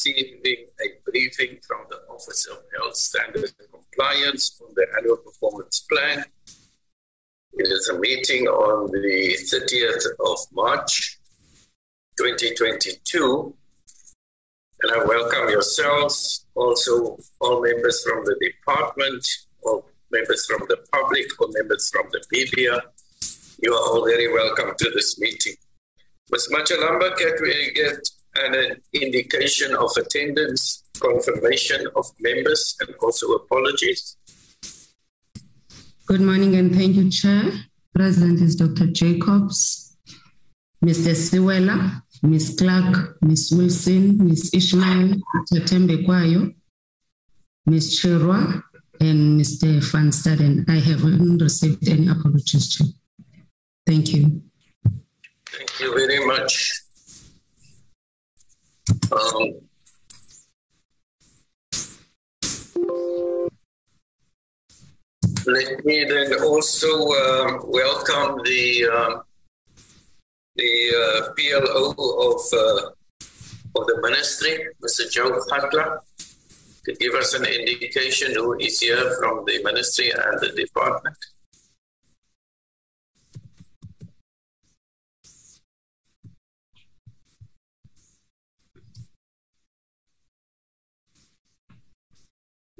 receiving 0.00 0.66
a 0.80 1.10
briefing 1.10 1.58
from 1.66 1.84
the 1.88 1.96
Office 2.12 2.46
of 2.46 2.58
Health 2.76 2.96
Standards 2.96 3.54
and 3.58 3.68
Compliance 3.70 4.60
on 4.62 4.72
the 4.74 4.86
annual 4.96 5.16
performance 5.16 5.84
plan. 5.90 6.24
It 7.52 7.68
is 7.68 7.88
a 7.88 7.98
meeting 7.98 8.46
on 8.46 8.90
the 8.90 9.36
30th 9.52 10.04
of 10.26 10.38
March 10.52 11.18
2022. 12.18 13.54
And 14.82 14.92
I 14.92 15.04
welcome 15.04 15.50
yourselves, 15.50 16.46
also 16.54 17.18
all 17.40 17.62
members 17.62 18.02
from 18.02 18.24
the 18.24 18.36
department, 18.40 19.26
all 19.62 19.86
members 20.10 20.46
from 20.46 20.66
the 20.68 20.78
public, 20.92 21.26
or 21.38 21.48
members 21.50 21.90
from 21.90 22.06
the 22.12 22.24
media. 22.32 22.80
You 23.62 23.74
are 23.74 23.88
all 23.88 24.06
very 24.06 24.32
welcome 24.32 24.72
to 24.78 24.90
this 24.94 25.18
meeting. 25.20 25.56
Ms. 26.30 26.48
Machalamba, 26.50 27.16
can 27.16 27.34
we 27.42 27.72
get 27.74 28.08
an 28.36 28.76
indication 28.92 29.74
of 29.74 29.90
attendance, 29.96 30.84
confirmation 30.98 31.86
of 31.96 32.06
members, 32.20 32.76
and 32.80 32.94
also 33.02 33.32
apologies? 33.32 34.16
Good 36.06 36.20
morning 36.20 36.56
and 36.56 36.74
thank 36.74 36.96
you, 36.96 37.10
Chair. 37.10 37.44
President 37.94 38.40
is 38.40 38.56
Dr. 38.56 38.86
Jacobs, 38.86 39.96
Mr. 40.84 41.14
Siwela, 41.14 42.02
Ms. 42.22 42.56
Clark, 42.58 43.16
Ms. 43.22 43.52
Wilson, 43.52 44.26
Ms. 44.26 44.50
Ishmael, 44.54 45.16
Mr. 45.36 45.60
Thembekwayo, 45.68 46.54
Ms. 47.66 48.00
Chirwa, 48.00 48.62
and 49.00 49.40
Mr. 49.40 49.82
Van 49.90 50.10
Staden. 50.10 50.68
I 50.68 50.78
haven't 50.78 51.38
received 51.38 51.88
any 51.88 52.08
apologies, 52.08 52.68
Chair. 52.68 52.88
Thank 53.86 54.12
you. 54.12 54.42
Thank 55.50 55.80
you 55.80 55.94
very 55.94 56.24
much. 56.26 56.72
Um, 59.12 59.54
let 65.46 65.84
me 65.84 66.04
then 66.04 66.42
also 66.44 67.10
uh, 67.10 67.58
welcome 67.64 68.40
the 68.44 68.86
um, 68.86 69.22
the 70.54 70.72
uh, 70.94 71.32
PLO 71.34 71.90
of 71.90 72.40
uh, 72.52 72.90
of 73.76 73.86
the 73.86 73.98
ministry, 74.00 74.68
Mr. 74.80 75.10
Joe 75.10 75.40
Hatla, 75.50 75.98
to 76.84 76.94
give 76.94 77.14
us 77.14 77.34
an 77.34 77.46
indication 77.46 78.32
who 78.34 78.58
is 78.60 78.78
here 78.78 79.16
from 79.18 79.44
the 79.44 79.60
ministry 79.64 80.10
and 80.10 80.40
the 80.40 80.52
department. 80.54 81.16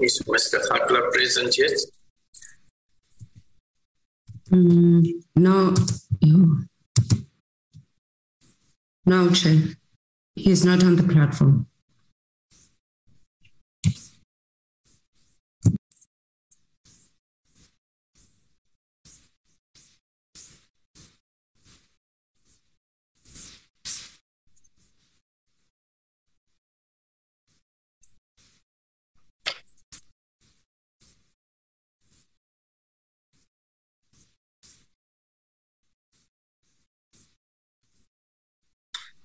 Is 0.00 0.18
Mr. 0.26 0.58
Hatla 0.70 1.12
present 1.12 1.58
yet? 1.58 1.78
Mm, 4.50 5.06
no, 5.36 5.74
no, 9.04 9.30
Chair. 9.30 9.58
He's 10.34 10.64
not 10.64 10.82
on 10.82 10.96
the 10.96 11.02
platform. 11.02 11.66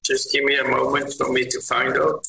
Just 0.05 0.31
give 0.31 0.43
me 0.43 0.55
a 0.57 0.63
moment 0.63 1.11
for 1.17 1.31
me 1.31 1.45
to 1.45 1.59
find 1.61 1.97
out. 1.97 2.27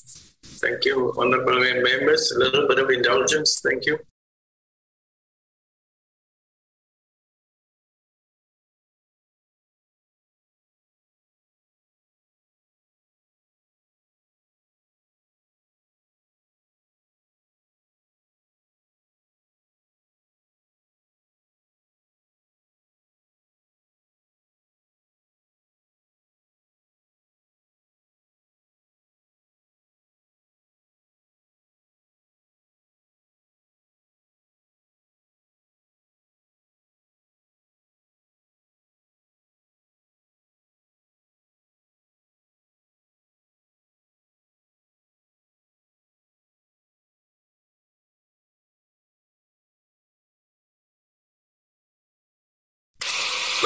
Thank 0.63 0.87
you, 0.87 1.13
honorable 1.19 1.61
members. 1.61 2.33
A 2.33 2.39
little 2.39 2.67
bit 2.67 2.79
of 2.79 2.89
indulgence. 2.89 3.61
Thank 3.61 3.85
you. 3.85 3.99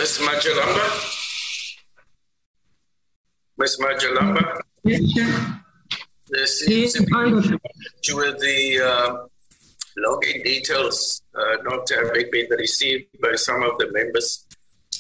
Ms. 0.01 0.19
Majalamba? 0.21 0.87
Ms. 3.59 3.77
Majalamba? 3.83 4.61
Yes, 4.83 5.13
Chair. 5.13 5.61
There 6.31 6.47
seems 6.47 6.95
to 6.95 7.05
be 7.05 8.15
with 8.15 8.41
the 8.41 8.81
uh, 8.81 9.27
login 10.03 10.43
details 10.43 11.21
uh, 11.35 11.57
not 11.65 11.87
having 11.91 12.31
been 12.33 12.47
received 12.57 13.09
by 13.21 13.35
some 13.35 13.63
of 13.63 13.77
the 13.77 13.93
members. 13.93 14.47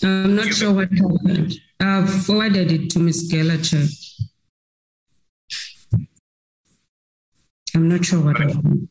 I'm 0.03 0.37
not 0.37 0.53
sure 0.53 0.75
what 0.75 0.93
happened. 0.93 1.55
I've 1.81 2.11
forwarded 2.27 2.71
it 2.71 2.91
to 2.91 2.99
Ms. 2.99 3.33
Geller, 3.33 3.59
I'm 7.75 7.89
not 7.89 8.05
sure 8.05 8.21
what 8.21 8.37
happened. 8.37 8.91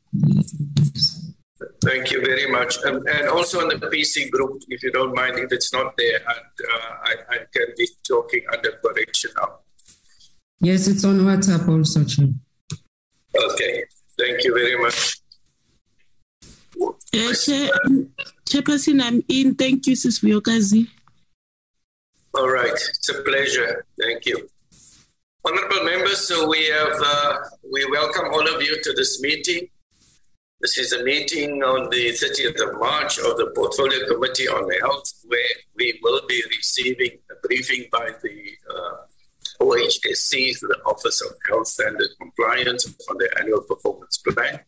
Thank 1.83 2.11
you 2.11 2.21
very 2.21 2.49
much. 2.49 2.77
Um, 2.85 3.03
and 3.07 3.27
also 3.27 3.61
on 3.61 3.67
the 3.67 3.75
PC 3.75 4.31
group, 4.31 4.63
if 4.69 4.81
you 4.81 4.91
don't 4.91 5.13
mind, 5.13 5.37
if 5.39 5.51
it's 5.51 5.73
not 5.73 5.95
there, 5.97 6.17
and, 6.17 6.67
uh, 6.73 6.93
I, 7.03 7.15
I, 7.29 7.37
can 7.53 7.67
be 7.77 7.87
talking 8.07 8.41
under 8.53 8.71
correction 8.83 9.31
now. 9.35 9.59
Yes, 10.61 10.87
it's 10.87 11.03
on 11.03 11.19
WhatsApp 11.19 11.67
also, 11.67 12.03
Chair. 12.05 12.27
Okay. 13.35 13.83
Thank 14.17 14.43
you 14.43 14.53
very 14.53 14.77
much. 14.81 15.19
Uh, 16.81 17.33
Chair, 17.33 17.69
Chairperson, 18.49 19.01
I'm 19.01 19.21
in. 19.27 19.55
Thank 19.55 19.87
you, 19.87 19.95
Sis 19.95 20.19
Vyokazi. 20.19 20.87
All 22.35 22.49
right. 22.49 22.71
It's 22.71 23.09
a 23.09 23.21
pleasure. 23.23 23.85
Thank 24.01 24.25
you. 24.25 24.49
Honorable 25.45 25.83
members, 25.83 26.27
so 26.27 26.47
we 26.47 26.67
have 26.67 27.01
uh, 27.03 27.37
we 27.71 27.85
welcome 27.91 28.27
all 28.33 28.47
of 28.53 28.61
you 28.61 28.81
to 28.81 28.93
this 28.93 29.21
meeting. 29.21 29.69
This 30.61 30.77
is 30.77 30.91
a 30.91 31.01
meeting 31.05 31.63
on 31.63 31.89
the 31.89 32.09
30th 32.11 32.61
of 32.67 32.79
March 32.81 33.17
of 33.17 33.37
the 33.37 33.49
Portfolio 33.55 34.05
Committee 34.09 34.49
on 34.49 34.69
Health, 34.81 35.09
where 35.25 35.55
we 35.77 35.97
will 36.03 36.19
be 36.27 36.43
receiving 36.49 37.11
a 37.31 37.47
briefing 37.47 37.85
by 37.89 38.09
the 38.21 38.57
uh, 38.69 39.63
OHSC, 39.63 40.59
the 40.59 40.77
Office 40.85 41.21
of 41.21 41.31
Health 41.47 41.67
Standard 41.67 42.09
Compliance, 42.19 42.93
on 43.09 43.17
the 43.19 43.29
annual 43.39 43.61
performance 43.61 44.17
plan 44.17 44.59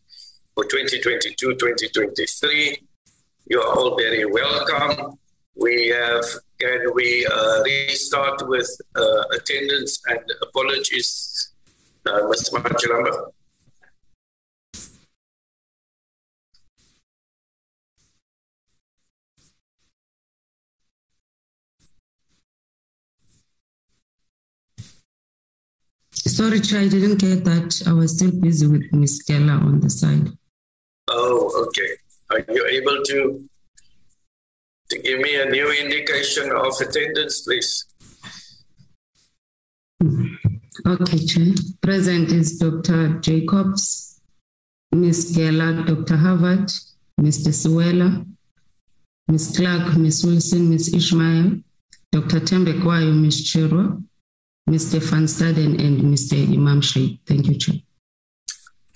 for 0.55 0.63
2022 0.63 1.55
2023. 1.55 2.77
You 3.47 3.59
are 3.59 3.75
all 3.77 3.97
very 3.97 4.23
welcome. 4.23 5.19
We 5.55 5.89
have, 5.89 6.23
can 6.57 6.93
we 6.93 7.25
uh, 7.25 7.63
restart 7.63 8.47
with 8.47 8.69
uh, 8.95 9.23
attendance 9.35 10.01
and 10.07 10.21
apologies, 10.41 11.51
uh, 12.05 12.21
Mr. 12.31 12.63
Machalamba? 12.63 13.33
Sorry, 26.31 26.61
Chair, 26.61 26.79
I 26.79 26.87
didn't 26.87 27.17
get 27.17 27.43
that. 27.43 27.83
I 27.85 27.91
was 27.91 28.15
still 28.15 28.31
busy 28.31 28.65
with 28.65 28.85
Ms. 28.93 29.23
Geller 29.27 29.61
on 29.61 29.81
the 29.81 29.89
side. 29.89 30.29
Oh, 31.09 31.65
okay. 31.67 31.91
Are 32.29 32.53
you 32.53 32.65
able 32.67 33.03
to 33.03 33.49
to 34.91 34.99
give 35.01 35.19
me 35.19 35.41
a 35.41 35.45
new 35.49 35.69
indication 35.73 36.49
of 36.55 36.73
attendance, 36.79 37.41
please? 37.41 37.85
Hmm. 40.01 40.35
Okay, 40.87 41.25
Chair. 41.25 41.53
Present 41.81 42.31
is 42.31 42.57
Dr. 42.57 43.19
Jacobs, 43.19 44.21
Ms. 44.93 45.35
Gela, 45.35 45.83
Dr. 45.85 46.15
Harvard, 46.15 46.71
Mr. 47.19 47.51
Siwela, 47.51 48.25
Ms. 49.27 49.53
Clark, 49.57 49.97
Ms. 49.97 50.25
Wilson, 50.25 50.69
Ms. 50.69 50.93
Ishmael, 50.93 51.59
Dr. 52.13 52.39
Thembekwayo, 52.39 53.13
Ms. 53.21 53.51
Chirwa, 53.51 54.01
Mr. 54.71 55.03
Van 55.09 55.25
Staden, 55.25 55.73
and 55.85 56.01
Mr. 56.01 56.35
Imam 56.57 56.79
Sheikh. 56.79 57.19
Thank 57.25 57.47
you, 57.47 57.55
Chair. 57.57 57.75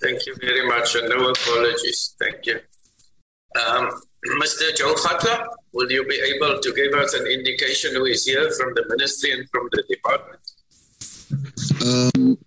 Thank 0.00 0.24
you 0.26 0.34
very 0.40 0.66
much, 0.66 0.94
and 0.94 1.08
no 1.10 1.28
apologies. 1.28 2.14
Thank 2.18 2.46
you. 2.46 2.60
Um, 3.60 3.90
Mr. 4.42 4.74
Joe 4.74 4.94
Cutler, 4.94 5.46
will 5.72 5.90
you 5.92 6.06
be 6.06 6.18
able 6.34 6.58
to 6.60 6.72
give 6.74 6.94
us 6.94 7.12
an 7.12 7.26
indication 7.26 7.94
who 7.94 8.06
is 8.06 8.24
here 8.24 8.50
from 8.52 8.72
the 8.74 8.84
ministry 8.88 9.32
and 9.32 9.48
from 9.50 9.68
the 9.72 9.82
department? 9.88 10.40
Um, 11.84 12.38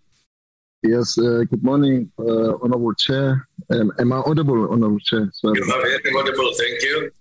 yes, 0.81 1.17
uh, 1.19 1.43
good 1.51 1.63
morning, 1.63 2.11
uh, 2.17 2.57
Honorable 2.63 2.95
Chair. 2.95 3.47
Um, 3.69 3.91
am 3.99 4.11
I 4.11 4.17
audible, 4.17 4.71
Honorable 4.71 4.99
Chair? 4.99 5.29
Sorry. 5.33 5.59
You 5.59 5.71
are 5.71 5.81
very 5.81 6.19
audible, 6.19 6.51
thank 6.57 6.81
you. 6.81 7.11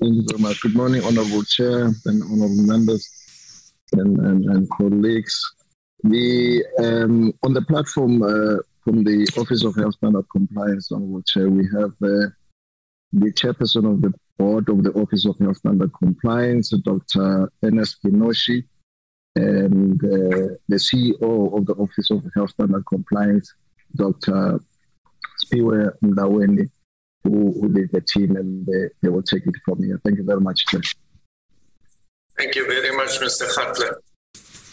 Thank 0.00 0.14
you 0.16 0.24
very 0.28 0.42
much. 0.42 0.60
Good 0.62 0.74
morning, 0.74 1.04
Honorable 1.04 1.44
Chair 1.44 1.92
and 2.06 2.22
Honorable 2.24 2.66
members 2.74 3.17
and, 3.92 4.18
and, 4.18 4.44
and 4.44 4.70
colleagues. 4.70 5.40
The, 6.04 6.64
um, 6.78 7.32
on 7.42 7.54
the 7.54 7.62
platform 7.62 8.22
uh, 8.22 8.62
from 8.84 9.04
the 9.04 9.28
Office 9.36 9.64
of 9.64 9.74
Health 9.74 9.94
Standard 9.94 10.26
Compliance, 10.30 10.92
Honorable 10.92 11.22
Chair, 11.22 11.50
we 11.50 11.64
have 11.74 11.92
uh, 12.02 12.30
the 13.12 13.32
chairperson 13.32 13.90
of 13.90 14.02
the 14.02 14.12
board 14.38 14.68
of 14.68 14.82
the 14.82 14.92
Office 14.92 15.26
of 15.26 15.38
Health 15.38 15.56
Standard 15.56 15.90
Compliance, 16.02 16.70
Dr. 16.70 17.50
Ernest 17.62 17.98
Kenoshi, 18.02 18.64
and 19.34 20.02
uh, 20.04 20.54
the 20.68 20.76
CEO 20.76 21.56
of 21.56 21.66
the 21.66 21.74
Office 21.74 22.10
of 22.10 22.22
Health 22.34 22.50
Standard 22.50 22.84
Compliance, 22.86 23.52
Dr. 23.94 24.60
Siphiwe 25.42 25.90
Mndaweni, 26.02 26.68
who, 27.24 27.52
who 27.60 27.68
lead 27.68 27.90
the 27.92 28.00
team, 28.00 28.36
and 28.36 28.66
they, 28.66 28.88
they 29.02 29.08
will 29.08 29.22
take 29.22 29.46
it 29.46 29.54
from 29.64 29.82
here. 29.82 30.00
Thank 30.04 30.18
you 30.18 30.24
very 30.24 30.40
much, 30.40 30.66
Chair. 30.66 30.80
Thank 32.38 32.54
you 32.54 32.68
very 32.68 32.96
much, 32.96 33.18
Mr. 33.18 33.48
Hartler. 33.56 33.96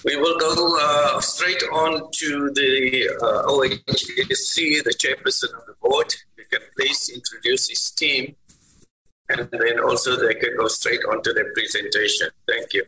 We 0.06 0.16
will 0.18 0.38
go 0.38 0.78
uh, 0.80 1.20
straight 1.20 1.64
on 1.74 2.12
to 2.12 2.52
the 2.54 3.10
uh, 3.20 3.50
OHSC, 3.50 4.84
the 4.84 4.94
chairperson 4.94 5.52
of 5.58 5.66
the 5.66 5.74
board. 5.82 6.14
You 6.38 6.44
can 6.52 6.62
please 6.78 7.10
introduce 7.10 7.68
his 7.68 7.90
team, 7.90 8.36
and 9.30 9.50
then 9.50 9.80
also 9.80 10.16
they 10.16 10.36
can 10.36 10.56
go 10.56 10.68
straight 10.68 11.02
on 11.10 11.24
to 11.24 11.34
their 11.34 11.52
presentation. 11.54 12.30
Thank 12.48 12.76
you. 12.76 12.86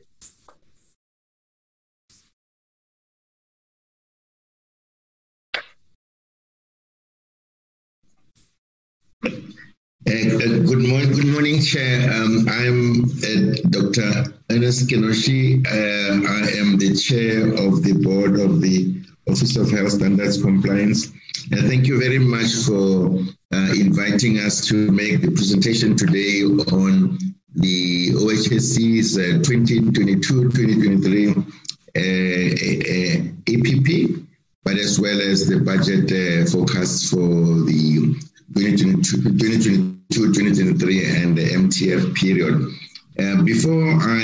Uh, 10.07 10.09
uh, 10.09 10.63
good 10.63 10.87
morning, 10.87 11.11
good 11.11 11.27
morning, 11.27 11.59
Chair. 11.61 12.09
Um, 12.13 12.47
I'm 12.47 13.03
uh, 13.03 13.55
Dr. 13.71 14.31
Ernest 14.49 14.87
Kenoshi. 14.87 15.67
Uh, 15.67 16.25
I 16.25 16.47
am 16.61 16.77
the 16.77 16.95
chair 16.95 17.51
of 17.51 17.83
the 17.83 17.91
board 18.01 18.39
of 18.39 18.61
the 18.61 19.03
Office 19.27 19.57
of 19.57 19.69
Health 19.69 19.91
Standards 19.91 20.41
Compliance. 20.41 21.11
thank 21.51 21.87
you 21.87 21.99
very 21.99 22.19
much 22.19 22.53
for 22.65 23.19
uh, 23.53 23.73
inviting 23.75 24.39
us 24.39 24.65
to 24.67 24.89
make 24.91 25.19
the 25.19 25.31
presentation 25.31 25.97
today 25.97 26.43
on 26.71 27.17
the 27.55 28.11
OHSC's 28.11 29.17
2022-2023 29.17 31.35
APP, 33.49 34.09
but 34.63 34.77
as 34.77 35.01
well 35.01 35.19
as 35.19 35.47
the 35.49 35.59
budget 35.59 36.09
forecast 36.49 37.09
for 37.09 37.27
the 37.67 38.15
2022 38.55 39.96
2023 40.11 41.05
and 41.05 41.37
the 41.37 41.43
MTF 41.43 42.15
period. 42.15 42.55
Uh, 43.19 43.41
before 43.43 43.93
I 43.99 44.21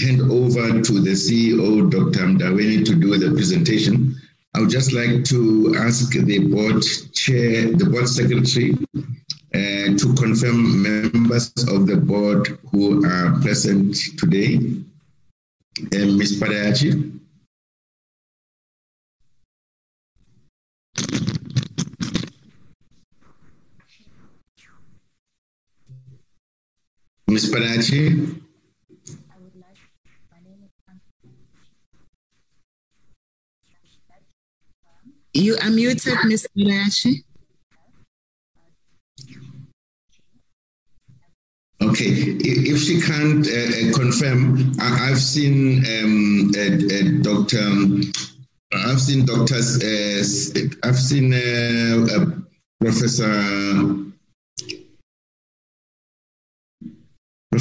hand 0.00 0.22
over 0.30 0.80
to 0.80 1.00
the 1.00 1.12
CEO, 1.12 1.90
Dr. 1.90 2.26
Mndaweni, 2.26 2.84
to 2.86 2.94
do 2.94 3.18
the 3.18 3.34
presentation, 3.34 4.16
I 4.54 4.60
would 4.60 4.70
just 4.70 4.92
like 4.92 5.24
to 5.24 5.74
ask 5.78 6.10
the 6.12 6.38
board 6.48 6.82
chair, 7.12 7.70
the 7.70 7.84
board 7.84 8.08
secretary, 8.08 8.76
uh, 9.54 9.96
to 9.98 10.14
confirm 10.18 10.82
members 10.82 11.52
of 11.68 11.86
the 11.86 11.96
board 11.96 12.58
who 12.70 13.04
are 13.06 13.38
present 13.40 13.94
today. 14.18 14.56
Uh, 15.92 16.06
Ms. 16.16 16.40
Padayachee. 16.40 17.19
Ms. 27.30 27.52
Padachi? 27.52 28.42
You 35.32 35.56
are 35.62 35.70
muted, 35.70 36.18
Ms. 36.24 36.48
Padachi. 36.58 37.22
Okay, 41.82 42.10
if 42.40 42.78
she 42.82 43.00
can't 43.00 43.46
uh, 43.46 43.50
uh 43.50 43.92
confirm, 43.94 44.72
I, 44.80 44.88
have 45.08 45.18
seen 45.18 45.84
um, 45.86 46.50
uh, 46.56 46.60
uh, 46.60 47.22
Doctor, 47.22 47.60
um, 47.60 48.02
I've 48.74 49.00
seen 49.00 49.24
doctors, 49.24 49.78
uh, 49.82 50.68
I've 50.82 50.98
seen 50.98 51.32
uh, 51.32 52.26
Professor 52.80 54.09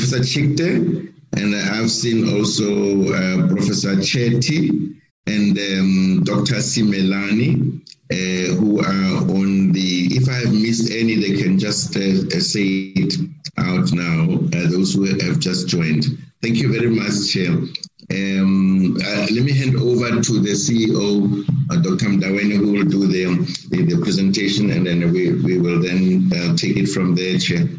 Professor 0.10 0.40
Chikte, 0.40 1.14
and 1.38 1.56
I've 1.56 1.92
seen 1.92 2.36
also 2.36 3.14
uh, 3.14 3.48
Professor 3.48 3.96
Chetty 3.98 4.96
and 5.28 5.56
um, 5.56 6.24
Dr. 6.24 6.56
Simelani, 6.56 7.80
uh, 8.12 8.56
who 8.56 8.80
are 8.80 9.18
on 9.30 9.72
the, 9.72 10.08
if 10.10 10.28
I 10.28 10.46
have 10.46 10.52
missed 10.52 10.92
any, 10.92 11.14
they 11.18 11.40
can 11.40 11.60
just 11.60 11.96
uh, 11.96 12.00
uh 12.36 12.40
say 12.40 12.92
it 12.96 13.14
out 13.60 13.94
now, 13.94 14.40
uh, 14.58 14.70
those 14.72 14.96
who 14.96 15.04
have 15.04 15.38
just 15.38 15.68
joined. 15.68 16.06
Thank 16.42 16.56
you 16.56 16.74
very 16.74 16.90
much, 16.90 17.32
Chair. 17.32 17.52
Um, 17.52 18.98
uh, 19.06 19.28
let 19.30 19.44
me 19.44 19.52
hand 19.52 19.76
over 19.76 20.10
to 20.22 20.40
the 20.40 20.54
CEO, 20.54 21.46
Dr. 21.84 22.06
Mndaweni, 22.08 22.58
who 22.58 22.72
will 22.72 22.86
do 22.86 23.06
the, 23.06 23.26
the, 23.70 23.84
the, 23.84 24.02
presentation, 24.02 24.72
and 24.72 24.88
then 24.88 25.12
we, 25.12 25.34
we 25.34 25.60
will 25.60 25.80
then 25.80 26.56
take 26.56 26.78
it 26.78 26.88
from 26.88 27.14
there, 27.14 27.38
Chair. 27.38 27.70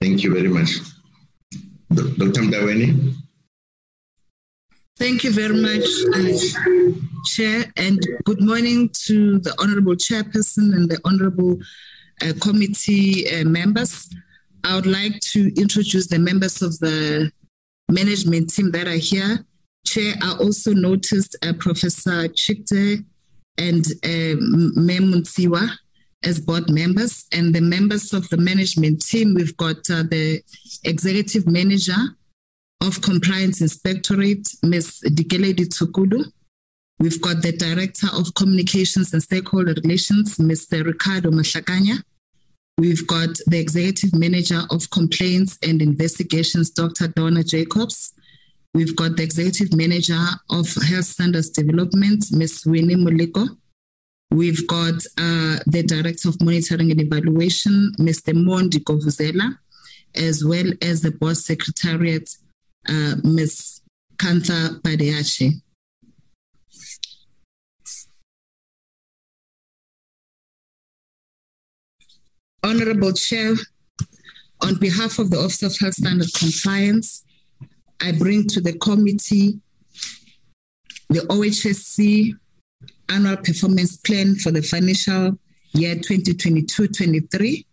Thank 0.00 0.22
you 0.22 0.32
very 0.32 0.48
much. 0.48 0.70
Dr. 1.94 2.42
Mndaweni. 2.42 3.14
Thank 4.96 5.24
you 5.24 5.32
very 5.32 5.54
much, 5.54 5.88
uh, 6.14 6.92
Chair, 7.24 7.64
and 7.76 7.98
good 8.24 8.40
morning 8.42 8.90
to 9.06 9.38
the 9.40 9.54
Honorable 9.58 9.94
Chairperson 9.96 10.74
and 10.74 10.90
the 10.90 11.00
Honorable 11.04 11.58
uh, 12.22 12.32
Committee 12.40 13.28
uh, 13.30 13.44
members. 13.44 14.08
I 14.62 14.76
would 14.76 14.86
like 14.86 15.18
to 15.32 15.52
introduce 15.60 16.06
the 16.06 16.18
members 16.18 16.62
of 16.62 16.78
the 16.78 17.32
management 17.90 18.50
team 18.50 18.70
that 18.72 18.86
are 18.86 18.92
here. 18.92 19.44
Chair, 19.86 20.14
I 20.22 20.36
also 20.36 20.72
noticed 20.74 21.36
uh, 21.42 21.54
Professor 21.54 22.28
Chikte 22.28 23.04
and 23.58 23.84
uh, 24.04 24.36
Memuntiwa 24.78 25.70
as 26.24 26.40
board 26.40 26.68
members 26.68 27.26
and 27.32 27.54
the 27.54 27.60
members 27.60 28.12
of 28.12 28.28
the 28.28 28.36
management 28.36 29.04
team. 29.04 29.34
We've 29.34 29.56
got 29.56 29.78
uh, 29.90 30.02
the 30.02 30.42
executive 30.84 31.46
manager 31.46 31.96
of 32.82 33.00
Compliance 33.02 33.60
Inspectorate, 33.60 34.48
Ms. 34.62 35.02
Dikeledi 35.06 35.66
Tsukulu. 35.68 36.24
We've 36.98 37.20
got 37.20 37.40
the 37.42 37.52
director 37.52 38.08
of 38.14 38.34
communications 38.34 39.12
and 39.12 39.22
stakeholder 39.22 39.74
relations, 39.82 40.36
Mr. 40.36 40.84
Ricardo 40.84 41.30
Mashakanya. 41.30 42.02
We've 42.76 43.06
got 43.06 43.30
the 43.46 43.58
executive 43.58 44.14
manager 44.14 44.62
of 44.70 44.88
complaints 44.90 45.58
and 45.62 45.80
investigations, 45.80 46.70
Dr. 46.70 47.08
Donna 47.08 47.42
Jacobs. 47.42 48.12
We've 48.74 48.94
got 48.94 49.16
the 49.16 49.22
executive 49.22 49.74
manager 49.74 50.22
of 50.50 50.72
health 50.88 51.06
standards 51.06 51.50
development, 51.50 52.26
Ms. 52.30 52.64
Winnie 52.66 52.94
Muliko. 52.94 53.48
We've 54.32 54.64
got 54.68 54.94
uh, 55.18 55.58
the 55.66 55.82
Director 55.84 56.28
of 56.28 56.40
Monitoring 56.40 56.92
and 56.92 57.00
Evaluation, 57.00 57.92
Mr. 57.98 58.32
Mondi 58.32 58.78
Govuzela, 58.78 59.58
as 60.14 60.44
well 60.44 60.72
as 60.82 61.02
the 61.02 61.10
Board 61.10 61.36
Secretariat, 61.36 62.30
uh, 62.88 63.16
Ms. 63.24 63.80
Kantha 64.16 64.80
Padayachee. 64.82 65.60
Honorable 72.62 73.12
Chair, 73.14 73.54
on 74.62 74.76
behalf 74.76 75.18
of 75.18 75.30
the 75.30 75.38
Office 75.38 75.62
of 75.62 75.76
Health 75.78 75.94
Standard 75.94 76.32
Compliance, 76.34 77.24
I 78.00 78.12
bring 78.12 78.46
to 78.48 78.60
the 78.60 78.74
committee 78.74 79.60
the 81.08 81.20
OHSC 81.20 82.34
annual 83.10 83.36
performance 83.36 83.96
plan 83.96 84.34
for 84.36 84.50
the 84.50 84.62
financial 84.62 85.38
year 85.72 85.96
2022-23, 85.96 87.64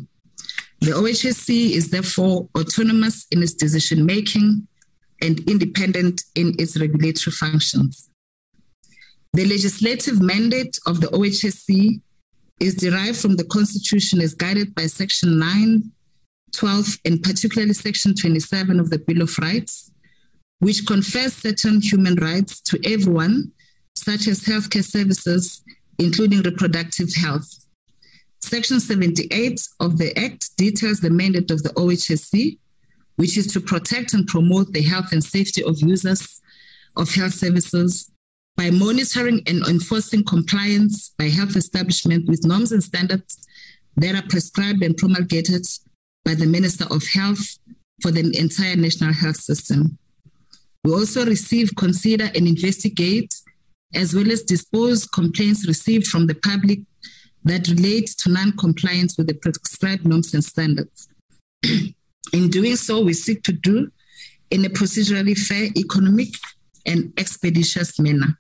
The 0.85 0.91
OHSC 0.91 1.71
is 1.71 1.89
therefore 1.89 2.47
autonomous 2.55 3.27
in 3.31 3.43
its 3.43 3.55
decision 3.55 4.05
making 4.05 4.69
and 5.23 5.41
independent 5.49 6.25
in 6.35 6.55
its 6.59 6.79
regulatory 6.79 7.33
functions. 7.33 8.11
The 9.33 9.47
legislative 9.47 10.21
mandate 10.21 10.79
of 10.87 11.01
the 11.01 11.07
OHSC 11.07 12.03
is 12.61 12.75
derived 12.75 13.17
from 13.17 13.37
the 13.37 13.45
Constitution 13.45 14.21
as 14.21 14.35
guided 14.35 14.75
by 14.75 14.85
Section 14.87 15.39
9, 15.39 15.91
12, 16.53 16.99
and 17.07 17.23
particularly 17.23 17.73
Section 17.73 18.15
27 18.15 18.79
of 18.79 18.91
the 18.91 18.99
Bill 18.99 19.23
of 19.23 19.39
Rights, 19.39 19.91
which 20.59 20.87
confers 20.87 21.33
certain 21.33 21.81
human 21.81 22.17
rights 22.17 22.61
to 22.61 22.79
everyone, 22.85 23.53
such 23.95 24.29
as 24.29 24.45
healthcare 24.45 24.85
services, 24.85 25.65
including 25.99 26.43
reproductive 26.43 27.09
health. 27.15 27.64
Section 28.45 28.79
78 28.79 29.69
of 29.81 29.97
the 29.97 30.17
Act 30.19 30.55
details 30.59 31.01
the 31.01 31.09
mandate 31.09 31.51
of 31.51 31.63
the 31.63 31.71
OHSC, 31.71 32.59
which 33.17 33.39
is 33.39 33.47
to 33.49 33.61
protect 33.61 34.13
and 34.13 34.27
promote 34.27 34.73
the 34.73 34.83
health 34.83 35.13
and 35.13 35.25
safety 35.25 35.65
of 35.65 35.81
users 35.81 36.41
of 36.97 37.13
health 37.15 37.33
services 37.33 38.11
by 38.57 38.71
monitoring 38.71 39.41
and 39.47 39.67
enforcing 39.67 40.23
compliance 40.23 41.15
by 41.19 41.25
health 41.25 41.57
establishment 41.57 42.29
with 42.29 42.47
norms 42.47 42.71
and 42.71 42.85
standards 42.85 43.49
that 43.97 44.15
are 44.15 44.29
prescribed 44.29 44.83
and 44.83 44.97
promulgated 44.97 45.65
by 46.25 46.35
the 46.35 46.47
Minister 46.47 46.85
of 46.91 47.03
Health 47.15 47.59
for 48.03 48.11
the 48.11 48.31
entire 48.39 48.77
national 48.77 49.15
health 49.15 49.37
system. 49.37 49.99
We 50.85 50.93
also 50.93 51.25
receive, 51.25 51.71
consider, 51.77 52.25
and 52.25 52.47
investigate, 52.47 53.35
as 53.95 54.15
well 54.15 54.31
as 54.31 54.43
dispose 54.43 55.07
complaints 55.07 55.67
received 55.67 56.09
from 56.09 56.27
the 56.27 56.35
public 56.35 56.81
that 57.45 57.69
relate 57.69 58.09
to 58.19 58.31
non-compliance 58.31 59.17
with 59.19 59.27
the 59.27 59.35
prescribed 59.35 60.07
norms 60.07 60.35
and 60.35 60.45
standards. 60.45 61.09
in 62.33 62.49
doing 62.51 62.77
so, 62.77 63.03
we 63.03 63.13
seek 63.13 63.43
to 63.45 63.53
do 63.53 63.91
in 64.51 64.65
a 64.65 64.69
procedurally 64.69 65.37
fair, 65.37 65.69
economic, 65.77 66.29
and 66.87 67.13
expeditious 67.19 67.99
manner. 67.99 68.39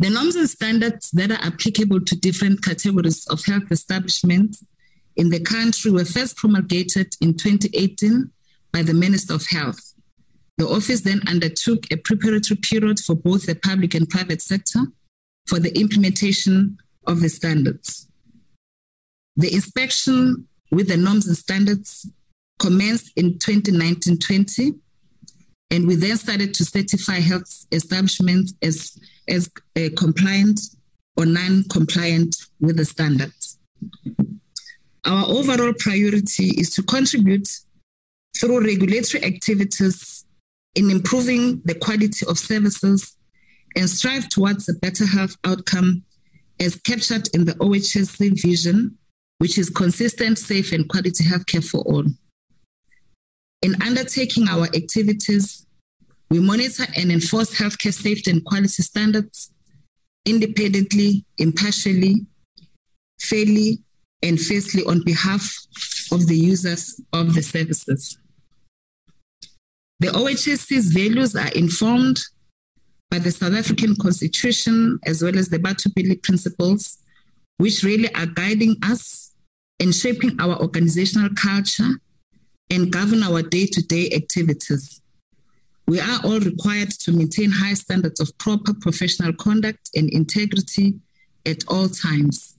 The 0.00 0.10
norms 0.10 0.36
and 0.36 0.48
standards 0.48 1.10
that 1.12 1.32
are 1.32 1.44
applicable 1.44 2.00
to 2.02 2.16
different 2.16 2.62
categories 2.62 3.26
of 3.26 3.44
health 3.44 3.70
establishments 3.70 4.64
in 5.16 5.30
the 5.30 5.40
country 5.40 5.90
were 5.90 6.04
first 6.04 6.36
promulgated 6.36 7.16
in 7.20 7.36
2018 7.36 8.30
by 8.72 8.82
the 8.82 8.94
Minister 8.94 9.34
of 9.34 9.46
Health. 9.48 9.94
The 10.56 10.68
office 10.68 11.00
then 11.00 11.22
undertook 11.26 11.90
a 11.90 11.96
preparatory 11.96 12.58
period 12.58 13.00
for 13.00 13.16
both 13.16 13.46
the 13.46 13.56
public 13.56 13.94
and 13.94 14.08
private 14.08 14.40
sector 14.40 14.80
for 15.46 15.58
the 15.58 15.76
implementation 15.78 16.78
of 17.08 17.20
the 17.20 17.28
standards. 17.28 18.06
The 19.36 19.52
inspection 19.52 20.46
with 20.70 20.88
the 20.88 20.96
norms 20.96 21.26
and 21.26 21.36
standards 21.36 22.08
commenced 22.58 23.12
in 23.16 23.38
2019-20, 23.38 24.78
and 25.70 25.86
we 25.86 25.94
then 25.96 26.16
started 26.16 26.54
to 26.54 26.64
certify 26.64 27.20
health 27.20 27.66
establishments 27.72 28.54
as, 28.62 28.98
as 29.28 29.50
uh, 29.76 29.88
compliant 29.96 30.60
or 31.16 31.26
non-compliant 31.26 32.36
with 32.60 32.76
the 32.76 32.84
standards. 32.84 33.58
Our 35.04 35.26
overall 35.26 35.72
priority 35.78 36.50
is 36.58 36.70
to 36.70 36.82
contribute 36.82 37.48
through 38.36 38.64
regulatory 38.64 39.24
activities 39.24 40.24
in 40.74 40.90
improving 40.90 41.60
the 41.64 41.74
quality 41.74 42.26
of 42.28 42.38
services 42.38 43.16
and 43.76 43.88
strive 43.88 44.28
towards 44.28 44.68
a 44.68 44.74
better 44.74 45.06
health 45.06 45.36
outcome 45.44 46.04
as 46.60 46.76
captured 46.76 47.28
in 47.34 47.44
the 47.44 47.52
OHSC 47.54 48.40
vision, 48.40 48.98
which 49.38 49.58
is 49.58 49.70
consistent, 49.70 50.38
safe, 50.38 50.72
and 50.72 50.88
quality 50.88 51.24
healthcare 51.24 51.64
for 51.64 51.80
all. 51.82 52.04
In 53.62 53.80
undertaking 53.82 54.48
our 54.48 54.64
activities, 54.74 55.66
we 56.30 56.40
monitor 56.40 56.84
and 56.96 57.10
enforce 57.10 57.54
healthcare 57.54 57.94
safety 57.94 58.30
and 58.30 58.44
quality 58.44 58.82
standards 58.82 59.50
independently, 60.26 61.24
impartially, 61.38 62.26
fairly, 63.20 63.78
and 64.22 64.38
fiercely 64.38 64.84
on 64.84 65.02
behalf 65.04 65.56
of 66.12 66.26
the 66.26 66.36
users 66.36 67.00
of 67.12 67.34
the 67.34 67.42
services. 67.42 68.18
The 70.00 70.08
OHSC's 70.08 70.92
values 70.92 71.34
are 71.34 71.48
informed 71.48 72.18
by 73.10 73.18
the 73.18 73.30
South 73.30 73.54
African 73.54 73.96
Constitution 73.96 74.98
as 75.06 75.22
well 75.22 75.38
as 75.38 75.48
the 75.48 75.58
Batho 75.58 75.94
Pele 75.94 76.16
principles, 76.16 76.98
which 77.56 77.82
really 77.82 78.12
are 78.14 78.26
guiding 78.26 78.76
us 78.82 79.32
in 79.78 79.92
shaping 79.92 80.38
our 80.40 80.60
organizational 80.60 81.30
culture 81.34 82.00
and 82.70 82.92
govern 82.92 83.22
our 83.22 83.42
day 83.42 83.66
to 83.66 83.82
day 83.82 84.10
activities. 84.14 85.00
We 85.86 86.00
are 86.00 86.20
all 86.22 86.40
required 86.40 86.90
to 87.00 87.12
maintain 87.12 87.50
high 87.50 87.74
standards 87.74 88.20
of 88.20 88.36
proper 88.36 88.74
professional 88.74 89.32
conduct 89.32 89.88
and 89.94 90.10
integrity 90.10 91.00
at 91.46 91.64
all 91.66 91.88
times. 91.88 92.56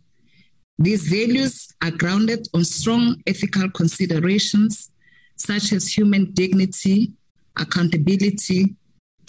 These 0.80 1.10
values 1.10 1.68
are 1.84 1.92
grounded 1.92 2.48
on 2.56 2.64
strong 2.64 3.22
ethical 3.28 3.70
considerations 3.70 4.90
such 5.36 5.74
as 5.74 5.96
human 5.96 6.32
dignity, 6.32 7.12
accountability, 7.58 8.76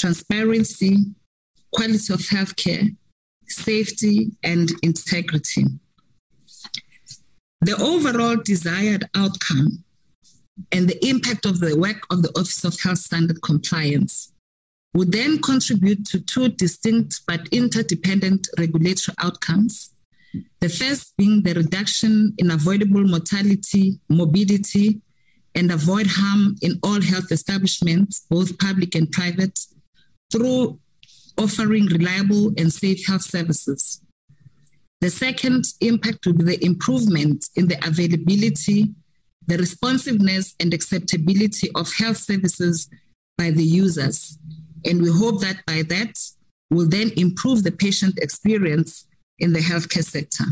transparency, 0.00 0.96
quality 1.72 2.12
of 2.12 2.20
healthcare, 2.20 2.96
safety, 3.46 4.32
and 4.42 4.70
integrity. 4.82 5.64
The 7.60 7.76
overall 7.76 8.36
desired 8.36 9.04
outcome 9.14 9.84
and 10.72 10.88
the 10.88 11.06
impact 11.06 11.44
of 11.44 11.60
the 11.60 11.76
work 11.76 12.06
of 12.10 12.22
the 12.22 12.30
Office 12.30 12.64
of 12.64 12.80
Health 12.80 12.98
Standard 12.98 13.42
Compliance 13.42 14.32
would 14.94 15.12
then 15.12 15.40
contribute 15.42 16.06
to 16.06 16.20
two 16.20 16.48
distinct 16.48 17.20
but 17.26 17.46
interdependent 17.52 18.48
regulatory 18.58 19.14
outcomes. 19.18 19.90
The 20.60 20.68
first 20.68 21.14
being 21.18 21.42
the 21.42 21.54
reduction 21.54 22.34
in 22.38 22.50
avoidable 22.50 23.04
mortality, 23.04 24.00
morbidity, 24.08 25.02
and 25.54 25.70
avoid 25.70 26.06
harm 26.08 26.56
in 26.62 26.78
all 26.82 27.00
health 27.02 27.30
establishments, 27.30 28.24
both 28.30 28.58
public 28.58 28.94
and 28.94 29.10
private, 29.10 29.58
through 30.30 30.78
offering 31.38 31.86
reliable 31.86 32.52
and 32.56 32.72
safe 32.72 33.06
health 33.06 33.22
services. 33.22 34.02
The 35.00 35.10
second 35.10 35.64
impact 35.80 36.26
will 36.26 36.34
be 36.34 36.44
the 36.44 36.64
improvement 36.64 37.46
in 37.56 37.68
the 37.68 37.78
availability, 37.86 38.94
the 39.46 39.56
responsiveness, 39.56 40.54
and 40.60 40.74
acceptability 40.74 41.70
of 41.74 41.92
health 41.94 42.18
services 42.18 42.88
by 43.38 43.50
the 43.50 43.64
users. 43.64 44.38
And 44.84 45.00
we 45.00 45.10
hope 45.10 45.40
that 45.40 45.64
by 45.66 45.82
that, 45.88 46.14
will 46.70 46.88
then 46.88 47.10
improve 47.16 47.64
the 47.64 47.72
patient 47.72 48.18
experience 48.18 49.06
in 49.38 49.52
the 49.52 49.58
healthcare 49.58 50.04
sector. 50.04 50.44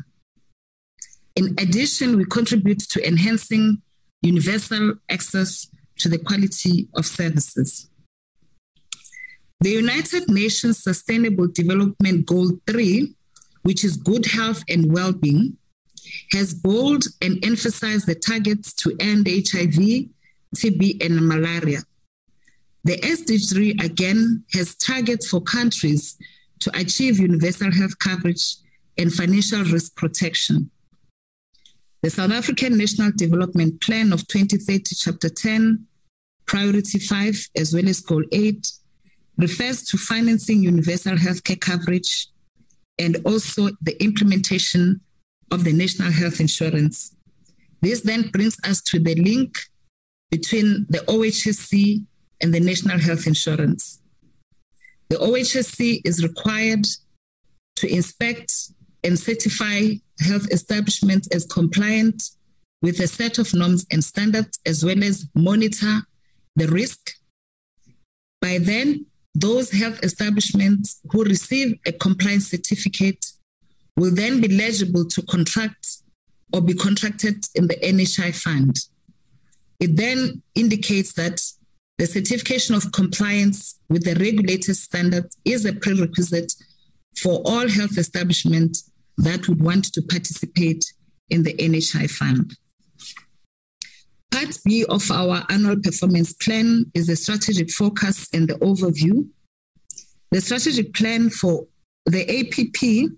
In 1.36 1.54
addition, 1.58 2.16
we 2.16 2.24
contribute 2.24 2.80
to 2.90 3.06
enhancing 3.06 3.82
universal 4.22 4.94
access 5.08 5.68
to 5.98 6.08
the 6.08 6.18
quality 6.18 6.88
of 6.96 7.06
services. 7.06 7.87
The 9.60 9.70
United 9.70 10.28
Nations 10.30 10.82
Sustainable 10.82 11.48
Development 11.48 12.24
Goal 12.24 12.52
3, 12.68 13.12
which 13.62 13.82
is 13.84 13.96
good 13.96 14.24
health 14.26 14.62
and 14.68 14.92
well 14.92 15.12
being, 15.12 15.56
has 16.32 16.54
bold 16.54 17.04
and 17.22 17.44
emphasized 17.44 18.06
the 18.06 18.14
targets 18.14 18.72
to 18.74 18.94
end 19.00 19.26
HIV, 19.26 20.08
TB, 20.56 21.04
and 21.04 21.26
malaria. 21.26 21.80
The 22.84 22.98
SDG 22.98 23.52
three 23.52 23.70
again 23.82 24.44
has 24.52 24.76
targets 24.76 25.28
for 25.28 25.40
countries 25.40 26.16
to 26.60 26.70
achieve 26.78 27.18
universal 27.18 27.72
health 27.72 27.98
coverage 27.98 28.56
and 28.96 29.12
financial 29.12 29.64
risk 29.64 29.96
protection. 29.96 30.70
The 32.02 32.10
South 32.10 32.30
African 32.30 32.78
National 32.78 33.10
Development 33.14 33.80
Plan 33.80 34.12
of 34.12 34.26
2030, 34.28 34.94
Chapter 34.94 35.28
10, 35.28 35.84
Priority 36.46 37.00
5, 37.00 37.48
as 37.56 37.74
well 37.74 37.88
as 37.88 38.00
Goal 38.00 38.24
8, 38.30 38.66
refers 39.38 39.82
to 39.84 39.96
financing 39.96 40.62
universal 40.62 41.14
healthcare 41.14 41.60
coverage 41.60 42.28
and 42.98 43.16
also 43.24 43.70
the 43.80 44.00
implementation 44.02 45.00
of 45.50 45.64
the 45.64 45.72
national 45.72 46.10
health 46.10 46.40
insurance. 46.40 47.14
This 47.80 48.00
then 48.02 48.28
brings 48.30 48.56
us 48.64 48.82
to 48.82 48.98
the 48.98 49.14
link 49.14 49.56
between 50.30 50.86
the 50.90 50.98
OHSC 50.98 52.04
and 52.42 52.52
the 52.52 52.60
National 52.60 52.98
Health 52.98 53.26
Insurance. 53.26 54.00
The 55.08 55.16
OHSC 55.16 56.02
is 56.04 56.22
required 56.22 56.84
to 57.76 57.88
inspect 57.88 58.52
and 59.04 59.18
certify 59.18 59.94
health 60.20 60.48
establishments 60.50 61.28
as 61.28 61.46
compliant 61.46 62.22
with 62.82 63.00
a 63.00 63.06
set 63.06 63.38
of 63.38 63.54
norms 63.54 63.86
and 63.90 64.02
standards, 64.04 64.58
as 64.66 64.84
well 64.84 65.02
as 65.02 65.26
monitor 65.34 66.02
the 66.56 66.66
risk. 66.68 67.12
By 68.40 68.58
then, 68.58 69.06
those 69.34 69.70
health 69.70 70.02
establishments 70.02 71.00
who 71.10 71.24
receive 71.24 71.78
a 71.86 71.92
compliance 71.92 72.48
certificate 72.48 73.26
will 73.96 74.14
then 74.14 74.40
be 74.40 74.62
eligible 74.62 75.04
to 75.06 75.22
contract 75.22 75.98
or 76.52 76.60
be 76.60 76.74
contracted 76.74 77.46
in 77.54 77.66
the 77.66 77.76
NHI 77.76 78.34
fund. 78.34 78.78
It 79.80 79.96
then 79.96 80.42
indicates 80.54 81.12
that 81.14 81.40
the 81.98 82.06
certification 82.06 82.74
of 82.74 82.92
compliance 82.92 83.78
with 83.88 84.04
the 84.04 84.14
regulated 84.14 84.76
standards 84.76 85.36
is 85.44 85.64
a 85.64 85.72
prerequisite 85.72 86.52
for 87.16 87.42
all 87.44 87.68
health 87.68 87.98
establishments 87.98 88.90
that 89.18 89.48
would 89.48 89.60
want 89.60 89.92
to 89.92 90.02
participate 90.02 90.84
in 91.28 91.42
the 91.42 91.54
NHI 91.54 92.08
fund. 92.10 92.56
Part 94.30 94.58
B 94.64 94.84
of 94.88 95.10
our 95.10 95.44
annual 95.48 95.80
performance 95.80 96.32
plan 96.32 96.90
is 96.94 97.06
the 97.06 97.16
strategic 97.16 97.70
focus 97.70 98.28
and 98.32 98.48
the 98.48 98.54
overview. 98.54 99.28
The 100.30 100.40
strategic 100.40 100.92
plan 100.94 101.30
for 101.30 101.66
the 102.06 102.22
APP 102.22 103.10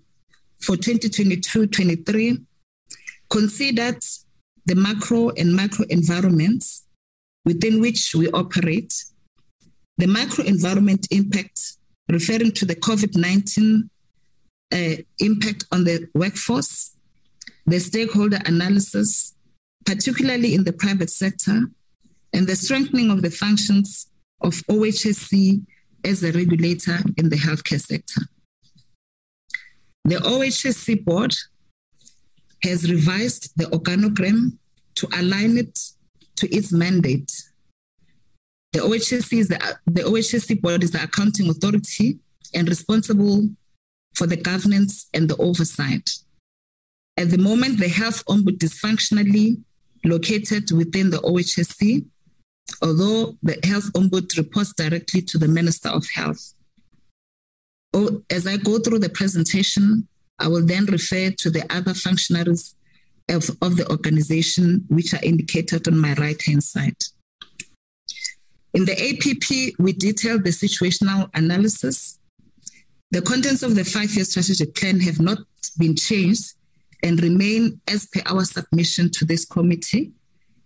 for 0.61 0.75
2022-23 0.75 2.45
considered 3.29 3.99
the 4.65 4.75
macro 4.75 5.29
and 5.31 5.55
micro 5.55 5.85
environments 5.89 6.85
within 7.45 7.81
which 7.81 8.13
we 8.15 8.29
operate, 8.29 8.93
the 9.97 10.07
macro 10.07 10.43
environment 10.45 11.07
impact 11.11 11.73
referring 12.09 12.51
to 12.51 12.65
the 12.65 12.75
COVID 12.75 13.17
19 13.17 13.89
uh, 14.73 14.95
impact 15.19 15.65
on 15.71 15.83
the 15.83 16.07
workforce, 16.13 16.95
the 17.65 17.79
stakeholder 17.79 18.39
analysis, 18.45 19.35
particularly 19.85 20.53
in 20.55 20.63
the 20.63 20.73
private 20.73 21.09
sector, 21.09 21.61
and 22.33 22.47
the 22.47 22.55
strengthening 22.55 23.09
of 23.09 23.21
the 23.21 23.31
functions 23.31 24.07
of 24.41 24.53
OHSC 24.69 25.61
as 26.05 26.23
a 26.23 26.31
regulator 26.31 26.97
in 27.17 27.29
the 27.29 27.35
healthcare 27.35 27.81
sector. 27.81 28.21
The 30.05 30.15
OHSC 30.15 31.03
board 31.05 31.35
has 32.63 32.89
revised 32.89 33.51
the 33.55 33.65
organogram 33.65 34.57
to 34.95 35.07
align 35.13 35.57
it 35.57 35.79
to 36.37 36.55
its 36.55 36.71
mandate. 36.71 37.31
The 38.73 38.79
OHSC 38.79 39.39
is 39.39 39.47
the, 39.49 39.77
the 39.85 40.01
OHSC 40.01 40.61
board 40.61 40.83
is 40.83 40.91
the 40.91 41.03
accounting 41.03 41.49
authority 41.49 42.19
and 42.53 42.67
responsible 42.67 43.49
for 44.15 44.27
the 44.27 44.37
governance 44.37 45.07
and 45.13 45.29
the 45.29 45.37
oversight. 45.37 46.09
At 47.17 47.29
the 47.29 47.37
moment, 47.37 47.79
the 47.79 47.89
health 47.89 48.25
ombud 48.25 48.63
is 48.63 48.79
functionally 48.79 49.57
located 50.03 50.71
within 50.71 51.09
the 51.09 51.17
OHSC, 51.17 52.05
although 52.81 53.37
the 53.43 53.59
health 53.63 53.91
ombud 53.93 54.37
reports 54.37 54.73
directly 54.73 55.21
to 55.23 55.37
the 55.37 55.47
Minister 55.47 55.89
of 55.89 56.05
Health. 56.13 56.53
As 58.29 58.47
I 58.47 58.57
go 58.57 58.79
through 58.79 58.99
the 58.99 59.09
presentation, 59.09 60.07
I 60.39 60.47
will 60.47 60.65
then 60.65 60.85
refer 60.85 61.31
to 61.31 61.49
the 61.49 61.65
other 61.73 61.93
functionaries 61.93 62.75
of, 63.29 63.49
of 63.61 63.77
the 63.77 63.89
organization, 63.89 64.85
which 64.87 65.13
are 65.13 65.23
indicated 65.23 65.87
on 65.87 65.97
my 65.97 66.13
right 66.13 66.41
hand 66.41 66.63
side. 66.63 66.97
In 68.73 68.85
the 68.85 68.93
APP, 68.93 69.75
we 69.79 69.93
detail 69.93 70.39
the 70.39 70.49
situational 70.49 71.29
analysis. 71.33 72.19
The 73.11 73.21
contents 73.21 73.61
of 73.61 73.75
the 73.75 73.83
five 73.83 74.15
year 74.15 74.23
strategic 74.23 74.73
plan 74.75 75.01
have 75.01 75.19
not 75.19 75.39
been 75.77 75.95
changed 75.95 76.53
and 77.03 77.21
remain 77.21 77.81
as 77.87 78.07
per 78.07 78.21
our 78.25 78.43
submission 78.43 79.09
to 79.11 79.25
this 79.25 79.45
committee, 79.45 80.11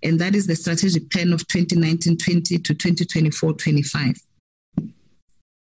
and 0.03 0.19
that 0.19 0.35
is 0.35 0.47
the 0.47 0.55
strategic 0.55 1.09
plan 1.09 1.33
of 1.33 1.47
2019 1.47 2.17
20 2.17 2.57
to 2.59 2.73
2024 2.73 3.53
25. 3.53 4.15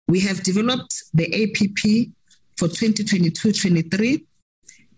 We 0.07 0.19
have 0.21 0.43
developed 0.43 1.03
the 1.13 1.25
APP 1.43 2.11
for 2.57 2.67
2022 2.67 3.53
23 3.53 4.25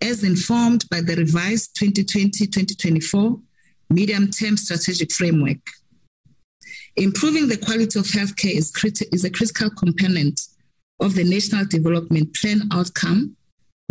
as 0.02 0.24
informed 0.24 0.86
by 0.90 1.02
the 1.02 1.16
revised 1.16 1.76
2020-2024 1.76 3.42
medium-term 3.90 4.58
strategic 4.58 5.12
framework. 5.12 5.60
Improving 6.96 7.48
the 7.48 7.58
quality 7.58 8.00
of 8.00 8.06
healthcare 8.06 8.56
is, 8.56 8.72
is 9.12 9.24
a 9.24 9.30
critical 9.30 9.70
component 9.70 10.42
of 11.00 11.16
the 11.16 11.24
National 11.24 11.66
Development 11.66 12.34
Plan 12.36 12.62
outcome, 12.74 13.36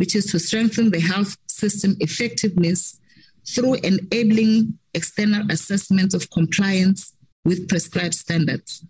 which 0.01 0.17
is 0.17 0.25
to 0.25 0.39
strengthen 0.39 0.91
the 0.91 0.99
health 0.99 1.37
system 1.47 1.95
effectiveness 2.01 2.99
through 3.47 3.75
enabling 3.75 4.79
external 4.95 5.45
assessment 5.51 6.15
of 6.15 6.31
compliance 6.31 7.13
with 7.45 7.69
prescribed 7.69 8.15
standards. 8.15 8.83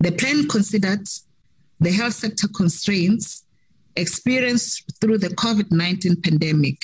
The 0.00 0.12
plan 0.12 0.48
considered 0.48 1.06
the 1.80 1.92
health 1.92 2.14
sector 2.14 2.48
constraints 2.48 3.44
experienced 3.94 4.90
through 5.02 5.18
the 5.18 5.34
COVID 5.42 5.70
19 5.70 6.22
pandemic. 6.22 6.82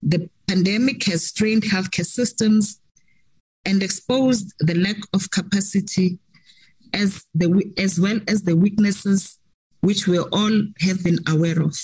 The 0.00 0.30
pandemic 0.46 1.04
has 1.04 1.26
strained 1.26 1.64
healthcare 1.64 2.06
systems 2.06 2.80
and 3.66 3.82
exposed 3.82 4.54
the 4.60 4.74
lack 4.74 5.00
of 5.12 5.30
capacity 5.30 6.18
as, 6.94 7.26
the, 7.34 7.62
as 7.76 8.00
well 8.00 8.20
as 8.26 8.44
the 8.44 8.56
weaknesses 8.56 9.38
which 9.80 10.06
we 10.06 10.18
all 10.18 10.62
have 10.80 11.02
been 11.04 11.18
aware 11.28 11.60
of. 11.62 11.76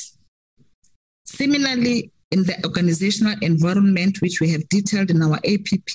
Similarly, 1.24 2.11
in 2.30 2.42
the 2.44 2.57
organizational 2.64 3.37
environment, 3.42 4.20
which 4.20 4.40
we 4.40 4.50
have 4.50 4.68
detailed 4.68 5.11
in 5.11 5.22
our 5.22 5.37
APP, 5.37 5.92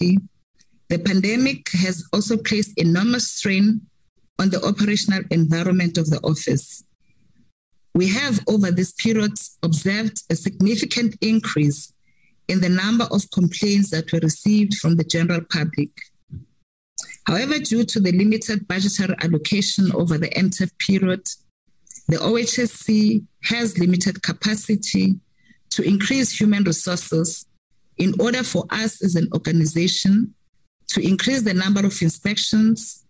the 0.89 0.99
pandemic 0.99 1.69
has 1.71 2.03
also 2.13 2.37
placed 2.37 2.77
enormous 2.77 3.29
strain 3.29 3.81
on 4.39 4.49
the 4.49 4.63
operational 4.65 5.21
environment 5.31 5.97
of 5.97 6.09
the 6.09 6.19
office. 6.23 6.83
We 7.93 8.07
have, 8.09 8.39
over 8.47 8.71
this 8.71 8.93
period, 8.93 9.33
observed 9.61 10.23
a 10.29 10.35
significant 10.35 11.15
increase 11.21 11.91
in 12.47 12.61
the 12.61 12.69
number 12.69 13.05
of 13.11 13.29
complaints 13.31 13.91
that 13.91 14.11
were 14.11 14.19
received 14.19 14.75
from 14.75 14.95
the 14.95 15.03
general 15.03 15.41
public. 15.51 15.89
However, 17.27 17.59
due 17.59 17.83
to 17.83 17.99
the 17.99 18.11
limited 18.11 18.67
budgetary 18.67 19.15
allocation 19.21 19.91
over 19.93 20.17
the 20.17 20.29
MTEF 20.29 20.71
period, 20.79 21.21
the 22.09 22.17
OHSC 22.17 23.23
has 23.43 23.77
limited 23.77 24.23
capacity 24.23 25.13
to 25.69 25.83
increase 25.83 26.39
human 26.39 26.63
resources 26.63 27.45
in 27.97 28.19
order 28.19 28.41
for 28.41 28.65
us 28.71 29.03
as 29.03 29.13
an 29.13 29.29
organization 29.33 30.33
to 30.87 31.07
increase 31.07 31.43
the 31.43 31.53
number 31.53 31.85
of 31.85 32.01
inspections, 32.01 33.05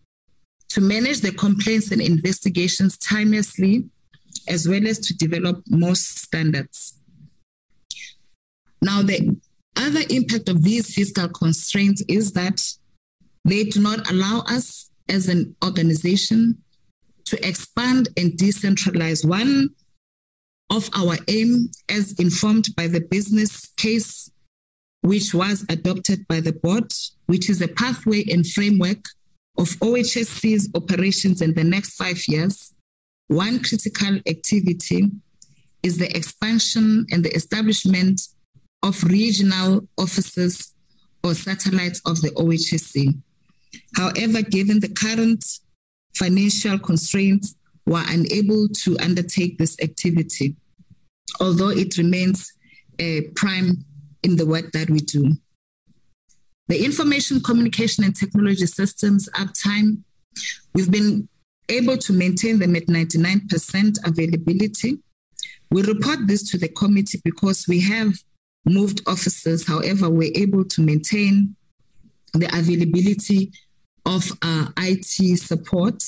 to 0.68 0.82
manage 0.82 1.22
the 1.22 1.32
complaints 1.32 1.92
and 1.92 2.02
investigations 2.02 2.98
timelessly, 2.98 3.88
as 4.50 4.68
well 4.68 4.86
as 4.86 5.00
to 5.00 5.16
develop 5.16 5.64
most 5.70 6.20
standards. 6.20 7.00
Now, 8.82 9.02
the 9.02 9.40
other 9.78 10.02
impact 10.10 10.50
of 10.50 10.62
these 10.62 10.94
fiscal 10.94 11.30
constraints 11.30 12.04
is 12.10 12.34
that 12.34 12.62
they 13.46 13.64
do 13.64 13.82
not 13.82 14.12
allow 14.12 14.40
us 14.42 14.92
as 15.08 15.30
an 15.30 15.56
organization 15.64 16.62
to 17.30 17.48
expand 17.48 18.10
and 18.18 18.32
decentralize. 18.34 19.26
One 19.26 19.70
of 20.70 20.90
our 20.96 21.18
aim, 21.28 21.70
as 21.90 22.14
informed 22.20 22.68
by 22.76 22.88
the 22.88 23.02
business 23.02 23.68
case, 23.78 24.32
which 25.02 25.34
was 25.34 25.66
adopted 25.70 26.28
by 26.28 26.42
the 26.42 26.54
board, 26.54 26.92
which 27.28 27.50
is 27.50 27.62
a 27.62 27.68
pathway 27.68 28.24
and 28.30 28.46
framework 28.46 29.06
of 29.58 29.68
OHSC's 29.80 30.70
operations 30.76 31.42
in 31.42 31.54
the 31.54 31.64
next 31.64 31.96
five 31.96 32.22
years, 32.28 32.74
one 33.28 33.62
critical 33.62 34.20
activity 34.28 35.12
is 35.84 35.98
the 35.98 36.16
expansion 36.16 37.06
and 37.12 37.24
the 37.24 37.34
establishment 37.36 38.22
of 38.84 39.02
regional 39.04 39.88
offices 39.98 40.74
or 41.24 41.34
satellites 41.34 42.02
of 42.06 42.22
the 42.22 42.30
OHSC. 42.32 43.22
However, 43.96 44.42
given 44.42 44.80
the 44.80 44.90
current 44.90 45.44
financial 46.16 46.80
constraints, 46.80 47.56
were 47.86 48.04
unable 48.08 48.68
to 48.70 48.98
undertake 49.00 49.58
this 49.58 49.76
activity, 49.82 50.56
although 51.40 51.70
it 51.70 51.98
remains 51.98 52.54
a 53.00 53.22
prime 53.36 53.84
in 54.24 54.36
the 54.36 54.46
work 54.46 54.72
that 54.74 54.90
we 54.90 55.00
do. 55.00 55.34
The 56.68 56.86
information 56.86 57.42
communication 57.42 58.04
and 58.04 58.16
technology 58.16 58.68
systems 58.68 59.28
uptime, 59.36 60.04
we've 60.76 60.92
been 60.92 61.28
able 61.68 61.98
to 61.98 62.14
maintain 62.14 62.60
them 62.60 62.76
at 62.76 62.86
99% 62.86 64.08
availability. 64.08 65.00
We 65.72 65.82
report 65.82 66.28
this 66.28 66.50
to 66.52 66.58
the 66.60 66.68
committee 66.68 67.22
because 67.24 67.68
we 67.68 67.80
have 67.82 68.14
moved 68.66 69.02
offices. 69.08 69.68
However, 69.68 70.10
we're 70.10 70.32
able 70.36 70.66
to 70.66 70.82
maintain 70.82 71.56
the 72.34 72.48
availability 72.56 73.52
of 74.06 74.32
uh, 74.42 74.68
IT 74.78 75.40
support. 75.40 76.04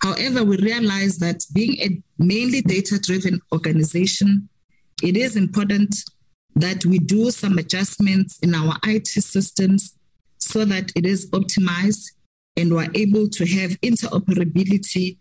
However, 0.00 0.44
we 0.44 0.56
realize 0.58 1.18
that 1.18 1.44
being 1.52 1.76
a 1.80 2.02
mainly 2.18 2.60
data 2.60 2.98
driven 2.98 3.40
organization, 3.52 4.48
it 5.02 5.16
is 5.16 5.36
important 5.36 5.94
that 6.56 6.84
we 6.86 6.98
do 6.98 7.30
some 7.30 7.58
adjustments 7.58 8.38
in 8.40 8.54
our 8.54 8.76
IT 8.84 9.08
systems 9.08 9.98
so 10.38 10.64
that 10.64 10.92
it 10.94 11.04
is 11.04 11.30
optimized 11.30 12.12
and 12.56 12.72
we're 12.72 12.90
able 12.94 13.28
to 13.28 13.44
have 13.46 13.70
interoperability 13.80 15.16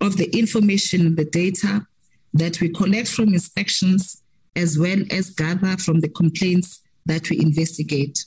of 0.00 0.16
the 0.16 0.28
information, 0.36 1.14
the 1.14 1.24
data 1.24 1.86
that 2.34 2.60
we 2.60 2.68
collect 2.68 3.08
from 3.08 3.32
inspections, 3.32 4.22
as 4.54 4.78
well 4.78 4.98
as 5.10 5.30
gather 5.30 5.76
from 5.78 6.00
the 6.00 6.08
complaints 6.08 6.82
that 7.06 7.30
we 7.30 7.38
investigate. 7.40 8.24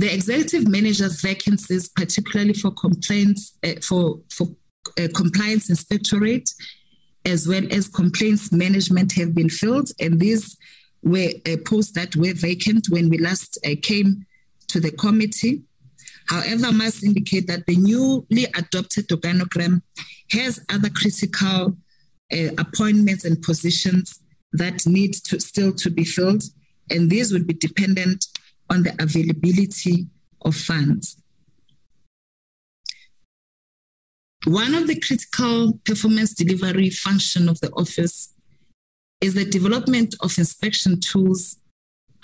The 0.00 0.14
executive 0.14 0.66
manager's 0.66 1.20
vacancies, 1.20 1.90
particularly 1.90 2.54
for 2.54 2.70
complaints 2.70 3.58
uh, 3.62 3.74
for 3.82 4.20
for 4.30 4.46
uh, 4.98 5.08
compliance 5.14 5.68
inspectorate, 5.68 6.48
as 7.26 7.46
well 7.46 7.66
as 7.70 7.86
complaints 7.86 8.50
management, 8.50 9.12
have 9.12 9.34
been 9.34 9.50
filled, 9.50 9.90
and 10.00 10.18
these 10.18 10.56
were 11.02 11.32
uh, 11.46 11.56
posts 11.66 11.92
that 11.92 12.16
were 12.16 12.32
vacant 12.32 12.86
when 12.88 13.10
we 13.10 13.18
last 13.18 13.58
came 13.82 14.24
to 14.68 14.80
the 14.80 14.90
committee. 14.90 15.64
However, 16.28 16.68
I 16.68 16.70
must 16.70 17.04
indicate 17.04 17.46
that 17.48 17.66
the 17.66 17.76
newly 17.76 18.44
adopted 18.56 19.06
organogram 19.08 19.82
has 20.30 20.64
other 20.70 20.88
critical 20.88 21.76
appointments 22.56 23.26
and 23.26 23.42
positions 23.42 24.18
that 24.54 24.86
need 24.86 25.12
to 25.24 25.38
still 25.40 25.74
to 25.74 25.90
be 25.90 26.04
filled, 26.04 26.44
and 26.88 27.10
these 27.10 27.32
would 27.34 27.46
be 27.46 27.52
dependent 27.52 28.24
on 28.70 28.84
the 28.84 28.94
availability 29.02 30.06
of 30.42 30.54
funds. 30.54 31.16
One 34.46 34.74
of 34.74 34.86
the 34.86 34.98
critical 34.98 35.78
performance 35.84 36.32
delivery 36.32 36.88
function 36.88 37.48
of 37.48 37.60
the 37.60 37.70
office 37.72 38.32
is 39.20 39.34
the 39.34 39.44
development 39.44 40.14
of 40.20 40.38
inspection 40.38 40.98
tools 41.00 41.58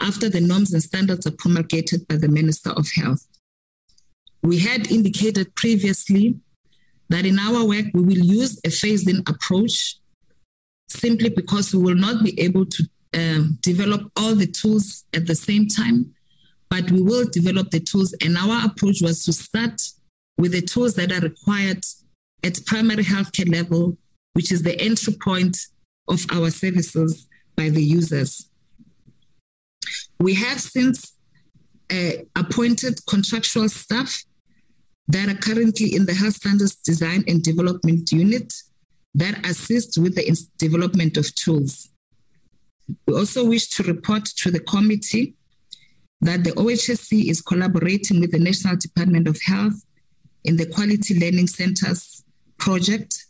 after 0.00 0.30
the 0.30 0.40
norms 0.40 0.72
and 0.72 0.82
standards 0.82 1.26
are 1.26 1.32
promulgated 1.32 2.08
by 2.08 2.16
the 2.16 2.28
Minister 2.28 2.70
of 2.70 2.88
Health. 2.92 3.26
We 4.42 4.58
had 4.58 4.90
indicated 4.90 5.54
previously 5.56 6.38
that 7.08 7.26
in 7.26 7.38
our 7.38 7.66
work, 7.66 7.86
we 7.92 8.02
will 8.02 8.24
use 8.24 8.60
a 8.64 8.70
phased 8.70 9.08
in 9.08 9.22
approach 9.26 9.96
simply 10.88 11.28
because 11.28 11.74
we 11.74 11.82
will 11.82 11.94
not 11.94 12.24
be 12.24 12.38
able 12.40 12.66
to 12.66 12.84
uh, 13.14 13.42
develop 13.60 14.10
all 14.16 14.34
the 14.34 14.46
tools 14.46 15.04
at 15.14 15.26
the 15.26 15.34
same 15.34 15.66
time, 15.66 16.14
but 16.68 16.90
we 16.90 17.02
will 17.02 17.26
develop 17.26 17.70
the 17.70 17.80
tools. 17.80 18.14
And 18.22 18.36
our 18.36 18.66
approach 18.66 19.00
was 19.00 19.24
to 19.24 19.32
start 19.32 19.80
with 20.38 20.52
the 20.52 20.62
tools 20.62 20.94
that 20.94 21.12
are 21.12 21.20
required 21.20 21.84
at 22.42 22.64
primary 22.66 23.04
healthcare 23.04 23.50
level, 23.50 23.96
which 24.34 24.52
is 24.52 24.62
the 24.62 24.78
entry 24.80 25.14
point 25.22 25.56
of 26.08 26.24
our 26.32 26.50
services 26.50 27.26
by 27.56 27.70
the 27.70 27.82
users. 27.82 28.48
We 30.18 30.34
have 30.34 30.60
since 30.60 31.14
uh, 31.92 32.22
appointed 32.34 33.04
contractual 33.06 33.68
staff 33.68 34.24
that 35.08 35.28
are 35.28 35.38
currently 35.38 35.94
in 35.94 36.06
the 36.06 36.14
Health 36.14 36.34
Standards 36.34 36.76
Design 36.76 37.22
and 37.28 37.42
Development 37.42 38.10
Unit 38.10 38.52
that 39.14 39.46
assist 39.46 39.98
with 39.98 40.14
the 40.14 40.36
development 40.58 41.16
of 41.16 41.32
tools. 41.34 41.88
We 43.06 43.14
also 43.14 43.46
wish 43.46 43.68
to 43.70 43.82
report 43.84 44.24
to 44.24 44.50
the 44.50 44.60
committee 44.60 45.34
that 46.20 46.44
the 46.44 46.50
OHSC 46.52 47.28
is 47.28 47.42
collaborating 47.42 48.20
with 48.20 48.32
the 48.32 48.38
National 48.38 48.76
Department 48.76 49.28
of 49.28 49.40
Health 49.42 49.84
in 50.44 50.56
the 50.56 50.66
Quality 50.66 51.18
Learning 51.18 51.46
Centers 51.46 52.24
project, 52.58 53.26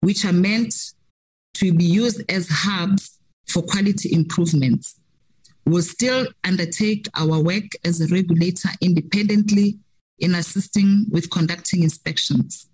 which 0.00 0.24
are 0.24 0.32
meant 0.32 0.74
to 1.54 1.72
be 1.72 1.84
used 1.84 2.22
as 2.30 2.48
hubs 2.48 3.18
for 3.48 3.62
quality 3.62 4.12
improvements. 4.12 4.96
We'll 5.66 5.82
still 5.82 6.26
undertake 6.44 7.08
our 7.14 7.42
work 7.42 7.64
as 7.84 8.00
a 8.00 8.06
regulator 8.06 8.70
independently 8.80 9.78
in 10.18 10.34
assisting 10.34 11.06
with 11.10 11.30
conducting 11.30 11.82
inspections. 11.82 12.68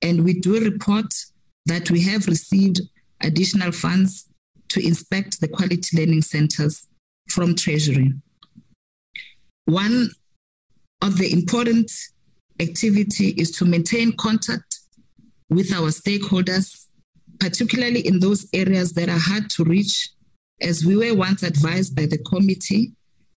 And 0.00 0.24
we 0.24 0.40
do 0.40 0.60
report 0.60 1.12
that 1.66 1.90
we 1.90 2.02
have 2.02 2.26
received 2.26 2.80
additional 3.20 3.72
funds 3.72 4.28
to 4.68 4.84
inspect 4.84 5.40
the 5.40 5.48
quality 5.48 5.96
learning 5.96 6.22
centers 6.22 6.86
from 7.28 7.54
Treasury. 7.54 8.12
One 9.64 10.10
of 11.00 11.18
the 11.18 11.32
important 11.32 11.90
activity 12.60 13.30
is 13.30 13.50
to 13.52 13.64
maintain 13.64 14.12
contact 14.16 14.80
with 15.50 15.72
our 15.72 15.90
stakeholders, 15.90 16.86
particularly 17.38 18.06
in 18.06 18.20
those 18.20 18.46
areas 18.52 18.92
that 18.94 19.08
are 19.08 19.18
hard 19.18 19.50
to 19.50 19.64
reach, 19.64 20.10
as 20.60 20.84
we 20.84 20.96
were 20.96 21.14
once 21.14 21.42
advised 21.42 21.96
by 21.96 22.06
the 22.06 22.18
committee 22.18 22.92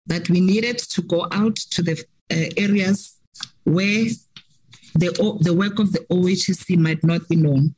that 0.07 0.29
we 0.29 0.41
needed 0.41 0.79
to 0.79 1.03
go 1.03 1.27
out 1.33 1.57
to 1.57 1.83
the 1.83 2.05
uh, 2.31 2.51
areas 2.57 3.19
where 3.65 4.07
the, 4.95 5.39
the 5.41 5.55
work 5.55 5.79
of 5.79 5.93
the 5.93 6.01
OHSC 6.11 6.77
might 6.77 7.03
not 7.03 7.27
be 7.29 7.37
known. 7.37 7.75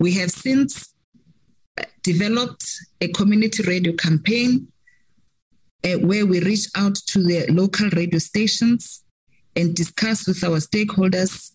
We 0.00 0.12
have 0.14 0.30
since 0.30 0.94
developed 2.02 2.64
a 3.00 3.08
community 3.08 3.62
radio 3.62 3.92
campaign 3.94 4.68
uh, 5.84 5.98
where 5.98 6.26
we 6.26 6.40
reach 6.40 6.66
out 6.76 6.94
to 6.94 7.22
the 7.22 7.46
local 7.50 7.88
radio 7.90 8.18
stations 8.18 9.02
and 9.56 9.74
discuss 9.74 10.26
with 10.26 10.42
our 10.42 10.58
stakeholders 10.58 11.52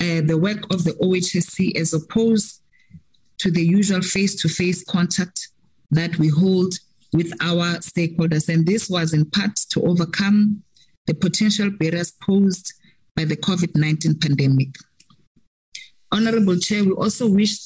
uh, 0.00 0.20
the 0.26 0.36
work 0.38 0.72
of 0.72 0.84
the 0.84 0.92
OHSC 1.02 1.76
as 1.76 1.94
opposed 1.94 2.60
to 3.38 3.50
the 3.50 3.64
usual 3.64 4.02
face 4.02 4.34
to 4.42 4.48
face 4.48 4.84
contact 4.84 5.48
that 5.90 6.18
we 6.18 6.28
hold 6.28 6.74
with 7.12 7.32
our 7.40 7.78
stakeholders. 7.78 8.52
And 8.52 8.66
this 8.66 8.90
was 8.90 9.14
in 9.14 9.24
part 9.26 9.56
to 9.70 9.82
overcome 9.82 10.62
the 11.06 11.14
potential 11.14 11.70
barriers 11.70 12.12
posed 12.22 12.72
by 13.16 13.24
the 13.24 13.36
COVID 13.36 13.76
19 13.76 14.18
pandemic. 14.18 14.74
Honorable 16.10 16.58
Chair, 16.58 16.84
we 16.84 16.92
also 16.92 17.28
wish 17.28 17.56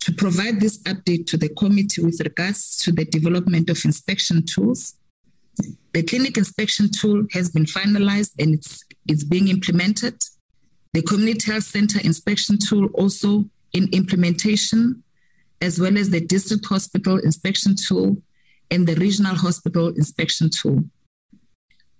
to 0.00 0.12
provide 0.12 0.60
this 0.60 0.82
update 0.84 1.26
to 1.26 1.36
the 1.36 1.48
committee 1.50 2.02
with 2.02 2.20
regards 2.20 2.78
to 2.78 2.92
the 2.92 3.04
development 3.04 3.68
of 3.68 3.84
inspection 3.84 4.44
tools. 4.44 4.94
The 5.92 6.02
clinic 6.02 6.36
inspection 6.36 6.90
tool 6.90 7.26
has 7.32 7.50
been 7.50 7.64
finalized 7.64 8.32
and 8.38 8.54
it's, 8.54 8.84
it's 9.08 9.24
being 9.24 9.48
implemented. 9.48 10.22
The 10.92 11.02
community 11.02 11.50
health 11.50 11.64
center 11.64 12.00
inspection 12.00 12.58
tool 12.58 12.86
also 12.94 13.44
in 13.72 13.88
implementation, 13.92 15.02
as 15.60 15.80
well 15.80 15.96
as 15.96 16.10
the 16.10 16.20
district 16.20 16.66
hospital 16.66 17.18
inspection 17.18 17.74
tool 17.76 18.16
and 18.70 18.86
the 18.86 18.94
regional 18.96 19.34
hospital 19.34 19.88
inspection 19.88 20.50
tool. 20.50 20.84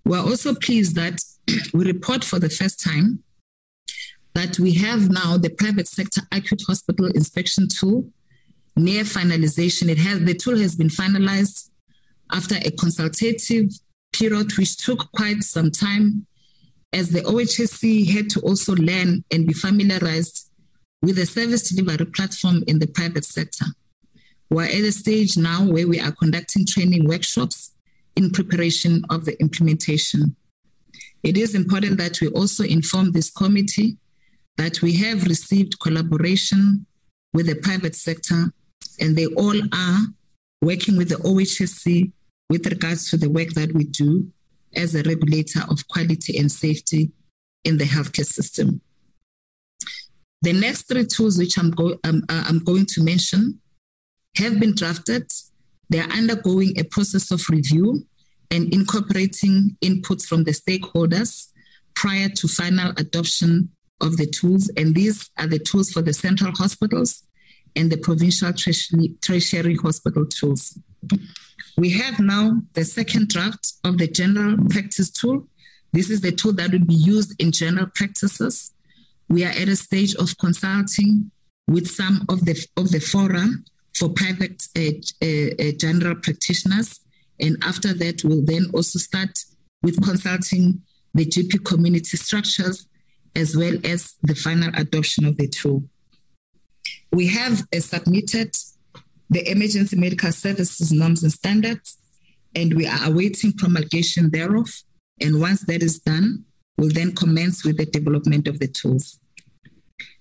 We're 0.04 0.18
also 0.18 0.54
pleased 0.54 0.94
that 0.96 1.20
we 1.74 1.84
report 1.84 2.24
for 2.24 2.38
the 2.38 2.50
first 2.50 2.82
time 2.82 3.22
that 4.34 4.58
we 4.58 4.72
have 4.74 5.10
now 5.10 5.36
the 5.36 5.50
private 5.50 5.88
sector 5.88 6.22
acute 6.32 6.62
hospital 6.66 7.06
inspection 7.06 7.66
tool 7.68 8.08
near 8.76 9.02
finalization. 9.02 9.88
It 9.88 9.98
has 9.98 10.20
the 10.20 10.34
tool 10.34 10.58
has 10.58 10.76
been 10.76 10.88
finalized 10.88 11.69
after 12.32 12.56
a 12.56 12.70
consultative 12.70 13.70
period 14.12 14.56
which 14.56 14.76
took 14.76 15.10
quite 15.12 15.42
some 15.42 15.70
time 15.70 16.26
as 16.92 17.10
the 17.10 17.20
OHSC 17.20 18.08
had 18.10 18.28
to 18.30 18.40
also 18.40 18.74
learn 18.74 19.24
and 19.30 19.46
be 19.46 19.52
familiarized 19.52 20.50
with 21.02 21.16
the 21.16 21.26
service 21.26 21.68
delivery 21.70 22.04
platform 22.06 22.62
in 22.66 22.78
the 22.78 22.86
private 22.88 23.24
sector. 23.24 23.66
We're 24.50 24.64
at 24.64 24.74
a 24.74 24.92
stage 24.92 25.36
now 25.36 25.64
where 25.64 25.86
we 25.86 26.00
are 26.00 26.12
conducting 26.12 26.66
training 26.66 27.06
workshops 27.06 27.72
in 28.16 28.30
preparation 28.30 29.04
of 29.08 29.24
the 29.24 29.40
implementation. 29.40 30.34
It 31.22 31.36
is 31.36 31.54
important 31.54 31.98
that 31.98 32.20
we 32.20 32.28
also 32.28 32.64
inform 32.64 33.12
this 33.12 33.30
committee 33.30 33.98
that 34.56 34.82
we 34.82 34.96
have 34.96 35.24
received 35.24 35.78
collaboration 35.80 36.86
with 37.32 37.46
the 37.46 37.54
private 37.54 37.94
sector 37.94 38.52
and 38.98 39.16
they 39.16 39.26
all 39.26 39.56
are 39.72 40.00
working 40.60 40.96
with 40.96 41.08
the 41.08 41.16
OHSC 41.16 42.12
with 42.50 42.66
regards 42.66 43.08
to 43.08 43.16
the 43.16 43.30
work 43.30 43.50
that 43.50 43.72
we 43.72 43.84
do 43.84 44.30
as 44.74 44.94
a 44.94 45.02
regulator 45.04 45.60
of 45.70 45.86
quality 45.88 46.36
and 46.36 46.50
safety 46.50 47.12
in 47.64 47.78
the 47.78 47.84
healthcare 47.84 48.26
system. 48.26 48.80
The 50.42 50.52
next 50.52 50.88
three 50.88 51.06
tools, 51.06 51.38
which 51.38 51.56
I'm, 51.58 51.70
go- 51.70 51.98
um, 52.04 52.24
uh, 52.28 52.44
I'm 52.46 52.58
going 52.58 52.86
to 52.86 53.02
mention, 53.02 53.60
have 54.36 54.58
been 54.58 54.74
drafted. 54.74 55.30
They 55.88 56.00
are 56.00 56.10
undergoing 56.10 56.78
a 56.78 56.84
process 56.84 57.30
of 57.30 57.40
review 57.48 58.06
and 58.50 58.72
incorporating 58.74 59.76
inputs 59.82 60.24
from 60.24 60.44
the 60.44 60.52
stakeholders 60.52 61.48
prior 61.94 62.28
to 62.28 62.48
final 62.48 62.92
adoption 62.96 63.70
of 64.00 64.16
the 64.16 64.26
tools. 64.26 64.70
And 64.76 64.94
these 64.94 65.30
are 65.38 65.46
the 65.46 65.58
tools 65.58 65.90
for 65.90 66.02
the 66.02 66.12
central 66.12 66.52
hospitals 66.52 67.22
and 67.76 67.92
the 67.92 67.98
provincial 67.98 68.52
tertiary 69.20 69.76
hospital 69.76 70.26
tools. 70.26 70.76
We 71.76 71.90
have 71.90 72.18
now 72.20 72.62
the 72.74 72.84
second 72.84 73.28
draft 73.28 73.74
of 73.84 73.98
the 73.98 74.06
general 74.06 74.56
practice 74.68 75.10
tool, 75.10 75.46
This 75.92 76.10
is 76.10 76.20
the 76.20 76.32
tool 76.32 76.52
that 76.54 76.72
will 76.72 76.84
be 76.84 76.94
used 76.94 77.40
in 77.40 77.52
general 77.52 77.86
practices. 77.94 78.72
We 79.28 79.44
are 79.44 79.50
at 79.50 79.68
a 79.68 79.76
stage 79.76 80.14
of 80.16 80.36
consulting 80.38 81.30
with 81.68 81.88
some 81.88 82.26
of 82.28 82.44
the 82.44 82.66
of 82.76 82.90
the 82.90 83.00
fora 83.00 83.46
for 83.94 84.08
private 84.08 84.62
uh, 84.76 84.80
uh, 85.22 85.68
uh, 85.68 85.72
general 85.76 86.16
practitioners, 86.16 87.00
and 87.40 87.56
after 87.62 87.92
that, 87.94 88.22
we'll 88.24 88.44
then 88.44 88.66
also 88.72 88.98
start 88.98 89.38
with 89.82 90.02
consulting 90.02 90.82
the 91.14 91.26
GP 91.26 91.64
community 91.64 92.16
structures 92.16 92.86
as 93.34 93.56
well 93.56 93.76
as 93.84 94.14
the 94.22 94.34
final 94.34 94.70
adoption 94.74 95.24
of 95.24 95.36
the 95.36 95.48
tool. 95.48 95.84
We 97.12 97.28
have 97.28 97.66
uh, 97.74 97.80
submitted 97.80 98.54
the 99.30 99.48
emergency 99.48 99.96
medical 99.96 100.32
services 100.32 100.92
norms 100.92 101.22
and 101.22 101.32
standards, 101.32 101.96
and 102.54 102.74
we 102.74 102.86
are 102.86 103.04
awaiting 103.04 103.52
promulgation 103.52 104.30
thereof. 104.30 104.68
And 105.20 105.40
once 105.40 105.62
that 105.66 105.82
is 105.82 106.00
done, 106.00 106.44
we'll 106.76 106.90
then 106.90 107.14
commence 107.14 107.64
with 107.64 107.76
the 107.76 107.86
development 107.86 108.48
of 108.48 108.58
the 108.58 108.66
tools. 108.66 109.18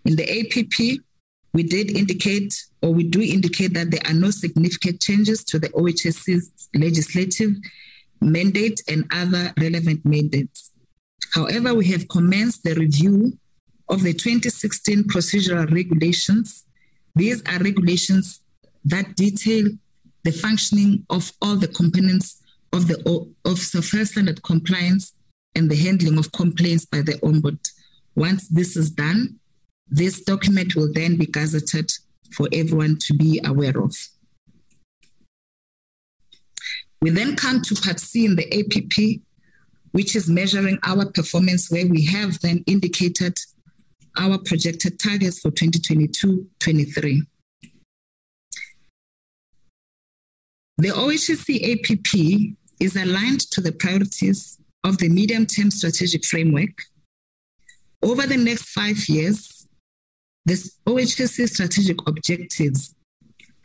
In 0.05 0.15
the 0.15 0.39
APP, 0.39 1.03
we 1.53 1.63
did 1.63 1.89
indicate, 1.97 2.53
or 2.83 2.93
we 2.93 3.03
do 3.03 3.21
indicate 3.21 3.73
that 3.73 3.89
there 3.89 4.05
are 4.05 4.13
no 4.13 4.29
significant 4.29 5.01
changes 5.01 5.43
to 5.45 5.57
the 5.57 5.69
OHSC's 5.69 6.69
legislative 6.75 7.51
mandate 8.21 8.81
and 8.87 9.05
other 9.11 9.51
relevant 9.59 10.05
mandates. 10.05 10.71
However, 11.33 11.73
we 11.73 11.87
have 11.87 12.07
commenced 12.09 12.63
the 12.63 12.75
review 12.75 13.37
of 13.87 14.03
the 14.03 14.13
2016 14.13 15.05
procedural 15.05 15.71
regulations. 15.73 16.65
These 17.15 17.41
are 17.47 17.57
regulations 17.59 18.41
that 18.85 19.15
detail 19.15 19.69
the 20.23 20.31
functioning 20.31 21.05
of 21.09 21.31
all 21.41 21.55
the 21.55 21.67
components 21.67 22.41
of 22.73 22.87
the 22.87 22.97
of 23.45 23.91
Health 23.91 24.07
Standard 24.07 24.43
Compliance 24.43 25.13
and 25.55 25.69
the 25.69 25.75
handling 25.75 26.17
of 26.17 26.31
complaints 26.31 26.85
by 26.85 27.01
the 27.01 27.13
Ombud. 27.23 27.59
Once 28.15 28.47
this 28.47 28.75
is 28.75 28.91
done, 28.91 29.39
this 29.87 30.21
document 30.21 30.75
will 30.75 30.91
then 30.93 31.17
be 31.17 31.25
gazetted 31.25 31.91
for 32.31 32.47
everyone 32.53 32.97
to 32.99 33.13
be 33.13 33.41
aware 33.45 33.77
of. 33.81 33.95
We 37.01 37.09
then 37.11 37.35
come 37.35 37.61
to 37.61 37.75
part 37.75 37.99
C 37.99 38.25
in 38.25 38.35
the 38.35 38.45
APP, 38.59 39.21
which 39.91 40.15
is 40.15 40.29
measuring 40.29 40.77
our 40.83 41.05
performance, 41.09 41.71
where 41.71 41.87
we 41.87 42.05
have 42.05 42.39
then 42.41 42.63
indicated 42.67 43.37
our 44.17 44.37
projected 44.37 44.99
targets 44.99 45.39
for 45.39 45.49
2022 45.49 46.47
23. 46.59 47.23
The 50.79 50.91
OHSC 50.91 51.73
APP 51.73 52.55
is 52.79 52.95
aligned 52.95 53.41
to 53.51 53.59
the 53.59 53.73
priorities 53.73 54.57
of 54.85 54.97
the 54.97 55.09
medium 55.09 55.45
term 55.45 55.71
strategic 55.71 56.23
framework. 56.23 56.69
Over 58.01 58.25
the 58.25 58.37
next 58.37 58.69
five 58.69 59.09
years, 59.09 59.67
the 60.45 60.53
OHSC 60.87 61.49
strategic 61.49 61.97
objectives 62.07 62.95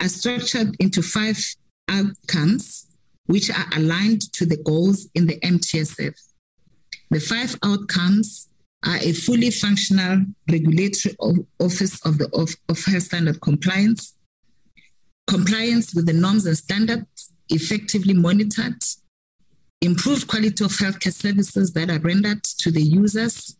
are 0.00 0.08
structured 0.08 0.74
into 0.80 1.02
five 1.02 1.38
outcomes, 1.88 2.88
which 3.26 3.48
are 3.48 3.66
aligned 3.76 4.32
to 4.32 4.44
the 4.44 4.56
goals 4.56 5.06
in 5.14 5.28
the 5.28 5.38
MTSF. 5.38 6.20
The 7.12 7.20
five 7.20 7.56
outcomes 7.62 8.48
are 8.84 8.96
a 8.96 9.12
fully 9.12 9.52
functional 9.52 10.24
regulatory 10.50 11.14
office 11.60 12.04
of 12.04 12.18
the 12.18 12.28
of, 12.34 12.56
of 12.68 12.84
health 12.84 13.04
standard 13.04 13.40
compliance, 13.40 14.14
compliance 15.26 15.94
with 15.94 16.06
the 16.06 16.12
norms 16.12 16.46
and 16.46 16.56
standards 16.56 17.32
effectively 17.48 18.14
monitored, 18.14 18.82
improved 19.80 20.26
quality 20.28 20.64
of 20.64 20.72
healthcare 20.72 21.12
services 21.12 21.72
that 21.72 21.90
are 21.90 21.98
rendered 21.98 22.42
to 22.42 22.70
the 22.70 22.82
users, 22.82 23.56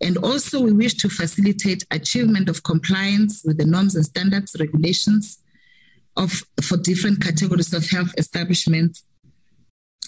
and 0.00 0.18
also 0.18 0.60
we 0.60 0.72
wish 0.72 0.94
to 0.94 1.08
facilitate 1.08 1.86
achievement 1.90 2.48
of 2.48 2.62
compliance 2.62 3.42
with 3.44 3.56
the 3.56 3.64
norms 3.64 3.94
and 3.94 4.04
standards 4.04 4.56
regulations 4.60 5.38
of, 6.16 6.42
for 6.62 6.76
different 6.76 7.22
categories 7.22 7.72
of 7.72 7.88
health 7.88 8.12
establishments. 8.18 9.04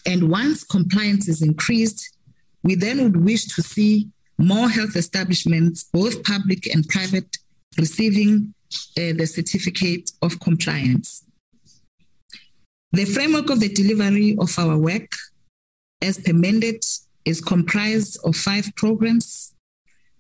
And 0.07 0.31
once 0.31 0.64
compliance 0.64 1.29
is 1.29 1.43
increased, 1.43 2.16
we 2.62 2.74
then 2.74 3.03
would 3.03 3.24
wish 3.24 3.47
to 3.47 3.62
see 3.62 4.09
more 4.39 4.68
health 4.68 4.97
establishments, 4.97 5.85
both 5.93 6.22
public 6.22 6.66
and 6.72 6.87
private, 6.89 7.37
receiving 7.76 8.55
uh, 8.99 9.12
the 9.16 9.27
certificate 9.27 10.11
of 10.23 10.41
compliance. 10.41 11.25
The 12.93 13.05
framework 13.05 13.51
of 13.51 13.61
the 13.61 13.69
delivery 13.69 14.37
of 14.39 14.59
our 14.59 14.79
work, 14.79 15.11
as 16.01 16.19
per 16.19 16.33
mandate, 16.33 16.87
is 17.25 17.41
comprised 17.41 18.19
of 18.25 18.35
five 18.37 18.71
programs. 18.77 19.55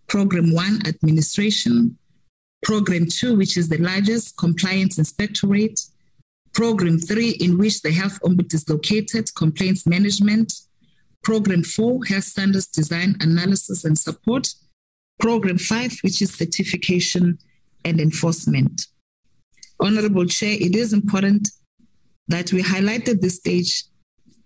Program 0.06 0.52
one, 0.52 0.80
administration. 0.86 1.96
Program 2.62 3.06
two, 3.06 3.36
which 3.36 3.56
is 3.56 3.68
the 3.68 3.78
largest, 3.78 4.36
compliance 4.36 4.98
inspectorate. 4.98 5.80
Program 6.52 6.98
three, 6.98 7.30
in 7.40 7.56
which 7.56 7.82
the 7.82 7.92
health 7.92 8.18
ombud 8.22 8.52
is 8.52 8.68
located, 8.68 9.34
complaints 9.34 9.86
management. 9.86 10.52
Program 11.22 11.62
four, 11.62 12.04
health 12.04 12.24
standards 12.24 12.66
design, 12.66 13.16
analysis, 13.20 13.84
and 13.84 13.96
support. 13.96 14.48
Program 15.20 15.58
five, 15.58 15.98
which 16.02 16.20
is 16.20 16.34
certification 16.34 17.38
and 17.84 18.00
enforcement. 18.00 18.86
Honorable 19.80 20.26
Chair, 20.26 20.56
it 20.60 20.74
is 20.74 20.92
important 20.92 21.48
that 22.28 22.52
we 22.52 22.62
highlight 22.62 23.08
at 23.08 23.22
this 23.22 23.36
stage 23.36 23.84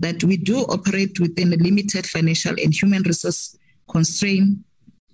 that 0.01 0.23
we 0.25 0.37
do 0.37 0.59
operate 0.59 1.19
within 1.21 1.53
a 1.53 1.57
limited 1.57 2.07
financial 2.07 2.55
and 2.63 2.75
human 2.75 3.03
resource 3.03 3.57
constraint, 3.89 4.59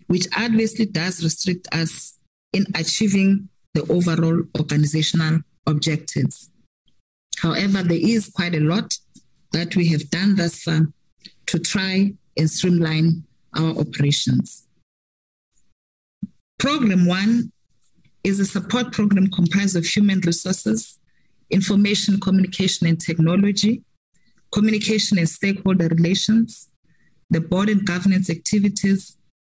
which 0.06 0.26
obviously 0.36 0.86
does 0.86 1.22
restrict 1.22 1.68
us 1.72 2.18
in 2.52 2.66
achieving 2.74 3.48
the 3.74 3.82
overall 3.92 4.42
organizational 4.58 5.40
objectives. 5.66 6.50
However, 7.38 7.82
there 7.82 8.00
is 8.00 8.30
quite 8.30 8.54
a 8.54 8.60
lot 8.60 8.96
that 9.52 9.76
we 9.76 9.88
have 9.88 10.08
done 10.10 10.36
thus 10.36 10.62
far 10.62 10.80
to 11.46 11.58
try 11.58 12.12
and 12.36 12.50
streamline 12.50 13.24
our 13.56 13.78
operations. 13.78 14.66
Program 16.58 17.06
one 17.06 17.52
is 18.28 18.38
a 18.38 18.44
support 18.44 18.92
program 18.92 19.26
comprised 19.28 19.74
of 19.76 19.86
human 19.86 20.20
resources, 20.20 20.98
information, 21.50 22.20
communication, 22.20 22.86
and 22.86 23.00
technology, 23.00 23.82
communication 24.52 25.18
and 25.18 25.28
stakeholder 25.28 25.88
relations, 25.88 26.68
the 27.30 27.40
board 27.40 27.68
and 27.68 27.86
governance 27.86 28.28
activities, 28.30 29.16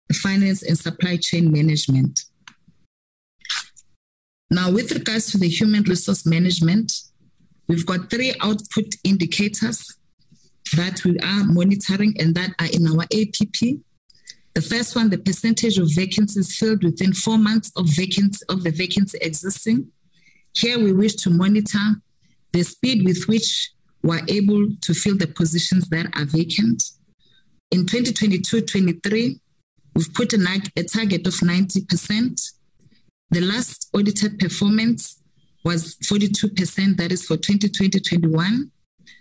the 0.08 0.14
finance 0.14 0.62
and 0.64 0.78
supply 0.78 1.18
chain 1.18 1.52
management. 1.52 2.26
Now, 4.52 4.72
with 4.72 4.92
regards 4.92 5.32
to 5.32 5.38
the 5.38 5.48
human 5.48 5.84
resource 5.84 6.26
management, 6.26 6.94
we've 7.68 7.86
got 7.86 8.10
three 8.10 8.34
output 8.42 8.96
indicators 9.04 9.98
that 10.76 11.04
we 11.06 11.18
are 11.20 11.44
monitoring 11.46 12.16
and 12.20 12.36
that 12.36 12.52
are 12.60 12.68
in 12.72 12.88
our 12.88 13.04
APP. 13.04 13.80
The 14.56 14.62
first 14.62 14.96
one, 14.96 15.10
the 15.10 15.18
percentage 15.18 15.78
of 15.78 15.90
vacancies 15.94 16.56
filled 16.56 16.84
within 16.84 17.14
four 17.14 17.38
months 17.38 17.72
of 17.76 17.88
of 18.50 18.64
the 18.64 18.72
vacancy 18.72 19.18
existing. 19.22 19.92
Here 20.54 20.80
we 20.80 20.92
wish 20.92 21.16
to 21.18 21.30
monitor 21.30 22.02
the 22.52 22.64
speed 22.64 23.06
with 23.06 23.26
which 23.28 23.72
we're 24.02 24.26
able 24.28 24.68
to 24.82 24.94
fill 24.94 25.18
the 25.18 25.28
positions 25.28 25.88
that 25.90 26.08
are 26.18 26.26
vacant. 26.26 26.84
In 27.72 27.86
2022-23, 27.86 29.40
we've 29.96 30.14
put 30.14 30.34
a, 30.34 30.62
a 30.76 30.84
target 30.84 31.28
of 31.28 31.34
90%. 31.34 32.52
The 33.32 33.42
last 33.42 33.90
audited 33.94 34.40
performance 34.40 35.20
was 35.64 35.96
42%, 35.98 36.98
that 36.98 37.12
is 37.12 37.26
for 37.26 37.38
2020-21. 37.38 38.72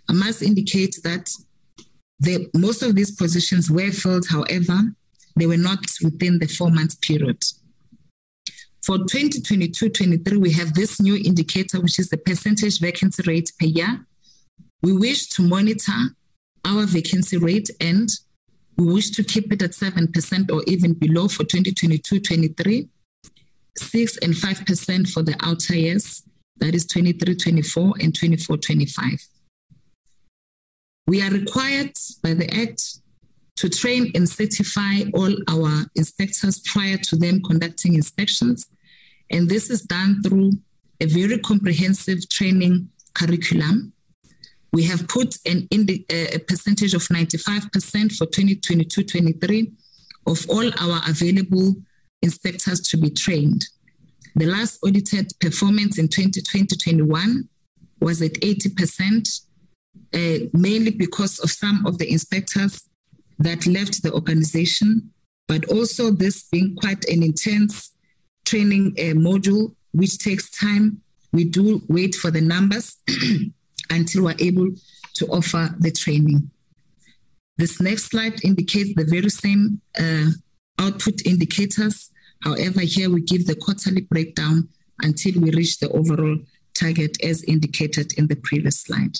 I 0.08 0.12
must 0.12 0.42
indicate 0.42 0.98
that 1.04 1.30
the, 2.20 2.48
most 2.54 2.82
of 2.82 2.94
these 2.94 3.10
positions 3.10 3.70
were 3.70 3.90
filled, 3.90 4.26
however, 4.28 4.80
they 5.38 5.46
were 5.46 5.56
not 5.56 5.84
within 6.02 6.38
the 6.38 6.46
four 6.46 6.70
month 6.70 7.00
period. 7.00 7.42
For 8.84 8.98
2022 8.98 9.90
23, 9.90 10.38
we 10.38 10.52
have 10.52 10.74
this 10.74 11.00
new 11.00 11.16
indicator, 11.16 11.80
which 11.80 11.98
is 11.98 12.08
the 12.08 12.16
percentage 12.16 12.80
vacancy 12.80 13.22
rate 13.26 13.52
per 13.60 13.66
year. 13.66 14.06
We 14.82 14.96
wish 14.96 15.26
to 15.30 15.42
monitor 15.42 16.16
our 16.64 16.86
vacancy 16.86 17.36
rate 17.36 17.70
and 17.80 18.08
we 18.76 18.92
wish 18.92 19.10
to 19.10 19.24
keep 19.24 19.52
it 19.52 19.60
at 19.62 19.72
7% 19.72 20.52
or 20.52 20.62
even 20.66 20.94
below 20.94 21.28
for 21.28 21.44
2022 21.44 22.20
23, 22.20 22.88
6 23.76 24.16
and 24.18 24.34
5% 24.34 25.10
for 25.10 25.22
the 25.22 25.36
outer 25.42 25.76
years, 25.76 26.22
that 26.58 26.74
is 26.74 26.86
23 26.86 27.34
24 27.34 27.94
and 28.00 28.14
24 28.18 28.56
25. 28.56 29.26
We 31.06 31.22
are 31.22 31.30
required 31.30 31.92
by 32.22 32.34
the 32.34 32.48
Act 32.54 33.00
to 33.58 33.68
train 33.68 34.12
and 34.14 34.28
certify 34.28 35.02
all 35.14 35.34
our 35.48 35.84
inspectors 35.96 36.60
prior 36.60 36.96
to 36.96 37.16
them 37.16 37.42
conducting 37.42 37.94
inspections. 37.94 38.68
And 39.30 39.48
this 39.48 39.68
is 39.68 39.82
done 39.82 40.22
through 40.22 40.52
a 41.00 41.06
very 41.06 41.38
comprehensive 41.38 42.28
training 42.28 42.88
curriculum. 43.14 43.92
We 44.72 44.84
have 44.84 45.08
put 45.08 45.38
an 45.44 45.66
indi- 45.72 46.06
a 46.08 46.38
percentage 46.38 46.94
of 46.94 47.02
95% 47.02 48.16
for 48.16 48.26
2022-23 48.26 49.72
of 50.26 50.46
all 50.48 50.70
our 50.78 51.00
available 51.08 51.74
inspectors 52.22 52.80
to 52.82 52.96
be 52.96 53.10
trained. 53.10 53.66
The 54.36 54.46
last 54.46 54.78
audited 54.84 55.32
performance 55.40 55.98
in 55.98 56.06
2020-21 56.06 57.48
was 58.00 58.22
at 58.22 58.34
80%, 58.34 59.40
uh, 60.14 60.46
mainly 60.52 60.92
because 60.92 61.40
of 61.40 61.50
some 61.50 61.84
of 61.86 61.98
the 61.98 62.08
inspectors 62.08 62.87
that 63.38 63.66
left 63.66 64.02
the 64.02 64.12
organization, 64.12 65.10
but 65.46 65.64
also 65.66 66.10
this 66.10 66.44
being 66.44 66.76
quite 66.76 67.04
an 67.06 67.22
intense 67.22 67.92
training 68.44 68.94
uh, 68.98 69.14
module, 69.14 69.74
which 69.92 70.18
takes 70.18 70.50
time. 70.50 71.00
We 71.32 71.44
do 71.44 71.82
wait 71.88 72.14
for 72.14 72.30
the 72.30 72.40
numbers 72.40 72.96
until 73.90 74.24
we're 74.24 74.34
able 74.38 74.68
to 75.14 75.26
offer 75.26 75.74
the 75.78 75.90
training. 75.90 76.50
This 77.56 77.80
next 77.80 78.04
slide 78.04 78.44
indicates 78.44 78.94
the 78.94 79.04
very 79.04 79.30
same 79.30 79.80
uh, 79.98 80.30
output 80.78 81.26
indicators. 81.26 82.10
However, 82.42 82.80
here 82.80 83.10
we 83.10 83.20
give 83.22 83.46
the 83.46 83.56
quarterly 83.56 84.02
breakdown 84.02 84.68
until 85.02 85.40
we 85.40 85.50
reach 85.50 85.78
the 85.78 85.90
overall 85.90 86.38
target 86.74 87.22
as 87.24 87.42
indicated 87.44 88.12
in 88.16 88.28
the 88.28 88.36
previous 88.36 88.80
slide. 88.80 89.16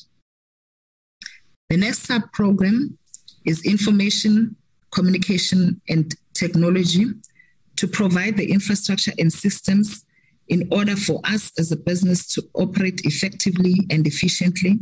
The 1.69 1.77
next 1.77 2.07
sub 2.07 2.33
program 2.33 2.97
is 3.49 3.64
information, 3.64 4.55
communication, 4.90 5.80
and 5.88 6.14
technology 6.34 7.07
to 7.76 7.86
provide 7.86 8.36
the 8.36 8.51
infrastructure 8.51 9.12
and 9.18 9.32
systems 9.32 10.05
in 10.49 10.68
order 10.70 10.96
for 10.96 11.20
us 11.24 11.53
as 11.59 11.72
a 11.72 11.76
business 11.76 12.26
to 12.34 12.42
operate 12.55 13.01
effectively 13.05 13.74
and 13.90 14.07
efficiently. 14.07 14.78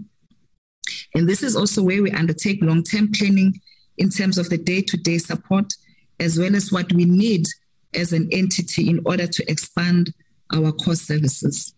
And 1.15 1.29
this 1.29 1.43
is 1.43 1.57
also 1.57 1.83
where 1.83 2.03
we 2.03 2.11
undertake 2.11 2.63
long 2.63 2.83
term 2.83 3.11
planning 3.13 3.61
in 3.99 4.11
terms 4.11 4.39
of 4.39 4.49
the 4.49 4.59
day 4.59 4.83
to 4.83 4.97
day 4.97 5.19
support, 5.19 5.73
as 6.21 6.39
well 6.39 6.55
as 6.55 6.73
what 6.73 6.93
we 6.93 7.05
need 7.05 7.47
as 7.95 8.13
an 8.13 8.29
entity 8.33 8.89
in 8.89 9.01
order 9.07 9.27
to 9.27 9.51
expand 9.51 10.13
our 10.55 10.73
core 10.73 10.95
services. 10.95 11.75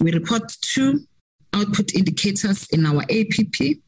We 0.00 0.12
report 0.12 0.52
two 0.60 1.00
output 1.52 1.94
indicators 1.94 2.66
in 2.70 2.86
our 2.86 3.02
APP. 3.02 3.80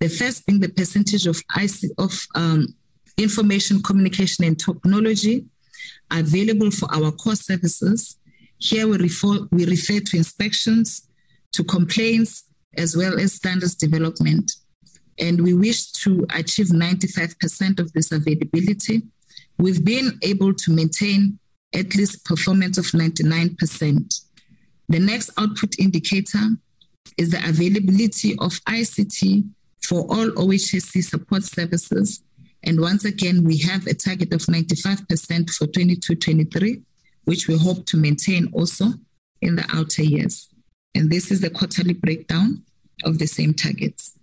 The 0.00 0.08
first 0.08 0.46
being 0.46 0.60
the 0.60 0.68
percentage 0.68 1.26
of, 1.26 1.40
IC, 1.56 1.90
of 1.98 2.26
um, 2.34 2.74
information, 3.18 3.82
communication, 3.82 4.44
and 4.44 4.58
technology 4.58 5.44
available 6.10 6.70
for 6.70 6.92
our 6.94 7.12
core 7.12 7.36
services. 7.36 8.16
Here 8.58 8.86
we 8.86 8.98
refer, 8.98 9.46
we 9.50 9.66
refer 9.66 10.00
to 10.00 10.16
inspections, 10.16 11.06
to 11.52 11.64
complaints, 11.64 12.44
as 12.76 12.96
well 12.96 13.18
as 13.18 13.34
standards 13.34 13.74
development. 13.74 14.52
And 15.18 15.42
we 15.42 15.54
wish 15.54 15.92
to 15.92 16.26
achieve 16.34 16.68
95% 16.68 17.78
of 17.78 17.92
this 17.92 18.10
availability. 18.12 19.02
We've 19.58 19.84
been 19.84 20.18
able 20.22 20.54
to 20.54 20.70
maintain 20.70 21.38
at 21.74 21.94
least 21.94 22.24
performance 22.24 22.78
of 22.78 22.86
99%. 22.86 24.20
The 24.88 24.98
next 24.98 25.30
output 25.38 25.74
indicator 25.78 26.46
is 27.16 27.30
the 27.30 27.48
availability 27.48 28.32
of 28.38 28.52
ICT 28.64 29.44
for 29.82 30.00
all 30.02 30.28
OHSC 30.30 31.02
support 31.02 31.44
services 31.44 32.22
and 32.62 32.80
once 32.80 33.04
again, 33.04 33.44
we 33.44 33.58
have 33.58 33.86
a 33.86 33.94
target 33.94 34.32
of 34.32 34.40
95% 34.40 35.50
for 35.50 35.66
22 35.66 36.14
23, 36.14 36.82
which 37.24 37.48
we 37.48 37.56
hope 37.56 37.86
to 37.86 37.96
maintain 37.96 38.50
also 38.52 38.86
in 39.40 39.56
the 39.56 39.64
outer 39.72 40.02
years. 40.02 40.48
And 40.94 41.10
this 41.10 41.30
is 41.30 41.40
the 41.40 41.50
quarterly 41.50 41.94
breakdown 41.94 42.64
of 43.04 43.18
the 43.18 43.26
same 43.26 43.54
targets. 43.54 44.18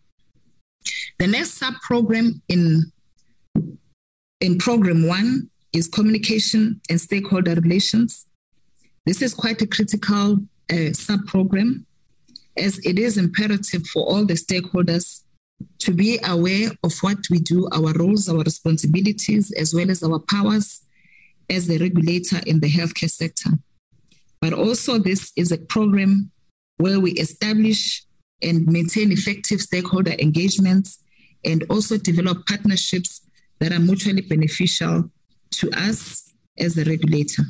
The 1.18 1.28
next 1.28 1.54
sub 1.54 1.74
program 1.82 2.42
in, 2.48 2.92
in 4.40 4.58
program 4.60 5.08
one 5.08 5.50
is 5.74 5.88
communication 5.88 6.80
and 6.90 7.02
stakeholder 7.02 7.56
relations. 7.56 8.26
This 9.06 9.22
is 9.22 9.34
quite 9.34 9.62
a 9.62 9.68
critical 9.68 10.38
uh, 10.72 10.94
sub 10.94 11.26
program 11.26 11.86
as 12.56 12.78
it 12.86 13.00
is 13.00 13.18
imperative 13.18 13.86
for 13.88 14.04
all 14.04 14.26
the 14.26 14.34
stakeholders 14.34 15.24
to 15.80 15.94
be 15.94 16.20
aware 16.24 16.72
of 16.84 16.94
what 17.00 17.18
we 17.30 17.40
do, 17.40 17.68
our 17.72 17.94
roles, 17.94 18.30
our 18.30 18.40
responsibilities, 18.40 19.52
as 19.54 19.74
well 19.74 19.90
as 19.90 20.04
our 20.04 20.20
powers 20.20 20.82
as 21.50 21.68
the 21.68 21.78
regulator 21.78 22.40
in 22.46 22.60
the 22.60 22.70
healthcare 22.70 23.10
sector. 23.10 23.52
But 24.42 24.54
also, 24.54 24.98
this 24.98 25.32
is 25.36 25.52
a 25.52 25.58
program 25.58 26.32
where 26.78 27.00
we 27.00 27.12
establish 27.14 28.04
and 28.44 28.68
maintain 28.68 29.12
effective 29.12 29.62
stakeholder 29.62 30.14
engagements 30.20 31.00
and 31.44 31.64
also 31.70 31.98
develop 31.98 32.46
partnerships 32.46 33.22
that 33.60 33.72
are 33.72 33.80
mutually 33.80 34.22
beneficial 34.22 35.10
to 35.52 35.72
us 35.72 36.32
as 36.60 36.76
the 36.76 36.84
regulator. 36.84 37.44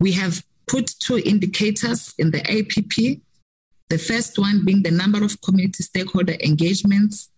We 0.00 0.12
have 0.12 0.44
put 0.66 0.94
two 1.00 1.18
indicators 1.18 2.14
in 2.18 2.30
the 2.30 2.40
APP 2.40 3.22
the 3.88 3.98
first 3.98 4.38
one 4.38 4.64
being 4.64 4.82
the 4.82 4.90
number 4.90 5.24
of 5.24 5.40
community 5.40 5.82
stakeholder 5.82 6.36
engagements 6.44 7.30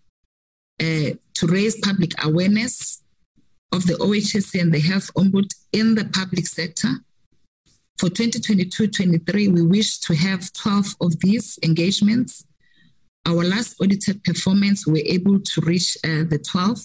uh, 0.81 1.11
to 1.35 1.47
raise 1.47 1.79
public 1.81 2.13
awareness 2.25 3.03
of 3.73 3.87
the 3.87 3.95
OHSC 3.95 4.61
and 4.61 4.75
the 4.75 4.81
health 4.81 5.11
ombud 5.15 5.49
in 5.73 5.95
the 5.95 6.05
public 6.07 6.47
sector. 6.47 6.89
For 7.99 8.09
2022-23, 8.09 9.53
we 9.53 9.63
wish 9.63 9.99
to 10.01 10.15
have 10.15 10.53
12 10.55 10.97
of 11.01 11.21
these 11.21 11.59
engagements. 11.63 12.45
Our 13.27 13.45
last 13.45 13.77
audited 13.81 14.25
performance, 14.25 14.87
we 14.87 14.93
were 14.95 15.07
able 15.07 15.39
to 15.39 15.61
reach 15.61 15.97
uh, 16.03 16.25
the 16.29 16.39
12. 16.39 16.81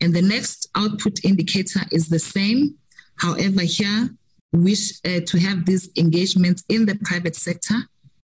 And 0.00 0.14
the 0.14 0.22
next 0.22 0.68
output 0.74 1.24
indicator 1.24 1.80
is 1.90 2.08
the 2.08 2.18
same. 2.18 2.76
However, 3.16 3.62
here, 3.62 4.10
we 4.52 4.60
wish 4.60 5.00
uh, 5.04 5.20
to 5.26 5.38
have 5.40 5.66
these 5.66 5.90
engagements 5.96 6.62
in 6.68 6.86
the 6.86 6.94
private 7.04 7.34
sector 7.34 7.82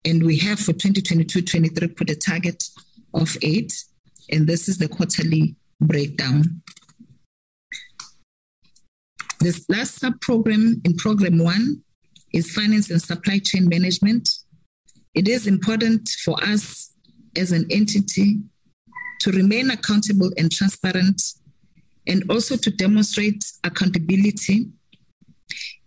and 0.04 0.24
we 0.24 0.38
have 0.38 0.58
for 0.58 0.72
2022-23 0.72 1.96
put 1.96 2.10
a 2.10 2.16
target 2.16 2.64
of 3.14 3.36
eight, 3.42 3.84
and 4.30 4.46
this 4.46 4.68
is 4.68 4.78
the 4.78 4.88
quarterly 4.88 5.56
breakdown. 5.80 6.62
This 9.40 9.64
last 9.68 9.98
sub-program 10.00 10.80
in 10.84 10.96
program 10.96 11.38
one 11.38 11.82
is 12.32 12.52
finance 12.52 12.90
and 12.90 13.00
supply 13.00 13.38
chain 13.38 13.68
management. 13.68 14.28
It 15.14 15.28
is 15.28 15.46
important 15.46 16.08
for 16.24 16.42
us 16.44 16.92
as 17.36 17.52
an 17.52 17.66
entity 17.70 18.36
to 19.20 19.30
remain 19.32 19.70
accountable 19.70 20.30
and 20.36 20.50
transparent 20.50 21.22
and 22.06 22.24
also 22.30 22.56
to 22.56 22.70
demonstrate 22.70 23.44
accountability 23.64 24.66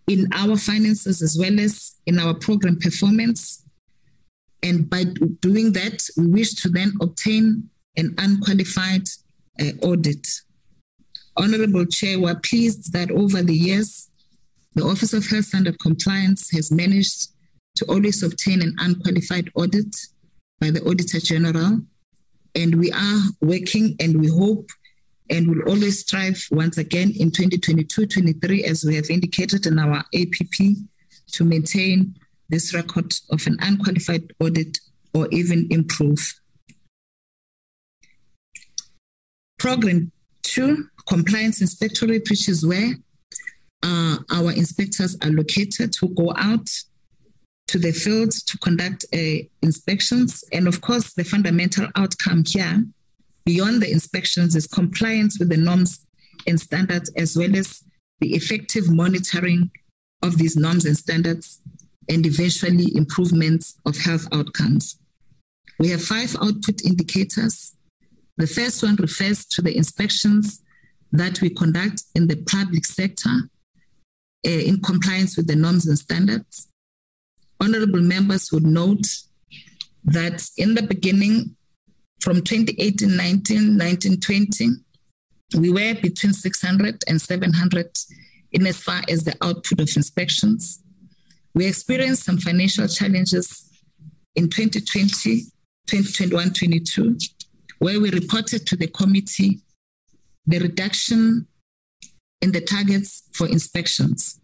in 0.08 0.28
our 0.34 0.58
finances 0.58 1.22
as 1.22 1.38
well 1.40 1.60
as 1.60 1.96
in 2.06 2.20
our 2.20 2.34
program 2.34 2.78
performance 2.78 3.63
and 4.64 4.90
by 4.90 5.04
doing 5.42 5.74
that, 5.74 6.08
we 6.18 6.28
wish 6.28 6.54
to 6.56 6.70
then 6.70 6.94
obtain 7.02 7.70
an 7.98 8.16
unqualified 8.18 9.08
uh, 9.62 9.72
audit. 9.82 10.26
Honorable 11.36 11.86
Chair, 11.86 12.20
we're 12.20 12.40
pleased 12.40 12.94
that 12.94 13.12
over 13.12 13.44
the 13.44 13.54
years, 13.54 14.10
the 14.76 14.84
Office 14.84 15.14
of 15.14 15.28
Health 15.28 15.46
Standard 15.46 15.78
Compliance 15.80 16.50
has 16.52 16.72
managed 16.72 17.30
to 17.76 17.86
always 17.86 18.24
obtain 18.24 18.62
an 18.62 18.76
unqualified 18.80 19.50
audit 19.56 19.96
by 20.62 20.72
the 20.72 20.82
Auditor 20.84 21.20
General. 21.20 21.82
And 22.56 22.80
we 22.80 22.92
are 22.92 23.20
working 23.42 23.96
and 24.00 24.20
we 24.22 24.30
hope 24.30 24.70
and 25.30 25.50
will 25.50 25.68
always 25.68 26.00
strive 26.00 26.46
once 26.52 26.78
again 26.78 27.12
in 27.20 27.32
2022 27.32 28.06
23, 28.06 28.64
as 28.64 28.86
we 28.86 28.96
have 28.96 29.10
indicated 29.10 29.66
in 29.66 29.80
our 29.80 30.04
APP, 30.14 30.78
to 31.32 31.44
maintain 31.44 32.16
this 32.50 32.74
record 32.74 33.14
of 33.30 33.46
an 33.48 33.58
unqualified 33.62 34.32
audit 34.40 34.80
or 35.14 35.28
even 35.32 35.68
improve. 35.70 36.34
Program 39.60 40.12
two, 40.42 40.90
compliance 41.08 41.62
inspectorate, 41.62 42.30
which 42.30 42.50
is 42.50 42.66
where 42.66 42.94
uh, 43.84 44.18
our 44.32 44.52
inspectors 44.52 45.18
are 45.24 45.30
located 45.30 45.96
who 46.00 46.10
go 46.10 46.34
out 46.38 46.68
to 47.68 47.80
the 47.80 47.92
field 47.92 48.32
to 48.32 48.58
conduct 48.60 49.06
uh, 49.14 49.38
inspections. 49.62 50.44
And 50.52 50.68
of 50.68 50.82
course, 50.82 51.14
the 51.14 51.24
fundamental 51.24 51.88
outcome 51.96 52.44
here, 52.46 52.84
beyond 53.46 53.82
the 53.82 53.92
inspections, 53.92 54.56
is 54.56 54.68
compliance 54.68 55.40
with 55.40 55.50
the 55.50 55.58
norms 55.58 56.06
and 56.46 56.60
standards, 56.60 57.12
as 57.18 57.38
well 57.38 57.56
as 57.56 57.84
the 58.20 58.36
effective 58.36 58.92
monitoring 58.92 59.72
of 60.22 60.38
these 60.38 60.56
norms 60.56 60.86
and 60.86 60.98
standards 60.98 61.60
and 62.10 62.26
eventually 62.26 62.96
improvements 62.96 63.76
of 63.86 63.98
health 63.98 64.28
outcomes. 64.34 64.98
We 65.80 65.90
have 65.90 66.04
five 66.04 66.36
output 66.42 66.84
indicators. 66.86 67.76
The 68.38 68.48
first 68.48 68.84
one 68.84 68.96
refers 68.96 69.46
to 69.48 69.62
the 69.62 69.76
inspections 69.76 70.62
that 71.12 71.42
we 71.42 71.50
conduct 71.50 72.04
in 72.16 72.28
the 72.28 72.38
public 72.38 72.86
sector 72.86 73.30
uh, 74.46 74.50
in 74.50 74.82
compliance 74.82 75.38
with 75.38 75.48
the 75.48 75.56
norms 75.56 75.88
and 75.88 75.98
standards. 75.98 76.68
Honorable 77.60 78.02
members 78.02 78.52
would 78.52 78.66
note 78.66 79.08
that 80.04 80.44
in 80.58 80.76
the 80.76 80.84
beginning, 80.84 81.56
from 82.20 82.42
2018 82.42 83.16
19, 83.16 83.78
19 83.78 84.20
20, 84.20 84.70
we 85.58 85.70
were 85.70 85.94
between 86.02 86.34
600 86.34 87.04
and 87.08 87.22
700 87.22 87.90
in 88.52 88.68
as 88.68 88.78
far 88.78 89.02
as 89.10 89.24
the 89.24 89.36
output 89.42 89.80
of 89.80 89.90
inspections. 89.96 90.83
We 91.56 91.68
experienced 91.68 92.24
some 92.24 92.38
financial 92.40 92.88
challenges 92.88 93.70
in 94.36 94.50
2020, 94.50 95.42
2021 95.88 96.54
22, 96.54 97.18
where 97.80 98.00
we 98.00 98.10
reported 98.10 98.66
to 98.68 98.76
the 98.76 98.88
committee 98.88 99.60
the 100.46 100.60
reduction 100.60 101.48
in 102.42 102.52
the 102.52 102.62
targets 102.62 103.24
for 103.34 103.48
inspections. 103.48 104.42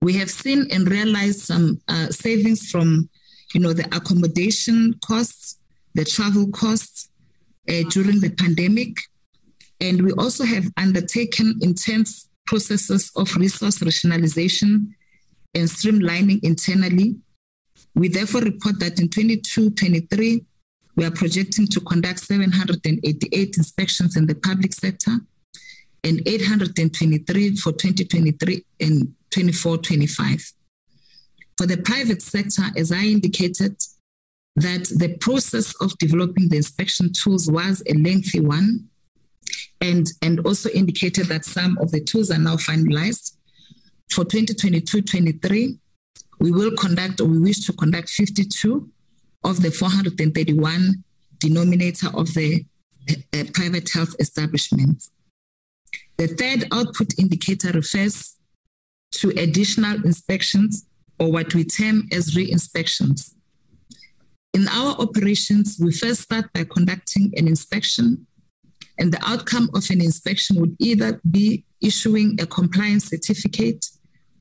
We 0.00 0.14
have 0.14 0.30
seen 0.30 0.66
and 0.72 0.90
realized 0.90 1.40
some 1.40 1.80
uh, 1.88 2.08
savings 2.08 2.70
from, 2.70 3.08
you 3.54 3.60
know, 3.60 3.72
the 3.72 3.86
accommodation 3.94 4.94
costs, 5.04 5.58
the 5.94 6.04
travel 6.04 6.50
costs 6.50 7.08
uh, 7.68 7.82
during 7.90 8.20
the 8.20 8.30
pandemic, 8.30 8.96
and 9.80 10.02
we 10.02 10.12
also 10.12 10.44
have 10.44 10.64
undertaken 10.76 11.58
intense 11.60 12.28
processes 12.46 13.10
of 13.16 13.34
resource 13.36 13.82
rationalization 13.82 14.95
and 15.54 15.68
streamlining 15.68 16.42
internally. 16.42 17.16
We 17.94 18.08
therefore 18.08 18.42
report 18.42 18.78
that 18.80 19.00
in 19.00 19.08
22 19.08 19.70
23, 19.70 20.44
we 20.96 21.04
are 21.04 21.10
projecting 21.10 21.66
to 21.68 21.80
conduct 21.80 22.20
788 22.20 23.56
inspections 23.56 24.16
in 24.16 24.26
the 24.26 24.34
public 24.34 24.72
sector 24.72 25.12
and 26.04 26.22
823 26.26 27.56
for 27.56 27.72
2023 27.72 28.64
and 28.80 29.14
24 29.30 29.78
25. 29.78 30.52
For 31.58 31.66
the 31.66 31.78
private 31.78 32.22
sector, 32.22 32.62
as 32.76 32.92
I 32.92 33.02
indicated, 33.02 33.76
that 34.56 34.84
the 34.96 35.16
process 35.20 35.74
of 35.80 35.96
developing 35.98 36.48
the 36.48 36.56
inspection 36.56 37.12
tools 37.12 37.50
was 37.50 37.82
a 37.86 37.94
lengthy 37.94 38.40
one 38.40 38.88
and, 39.80 40.06
and 40.22 40.40
also 40.40 40.70
indicated 40.70 41.26
that 41.26 41.44
some 41.44 41.76
of 41.78 41.90
the 41.90 42.00
tools 42.00 42.30
are 42.30 42.38
now 42.38 42.56
finalized. 42.56 43.35
For 44.10 44.24
2022-23, 44.24 45.78
we 46.40 46.50
will 46.50 46.70
conduct 46.76 47.20
or 47.20 47.24
we 47.24 47.38
wish 47.38 47.60
to 47.66 47.72
conduct 47.72 48.08
52 48.10 48.88
of 49.44 49.62
the 49.62 49.70
431 49.70 51.04
denominator 51.38 52.08
of 52.14 52.32
the 52.34 52.64
uh, 53.10 53.44
private 53.54 53.90
health 53.90 54.14
establishments. 54.18 55.10
The 56.18 56.28
third 56.28 56.68
output 56.72 57.18
indicator 57.18 57.70
refers 57.70 58.36
to 59.12 59.30
additional 59.30 60.04
inspections 60.04 60.86
or 61.18 61.30
what 61.30 61.54
we 61.54 61.64
term 61.64 62.08
as 62.12 62.36
re-inspections. 62.36 63.34
In 64.52 64.68
our 64.68 64.94
operations, 64.98 65.78
we 65.80 65.92
first 65.92 66.22
start 66.22 66.52
by 66.52 66.64
conducting 66.64 67.32
an 67.36 67.46
inspection 67.46 68.26
and 68.98 69.12
the 69.12 69.22
outcome 69.26 69.68
of 69.74 69.88
an 69.90 70.00
inspection 70.00 70.58
would 70.60 70.74
either 70.78 71.20
be 71.30 71.64
issuing 71.80 72.38
a 72.40 72.46
compliance 72.46 73.04
certificate 73.08 73.86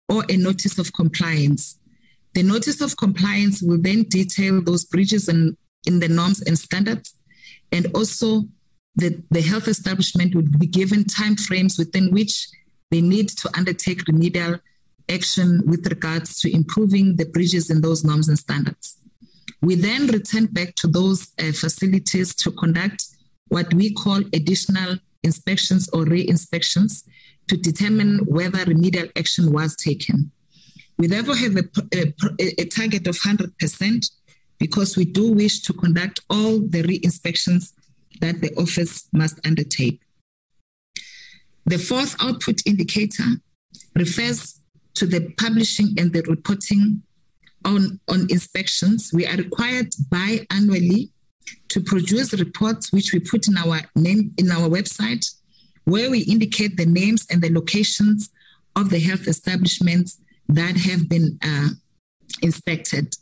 or 0.09 0.23
a 0.29 0.37
notice 0.37 0.77
of 0.77 0.93
compliance. 0.93 1.77
The 2.33 2.43
notice 2.43 2.81
of 2.81 2.97
compliance 2.97 3.61
will 3.61 3.81
then 3.81 4.03
detail 4.03 4.61
those 4.61 4.85
breaches 4.85 5.29
in, 5.29 5.57
in 5.87 5.99
the 5.99 6.09
norms 6.09 6.41
and 6.41 6.57
standards, 6.57 7.13
and 7.71 7.87
also 7.95 8.43
the, 8.95 9.21
the 9.31 9.41
health 9.41 9.67
establishment 9.67 10.35
would 10.35 10.59
be 10.59 10.67
given 10.67 11.03
timeframes 11.03 11.77
within 11.77 12.11
which 12.11 12.47
they 12.91 13.01
need 13.01 13.29
to 13.29 13.49
undertake 13.57 14.07
remedial 14.07 14.59
action 15.09 15.61
with 15.65 15.85
regards 15.87 16.39
to 16.41 16.53
improving 16.53 17.15
the 17.15 17.25
breaches 17.25 17.69
in 17.69 17.81
those 17.81 18.03
norms 18.03 18.27
and 18.27 18.39
standards. 18.39 18.97
We 19.61 19.75
then 19.75 20.07
return 20.07 20.47
back 20.47 20.75
to 20.75 20.87
those 20.87 21.31
uh, 21.39 21.51
facilities 21.51 22.35
to 22.35 22.51
conduct 22.51 23.05
what 23.47 23.73
we 23.73 23.93
call 23.93 24.19
additional 24.33 24.97
inspections 25.23 25.89
or 25.89 26.03
re-inspections 26.03 27.03
to 27.47 27.57
determine 27.57 28.19
whether 28.25 28.63
remedial 28.65 29.07
action 29.15 29.51
was 29.51 29.75
taken. 29.75 30.31
We 30.97 31.07
therefore 31.07 31.35
have 31.35 31.57
a, 31.57 31.63
a, 31.93 32.61
a 32.61 32.65
target 32.65 33.07
of 33.07 33.17
100% 33.17 34.11
because 34.57 34.95
we 34.95 35.05
do 35.05 35.31
wish 35.33 35.61
to 35.61 35.73
conduct 35.73 36.21
all 36.29 36.59
the 36.59 36.81
re-inspections 36.83 37.73
that 38.21 38.41
the 38.41 38.53
office 38.55 39.07
must 39.11 39.45
undertake. 39.45 39.99
The 41.65 41.77
fourth 41.77 42.15
output 42.21 42.61
indicator 42.65 43.23
refers 43.95 44.59
to 44.93 45.05
the 45.05 45.33
publishing 45.37 45.95
and 45.97 46.13
the 46.13 46.21
reporting 46.21 47.03
on, 47.65 47.99
on 48.07 48.27
inspections. 48.29 49.11
We 49.13 49.25
are 49.27 49.35
required 49.35 49.91
biannually 50.09 51.09
to 51.69 51.81
produce 51.81 52.33
reports 52.33 52.93
which 52.93 53.11
we 53.13 53.19
put 53.19 53.47
in 53.47 53.57
our 53.57 53.81
name 53.95 54.33
in 54.37 54.51
our 54.51 54.69
website 54.69 55.25
where 55.85 56.09
we 56.09 56.19
indicate 56.21 56.77
the 56.77 56.85
names 56.85 57.25
and 57.31 57.41
the 57.41 57.53
locations 57.53 58.29
of 58.75 58.89
the 58.89 58.99
health 58.99 59.27
establishments 59.27 60.19
that 60.49 60.75
have 60.75 61.07
been 61.07 61.39
uh, 61.43 61.69
inspected. 62.41 63.15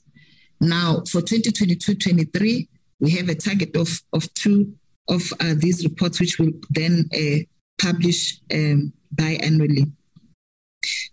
Now, 0.59 1.03
for 1.09 1.22
2022-23, 1.22 2.68
we 2.99 3.11
have 3.11 3.30
a 3.30 3.36
target 3.36 3.76
of, 3.76 4.01
of 4.14 4.34
two 4.34 4.74
of 5.09 5.22
uh, 5.41 5.53
these 5.57 5.84
reports, 5.84 6.20
which 6.20 6.39
will 6.39 6.51
then 6.70 7.09
uh, 7.14 7.43
publish 7.78 8.39
um, 8.53 8.93
biannually. 9.14 9.91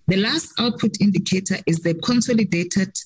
The 0.06 0.16
last 0.16 0.52
output 0.58 1.00
indicator 1.00 1.56
is 1.66 1.80
the 1.80 1.94
consolidated 1.94 2.96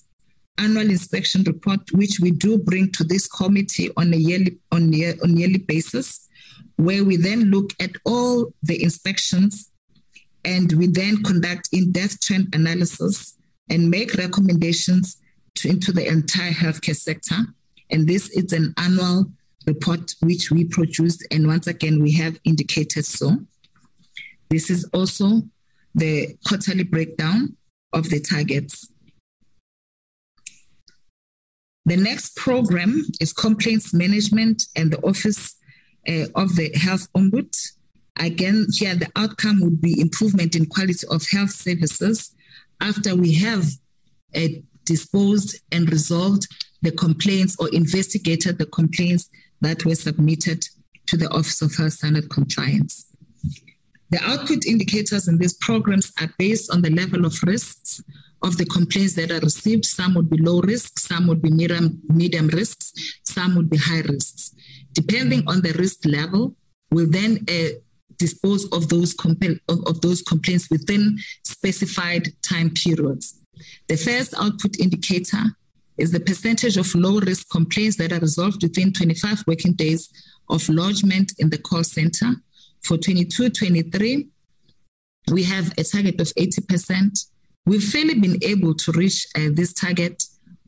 annual 0.58 0.88
inspection 0.90 1.42
report, 1.44 1.80
which 1.92 2.20
we 2.20 2.30
do 2.30 2.58
bring 2.58 2.92
to 2.92 3.04
this 3.04 3.26
committee 3.26 3.90
on 3.96 4.12
a 4.12 4.16
yearly 4.16 4.58
on 4.70 4.92
year, 4.92 5.14
on 5.22 5.36
yearly 5.36 5.58
basis, 5.58 6.28
where 6.76 7.04
we 7.04 7.16
then 7.16 7.50
look 7.50 7.70
at 7.80 7.92
all 8.04 8.52
the 8.62 8.82
inspections 8.82 9.70
and 10.44 10.72
we 10.72 10.86
then 10.86 11.22
conduct 11.22 11.68
in-depth 11.72 12.20
trend 12.20 12.54
analysis 12.54 13.36
and 13.70 13.90
make 13.90 14.14
recommendations 14.14 15.16
to, 15.54 15.68
into 15.68 15.92
the 15.92 16.06
entire 16.06 16.52
healthcare 16.52 16.96
sector. 16.96 17.36
And 17.90 18.08
this 18.08 18.28
is 18.30 18.52
an 18.52 18.74
annual 18.78 19.30
report 19.66 20.14
which 20.20 20.50
we 20.50 20.64
produced, 20.64 21.26
and 21.30 21.46
once 21.46 21.66
again 21.66 22.02
we 22.02 22.12
have 22.12 22.38
indicated 22.44 23.06
so. 23.06 23.38
This 24.50 24.68
is 24.68 24.84
also 24.92 25.42
the 25.94 26.36
quarterly 26.46 26.84
breakdown 26.84 27.56
of 27.92 28.10
the 28.10 28.20
targets. 28.20 28.88
The 31.86 31.96
next 31.96 32.36
program 32.36 33.04
is 33.20 33.32
complaints 33.32 33.94
management 33.94 34.64
and 34.74 34.90
the 34.90 35.00
Office 35.02 35.54
uh, 36.08 36.26
of 36.34 36.56
the 36.56 36.70
Health 36.74 37.08
Ombud. 37.14 37.54
Again, 38.18 38.66
here 38.72 38.94
the 38.94 39.10
outcome 39.16 39.60
would 39.60 39.80
be 39.80 40.00
improvement 40.00 40.54
in 40.54 40.66
quality 40.66 41.06
of 41.10 41.26
health 41.28 41.50
services 41.50 42.34
after 42.80 43.16
we 43.16 43.34
have 43.34 43.64
uh, 44.36 44.48
disposed 44.84 45.60
and 45.72 45.90
resolved 45.90 46.46
the 46.82 46.92
complaints 46.92 47.56
or 47.58 47.68
investigated 47.70 48.58
the 48.58 48.66
complaints 48.66 49.30
that 49.60 49.84
were 49.84 49.94
submitted 49.94 50.64
to 51.06 51.16
the 51.16 51.28
Office 51.30 51.62
of 51.62 51.74
Health 51.74 51.94
Standard 51.94 52.30
Compliance. 52.30 53.06
The 54.10 54.22
output 54.22 54.66
indicators 54.66 55.26
in 55.26 55.38
these 55.38 55.54
programs 55.54 56.12
are 56.20 56.32
based 56.38 56.72
on 56.72 56.82
the 56.82 56.90
level 56.90 57.24
of 57.24 57.42
risks 57.42 58.02
of 58.42 58.58
the 58.58 58.66
complaints 58.66 59.14
that 59.14 59.30
are 59.30 59.40
received. 59.40 59.86
Some 59.86 60.14
would 60.14 60.30
be 60.30 60.36
low 60.36 60.60
risk, 60.60 60.98
some 60.98 61.26
would 61.26 61.42
be 61.42 61.50
medium, 61.50 62.00
medium 62.08 62.48
risks, 62.48 62.92
some 63.24 63.56
would 63.56 63.70
be 63.70 63.78
high 63.78 64.02
risks. 64.02 64.54
Depending 64.94 65.42
on 65.46 65.60
the 65.60 65.72
risk 65.72 66.06
level, 66.06 66.56
we'll 66.90 67.10
then 67.10 67.44
uh, 67.48 67.76
dispose 68.16 68.64
of 68.70 68.88
those, 68.88 69.14
compl- 69.14 69.60
of, 69.68 69.80
of 69.86 70.00
those 70.00 70.22
complaints 70.22 70.70
within 70.70 71.18
specified 71.42 72.28
time 72.42 72.70
periods. 72.70 73.38
The 73.88 73.96
first 73.96 74.34
output 74.38 74.80
indicator 74.80 75.42
is 75.98 76.10
the 76.10 76.20
percentage 76.20 76.76
of 76.76 76.92
low 76.94 77.20
risk 77.20 77.48
complaints 77.50 77.96
that 77.96 78.12
are 78.12 78.20
resolved 78.20 78.62
within 78.62 78.92
25 78.92 79.44
working 79.46 79.72
days 79.72 80.08
of 80.48 80.68
lodgement 80.68 81.32
in 81.38 81.50
the 81.50 81.58
call 81.58 81.84
center. 81.84 82.32
For 82.82 82.96
22 82.96 83.50
23, 83.50 84.28
we 85.32 85.42
have 85.44 85.72
a 85.78 85.84
target 85.84 86.20
of 86.20 86.28
80%. 86.28 87.26
We've 87.66 87.82
fairly 87.82 88.18
been 88.20 88.38
able 88.42 88.74
to 88.74 88.92
reach 88.92 89.26
uh, 89.36 89.48
this 89.52 89.72
target 89.72 90.22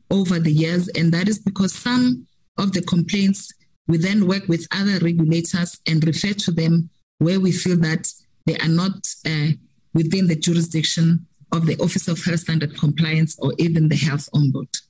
over 0.09 0.39
the 0.39 0.51
years, 0.51 0.87
and 0.89 1.13
that 1.13 1.27
is 1.27 1.39
because 1.39 1.73
some 1.73 2.25
of 2.57 2.73
the 2.73 2.81
complaints 2.81 3.51
we 3.87 3.97
then 3.97 4.27
work 4.27 4.47
with 4.47 4.67
other 4.71 4.99
regulators 4.99 5.79
and 5.87 6.05
refer 6.05 6.33
to 6.33 6.51
them 6.51 6.89
where 7.19 7.39
we 7.39 7.51
feel 7.51 7.77
that 7.77 8.11
they 8.45 8.57
are 8.57 8.67
not 8.67 9.07
uh, 9.25 9.49
within 9.93 10.27
the 10.27 10.35
jurisdiction 10.35 11.25
of 11.51 11.65
the 11.65 11.77
Office 11.77 12.07
of 12.07 12.23
Health 12.23 12.41
Standard 12.41 12.77
Compliance 12.77 13.37
or 13.39 13.53
even 13.57 13.87
the 13.87 13.95
Health 13.95 14.29
Ombud. 14.33 14.81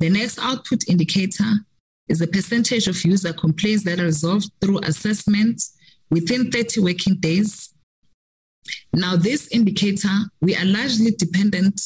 The 0.00 0.10
next 0.10 0.38
output 0.38 0.88
indicator 0.88 1.52
is 2.08 2.18
the 2.18 2.26
percentage 2.26 2.88
of 2.88 3.04
user 3.04 3.32
complaints 3.32 3.84
that 3.84 4.00
are 4.00 4.04
resolved 4.04 4.50
through 4.60 4.80
assessment 4.80 5.62
within 6.10 6.50
30 6.50 6.80
working 6.80 7.16
days 7.16 7.74
now, 8.92 9.16
this 9.16 9.48
indicator, 9.48 10.08
we 10.40 10.56
are 10.56 10.64
largely 10.64 11.10
dependent 11.10 11.80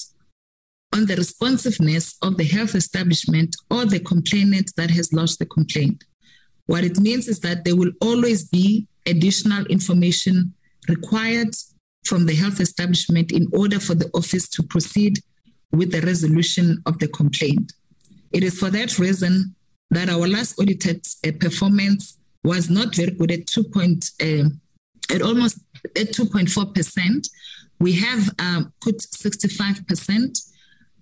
on 0.94 1.06
the 1.06 1.16
responsiveness 1.16 2.16
of 2.22 2.36
the 2.36 2.44
health 2.44 2.74
establishment 2.74 3.56
or 3.70 3.84
the 3.84 4.00
complainant 4.00 4.72
that 4.76 4.90
has 4.90 5.12
lodged 5.12 5.38
the 5.38 5.46
complaint. 5.46 6.04
What 6.68 6.84
it 6.84 7.00
means 7.00 7.28
is 7.28 7.40
that 7.40 7.64
there 7.64 7.74
will 7.74 7.92
always 8.02 8.44
be 8.44 8.86
additional 9.06 9.64
information 9.66 10.52
required 10.86 11.54
from 12.04 12.26
the 12.26 12.34
health 12.34 12.60
establishment 12.60 13.32
in 13.32 13.48
order 13.54 13.80
for 13.80 13.94
the 13.94 14.10
office 14.12 14.46
to 14.50 14.62
proceed 14.62 15.18
with 15.72 15.92
the 15.92 16.02
resolution 16.02 16.82
of 16.84 16.98
the 16.98 17.08
complaint. 17.08 17.72
It 18.32 18.44
is 18.44 18.58
for 18.58 18.68
that 18.68 18.98
reason 18.98 19.54
that 19.90 20.10
our 20.10 20.28
last 20.28 20.60
audited 20.60 21.06
uh, 21.26 21.32
performance 21.40 22.18
was 22.44 22.68
not 22.68 22.94
very 22.94 23.12
good 23.12 23.30
at 23.32 23.46
2. 23.46 23.64
Point, 23.64 24.10
uh, 24.20 24.50
at 25.10 25.22
almost 25.22 25.60
at 25.96 26.12
2.4 26.12 26.74
percent. 26.74 27.28
We 27.80 27.92
have 27.94 28.28
uh, 28.38 28.64
put 28.82 28.98
65% 28.98 30.52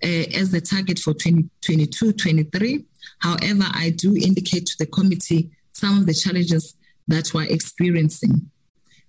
uh, 0.05 0.07
as 0.07 0.51
the 0.53 0.61
target 0.61 1.01
for 1.01 1.12
2022 1.14 2.12
23. 2.12 2.85
However, 3.19 3.64
I 3.73 3.91
do 3.97 4.14
indicate 4.14 4.67
to 4.67 4.77
the 4.79 4.87
committee 4.87 5.51
some 5.77 5.99
of 5.99 6.07
the 6.07 6.14
challenges 6.14 6.74
that 7.09 7.33
we're 7.35 7.45
experiencing. 7.45 8.51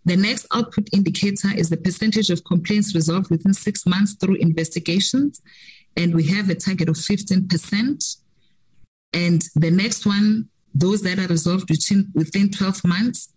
The 0.05 0.17
next 0.17 0.45
output 0.53 0.87
indicator 0.93 1.49
is 1.55 1.69
the 1.69 1.77
percentage 1.77 2.29
of 2.29 2.43
complaints 2.43 2.95
resolved 2.95 3.29
within 3.29 3.53
six 3.53 3.85
months 3.85 4.13
through 4.15 4.35
investigations, 4.35 5.41
and 5.95 6.13
we 6.13 6.27
have 6.27 6.49
a 6.49 6.55
target 6.55 6.89
of 6.89 6.95
15%. 6.95 8.17
And 9.13 9.41
the 9.55 9.71
next 9.71 10.05
one, 10.05 10.49
those 10.73 11.01
that 11.01 11.19
are 11.19 11.27
resolved 11.27 11.69
within, 11.69 12.11
within 12.13 12.51
12 12.51 12.85
months, 12.85 13.33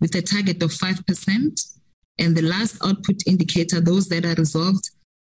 with 0.00 0.14
a 0.14 0.22
target 0.22 0.62
of 0.62 0.70
5%. 0.70 1.74
And 2.18 2.36
the 2.36 2.42
last 2.42 2.78
output 2.84 3.22
indicator, 3.26 3.80
those 3.80 4.08
that 4.08 4.24
are 4.24 4.34
resolved 4.34 4.90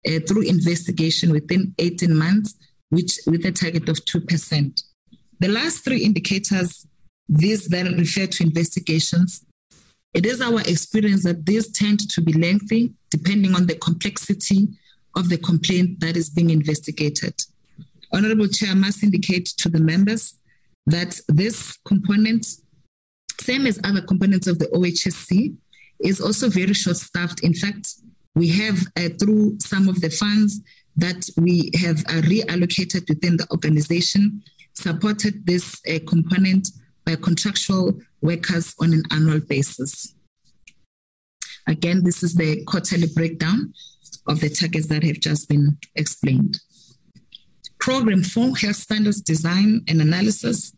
uh, 0.07 0.21
through 0.27 0.43
investigation 0.43 1.33
within 1.33 1.75
18 1.79 2.15
months, 2.15 2.55
which 2.91 3.19
with 3.27 3.45
a 3.45 3.53
target 3.53 3.89
of 3.89 3.97
2%. 4.05 4.83
The 5.41 5.49
last 5.49 5.85
three 5.85 6.03
indicators, 6.03 6.87
these 7.29 7.67
that 7.69 7.87
refer 7.87 8.27
to 8.27 8.45
investigations, 8.45 9.45
it 10.15 10.25
is 10.25 10.41
our 10.41 10.61
experience 10.61 11.25
that 11.25 11.45
these 11.45 11.69
tend 11.71 12.09
to 12.11 12.21
be 12.21 12.33
lengthy 12.33 12.95
depending 13.11 13.55
on 13.55 13.67
the 13.67 13.75
complexity 13.75 14.69
of 15.15 15.29
the 15.29 15.39
complaint 15.39 16.01
that 16.01 16.17
is 16.17 16.31
being 16.31 16.51
investigated. 16.51 17.35
Honorable 18.13 18.49
Chair, 18.49 18.71
I 18.71 18.75
must 18.75 19.03
indicate 19.03 19.47
to 19.59 19.69
the 19.69 19.81
members 19.81 20.35
that 20.87 21.21
this 21.29 21.77
component, 21.85 22.47
same 23.41 23.67
as 23.67 23.81
other 23.85 24.03
components 24.03 24.47
of 24.47 24.59
the 24.59 24.67
OHSC, 24.67 25.55
is 26.01 26.21
also 26.21 26.49
very 26.49 26.75
short 26.75 26.97
staffed. 26.97 27.41
In 27.43 27.55
fact, 27.55 27.95
we 28.35 28.49
have, 28.49 28.87
uh, 28.97 29.09
through 29.19 29.59
some 29.61 29.89
of 29.89 30.01
the 30.01 30.11
funds 30.11 30.61
that 30.97 31.29
we 31.37 31.71
have 31.75 31.99
uh, 32.07 32.23
reallocated 32.23 33.09
within 33.09 33.37
the 33.37 33.47
organization, 33.51 34.43
supported 34.75 35.47
this 35.47 35.81
uh, 35.89 35.99
component 36.07 36.69
by 37.07 37.15
contractual 37.15 37.99
workers 38.21 38.75
on 38.81 38.93
an 38.93 39.05
annual 39.13 39.41
basis. 39.41 40.15
Again, 41.69 42.03
this 42.05 42.23
is 42.23 42.35
the 42.35 42.63
quarterly 42.65 43.07
breakdown 43.15 43.73
of 44.29 44.41
the 44.41 44.51
targets 44.51 44.89
that 44.89 45.05
have 45.05 45.21
just 45.21 45.49
been 45.49 45.79
explained. 45.95 46.59
Program 47.79 48.23
4, 48.23 48.57
Health 48.57 48.77
Standards 48.77 49.21
Design 49.21 49.83
and 49.89 50.01
Analysis. 50.01 50.75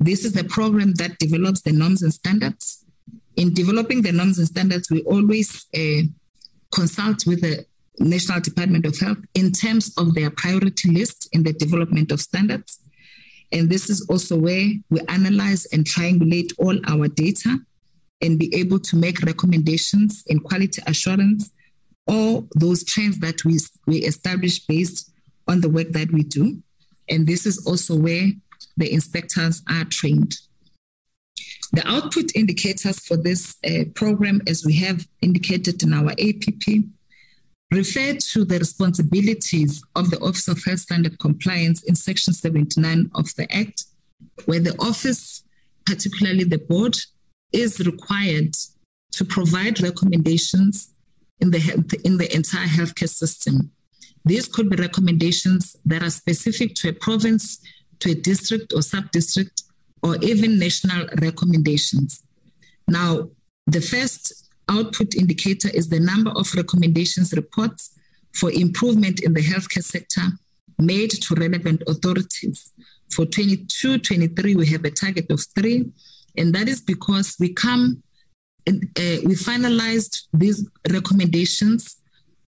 This 0.00 0.24
is 0.24 0.32
the 0.32 0.44
program 0.44 0.94
that 0.94 1.18
develops 1.18 1.62
the 1.62 1.72
norms 1.72 2.02
and 2.02 2.12
standards. 2.12 2.84
In 3.36 3.52
developing 3.52 4.02
the 4.02 4.12
norms 4.12 4.38
and 4.38 4.48
standards, 4.48 4.90
we 4.90 5.02
always 5.02 5.66
uh, 5.76 6.02
consult 6.74 7.26
with 7.26 7.42
the 7.42 7.66
National 7.98 8.40
Department 8.40 8.86
of 8.86 8.98
Health 8.98 9.18
in 9.34 9.52
terms 9.52 9.92
of 9.98 10.14
their 10.14 10.30
priority 10.30 10.90
list 10.92 11.28
in 11.32 11.42
the 11.42 11.52
development 11.52 12.10
of 12.10 12.20
standards. 12.20 12.80
And 13.52 13.70
this 13.70 13.88
is 13.88 14.06
also 14.08 14.36
where 14.36 14.68
we 14.90 15.00
analyze 15.08 15.66
and 15.72 15.84
triangulate 15.84 16.52
all 16.58 16.78
our 16.86 17.08
data 17.08 17.58
and 18.20 18.38
be 18.38 18.54
able 18.54 18.78
to 18.80 18.96
make 18.96 19.22
recommendations 19.22 20.24
in 20.26 20.40
quality 20.40 20.82
assurance 20.86 21.50
or 22.06 22.44
those 22.54 22.84
trends 22.84 23.18
that 23.20 23.44
we, 23.44 23.58
we 23.86 23.98
establish 23.98 24.60
based 24.60 25.10
on 25.46 25.60
the 25.60 25.68
work 25.68 25.88
that 25.90 26.10
we 26.12 26.22
do. 26.22 26.62
And 27.08 27.26
this 27.26 27.46
is 27.46 27.66
also 27.66 27.96
where 27.96 28.28
the 28.76 28.92
inspectors 28.92 29.62
are 29.68 29.84
trained. 29.84 30.34
The 31.72 31.86
output 31.86 32.34
indicators 32.34 33.00
for 33.00 33.16
this 33.16 33.56
uh, 33.64 33.84
program, 33.94 34.40
as 34.46 34.64
we 34.64 34.74
have 34.76 35.06
indicated 35.20 35.82
in 35.82 35.92
our 35.92 36.12
APP, 36.12 36.84
refer 37.70 38.14
to 38.14 38.44
the 38.44 38.58
responsibilities 38.58 39.82
of 39.94 40.10
the 40.10 40.18
Office 40.20 40.48
of 40.48 40.62
Health 40.64 40.80
Standard 40.80 41.18
Compliance 41.18 41.82
in 41.84 41.94
Section 41.94 42.32
79 42.32 43.10
of 43.14 43.34
the 43.36 43.52
Act, 43.54 43.84
where 44.46 44.60
the 44.60 44.76
office, 44.78 45.42
particularly 45.84 46.44
the 46.44 46.58
board, 46.58 46.96
is 47.52 47.80
required 47.80 48.54
to 49.12 49.24
provide 49.24 49.80
recommendations 49.80 50.94
in 51.40 51.50
the, 51.50 52.00
in 52.04 52.18
the 52.18 52.34
entire 52.34 52.66
healthcare 52.66 53.08
system. 53.08 53.70
These 54.24 54.48
could 54.48 54.68
be 54.70 54.76
recommendations 54.76 55.76
that 55.84 56.02
are 56.02 56.10
specific 56.10 56.74
to 56.76 56.90
a 56.90 56.92
province, 56.92 57.58
to 58.00 58.10
a 58.10 58.14
district 58.14 58.72
or 58.74 58.82
sub-district, 58.82 59.62
or 60.02 60.16
even 60.22 60.58
national 60.58 61.06
recommendations. 61.20 62.22
Now, 62.86 63.30
the 63.66 63.80
first 63.80 64.47
output 64.68 65.14
indicator 65.14 65.68
is 65.72 65.88
the 65.88 66.00
number 66.00 66.30
of 66.30 66.52
recommendations 66.54 67.32
reports 67.32 67.90
for 68.34 68.50
improvement 68.52 69.22
in 69.22 69.32
the 69.32 69.40
healthcare 69.40 69.84
sector 69.84 70.22
made 70.78 71.10
to 71.10 71.34
relevant 71.34 71.82
authorities. 71.86 72.72
For 73.10 73.26
22 73.26 73.98
23, 73.98 74.54
we 74.54 74.66
have 74.66 74.84
a 74.84 74.90
target 74.90 75.30
of 75.30 75.40
three, 75.56 75.90
and 76.36 76.54
that 76.54 76.68
is 76.68 76.80
because 76.80 77.36
we 77.40 77.52
come, 77.52 78.02
uh, 78.68 78.72
we 79.24 79.34
finalized 79.34 80.26
these 80.32 80.68
recommendations 80.90 81.96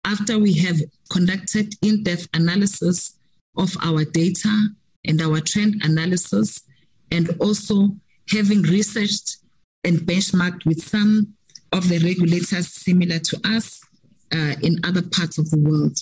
after 0.05 0.37
we 0.37 0.53
have 0.53 0.77
conducted 1.11 1.73
in 1.81 2.03
depth 2.03 2.27
analysis 2.33 3.15
of 3.57 3.75
our 3.83 4.05
data 4.05 4.53
and 5.05 5.21
our 5.21 5.39
trend 5.39 5.81
analysis, 5.83 6.61
and 7.11 7.29
also 7.39 7.89
having 8.29 8.61
researched 8.63 9.37
and 9.83 9.99
benchmarked 9.99 10.65
with 10.65 10.81
some 10.83 11.33
of 11.71 11.87
the 11.89 11.99
regulators 11.99 12.67
similar 12.73 13.19
to 13.19 13.39
us 13.45 13.81
uh, 14.33 14.55
in 14.61 14.79
other 14.83 15.01
parts 15.01 15.37
of 15.37 15.49
the 15.49 15.59
world. 15.59 15.97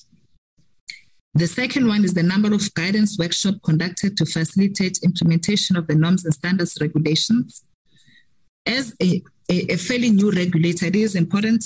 The 1.33 1.47
second 1.47 1.87
one 1.87 2.03
is 2.03 2.13
the 2.13 2.23
number 2.23 2.53
of 2.53 2.73
guidance 2.73 3.17
workshops 3.19 3.59
conducted 3.63 4.17
to 4.17 4.25
facilitate 4.25 4.99
implementation 5.03 5.77
of 5.77 5.87
the 5.87 5.95
norms 5.95 6.25
and 6.25 6.33
standards 6.33 6.77
regulations. 6.81 7.63
As 8.65 8.95
a, 9.01 9.21
a, 9.49 9.73
a 9.73 9.77
fairly 9.77 10.09
new 10.09 10.31
regulator, 10.31 10.87
it 10.87 10.95
is 10.95 11.15
important 11.15 11.63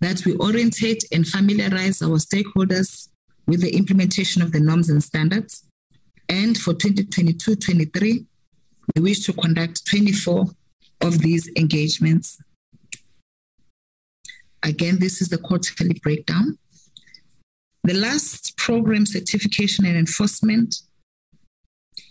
that 0.00 0.24
we 0.24 0.36
orientate 0.36 1.04
and 1.12 1.26
familiarize 1.26 2.02
our 2.02 2.18
stakeholders 2.18 3.08
with 3.46 3.62
the 3.62 3.74
implementation 3.74 4.42
of 4.42 4.52
the 4.52 4.60
norms 4.60 4.90
and 4.90 5.02
standards. 5.02 5.64
And 6.28 6.56
for 6.56 6.72
2022 6.72 7.56
23, 7.56 8.24
we 8.94 9.02
wish 9.02 9.24
to 9.26 9.32
conduct 9.32 9.86
24 9.86 10.46
of 11.00 11.18
these 11.18 11.50
engagements. 11.56 12.38
Again, 14.64 14.98
this 14.98 15.20
is 15.20 15.28
the 15.28 15.38
quarterly 15.38 16.00
breakdown. 16.02 16.58
The 17.84 17.94
last 17.94 18.56
program, 18.56 19.04
certification 19.04 19.84
and 19.84 19.96
enforcement. 19.96 20.76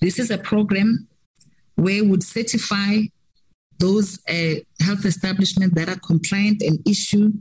This 0.01 0.20
is 0.20 0.30
a 0.30 0.38
program 0.38 1.08
where 1.76 2.04
we 2.04 2.10
would 2.10 2.24
certify 2.24 2.99
those 3.80 4.20
uh, 4.30 4.56
health 4.80 5.04
establishments 5.04 5.76
that 5.76 5.89
are 5.89 5.99
compliant 5.99 6.62
and 6.62 6.88
issue 6.88 7.32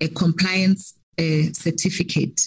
a 0.00 0.08
compliance 0.08 0.94
uh, 1.18 1.52
certificate. 1.52 2.40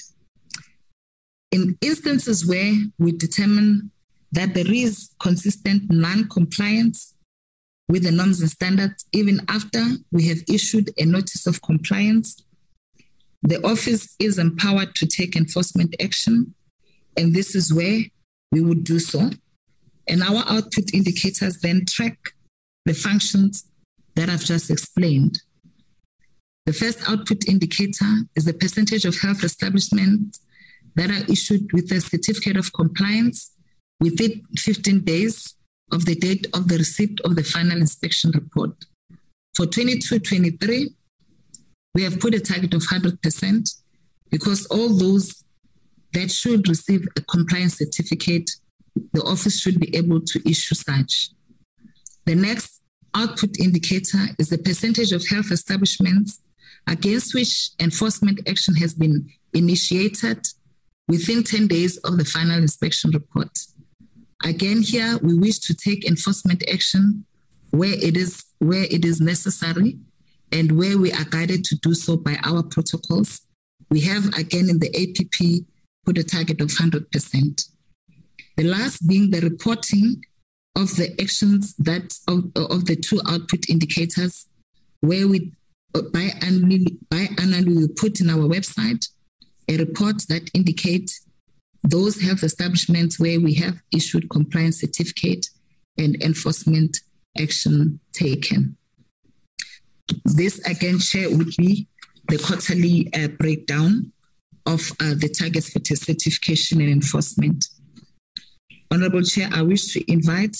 In 1.52 1.78
instances 1.82 2.48
where 2.48 2.74
we 2.98 3.12
determine 3.12 3.92
that 4.32 4.54
there 4.54 4.72
is 4.72 5.10
consistent 5.20 5.84
non 5.90 6.30
compliance 6.30 7.14
with 7.90 8.04
the 8.04 8.12
norms 8.12 8.42
and 8.42 8.50
standards, 8.50 9.06
even 9.14 9.42
after 9.48 9.84
we 10.12 10.28
have 10.28 10.40
issued 10.50 10.92
a 10.98 11.06
notice 11.06 11.48
of 11.48 11.62
compliance. 11.62 12.44
The 13.44 13.66
office 13.66 14.16
is 14.20 14.38
empowered 14.38 14.96
to 14.96 15.06
take 15.06 15.36
enforcement 15.36 15.96
action, 16.02 16.54
and 17.16 17.34
this 17.34 17.56
is 17.56 17.74
where 17.74 18.02
we 18.52 18.62
would 18.62 18.84
do 18.84 19.00
so. 19.00 19.30
And 20.08 20.24
our 20.24 20.44
output 20.48 20.94
indicators 20.94 21.60
then 21.60 21.86
track 21.86 22.34
the 22.86 22.94
functions 22.94 23.66
that 24.16 24.30
I've 24.30 24.44
just 24.44 24.70
explained. 24.70 25.42
The 26.66 26.74
first 26.74 27.08
output 27.10 27.48
indicator 27.48 28.12
is 28.36 28.46
the 28.46 28.54
percentage 28.54 29.06
of 29.06 29.20
health 29.22 29.44
establishments 29.44 30.40
that 30.96 31.10
are 31.10 31.32
issued 31.32 31.72
with 31.72 31.92
a 31.92 32.02
certificate 32.02 32.58
of 32.58 32.74
compliance 32.74 33.52
within 34.00 34.44
15 34.58 35.04
days 35.04 35.56
of 35.92 36.06
the 36.06 36.16
date 36.16 36.48
of 36.54 36.68
the 36.68 36.78
receipt 36.78 37.20
of 37.22 37.36
the 37.36 37.44
final 37.44 37.78
inspection 37.78 38.32
report. 38.34 38.86
For 39.56 39.66
22 39.66 40.20
23, 40.20 40.94
we 41.96 42.04
have 42.04 42.20
put 42.20 42.36
a 42.36 42.40
target 42.40 42.74
of 42.74 42.82
100% 42.82 43.70
because 44.30 44.66
all 44.68 44.90
those 44.90 45.44
that 46.14 46.32
should 46.32 46.68
receive 46.68 47.08
a 47.18 47.22
compliance 47.22 47.78
certificate, 47.78 48.52
the 49.14 49.24
office 49.24 49.60
should 49.60 49.80
be 49.80 49.96
able 49.96 50.22
to 50.22 50.50
issue 50.50 50.76
such. 50.76 51.30
The 52.26 52.36
next 52.36 52.82
output 53.16 53.60
indicator 53.60 54.20
is 54.38 54.50
the 54.50 54.58
percentage 54.58 55.12
of 55.12 55.28
health 55.28 55.52
establishments 55.52 56.40
against 56.88 57.34
which 57.34 57.70
enforcement 57.80 58.40
action 58.48 58.76
has 58.76 58.94
been 58.94 59.30
initiated 59.54 60.46
within 61.08 61.44
10 61.44 61.68
days 61.68 61.98
of 61.98 62.18
the 62.18 62.26
final 62.26 62.58
inspection 62.58 63.12
report. 63.12 63.50
Again, 64.46 64.82
here 64.82 65.18
we 65.22 65.38
wish 65.38 65.60
to 65.60 65.74
take 65.74 66.08
enforcement 66.08 66.64
action 66.72 67.26
where 67.72 67.94
it 67.94 68.16
is 68.16 68.44
where 68.60 68.84
it 68.84 69.04
is 69.04 69.20
necessary 69.20 69.98
and 70.52 70.72
where 70.72 70.98
we 70.98 71.12
are 71.12 71.26
guided 71.26 71.64
to 71.66 71.76
do 71.78 71.94
so 71.94 72.18
by 72.18 72.38
our 72.44 72.64
protocols. 72.64 73.42
We 73.90 74.02
have 74.02 74.34
again 74.38 74.70
in 74.70 74.80
the 74.80 74.90
APP 74.96 75.66
put 76.06 76.18
a 76.18 76.24
target 76.24 76.62
of 76.62 76.70
100%. 76.70 77.70
The 78.56 78.64
last 78.64 79.08
being 79.08 79.30
the 79.30 79.42
reporting 79.42 80.24
of 80.76 80.96
the 80.96 81.14
actions 81.20 81.76
that 81.78 82.18
of, 82.28 82.52
of 82.56 82.86
the 82.86 82.96
two 82.96 83.20
output 83.28 83.70
indicators, 83.70 84.46
where 85.02 85.28
we 85.28 85.52
biannually, 85.94 86.98
biannually 87.10 87.76
we 87.76 87.88
put 87.88 88.22
in 88.22 88.30
our 88.30 88.48
website 88.48 89.10
a 89.68 89.78
report 89.78 90.24
that 90.30 90.50
indicates 90.54 91.27
those 91.90 92.22
health 92.22 92.44
establishments 92.44 93.20
where 93.20 93.40
we 93.40 93.54
have 93.56 93.82
issued 93.94 94.30
compliance 94.30 94.82
certificate 94.82 95.50
and 95.98 96.22
enforcement 96.22 96.98
action 97.40 98.00
taken. 98.14 98.76
This 100.26 100.60
again, 100.66 101.00
Chair, 101.00 101.30
would 101.30 101.56
be 101.58 101.88
the 102.28 102.38
quarterly 102.38 103.10
uh, 103.14 103.30
breakdown 103.30 104.12
of 104.66 104.92
uh, 105.00 105.16
the 105.18 105.30
targets 105.30 105.70
for 105.70 105.80
certification 105.80 106.82
and 106.82 106.90
enforcement. 106.90 107.66
Honorable 108.92 109.24
Chair, 109.24 109.50
I 109.54 109.62
wish 109.62 109.94
to 109.94 110.12
invite 110.12 110.58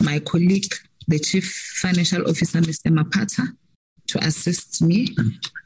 my 0.00 0.18
colleague, 0.20 0.72
the 1.06 1.18
Chief 1.18 1.46
Financial 1.80 2.28
Officer, 2.28 2.60
Mr. 2.60 2.90
Mapata, 2.90 3.46
to 4.08 4.24
assist 4.24 4.82
me 4.82 5.08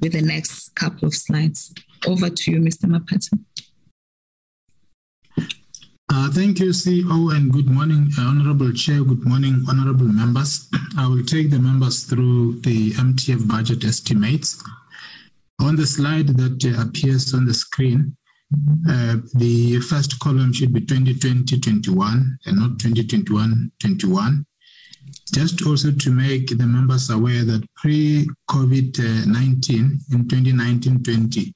with 0.01 0.13
the 0.13 0.23
next 0.23 0.75
couple 0.75 1.09
of 1.09 1.15
slides. 1.15 1.73
Over 2.07 2.29
to 2.31 2.51
you, 2.51 2.61
Mr. 2.61 2.85
Mapata. 2.85 3.39
Uh, 6.13 6.29
thank 6.29 6.59
you, 6.59 6.71
CEO, 6.71 7.33
and 7.37 7.53
good 7.53 7.71
morning, 7.71 8.11
uh, 8.19 8.23
Honorable 8.23 8.73
Chair. 8.73 9.05
Good 9.05 9.25
morning, 9.25 9.65
Honorable 9.69 10.09
members. 10.09 10.69
I 10.99 11.07
will 11.07 11.25
take 11.25 11.51
the 11.51 11.61
members 11.61 12.03
through 12.03 12.59
the 12.63 12.91
MTEF 12.95 13.47
budget 13.47 13.85
estimates. 13.85 14.61
On 15.61 15.77
the 15.77 15.87
slide 15.87 16.37
that 16.37 16.65
uh, 16.65 16.83
appears 16.83 17.33
on 17.33 17.45
the 17.45 17.55
screen, 17.55 18.17
uh, 18.89 19.19
the 19.35 19.79
first 19.83 20.19
column 20.19 20.53
should 20.53 20.73
be 20.73 20.81
2020-21 20.81 22.39
and 22.45 22.59
not 22.59 22.71
2021-21. 22.79 24.45
Just 25.33 25.65
also 25.65 25.93
to 25.93 26.11
make 26.11 26.49
the 26.49 26.67
members 26.67 27.11
aware 27.11 27.45
that 27.45 27.63
pre-COVID-19 27.77 30.13
in 30.13 30.25
2019-20, 30.25 31.55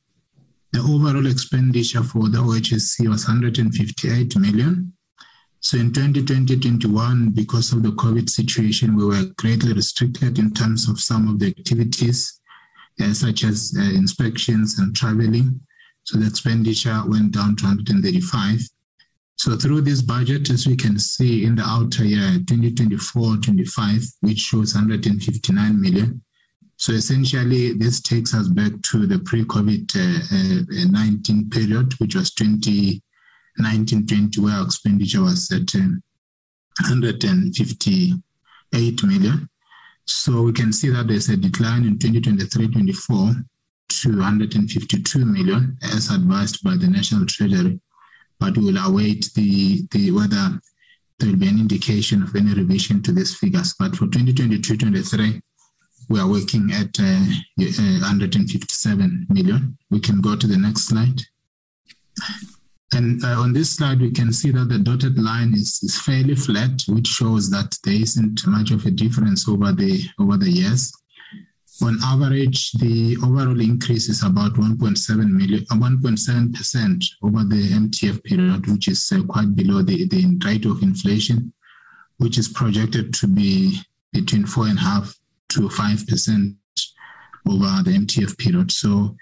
the 0.74 0.80
overall 0.80 1.26
expenditure 1.26 2.02
for 2.02 2.28
the 2.28 2.38
OHSC 2.38 3.08
was 3.08 3.28
158 3.28 4.36
million. 4.36 4.92
So 5.60 5.78
in 5.78 5.92
2020-21, 5.92 7.32
because 7.32 7.72
of 7.72 7.84
the 7.84 7.92
COVID 7.92 8.28
situation, 8.28 8.96
we 8.96 9.04
were 9.06 9.24
greatly 9.36 9.72
restricted 9.72 10.40
in 10.40 10.52
terms 10.52 10.88
of 10.88 10.98
some 10.98 11.28
of 11.28 11.38
the 11.38 11.46
activities, 11.46 12.40
uh, 13.00 13.14
such 13.14 13.44
as 13.44 13.72
uh, 13.78 13.82
inspections 13.82 14.80
and 14.80 14.96
traveling. 14.96 15.60
So 16.02 16.18
the 16.18 16.26
expenditure 16.26 17.02
went 17.06 17.30
down 17.30 17.54
to 17.56 17.64
135. 17.66 18.60
So 19.36 19.56
through 19.56 19.82
this 19.82 20.02
budget, 20.02 20.50
as 20.50 20.66
we 20.66 20.74
can 20.74 20.98
see 20.98 21.44
in 21.44 21.54
the 21.54 21.62
outer 21.62 22.04
year, 22.04 22.40
2024-25, 22.46 24.06
which 24.22 24.40
shows 24.40 24.74
159 24.74 25.80
million, 25.80 26.20
so 26.84 26.92
essentially, 26.92 27.72
this 27.72 28.02
takes 28.02 28.34
us 28.34 28.48
back 28.48 28.72
to 28.90 29.06
the 29.06 29.18
pre-COVID-19 29.20 29.96
uh, 29.96 31.32
uh, 31.32 31.36
period, 31.50 31.94
which 31.94 32.14
was 32.14 32.30
2019-20, 32.32 34.38
where 34.40 34.62
expenditure 34.62 35.22
was 35.22 35.50
at 35.50 35.74
uh, 35.74 35.88
158 36.82 39.02
million. 39.02 39.48
So 40.04 40.42
we 40.42 40.52
can 40.52 40.74
see 40.74 40.90
that 40.90 41.08
there's 41.08 41.30
a 41.30 41.38
decline 41.38 41.86
in 41.86 41.96
2023-24 41.96 43.46
to 43.88 44.08
152 44.10 45.24
million, 45.24 45.78
as 45.84 46.10
advised 46.10 46.62
by 46.62 46.76
the 46.76 46.88
National 46.88 47.24
Treasury. 47.24 47.80
But 48.38 48.58
we 48.58 48.64
will 48.66 48.86
await 48.86 49.30
the, 49.34 49.86
the 49.90 50.10
whether 50.10 50.60
there 51.18 51.30
will 51.30 51.38
be 51.38 51.48
an 51.48 51.60
indication 51.60 52.22
of 52.22 52.36
any 52.36 52.52
revision 52.52 53.02
to 53.04 53.12
these 53.12 53.34
figures. 53.34 53.72
But 53.78 53.96
for 53.96 54.04
2022-23, 54.04 55.40
we 56.08 56.20
are 56.20 56.28
working 56.28 56.70
at 56.72 56.98
uh, 57.00 57.24
uh, 57.60 58.00
157 58.00 59.26
million. 59.30 59.76
We 59.90 60.00
can 60.00 60.20
go 60.20 60.36
to 60.36 60.46
the 60.46 60.56
next 60.56 60.88
slide. 60.88 61.20
And 62.92 63.24
uh, 63.24 63.40
on 63.40 63.52
this 63.52 63.70
slide, 63.72 64.00
we 64.00 64.12
can 64.12 64.32
see 64.32 64.52
that 64.52 64.68
the 64.68 64.78
dotted 64.78 65.18
line 65.18 65.52
is, 65.54 65.80
is 65.82 66.00
fairly 66.00 66.36
flat, 66.36 66.82
which 66.88 67.08
shows 67.08 67.50
that 67.50 67.76
there 67.82 67.94
isn't 67.94 68.46
much 68.46 68.70
of 68.70 68.86
a 68.86 68.90
difference 68.90 69.48
over 69.48 69.72
the 69.72 70.02
over 70.18 70.36
the 70.36 70.50
years. 70.50 70.92
On 71.82 71.98
average, 72.04 72.70
the 72.72 73.16
overall 73.24 73.60
increase 73.60 74.08
is 74.08 74.22
about 74.22 74.54
1.7 74.54 75.28
million, 75.28 75.64
1.7 75.64 76.54
percent 76.54 77.04
over 77.20 77.42
the 77.42 77.68
MTEF 77.70 78.22
period, 78.22 78.68
which 78.68 78.86
is 78.86 79.10
uh, 79.10 79.22
quite 79.24 79.56
below 79.56 79.82
the, 79.82 80.06
the 80.06 80.38
rate 80.44 80.66
of 80.66 80.82
inflation, 80.82 81.52
which 82.18 82.38
is 82.38 82.46
projected 82.46 83.12
to 83.14 83.26
be 83.26 83.80
between 84.12 84.46
four 84.46 84.68
and 84.68 84.78
a 84.78 84.82
half 84.82 85.18
to 85.50 85.68
5% 85.68 86.56
over 87.46 87.82
the 87.82 87.90
MTEF 87.90 88.38
period. 88.38 88.72
So 88.72 89.16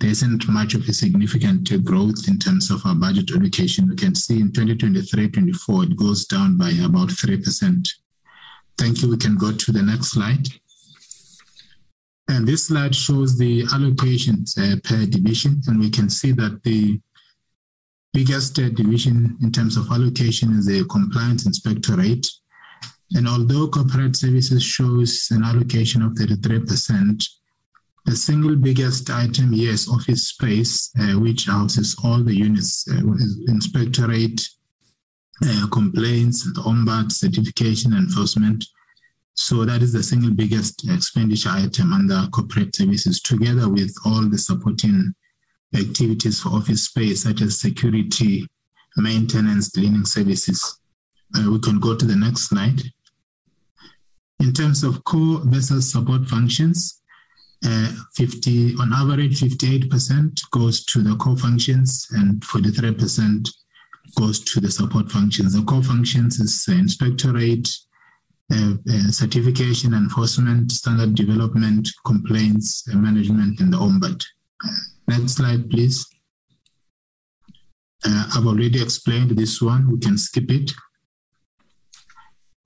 there 0.00 0.10
isn't 0.10 0.48
much 0.48 0.74
of 0.74 0.88
a 0.88 0.92
significant 0.92 1.84
growth 1.84 2.28
in 2.28 2.38
terms 2.38 2.70
of 2.70 2.84
our 2.86 2.94
budget 2.94 3.30
allocation. 3.32 3.88
We 3.88 3.96
can 3.96 4.14
see 4.14 4.40
in 4.40 4.52
2023-24, 4.52 5.90
it 5.90 5.96
goes 5.96 6.26
down 6.26 6.56
by 6.56 6.70
about 6.70 7.08
3%. 7.08 7.88
Thank 8.76 9.02
you. 9.02 9.10
We 9.10 9.16
can 9.16 9.36
go 9.36 9.52
to 9.52 9.72
the 9.72 9.82
next 9.82 10.12
slide. 10.12 10.46
And 12.28 12.46
this 12.46 12.66
slide 12.66 12.94
shows 12.94 13.36
the 13.36 13.64
allocations 13.64 14.56
uh, 14.58 14.78
per 14.84 15.06
division, 15.06 15.62
and 15.66 15.80
we 15.80 15.90
can 15.90 16.10
see 16.10 16.32
that 16.32 16.62
the 16.62 17.00
biggest 18.12 18.58
uh, 18.58 18.68
division 18.68 19.36
in 19.42 19.50
terms 19.50 19.76
of 19.76 19.90
allocation 19.90 20.52
is 20.52 20.66
the 20.66 20.84
compliance 20.84 21.46
inspectorate, 21.46 22.26
and 23.14 23.26
although 23.26 23.68
corporate 23.68 24.16
services 24.16 24.62
shows 24.62 25.28
an 25.30 25.42
allocation 25.44 26.02
of 26.02 26.12
33%, 26.12 27.24
the 28.04 28.16
single 28.16 28.56
biggest 28.56 29.10
item 29.10 29.52
here 29.52 29.72
is 29.72 29.88
office 29.88 30.28
space, 30.28 30.90
uh, 30.98 31.18
which 31.18 31.46
houses 31.46 31.96
all 32.04 32.22
the 32.22 32.34
units, 32.34 32.86
uh, 32.90 33.00
inspectorate, 33.48 34.40
uh, 35.44 35.66
complaints, 35.70 36.44
the 36.54 36.60
ombud, 36.62 37.12
certification, 37.12 37.92
enforcement. 37.92 38.64
So 39.34 39.64
that 39.64 39.82
is 39.82 39.92
the 39.92 40.02
single 40.02 40.32
biggest 40.32 40.88
expenditure 40.88 41.50
item 41.50 41.92
under 41.92 42.26
corporate 42.32 42.74
services, 42.74 43.20
together 43.20 43.68
with 43.68 43.94
all 44.04 44.28
the 44.28 44.38
supporting 44.38 45.14
activities 45.74 46.40
for 46.40 46.50
office 46.50 46.84
space, 46.84 47.22
such 47.22 47.42
as 47.42 47.60
security, 47.60 48.48
maintenance, 48.96 49.70
cleaning 49.70 50.04
services. 50.04 50.80
Uh, 51.36 51.50
we 51.50 51.60
can 51.60 51.78
go 51.78 51.94
to 51.94 52.04
the 52.04 52.16
next 52.16 52.48
slide. 52.48 52.82
In 54.40 54.52
terms 54.52 54.84
of 54.84 55.02
core 55.04 55.40
versus 55.44 55.90
support 55.90 56.26
functions, 56.26 57.02
uh, 57.64 57.92
50 58.14 58.76
on 58.76 58.92
average, 58.92 59.40
58% 59.40 60.40
goes 60.52 60.84
to 60.84 61.02
the 61.02 61.16
core 61.16 61.36
functions 61.36 62.06
and 62.12 62.40
43% 62.42 63.48
goes 64.16 64.40
to 64.40 64.60
the 64.60 64.70
support 64.70 65.10
functions. 65.10 65.54
The 65.54 65.64
core 65.64 65.82
functions 65.82 66.38
is 66.38 66.66
uh, 66.68 66.72
inspectorate, 66.72 67.68
uh, 68.52 68.74
uh, 68.88 69.10
certification, 69.10 69.92
enforcement, 69.92 70.70
standard 70.72 71.14
development, 71.14 71.88
complaints, 72.06 72.86
management, 72.94 73.60
and 73.60 73.72
the 73.72 73.76
ombud. 73.76 74.24
Next 75.08 75.32
slide, 75.32 75.68
please. 75.70 76.06
Uh, 78.04 78.30
I've 78.34 78.46
already 78.46 78.80
explained 78.80 79.30
this 79.30 79.60
one. 79.60 79.90
We 79.90 79.98
can 79.98 80.16
skip 80.16 80.50
it. 80.50 80.72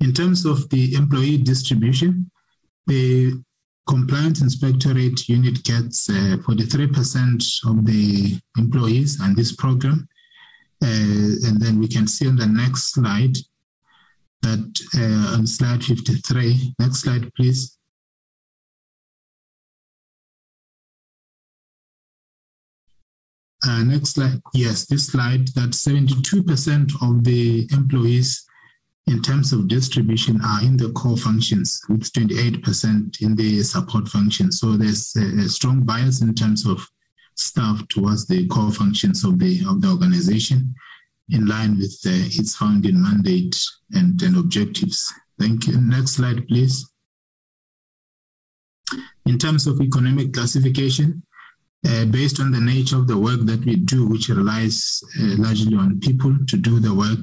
In 0.03 0.13
terms 0.13 0.45
of 0.45 0.69
the 0.71 0.95
employee 0.95 1.39
distribution, 1.39 2.29
the 2.89 3.41
compliance 3.87 4.43
inspectorate 4.43 5.29
unit 5.29 5.63
gets 5.63 6.11
uh, 6.11 6.39
43% 6.43 7.71
of 7.71 7.87
the 7.87 8.41
employees 8.59 9.21
on 9.21 9.37
this 9.37 9.55
program. 9.55 10.09
Uh, 10.83 11.47
and 11.47 11.61
then 11.61 11.79
we 11.79 11.87
can 11.87 12.09
see 12.09 12.27
on 12.27 12.35
the 12.35 12.47
next 12.47 12.95
slide 12.95 13.37
that 14.43 14.81
uh, 14.97 15.37
on 15.39 15.47
slide 15.47 15.85
53, 15.85 16.75
next 16.81 17.03
slide, 17.03 17.33
please. 17.35 17.79
Uh, 23.65 23.85
next 23.85 24.15
slide. 24.15 24.41
Yes, 24.53 24.87
this 24.87 25.07
slide 25.07 25.47
that 25.55 25.71
72% 25.71 26.93
of 27.01 27.23
the 27.23 27.69
employees 27.71 28.45
in 29.07 29.21
terms 29.21 29.53
of 29.53 29.69
distribution 29.69 30.41
are 30.45 30.63
in 30.63 30.77
the 30.77 30.91
core 30.93 31.17
functions 31.17 31.81
with 31.89 32.13
28% 32.13 33.21
in 33.21 33.35
the 33.35 33.63
support 33.63 34.09
functions. 34.09 34.61
So 34.61 34.77
there's 34.77 35.15
a, 35.17 35.45
a 35.45 35.49
strong 35.49 35.81
bias 35.81 36.23
in 36.23 36.35
terms 36.35 36.67
of 36.67 36.87
staff 37.35 37.87
towards 37.89 38.27
the 38.27 38.47
core 38.49 38.71
functions 38.71 39.25
of 39.25 39.39
the 39.39 39.65
of 39.67 39.81
the 39.81 39.89
organization 39.89 40.75
in 41.31 41.47
line 41.47 41.79
with 41.79 41.99
its 42.05 42.57
founding 42.57 43.01
mandate 43.01 43.57
and, 43.93 44.21
and 44.23 44.37
objectives. 44.37 45.13
Thank 45.39 45.67
you. 45.67 45.81
Next 45.81 46.13
slide, 46.13 46.47
please. 46.47 46.89
In 49.25 49.39
terms 49.39 49.67
of 49.67 49.81
economic 49.81 50.35
classification, 50.35 51.23
uh, 51.89 52.05
based 52.07 52.39
on 52.39 52.53
the 52.53 52.61
nature 52.61 52.97
of 52.97 53.09
the 53.09 53.19
work 53.19 53.41
that 53.43 53.65
we 53.65 53.77
do, 53.77 54.07
which 54.07 54.29
relies 54.29 55.03
uh, 55.19 55.37
largely 55.39 55.77
on 55.77 56.01
people 56.01 56.37
to 56.49 56.57
do 56.57 56.79
the 56.79 56.95
work, 56.95 57.21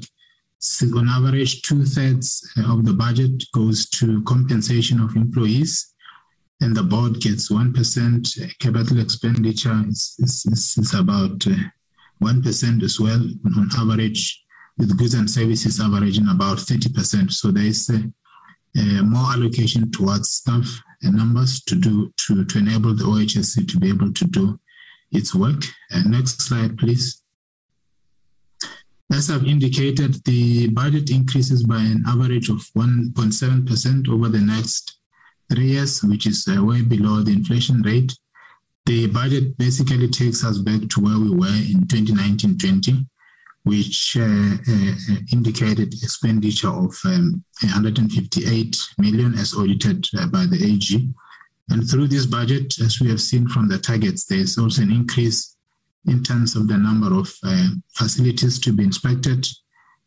so 0.60 0.86
on 0.98 1.08
average, 1.08 1.62
two 1.62 1.86
thirds 1.86 2.46
of 2.58 2.84
the 2.84 2.92
budget 2.92 3.44
goes 3.54 3.88
to 3.90 4.22
compensation 4.24 5.00
of 5.00 5.16
employees, 5.16 5.94
and 6.60 6.76
the 6.76 6.82
board 6.82 7.18
gets 7.18 7.50
1%. 7.50 8.58
Capital 8.58 9.00
expenditure 9.00 9.82
is, 9.88 10.16
is, 10.18 10.76
is 10.76 10.94
about 10.94 11.46
uh, 11.46 11.56
1% 12.22 12.82
as 12.82 13.00
well 13.00 13.22
on 13.56 13.70
average, 13.78 14.44
with 14.76 14.98
goods 14.98 15.14
and 15.14 15.30
services 15.30 15.80
averaging 15.80 16.28
about 16.28 16.58
30%. 16.58 17.32
So 17.32 17.50
there 17.50 17.64
is 17.64 17.88
a, 17.88 18.02
a 18.78 19.02
more 19.02 19.32
allocation 19.32 19.90
towards 19.90 20.28
staff 20.28 20.68
and 21.00 21.16
numbers 21.16 21.62
to 21.64 21.74
do 21.74 22.12
to, 22.26 22.44
to 22.44 22.58
enable 22.58 22.94
the 22.94 23.04
OHSC 23.04 23.66
to 23.66 23.78
be 23.78 23.88
able 23.88 24.12
to 24.12 24.24
do 24.26 24.60
its 25.10 25.34
work. 25.34 25.64
Uh, 25.90 26.02
next 26.04 26.42
slide, 26.42 26.76
please. 26.76 27.19
As 29.12 29.28
I've 29.28 29.44
indicated, 29.44 30.24
the 30.24 30.68
budget 30.68 31.10
increases 31.10 31.64
by 31.64 31.80
an 31.80 32.04
average 32.06 32.48
of 32.48 32.58
1.7% 32.76 34.08
over 34.08 34.28
the 34.28 34.38
next 34.38 35.00
three 35.50 35.72
years, 35.72 36.02
which 36.04 36.26
is 36.26 36.46
uh, 36.46 36.62
way 36.64 36.82
below 36.82 37.20
the 37.22 37.32
inflation 37.32 37.82
rate. 37.82 38.16
The 38.86 39.08
budget 39.08 39.58
basically 39.58 40.08
takes 40.08 40.44
us 40.44 40.58
back 40.58 40.88
to 40.88 41.00
where 41.00 41.18
we 41.18 41.30
were 41.30 41.48
in 41.48 41.86
2019-20, 41.88 43.04
which 43.64 44.16
uh, 44.16 44.22
uh, 44.22 45.16
indicated 45.32 45.92
expenditure 45.92 46.70
of 46.70 46.96
um, 47.04 47.44
158 47.62 48.80
million 48.98 49.34
as 49.34 49.54
audited 49.54 50.06
uh, 50.18 50.28
by 50.28 50.46
the 50.46 50.64
AG. 50.64 51.08
And 51.68 51.88
through 51.88 52.08
this 52.08 52.26
budget, 52.26 52.78
as 52.80 53.00
we 53.00 53.08
have 53.10 53.20
seen 53.20 53.48
from 53.48 53.68
the 53.68 53.78
targets, 53.78 54.24
there's 54.24 54.56
also 54.56 54.82
an 54.82 54.92
increase 54.92 55.56
in 56.06 56.22
terms 56.22 56.56
of 56.56 56.68
the 56.68 56.76
number 56.76 57.14
of 57.14 57.32
uh, 57.44 57.68
facilities 57.94 58.58
to 58.60 58.72
be 58.72 58.84
inspected, 58.84 59.46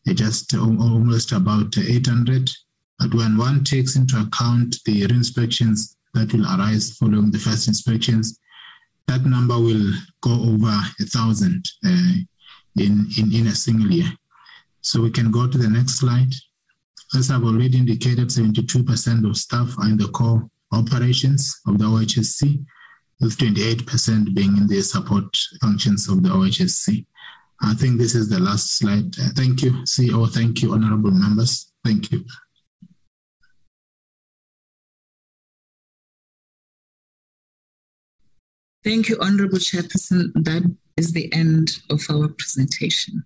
just 0.07 0.53
almost 0.55 1.31
about 1.31 1.77
800. 1.77 2.49
But 2.99 3.13
when 3.13 3.37
one 3.37 3.63
takes 3.63 3.95
into 3.95 4.19
account 4.19 4.77
the 4.85 5.05
re-inspections 5.05 5.97
that 6.13 6.33
will 6.33 6.45
arise 6.45 6.97
following 6.97 7.31
the 7.31 7.39
first 7.39 7.67
inspections, 7.67 8.39
that 9.07 9.25
number 9.25 9.55
will 9.55 9.91
go 10.21 10.31
over 10.31 10.73
a 10.99 11.05
thousand 11.05 11.65
uh, 11.85 12.13
in, 12.77 13.05
in, 13.17 13.33
in 13.33 13.47
a 13.47 13.55
single 13.55 13.91
year. 13.91 14.11
So 14.81 15.01
we 15.01 15.11
can 15.11 15.31
go 15.31 15.47
to 15.47 15.57
the 15.57 15.69
next 15.69 15.99
slide. 15.99 16.33
As 17.15 17.29
I've 17.29 17.43
already 17.43 17.77
indicated, 17.77 18.29
72% 18.29 19.29
of 19.29 19.37
staff 19.37 19.75
are 19.79 19.87
in 19.87 19.97
the 19.97 20.07
core 20.07 20.49
operations 20.71 21.61
of 21.67 21.77
the 21.77 21.85
OHSC, 21.85 22.65
with 23.19 23.37
28% 23.37 24.33
being 24.33 24.57
in 24.57 24.67
the 24.67 24.81
support 24.81 25.25
functions 25.61 26.09
of 26.09 26.23
the 26.23 26.29
OHSC. 26.29 27.05
I 27.61 27.73
think 27.75 27.97
this 27.97 28.15
is 28.15 28.29
the 28.29 28.39
last 28.39 28.77
slide. 28.77 29.17
Uh, 29.17 29.29
thank 29.35 29.61
you, 29.61 29.71
CEO. 29.83 30.29
Thank 30.29 30.61
you, 30.61 30.73
honorable 30.73 31.11
members. 31.11 31.71
Thank 31.85 32.11
you. 32.11 32.25
Thank 38.83 39.07
you, 39.07 39.17
Honorable 39.21 39.59
Chairperson. 39.59 40.33
That 40.33 40.75
is 40.97 41.13
the 41.13 41.33
end 41.33 41.79
of 41.89 42.01
our 42.09 42.27
presentation. 42.27 43.23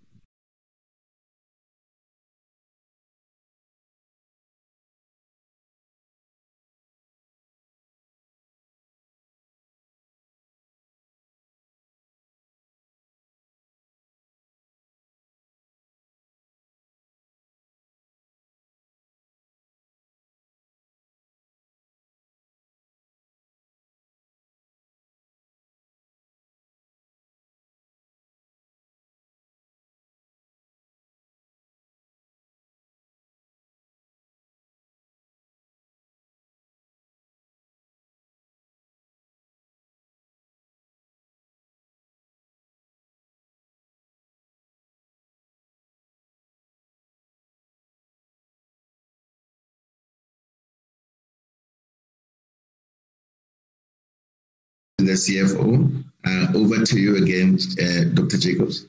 The 55.08 55.14
CFO. 55.14 56.04
Uh, 56.26 56.58
over 56.58 56.84
to 56.84 57.00
you 57.00 57.16
again, 57.16 57.58
uh, 57.82 58.14
Dr. 58.14 58.38
Jacobs. 58.38 58.88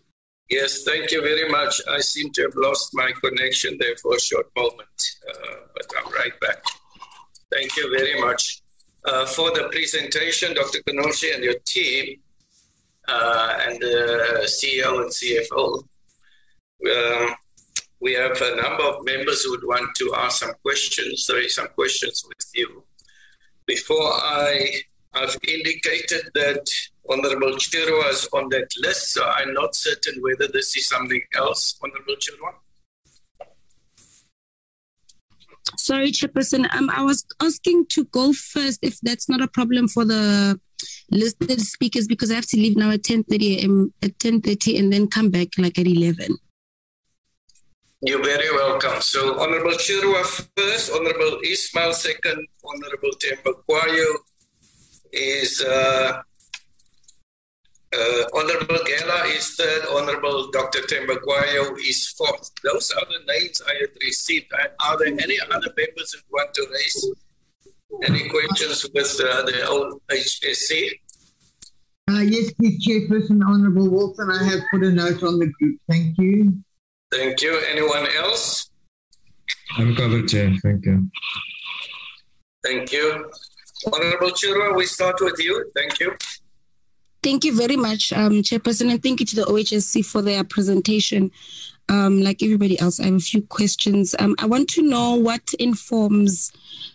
Yes, 0.50 0.82
thank 0.82 1.12
you 1.12 1.22
very 1.22 1.48
much. 1.48 1.80
I 1.88 2.00
seem 2.00 2.32
to 2.32 2.42
have 2.42 2.56
lost 2.56 2.90
my 2.94 3.12
connection 3.22 3.76
there 3.78 3.94
for 4.02 4.16
a 4.16 4.20
short 4.20 4.46
moment, 4.56 4.98
uh, 5.30 5.56
but 5.76 5.86
I'm 5.96 6.12
right 6.12 6.32
back. 6.40 6.60
Thank 7.52 7.76
you 7.76 7.96
very 7.96 8.20
much 8.20 8.62
uh, 9.04 9.26
for 9.26 9.52
the 9.52 9.68
presentation, 9.70 10.54
Dr. 10.54 10.80
Kenoshi 10.80 11.32
and 11.32 11.44
your 11.44 11.58
team, 11.64 12.16
uh, 13.06 13.58
and 13.68 13.80
the 13.80 14.48
CEO 14.48 15.02
and 15.02 15.12
CFO. 15.12 15.84
Um, 16.90 17.34
we 18.00 18.14
have 18.14 18.40
a 18.42 18.56
number 18.60 18.82
of 18.82 19.04
members 19.04 19.44
who 19.44 19.52
would 19.52 19.64
want 19.64 19.94
to 19.98 20.14
ask 20.16 20.40
some 20.40 20.54
questions, 20.62 21.30
raise 21.32 21.54
some 21.54 21.68
questions 21.68 22.24
with 22.26 22.50
you. 22.54 22.82
Before 23.66 24.14
I 24.14 24.82
I've 25.18 25.36
indicated 25.46 26.30
that 26.34 26.64
Honorable 27.10 27.52
Chirwa 27.56 28.10
is 28.10 28.28
on 28.32 28.48
that 28.50 28.68
list, 28.80 29.14
so 29.14 29.24
I'm 29.24 29.52
not 29.54 29.74
certain 29.74 30.20
whether 30.20 30.46
this 30.52 30.76
is 30.76 30.86
something 30.88 31.22
else, 31.34 31.78
Honorable 31.82 32.14
Chirwa. 32.16 32.52
Sorry, 35.76 36.12
Chairperson. 36.12 36.72
Um, 36.74 36.90
I 36.90 37.02
was 37.02 37.26
asking 37.40 37.86
to 37.90 38.04
go 38.04 38.32
first 38.32 38.78
if 38.82 38.98
that's 39.00 39.28
not 39.28 39.42
a 39.42 39.48
problem 39.48 39.88
for 39.88 40.04
the 40.04 40.58
listed 41.10 41.60
speakers 41.60 42.06
because 42.06 42.30
I 42.30 42.34
have 42.34 42.46
to 42.48 42.56
leave 42.56 42.76
now 42.76 42.90
at 42.90 43.02
10.30 43.02 43.58
a.m. 43.58 43.92
at 44.02 44.18
10.30 44.18 44.78
and 44.78 44.92
then 44.92 45.08
come 45.08 45.30
back 45.30 45.48
like 45.58 45.78
at 45.78 45.86
11. 45.86 46.36
You're 48.00 48.22
very 48.22 48.50
welcome. 48.52 49.00
So 49.00 49.40
Honorable 49.40 49.72
Chirwa 49.72 50.24
first, 50.56 50.92
Honorable 50.92 51.40
Ismail 51.42 51.92
second, 51.94 52.46
Honorable 52.64 53.10
Temba 53.18 53.54
Kwayo, 53.68 54.06
is 55.12 55.62
uh, 55.62 56.22
uh, 57.96 58.22
Honorable 58.34 58.78
Gela 58.86 59.24
is 59.28 59.54
third, 59.56 59.82
Honorable 59.90 60.50
Dr. 60.50 60.80
Thembekwayo 60.80 61.76
is 61.78 62.08
fourth. 62.08 62.50
Those 62.62 62.90
are 62.92 63.06
the 63.06 63.32
names 63.32 63.62
I 63.66 63.74
have 63.80 63.96
received. 64.02 64.52
Are 64.84 64.98
there 64.98 65.08
any 65.08 65.38
other 65.40 65.70
papers 65.70 66.12
who 66.12 66.20
want 66.30 66.52
to 66.54 66.66
raise 66.70 67.10
any 68.04 68.28
questions 68.28 68.86
with 68.94 69.20
uh, 69.24 69.42
the 69.42 69.66
old 69.66 70.00
HSC? 70.10 70.90
Uh, 72.10 72.20
yes, 72.20 72.52
please, 72.52 72.86
Chairperson, 72.86 73.40
Honorable 73.46 73.90
Wilson. 73.90 74.30
I 74.30 74.44
have 74.44 74.60
put 74.70 74.82
a 74.82 74.90
note 74.90 75.22
on 75.22 75.38
the 75.38 75.46
group. 75.58 75.78
Thank 75.88 76.18
you. 76.18 76.62
Thank 77.10 77.42
you. 77.42 77.60
Anyone 77.70 78.06
else? 78.16 78.70
I'm 79.76 79.94
covered, 79.94 80.28
Chair. 80.28 80.54
Thank 80.62 80.84
you. 80.84 81.10
Thank 82.64 82.92
you. 82.92 83.30
Honorable 83.86 84.30
Chirwa, 84.30 84.76
we 84.76 84.86
start 84.86 85.16
with 85.20 85.38
you. 85.38 85.70
Thank 85.74 86.00
you. 86.00 86.16
Thank 87.22 87.44
you 87.44 87.56
very 87.56 87.76
much, 87.76 88.12
um, 88.12 88.42
Chairperson, 88.42 88.90
and 88.90 89.02
thank 89.02 89.20
you 89.20 89.26
to 89.26 89.36
the 89.36 89.44
OHSC 89.44 90.04
for 90.04 90.22
their 90.22 90.44
presentation. 90.44 91.30
Um, 91.88 92.20
like 92.20 92.42
everybody 92.42 92.78
else, 92.78 93.00
I 93.00 93.06
have 93.06 93.14
a 93.14 93.20
few 93.20 93.42
questions. 93.42 94.14
Um, 94.18 94.36
I 94.38 94.46
want 94.46 94.68
to 94.70 94.82
know 94.82 95.14
what 95.14 95.52
informs 95.58 96.52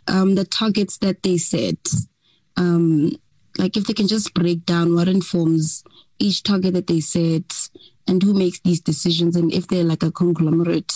um, 0.08 0.36
the 0.36 0.46
targets 0.46 0.98
that 1.00 1.24
they 1.24 1.38
set. 1.38 1.90
Um, 2.58 3.12
like 3.58 3.76
if 3.76 3.86
they 3.86 3.94
can 3.94 4.08
just 4.08 4.34
break 4.34 4.66
down 4.66 4.96
what 4.96 5.08
informs 5.08 5.84
each 6.20 6.44
target 6.44 6.74
that 6.74 6.88
they 6.88 7.00
set 7.00 7.70
and 8.08 8.22
who 8.22 8.34
makes 8.34 8.60
these 8.62 8.80
decisions 8.80 9.36
and 9.36 9.52
if 9.52 9.68
they're 9.68 9.84
like 9.84 10.04
a 10.04 10.12
conglomerate 10.12 10.94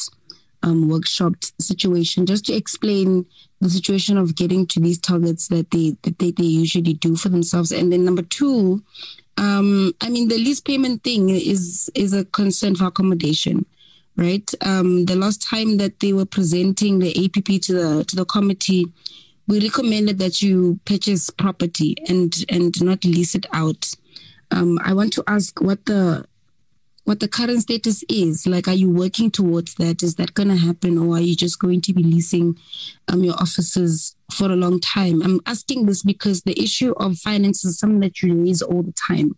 um, 0.67 0.89
workshop 0.89 1.33
situation 1.59 2.25
just 2.25 2.45
to 2.45 2.53
explain 2.53 3.25
the 3.61 3.69
situation 3.69 4.17
of 4.17 4.35
getting 4.35 4.67
to 4.67 4.79
these 4.79 4.99
targets 4.99 5.47
that 5.47 5.71
they 5.71 5.95
that 6.03 6.19
they, 6.19 6.31
they 6.31 6.43
usually 6.43 6.93
do 6.93 7.15
for 7.15 7.29
themselves. 7.29 7.71
And 7.71 7.91
then 7.91 8.05
number 8.05 8.21
two 8.21 8.83
um, 9.39 9.93
i 10.01 10.09
mean 10.09 10.29
the 10.29 10.37
lease 10.37 10.59
payment 10.59 11.03
thing 11.03 11.29
is 11.29 11.91
is 11.93 12.11
a 12.13 12.25
concern 12.25 12.75
for 12.75 12.85
accommodation 12.85 13.65
right? 14.17 14.51
Um, 14.61 15.05
the 15.05 15.15
last 15.15 15.41
time 15.41 15.77
that 15.77 15.99
they 15.99 16.11
were 16.11 16.25
presenting 16.25 16.99
the 16.99 17.11
app 17.23 17.43
to 17.45 17.73
the 17.73 18.03
to 18.05 18.15
the 18.15 18.25
committee 18.25 18.91
we 19.47 19.61
recommended 19.61 20.19
that 20.19 20.41
you 20.41 20.79
purchase 20.83 21.29
property 21.29 21.95
and 22.09 22.33
and 22.49 22.83
not 22.83 23.05
lease 23.05 23.35
it 23.35 23.45
out. 23.53 23.93
Um, 24.51 24.79
i 24.83 24.93
want 24.93 25.13
to 25.13 25.23
ask 25.27 25.61
what 25.61 25.85
the 25.85 26.25
what 27.07 27.21
the 27.21 27.27
current 27.29 27.61
status 27.61 28.03
is. 28.09 28.45
Like, 28.45 28.67
are 28.67 28.73
you 28.73 28.89
working 28.89 29.31
towards 29.31 29.75
that? 29.75 30.03
Is 30.03 30.15
that 30.15 30.33
going 30.33 30.49
to 30.49 30.57
happen, 30.57 30.97
or 30.97 31.15
are 31.15 31.21
you 31.21 31.37
just 31.37 31.57
going 31.57 31.79
to 31.83 31.93
be 31.93 32.03
leasing 32.03 32.57
um, 33.07 33.23
your 33.23 33.35
offices 33.35 34.17
for 34.29 34.51
a 34.51 34.57
long 34.57 34.81
time? 34.81 35.21
I'm 35.21 35.39
asking 35.45 35.85
this 35.85 36.03
because 36.03 36.41
the 36.41 36.61
issue 36.61 36.91
of 36.97 37.17
finance 37.17 37.63
is 37.63 37.79
something 37.79 38.01
that 38.01 38.21
you 38.21 38.35
raise 38.35 38.61
all 38.61 38.83
the 38.83 38.93
time, 39.07 39.37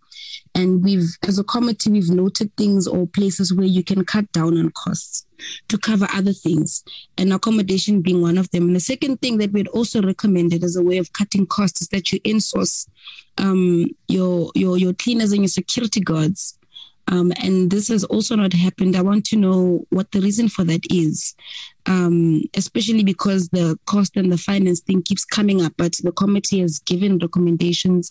and 0.56 0.84
we've, 0.84 1.10
as 1.28 1.38
a 1.38 1.44
committee, 1.44 1.92
we've 1.92 2.10
noted 2.10 2.52
things 2.58 2.88
or 2.88 3.06
places 3.06 3.54
where 3.54 3.68
you 3.68 3.84
can 3.84 4.04
cut 4.04 4.32
down 4.32 4.58
on 4.58 4.72
costs 4.72 5.28
to 5.68 5.78
cover 5.78 6.08
other 6.12 6.34
things, 6.34 6.84
and 7.20 7.32
accommodation 7.32 8.02
being 8.02 8.24
one 8.24 8.40
of 8.40 8.50
them. 8.50 8.64
And 8.64 8.76
the 8.76 8.80
second 8.80 9.22
thing 9.22 9.38
that 9.38 9.52
we'd 9.52 9.68
also 9.68 10.02
recommended 10.02 10.64
as 10.64 10.76
a 10.76 10.84
way 10.84 10.98
of 10.98 11.14
cutting 11.14 11.46
costs 11.46 11.84
is 11.84 11.90
that 11.90 12.12
you 12.12 12.20
insource 12.22 12.88
um, 13.38 13.92
your 14.08 14.52
your 14.56 14.76
your 14.76 14.94
cleaners 14.94 15.34
and 15.34 15.44
your 15.44 15.50
security 15.50 16.00
guards 16.00 16.56
um, 17.10 17.34
and 17.44 17.72
this 17.72 17.88
has 17.88 18.04
also 18.06 18.36
not 18.36 18.54
happened. 18.54 18.96
I 18.96 19.02
want 19.02 19.26
to 19.28 19.36
know 19.36 19.86
what 19.90 20.12
the 20.12 20.22
reason 20.22 20.48
for 20.48 20.64
that 20.66 20.82
is, 20.92 21.36
um, 21.88 22.44
especially 22.56 23.04
because 23.04 23.50
the 23.50 23.80
cost 23.88 24.16
and 24.16 24.32
the 24.32 24.38
finance 24.38 24.82
thing 24.82 25.02
keeps 25.02 25.26
coming 25.26 25.62
up. 25.64 25.74
But 25.76 25.94
the 26.04 26.12
committee 26.12 26.60
has 26.60 26.78
given 26.80 27.18
recommendations 27.18 28.10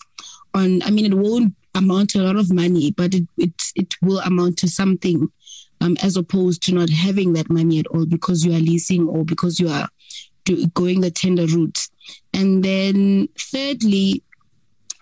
on, 0.53 0.81
I 0.83 0.91
mean, 0.91 1.05
it 1.05 1.15
won't 1.15 1.55
amount 1.75 2.09
to 2.11 2.19
a 2.19 2.25
lot 2.25 2.35
of 2.35 2.51
money, 2.51 2.91
but 2.91 3.13
it, 3.13 3.27
it, 3.37 3.53
it 3.75 3.95
will 4.01 4.19
amount 4.19 4.57
to 4.59 4.67
something 4.67 5.31
um, 5.79 5.95
as 6.01 6.17
opposed 6.17 6.61
to 6.63 6.73
not 6.73 6.89
having 6.89 7.33
that 7.33 7.49
money 7.49 7.79
at 7.79 7.87
all 7.87 8.05
because 8.05 8.45
you 8.45 8.51
are 8.51 8.59
leasing 8.59 9.07
or 9.07 9.23
because 9.23 9.61
you 9.61 9.69
are 9.69 9.87
do, 10.43 10.67
going 10.67 10.99
the 10.99 11.11
tender 11.11 11.45
route. 11.45 11.87
And 12.33 12.63
then 12.63 13.29
thirdly, 13.37 14.23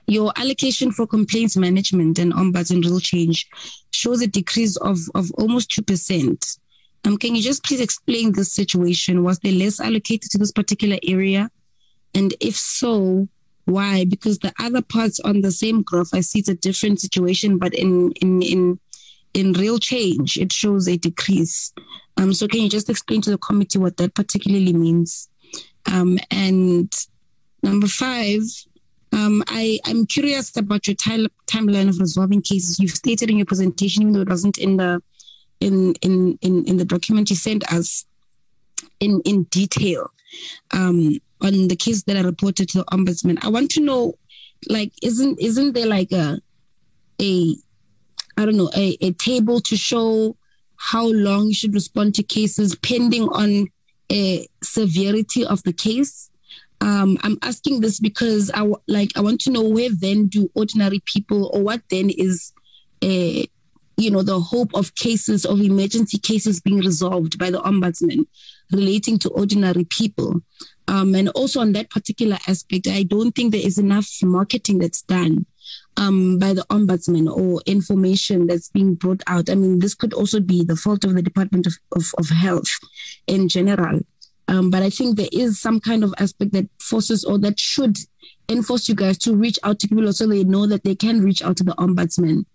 your 0.08 0.32
allocation 0.38 0.92
for 0.92 1.06
complaints 1.06 1.58
management 1.58 2.18
and 2.18 2.34
ombuds 2.34 2.72
and 2.72 2.84
real 2.86 3.00
change 3.00 3.48
shows 3.94 4.22
a 4.22 4.28
decrease 4.28 4.78
of, 4.78 4.98
of 5.16 5.32
almost 5.32 5.70
2%. 5.72 6.58
Um, 7.06 7.18
can 7.18 7.36
you 7.36 7.42
just 7.42 7.64
please 7.64 7.82
explain 7.82 8.32
this 8.32 8.52
situation? 8.54 9.24
Was 9.24 9.40
there 9.40 9.52
less 9.52 9.80
allocated 9.80 10.32
to 10.32 10.38
this 10.38 10.52
particular 10.52 10.98
area? 11.04 11.50
And 12.16 12.34
if 12.40 12.56
so, 12.56 13.28
why? 13.66 14.06
Because 14.06 14.40
the 14.40 14.54
other 14.60 14.82
parts 14.82 15.20
on 15.20 15.42
the 15.42 15.52
same 15.52 15.84
graph, 15.84 16.10
I 16.14 16.22
see 16.22 16.40
it's 16.40 16.50
a 16.50 16.56
different 16.56 17.02
situation, 17.02 17.58
but 17.58 17.74
in 17.74 18.12
in 18.22 18.42
in 18.42 18.80
in 19.34 19.54
real 19.54 19.78
change, 19.78 20.38
it 20.38 20.52
shows 20.52 20.88
a 20.88 20.98
decrease. 20.98 21.74
Um, 22.16 22.34
so 22.34 22.48
can 22.48 22.62
you 22.62 22.70
just 22.70 22.90
explain 22.90 23.22
to 23.22 23.30
the 23.30 23.38
committee 23.38 23.78
what 23.78 23.98
that 23.98 24.16
particularly 24.16 24.74
means? 24.74 25.30
Um, 25.92 26.18
and 26.32 26.92
number 27.62 27.88
five, 27.88 28.42
um, 29.14 29.44
I, 29.48 29.80
I'm 29.86 30.06
curious 30.06 30.56
about 30.58 30.88
your 30.88 30.96
time, 30.96 31.28
timeline 31.48 31.90
of 31.90 32.00
resolving 32.00 32.42
cases. 32.42 32.80
You've 32.80 32.92
stated 32.92 33.30
in 33.30 33.38
your 33.38 33.46
presentation, 33.46 34.04
even 34.04 34.14
though 34.14 34.22
it 34.22 34.30
wasn't 34.30 34.58
in 34.58 34.78
the 34.78 35.02
in 35.60 35.94
in 36.02 36.38
in, 36.42 36.66
in 36.66 36.78
the 36.78 36.86
document 36.86 37.30
you 37.30 37.36
sent 37.36 37.72
us 37.74 38.06
in 39.00 39.22
in 39.26 39.44
detail 39.44 40.12
um, 40.72 41.20
on 41.42 41.68
the 41.68 41.76
cases 41.76 42.04
that 42.04 42.18
are 42.18 42.28
reported 42.28 42.70
to 42.70 42.80
the 42.80 42.86
ombudsman. 42.86 43.44
I 43.44 43.50
want 43.50 43.72
to 43.72 43.82
know, 43.82 44.16
like, 44.70 44.92
isn't 45.02 45.40
isn't 45.42 45.74
there 45.74 45.88
like 45.88 46.12
a 46.12 46.40
a 47.22 47.56
I 48.38 48.46
don't 48.46 48.58
know 48.58 48.72
a, 48.76 48.98
a 49.02 49.12
table 49.14 49.62
to 49.62 49.76
show 49.76 50.36
how 50.76 51.08
long 51.08 51.48
you 51.48 51.54
should 51.54 51.74
respond 51.74 52.14
to 52.16 52.24
cases 52.24 52.76
pending 52.76 53.24
on 53.30 53.68
a 54.12 54.48
severity 54.64 55.46
of 55.46 55.64
the 55.64 55.74
case? 55.74 56.30
Um, 56.82 57.18
I'm 57.24 57.38
asking 57.42 57.82
this 57.82 58.00
because 58.00 58.52
I 58.54 58.72
like 58.88 59.12
I 59.16 59.22
want 59.22 59.42
to 59.42 59.52
know 59.52 59.64
where 59.64 59.90
then 59.92 60.28
do 60.28 60.50
ordinary 60.54 61.02
people 61.06 61.50
or 61.54 61.62
what 61.62 61.82
then 61.90 62.10
is, 62.10 62.54
a, 63.04 63.48
you 63.98 64.12
know, 64.12 64.22
the 64.22 64.40
hope 64.40 64.74
of 64.74 64.96
cases 64.96 65.46
of 65.46 65.60
emergency 65.60 66.20
cases 66.20 66.60
being 66.60 66.80
resolved 66.80 67.40
by 67.40 67.50
the 67.50 67.62
ombudsman 67.62 68.26
relating 68.72 69.18
to 69.20 69.30
ordinary 69.30 69.86
people. 69.86 70.42
Um, 70.88 71.16
and 71.16 71.30
also 71.30 71.60
on 71.60 71.74
that 71.74 71.90
particular 71.90 72.38
aspect, 72.48 72.88
I 72.88 73.04
don't 73.04 73.34
think 73.34 73.52
there 73.52 73.66
is 73.66 73.78
enough 73.78 74.08
marketing 74.22 74.80
that's 74.80 75.02
done 75.02 75.46
um, 75.98 76.38
by 76.38 76.54
the 76.54 76.66
ombudsman 76.70 77.30
or 77.30 77.62
information 77.66 78.48
that's 78.48 78.70
being 78.70 78.96
brought 78.96 79.22
out. 79.28 79.50
I 79.50 79.56
mean, 79.56 79.80
this 79.80 79.96
could 79.96 80.14
also 80.14 80.40
be 80.40 80.64
the 80.64 80.76
fault 80.76 81.04
of 81.04 81.16
the 81.16 81.22
Department 81.22 81.66
of, 81.68 81.74
of, 81.96 82.06
of 82.18 82.30
Health 82.30 82.70
in 83.26 83.50
general. 83.50 84.02
Um, 84.48 84.70
but 84.70 84.82
I 84.82 84.90
think 84.90 85.18
there 85.18 85.30
is 85.32 85.60
some 85.60 85.80
kind 85.80 86.04
of 86.04 86.14
aspect 86.20 86.54
that 86.54 86.70
forces 86.82 87.24
or 87.26 87.38
that 87.40 87.60
should 87.60 87.98
enforce 88.50 88.88
you 88.88 88.96
guys 88.96 89.18
to 89.20 89.36
reach 89.36 89.60
out 89.64 89.80
to 89.80 89.88
people 89.88 90.12
so 90.14 90.26
they 90.26 90.44
know 90.44 90.66
that 90.68 90.84
they 90.84 90.96
can 90.96 91.22
reach 91.22 91.42
out 91.42 91.58
to 91.58 91.64
the 91.64 91.74
ombudsman, 91.74 92.46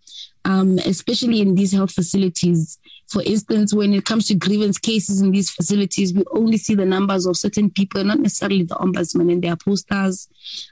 um, 0.44 0.78
especially 0.86 1.40
in 1.40 1.54
these 1.54 1.72
health 1.72 1.92
facilities. 1.92 2.78
For 3.08 3.22
instance, 3.22 3.74
when 3.74 3.92
it 3.92 4.06
comes 4.06 4.26
to 4.28 4.34
grievance 4.34 4.78
cases 4.78 5.20
in 5.20 5.32
these 5.32 5.50
facilities, 5.50 6.14
we 6.14 6.24
only 6.32 6.56
see 6.56 6.74
the 6.74 6.86
numbers 6.86 7.26
of 7.26 7.36
certain 7.36 7.68
people, 7.68 8.02
not 8.04 8.20
necessarily 8.20 8.62
the 8.62 8.76
ombudsman 8.76 9.30
and 9.30 9.42
their 9.42 9.56
posters. 9.56 10.28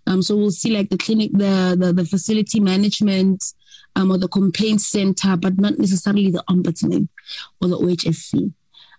Um, 0.07 0.23
so 0.23 0.37
we'll 0.37 0.51
see 0.51 0.75
like 0.75 0.89
the 0.89 0.97
clinic, 0.97 1.33
the 1.33 1.77
the, 1.79 1.93
the 1.93 2.05
facility 2.05 2.61
management. 2.61 3.45
Um, 3.97 4.13
or 4.13 4.19
the 4.19 4.29
complaint 4.29 4.81
center, 4.81 5.37
but 5.37 5.59
not 5.59 5.77
necessarily 5.77 6.31
the 6.31 6.45
ombudsman 6.49 7.09
or 7.61 7.67
the 7.67 7.77
OHSC 7.77 8.53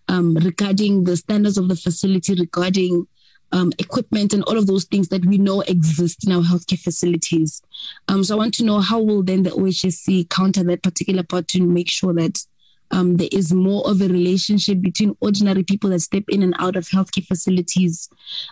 um, 0.08 0.36
regarding 0.36 1.04
the 1.04 1.18
standards 1.18 1.58
of 1.58 1.68
the 1.68 1.76
facility, 1.76 2.36
regarding 2.36 3.08
um, 3.52 3.72
equipment 3.80 4.34
and 4.34 4.44
all 4.44 4.58
of 4.58 4.68
those 4.68 4.86
things 4.86 5.10
that 5.10 5.26
we 5.26 5.38
know 5.38 5.62
exist 5.62 6.26
in 6.26 6.32
our 6.32 6.42
healthcare 6.42 6.80
facilities. 6.80 7.62
Um, 8.08 8.24
so 8.24 8.36
I 8.36 8.38
want 8.38 8.54
to 8.56 8.64
know 8.64 8.80
how 8.80 9.00
will 9.00 9.24
then 9.24 9.44
the 9.44 9.52
OHSC 9.52 10.30
counter 10.30 10.64
that 10.64 10.84
particular 10.84 11.24
part 11.24 11.48
to 11.50 11.62
make 11.62 11.90
sure 11.90 12.14
that 12.14 12.46
um, 12.92 13.16
there 13.18 13.30
is 13.32 13.54
more 13.54 13.88
of 13.90 14.02
a 14.02 14.08
relationship 14.08 14.82
between 14.82 15.16
ordinary 15.22 15.64
people 15.64 15.90
that 15.92 16.02
step 16.02 16.24
in 16.28 16.44
and 16.44 16.54
out 16.60 16.76
of 16.76 16.88
healthcare 16.90 17.26
facilities 17.26 18.10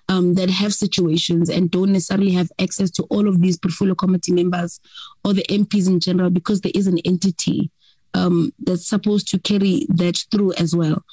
um, 0.07 0.35
that 0.35 0.49
have 0.49 0.73
situations 0.73 1.49
and 1.49 1.71
don't 1.71 1.91
necessarily 1.91 2.31
have 2.31 2.51
access 2.59 2.89
to 2.91 3.03
all 3.03 3.27
of 3.27 3.41
these 3.41 3.57
portfolio 3.57 3.95
committee 3.95 4.31
members 4.31 4.79
or 5.25 5.33
the 5.33 5.43
MPs 5.49 5.87
in 5.87 5.99
general 5.99 6.29
because 6.29 6.61
there 6.61 6.71
is 6.73 6.87
an 6.87 6.99
entity 6.99 7.69
um, 8.13 8.53
that's 8.59 8.87
supposed 8.87 9.27
to 9.29 9.39
carry 9.39 9.85
that 9.89 10.23
through 10.31 10.53
as 10.53 10.75
well. 10.75 11.03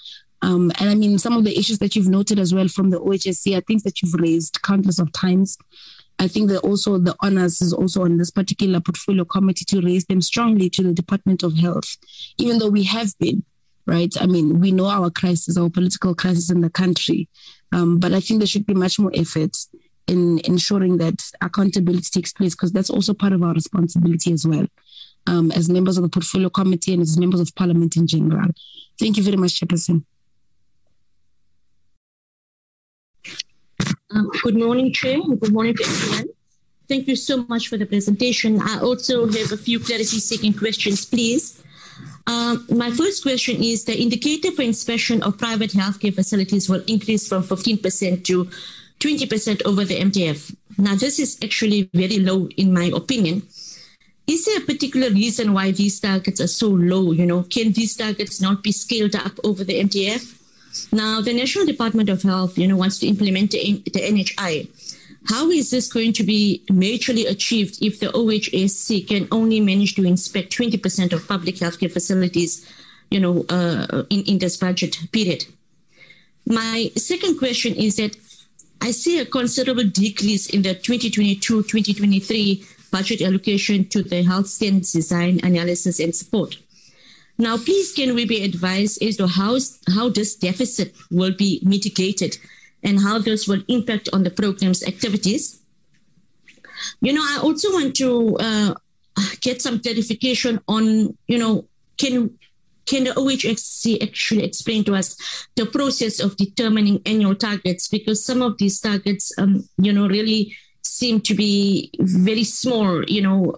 Um, 0.43 0.71
and 0.79 0.91
I 0.91 0.95
mean, 0.95 1.19
some 1.19 1.37
of 1.37 1.45
the 1.45 1.59
issues 1.59 1.79
that 1.79 1.97
you've 1.97 2.09
noted 2.09 2.39
as 2.39 2.55
well 2.55 2.69
from 2.69 2.91
the 2.91 3.01
OHSC, 3.01 3.57
I 3.57 3.61
think 3.61 3.83
that 3.85 4.03
you've 4.03 4.15
raised 4.15 4.63
countless 4.63 4.99
of 4.99 5.13
times. 5.13 5.57
I 6.19 6.29
think 6.29 6.49
that 6.49 6.61
also 6.61 6.99
the 6.99 7.15
honors 7.21 7.61
is 7.61 7.73
also 7.73 8.05
on 8.05 8.17
this 8.17 8.31
particular 8.31 8.81
portfolio 8.81 9.25
committee 9.25 9.65
to 9.67 9.81
raise 9.81 10.07
them 10.07 10.21
strongly 10.21 10.71
to 10.71 10.83
the 10.83 10.93
Department 10.93 11.43
of 11.43 11.57
Health, 11.57 11.97
even 12.39 12.59
though 12.59 12.71
we 12.71 12.85
have 12.85 13.17
been, 13.19 13.45
right? 13.87 14.15
I 14.21 14.27
mean, 14.27 14.61
we 14.61 14.73
know 14.73 14.87
our 14.87 15.11
crisis, 15.11 15.59
our 15.59 15.69
political 15.69 16.15
crisis 16.15 16.51
in 16.51 16.63
the 16.63 16.71
country, 16.71 17.29
um, 17.73 17.99
but 17.99 18.15
I 18.15 18.21
think 18.21 18.41
there 18.41 18.47
should 18.47 18.67
be 18.67 18.75
much 18.75 18.99
more 18.99 19.13
effort 19.15 19.57
in 20.07 20.41
ensuring 20.45 20.99
that 20.99 21.21
accountability 21.43 22.09
takes 22.11 22.33
place 22.33 22.55
because 22.55 22.73
that's 22.73 22.91
also 22.91 23.13
part 23.13 23.33
of 23.33 23.43
our 23.43 23.53
responsibility 23.53 24.33
as 24.33 24.47
well. 24.47 24.67
Um, 25.29 25.51
as 25.53 25.69
members 25.69 25.99
of 25.99 26.05
the 26.05 26.09
portfolio 26.09 26.49
committee 26.49 26.93
and 26.93 27.03
as 27.03 27.19
members 27.19 27.41
of 27.41 27.53
parliament 27.57 27.97
in 27.97 28.07
general. 28.07 28.49
Thank 28.99 29.17
you 29.17 29.25
very 29.25 29.37
much, 29.37 29.61
Chairperson. 29.61 30.05
Um, 34.11 34.31
good 34.43 34.57
morning, 34.57 34.93
Chair. 34.93 35.19
Good 35.21 35.53
morning 35.53 35.75
to 35.75 35.83
everyone. 35.83 36.29
Thank 36.89 37.09
you 37.09 37.17
so 37.17 37.45
much 37.49 37.67
for 37.67 37.77
the 37.77 37.87
presentation. 37.87 38.61
I 38.63 38.79
also 38.79 39.27
have 39.27 39.51
a 39.51 39.57
few 39.57 39.81
clarity 39.81 40.21
seeking 40.21 40.53
questions, 40.53 41.05
please. 41.05 41.61
Um, 42.29 42.67
my 42.71 42.91
first 42.93 43.23
question 43.23 43.63
is 43.63 43.85
the 43.85 44.01
indicator 44.01 44.53
for 44.53 44.63
inspection 44.63 45.23
of 45.25 45.39
private 45.39 45.71
healthcare 45.73 46.15
facilities 46.15 46.69
will 46.69 46.85
increase 46.87 47.27
from 47.27 47.43
15% 47.43 48.25
to 48.25 48.45
20% 49.01 49.63
over 49.65 49.85
the 49.85 50.01
MTEF. 50.01 50.55
Now, 50.79 50.95
this 50.95 51.19
is 51.19 51.39
actually 51.43 51.91
very 51.93 52.21
low, 52.21 52.49
in 52.57 52.73
my 52.73 52.93
opinion. 52.95 53.43
Is 54.29 54.45
there 54.45 54.59
a 54.59 54.67
particular 54.67 55.11
reason 55.11 55.53
why 55.53 55.73
these 55.73 55.99
targets 55.99 56.41
are 56.41 56.47
so 56.47 56.69
low? 56.69 57.11
You 57.11 57.27
know, 57.27 57.43
can 57.43 57.73
these 57.73 57.97
targets 57.97 58.41
not 58.41 58.63
be 58.63 58.71
scaled 58.71 59.17
up 59.17 59.33
over 59.43 59.65
the 59.65 59.83
MTEF? 59.83 60.36
Now, 60.93 61.21
the 61.21 61.33
National 61.33 61.67
Department 61.67 62.09
of 62.09 62.23
Health, 62.23 62.59
you 62.59 62.69
know, 62.69 62.77
wants 62.77 62.99
to 63.01 63.07
implement 63.07 63.53
the, 63.53 63.83
the 63.85 64.01
NHI. 64.01 64.69
How 65.29 65.51
is 65.51 65.71
this 65.71 65.93
going 65.93 66.13
to 66.15 66.23
be 66.23 66.63
majorly 66.69 67.29
achieved 67.29 67.83
if 67.83 67.99
the 67.99 68.07
OHSC 68.07 69.09
can 69.09 69.27
only 69.33 69.61
manage 69.61 69.97
to 69.97 70.05
inspect 70.05 70.57
20% 70.57 71.13
of 71.13 71.27
public 71.27 71.57
healthcare 71.57 71.91
facilities, 71.91 72.65
you 73.11 73.19
know, 73.19 73.45
uh, 73.49 74.05
in, 74.09 74.23
in 74.23 74.39
this 74.39 74.57
budget 74.57 74.97
period? 75.13 75.45
My 76.47 76.93
second 76.97 77.39
question 77.39 77.75
is 77.75 77.97
that 77.97 78.17
I 78.81 78.93
see 78.93 79.19
a 79.19 79.27
considerable 79.27 79.85
decrease 79.85 80.49
in 80.49 80.63
the 80.63 80.77
2022-2023 80.77 82.91
budget 82.93 83.21
allocation 83.21 83.89
to 83.89 84.03
the 84.03 84.23
health 84.23 84.47
standards 84.47 84.93
design, 84.93 85.41
analysis, 85.43 85.99
and 85.99 86.15
support. 86.15 86.57
Now, 87.39 87.59
please 87.59 87.93
can 87.93 88.15
we 88.15 88.25
be 88.25 88.43
advised 88.43 89.03
as 89.03 89.17
to 89.19 89.27
how, 89.27 89.59
how 89.95 90.09
this 90.09 90.35
deficit 90.37 90.95
will 91.11 91.33
be 91.33 91.61
mitigated 91.65 92.39
and 92.83 93.01
how 93.01 93.19
this 93.19 93.47
will 93.47 93.63
impact 93.69 94.09
on 94.13 94.23
the 94.23 94.31
program's 94.31 94.83
activities? 94.83 95.61
You 97.01 97.13
know, 97.13 97.23
I 97.23 97.41
also 97.43 97.73
want 97.73 97.95
to 97.97 98.37
uh, 98.39 98.75
get 99.41 99.61
some 99.61 99.81
clarification 99.81 100.61
on, 100.69 101.17
you 101.27 101.39
know, 101.39 101.67
can 101.99 102.39
can 102.87 103.03
the 103.03 103.11
OHSC 103.11 104.01
actually 104.01 104.45
explain 104.45 104.85
to 104.85 104.95
us 104.95 105.17
the 105.57 105.67
process 105.67 106.21
of 106.21 106.37
determining 106.37 107.03
annual 107.05 107.35
targets? 107.35 107.89
Because 107.89 108.25
some 108.25 108.43
of 108.43 108.59
these 108.59 108.81
targets, 108.81 109.33
um, 109.39 109.69
you 109.77 109.93
know, 109.93 110.07
really 110.07 110.57
seem 110.83 111.21
to 111.23 111.35
be 111.35 111.91
very 111.99 112.45
small. 112.45 113.05
You 113.05 113.23
know, 113.23 113.57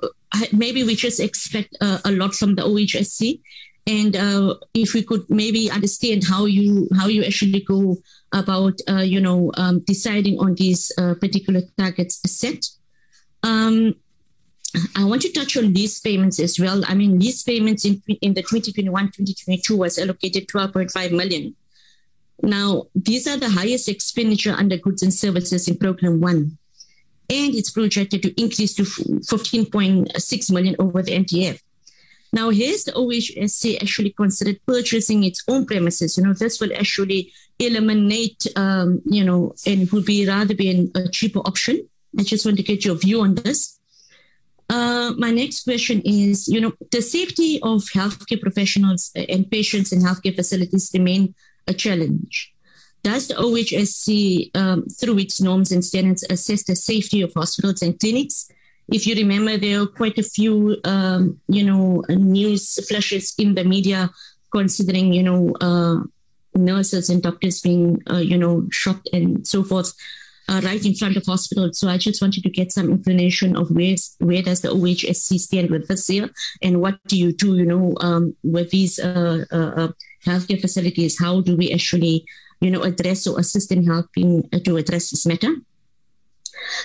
maybe 0.52 0.82
we 0.82 0.94
just 0.96 1.20
expect 1.20 1.76
uh, 1.80 1.98
a 2.06 2.12
lot 2.12 2.34
from 2.34 2.54
the 2.54 2.62
OHSC, 2.62 3.40
and 3.88 4.14
uh, 4.16 4.54
if 4.74 4.92
we 4.92 5.02
could 5.02 5.24
maybe 5.30 5.70
understand 5.70 6.22
how 6.28 6.44
you 6.44 6.88
how 6.94 7.06
you 7.06 7.24
actually 7.24 7.60
go 7.60 7.96
about, 8.32 8.74
uh, 8.86 9.00
you 9.00 9.18
know, 9.18 9.50
um, 9.56 9.80
deciding 9.80 10.38
on 10.38 10.54
these 10.54 10.92
uh, 10.98 11.14
particular 11.14 11.62
targets 11.78 12.20
set. 12.30 12.66
Um, 13.42 13.94
I 14.94 15.04
want 15.04 15.22
to 15.22 15.32
touch 15.32 15.56
on 15.56 15.72
lease 15.72 15.98
payments 16.00 16.38
as 16.38 16.60
well. 16.60 16.84
I 16.86 16.94
mean, 16.94 17.18
lease 17.18 17.42
payments 17.42 17.86
in, 17.86 18.02
in 18.20 18.34
the 18.34 18.42
2021-2022 18.42 19.78
was 19.78 19.98
allocated 19.98 20.46
12.5 20.48 21.12
million. 21.12 21.56
Now, 22.42 22.84
these 22.94 23.26
are 23.26 23.38
the 23.38 23.48
highest 23.48 23.88
expenditure 23.88 24.52
under 24.52 24.76
goods 24.76 25.02
and 25.02 25.14
services 25.14 25.66
in 25.66 25.78
program 25.78 26.20
one. 26.20 26.58
And 27.30 27.54
it's 27.54 27.70
projected 27.70 28.22
to 28.22 28.40
increase 28.40 28.74
to 28.74 28.82
15.6 28.82 30.52
million 30.52 30.76
over 30.78 31.02
the 31.02 31.12
MTEF. 31.12 31.60
Now, 32.32 32.50
here's 32.50 32.84
the 32.84 32.92
OHSC 32.92 33.80
actually 33.82 34.10
considered 34.10 34.60
purchasing 34.66 35.24
its 35.24 35.42
own 35.48 35.64
premises. 35.66 36.16
You 36.16 36.24
know, 36.24 36.34
this 36.34 36.60
will 36.60 36.72
actually 36.74 37.32
eliminate, 37.58 38.46
um, 38.56 39.00
you 39.06 39.24
know, 39.24 39.54
and 39.66 39.90
would 39.90 40.04
be 40.04 40.26
rather 40.26 40.54
be 40.54 40.70
an, 40.70 40.90
a 40.94 41.08
cheaper 41.08 41.40
option. 41.40 41.88
I 42.18 42.22
just 42.22 42.44
want 42.44 42.56
to 42.58 42.62
get 42.62 42.84
your 42.84 42.96
view 42.96 43.22
on 43.22 43.34
this. 43.34 43.78
Uh, 44.70 45.12
my 45.16 45.30
next 45.30 45.64
question 45.64 46.02
is, 46.04 46.46
you 46.46 46.60
know, 46.60 46.72
the 46.90 47.00
safety 47.00 47.58
of 47.62 47.82
healthcare 47.84 48.40
professionals 48.40 49.10
and 49.16 49.50
patients 49.50 49.92
in 49.92 50.00
healthcare 50.00 50.36
facilities 50.36 50.90
remain 50.92 51.34
a 51.66 51.72
challenge. 51.72 52.52
Does 53.02 53.28
the 53.28 53.34
OHSC, 53.34 54.54
um, 54.54 54.84
through 54.86 55.18
its 55.18 55.40
norms 55.40 55.72
and 55.72 55.84
standards, 55.84 56.24
assess 56.28 56.64
the 56.64 56.76
safety 56.76 57.22
of 57.22 57.32
hospitals 57.32 57.80
and 57.80 57.98
clinics? 57.98 58.50
If 58.90 59.06
you 59.06 59.14
remember, 59.14 59.56
there 59.58 59.82
are 59.82 59.86
quite 59.86 60.18
a 60.18 60.22
few, 60.22 60.76
um, 60.84 61.40
you 61.48 61.64
know, 61.64 62.02
news 62.08 62.78
flashes 62.88 63.34
in 63.38 63.54
the 63.54 63.64
media 63.64 64.10
considering, 64.50 65.12
you 65.12 65.22
know, 65.22 65.54
uh, 65.60 65.98
nurses 66.54 67.10
and 67.10 67.22
doctors 67.22 67.60
being, 67.60 68.02
uh, 68.10 68.16
you 68.16 68.38
know, 68.38 68.66
shot 68.70 69.00
and 69.12 69.46
so 69.46 69.62
forth 69.62 69.92
uh, 70.48 70.60
right 70.64 70.84
in 70.84 70.94
front 70.94 71.16
of 71.16 71.26
hospitals. 71.26 71.78
So 71.78 71.88
I 71.88 71.98
just 71.98 72.22
wanted 72.22 72.42
to 72.42 72.50
get 72.50 72.72
some 72.72 72.90
information 72.90 73.56
of 73.56 73.70
where 73.70 73.96
where 74.18 74.42
does 74.42 74.62
the 74.62 74.68
OHSC 74.68 75.38
stand 75.38 75.70
with 75.70 75.88
this 75.88 76.06
here, 76.06 76.30
and 76.62 76.80
what 76.80 76.98
do 77.06 77.18
you 77.18 77.32
do, 77.32 77.56
you 77.56 77.66
know, 77.66 77.94
um, 78.00 78.34
with 78.42 78.70
these 78.70 78.98
uh, 78.98 79.44
uh, 79.52 79.56
uh, 79.56 79.88
healthcare 80.24 80.60
facilities? 80.60 81.18
How 81.18 81.40
do 81.40 81.56
we 81.56 81.72
actually, 81.72 82.24
you 82.60 82.70
know, 82.70 82.82
address 82.82 83.26
or 83.26 83.38
assist 83.38 83.70
in 83.70 83.84
helping 83.86 84.48
to 84.64 84.76
address 84.76 85.10
this 85.10 85.26
matter? 85.26 85.54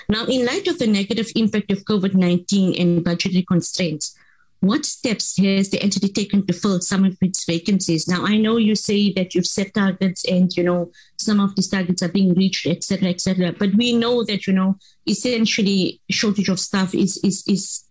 Now, 0.08 0.24
in 0.26 0.46
light 0.46 0.66
of 0.68 0.78
the 0.78 0.86
negative 0.86 1.30
impact 1.36 1.70
of 1.70 1.84
COVID 1.84 2.14
19 2.14 2.80
and 2.80 3.04
budgetary 3.04 3.44
constraints, 3.44 4.16
what 4.64 4.86
steps 4.86 5.36
has 5.36 5.68
the 5.68 5.82
entity 5.82 6.08
taken 6.08 6.46
to 6.46 6.52
fill 6.52 6.80
some 6.80 7.04
of 7.04 7.18
its 7.20 7.44
vacancies? 7.44 8.08
Now, 8.08 8.24
I 8.24 8.36
know 8.38 8.56
you 8.56 8.74
say 8.74 9.12
that 9.12 9.34
you've 9.34 9.46
set 9.46 9.74
targets 9.74 10.24
and, 10.24 10.50
you 10.56 10.62
know, 10.62 10.90
some 11.18 11.38
of 11.40 11.54
these 11.54 11.68
targets 11.68 12.02
are 12.02 12.08
being 12.08 12.34
reached, 12.34 12.66
et 12.66 12.82
cetera, 12.82 13.10
et 13.10 13.20
cetera. 13.20 13.52
But 13.52 13.74
we 13.74 13.94
know 13.94 14.24
that, 14.24 14.46
you 14.46 14.54
know, 14.54 14.78
essentially 15.06 16.00
shortage 16.10 16.48
of 16.48 16.58
staff 16.58 16.94
is, 16.94 17.18
is, 17.18 17.44
is, 17.46 17.84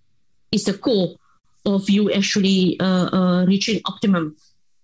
is 0.52 0.66
the 0.66 0.74
core 0.74 1.16
of 1.66 1.90
you 1.90 2.12
actually 2.12 2.80
uh, 2.80 3.10
uh, 3.16 3.46
reaching 3.46 3.82
optimum, 3.86 4.36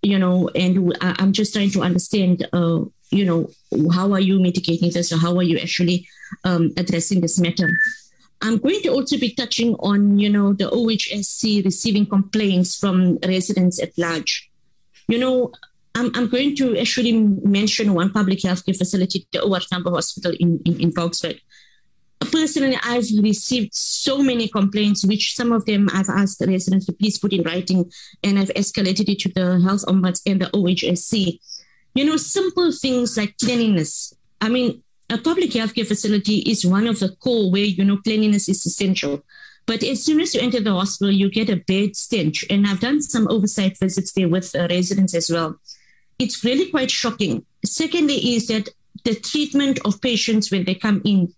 you 0.01 0.19
know, 0.19 0.49
and 0.55 0.95
I'm 1.01 1.33
just 1.33 1.53
trying 1.53 1.71
to 1.71 1.81
understand, 1.81 2.47
uh, 2.53 2.81
you 3.09 3.25
know, 3.25 3.49
how 3.91 4.13
are 4.13 4.19
you 4.19 4.39
mitigating 4.39 4.91
this 4.91 5.11
or 5.11 5.17
how 5.17 5.35
are 5.37 5.43
you 5.43 5.57
actually 5.57 6.07
um, 6.43 6.71
addressing 6.77 7.21
this 7.21 7.39
matter? 7.39 7.69
I'm 8.41 8.57
going 8.57 8.81
to 8.83 8.89
also 8.89 9.17
be 9.17 9.33
touching 9.33 9.75
on, 9.79 10.17
you 10.17 10.29
know, 10.29 10.53
the 10.53 10.69
OHSC 10.69 11.65
receiving 11.65 12.05
complaints 12.05 12.77
from 12.77 13.17
residents 13.25 13.81
at 13.81 13.97
large. 13.97 14.49
You 15.07 15.19
know, 15.19 15.51
I'm, 15.95 16.11
I'm 16.15 16.27
going 16.27 16.55
to 16.57 16.77
actually 16.77 17.11
mention 17.11 17.93
one 17.93 18.11
public 18.11 18.39
healthcare 18.39 18.77
facility, 18.77 19.27
the 19.33 19.41
OR 19.41 19.59
Tambo 19.59 19.91
Hospital 19.91 20.33
in, 20.39 20.61
in, 20.65 20.79
in 20.79 20.91
Boksburg. 20.93 21.39
Personally, 22.31 22.77
I've 22.83 23.07
received 23.21 23.73
so 23.73 24.21
many 24.21 24.47
complaints, 24.47 25.05
which 25.05 25.35
some 25.35 25.51
of 25.51 25.65
them 25.65 25.89
I've 25.93 26.09
asked 26.09 26.39
the 26.39 26.47
residents 26.47 26.85
to 26.85 26.93
please 26.93 27.17
put 27.17 27.33
in 27.33 27.43
writing, 27.43 27.91
and 28.23 28.37
I've 28.37 28.49
escalated 28.49 29.09
it 29.09 29.19
to 29.19 29.29
the 29.29 29.59
health 29.61 29.85
ombuds 29.85 30.21
and 30.25 30.41
the 30.41 30.45
OHSC. 30.47 31.39
You 31.95 32.05
know, 32.05 32.17
simple 32.17 32.71
things 32.71 33.17
like 33.17 33.37
cleanliness. 33.37 34.13
I 34.41 34.49
mean, 34.49 34.83
a 35.09 35.17
public 35.17 35.51
healthcare 35.51 35.87
facility 35.87 36.37
is 36.39 36.65
one 36.65 36.87
of 36.87 36.99
the 36.99 37.09
core 37.09 37.51
where 37.51 37.63
you 37.63 37.83
know 37.83 37.97
cleanliness 37.97 38.47
is 38.47 38.65
essential. 38.65 39.23
But 39.65 39.83
as 39.83 40.03
soon 40.03 40.19
as 40.19 40.33
you 40.33 40.41
enter 40.41 40.59
the 40.59 40.73
hospital, 40.73 41.11
you 41.11 41.29
get 41.29 41.49
a 41.49 41.57
bad 41.57 41.95
stench. 41.95 42.43
And 42.49 42.65
I've 42.65 42.79
done 42.79 43.01
some 43.01 43.27
oversight 43.29 43.77
visits 43.77 44.11
there 44.13 44.27
with 44.27 44.55
uh, 44.55 44.67
residents 44.69 45.13
as 45.13 45.29
well. 45.29 45.59
It's 46.17 46.43
really 46.43 46.71
quite 46.71 46.89
shocking. 46.89 47.45
Secondly, 47.63 48.35
is 48.35 48.47
that 48.47 48.69
the 49.03 49.15
treatment 49.15 49.79
of 49.85 50.01
patients 50.01 50.51
when 50.51 50.65
they 50.65 50.75
come 50.75 51.01
in. 51.05 51.33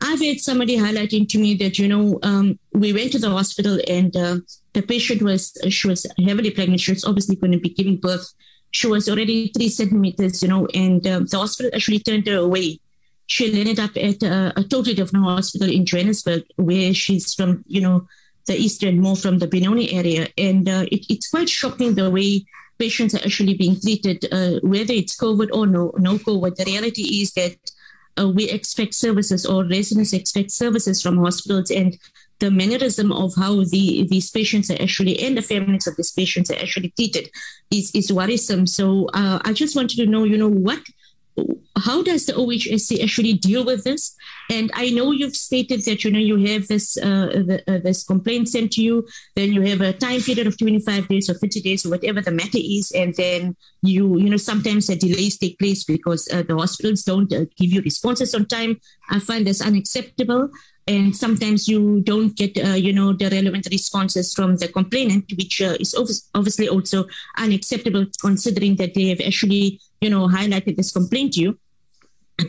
I've 0.00 0.20
had 0.20 0.40
somebody 0.40 0.76
highlighting 0.76 1.28
to 1.30 1.38
me 1.38 1.54
that 1.54 1.78
you 1.78 1.88
know 1.88 2.18
um, 2.22 2.58
we 2.72 2.92
went 2.92 3.12
to 3.12 3.18
the 3.18 3.30
hospital 3.30 3.78
and 3.88 4.14
uh, 4.16 4.38
the 4.72 4.82
patient 4.82 5.22
was 5.22 5.56
she 5.68 5.88
was 5.88 6.06
heavily 6.18 6.50
pregnant. 6.50 6.80
She 6.80 6.92
was 6.92 7.04
obviously 7.04 7.36
going 7.36 7.52
to 7.52 7.58
be 7.58 7.70
giving 7.70 7.96
birth. 7.96 8.32
She 8.72 8.86
was 8.88 9.08
already 9.08 9.48
three 9.48 9.68
centimeters, 9.68 10.42
you 10.42 10.48
know, 10.48 10.66
and 10.74 11.06
um, 11.06 11.26
the 11.26 11.38
hospital 11.38 11.70
actually 11.74 12.00
turned 12.00 12.26
her 12.26 12.38
away 12.38 12.80
she 13.26 13.58
ended 13.58 13.80
up 13.80 13.96
at 13.96 14.22
a, 14.22 14.52
a, 14.56 14.64
totally 14.64 14.94
different 14.94 15.24
hospital 15.24 15.70
in 15.70 15.86
Johannesburg, 15.86 16.44
where 16.56 16.92
she's 16.92 17.34
from, 17.34 17.64
you 17.66 17.80
know, 17.80 18.06
the 18.46 18.56
eastern, 18.56 19.00
more 19.00 19.16
from 19.16 19.38
the 19.38 19.46
Benoni 19.46 19.92
area. 19.92 20.28
And 20.36 20.68
uh, 20.68 20.84
it, 20.92 21.06
it's 21.08 21.30
quite 21.30 21.48
shocking 21.48 21.94
the 21.94 22.10
way 22.10 22.44
patients 22.78 23.14
are 23.14 23.24
actually 23.24 23.54
being 23.54 23.80
treated, 23.80 24.26
uh, 24.30 24.60
whether 24.62 24.92
it's 24.92 25.16
COVID 25.16 25.48
or 25.52 25.66
no, 25.66 25.92
no 25.96 26.18
COVID. 26.18 26.56
The 26.56 26.64
reality 26.64 27.22
is 27.22 27.32
that 27.32 27.56
uh, 28.18 28.28
we 28.28 28.50
expect 28.50 28.94
services 28.94 29.46
or 29.46 29.64
residents 29.64 30.12
expect 30.12 30.50
services 30.50 31.02
from 31.02 31.18
hospitals 31.18 31.70
and 31.70 31.98
the 32.40 32.50
mannerism 32.50 33.12
of 33.12 33.32
how 33.36 33.64
the 33.64 34.06
these 34.08 34.30
patients 34.30 34.70
are 34.70 34.80
actually 34.82 35.18
and 35.20 35.36
the 35.36 35.42
families 35.42 35.86
of 35.86 35.96
these 35.96 36.12
patients 36.12 36.50
are 36.50 36.56
actually 36.56 36.90
treated 36.90 37.30
is 37.70 37.90
is 37.94 38.12
worrisome. 38.12 38.66
So 38.66 39.08
uh, 39.14 39.40
I 39.44 39.52
just 39.52 39.76
wanted 39.76 39.96
to 39.96 40.06
know, 40.06 40.24
you 40.24 40.36
know, 40.36 40.48
what 40.48 40.80
how 41.76 42.02
does 42.02 42.26
the 42.26 42.32
OHSC 42.32 43.02
actually 43.02 43.34
deal 43.34 43.64
with 43.64 43.84
this? 43.84 44.14
And 44.50 44.70
I 44.74 44.90
know 44.90 45.10
you've 45.10 45.36
stated 45.36 45.84
that 45.84 46.04
you 46.04 46.10
know 46.10 46.18
you 46.18 46.36
have 46.52 46.68
this 46.68 46.96
uh, 46.96 47.26
the, 47.48 47.62
uh, 47.66 47.78
this 47.78 48.04
complaint 48.04 48.48
sent 48.48 48.72
to 48.72 48.82
you, 48.82 49.06
then 49.34 49.52
you 49.52 49.62
have 49.62 49.80
a 49.80 49.92
time 49.92 50.20
period 50.20 50.46
of 50.46 50.56
25 50.56 51.08
days 51.08 51.28
or 51.28 51.34
50 51.34 51.60
days 51.60 51.84
or 51.84 51.90
whatever 51.90 52.20
the 52.20 52.30
matter 52.30 52.58
is, 52.58 52.92
and 52.92 53.14
then 53.16 53.56
you 53.82 54.18
you 54.18 54.30
know 54.30 54.36
sometimes 54.36 54.86
the 54.86 54.96
delays 54.96 55.36
take 55.36 55.58
place 55.58 55.84
because 55.84 56.28
uh, 56.32 56.42
the 56.42 56.56
hospitals 56.56 57.02
don't 57.02 57.32
uh, 57.32 57.44
give 57.56 57.72
you 57.72 57.82
responses 57.82 58.34
on 58.34 58.46
time. 58.46 58.80
I 59.10 59.18
find 59.18 59.46
this 59.46 59.60
unacceptable 59.60 60.50
and 60.86 61.16
sometimes 61.16 61.66
you 61.66 62.00
don't 62.02 62.36
get 62.36 62.56
uh, 62.58 62.74
you 62.74 62.92
know 62.92 63.12
the 63.12 63.28
relevant 63.30 63.66
responses 63.70 64.34
from 64.34 64.56
the 64.56 64.68
complainant 64.68 65.24
which 65.36 65.62
uh, 65.62 65.76
is 65.80 65.94
obviously 66.34 66.68
also 66.68 67.06
unacceptable 67.38 68.04
considering 68.20 68.76
that 68.76 68.94
they 68.94 69.08
have 69.08 69.20
actually 69.20 69.80
you 70.04 70.10
know 70.14 70.24
highlighted 70.28 70.76
this 70.76 70.92
complaint 70.92 71.34
to 71.34 71.40
you 71.40 71.58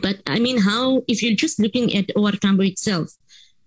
but 0.02 0.16
i 0.26 0.38
mean 0.38 0.58
how 0.68 1.02
if 1.08 1.22
you're 1.22 1.40
just 1.44 1.60
looking 1.60 1.94
at 1.96 2.16
OR 2.16 2.32
Tambo 2.32 2.62
itself 2.62 3.16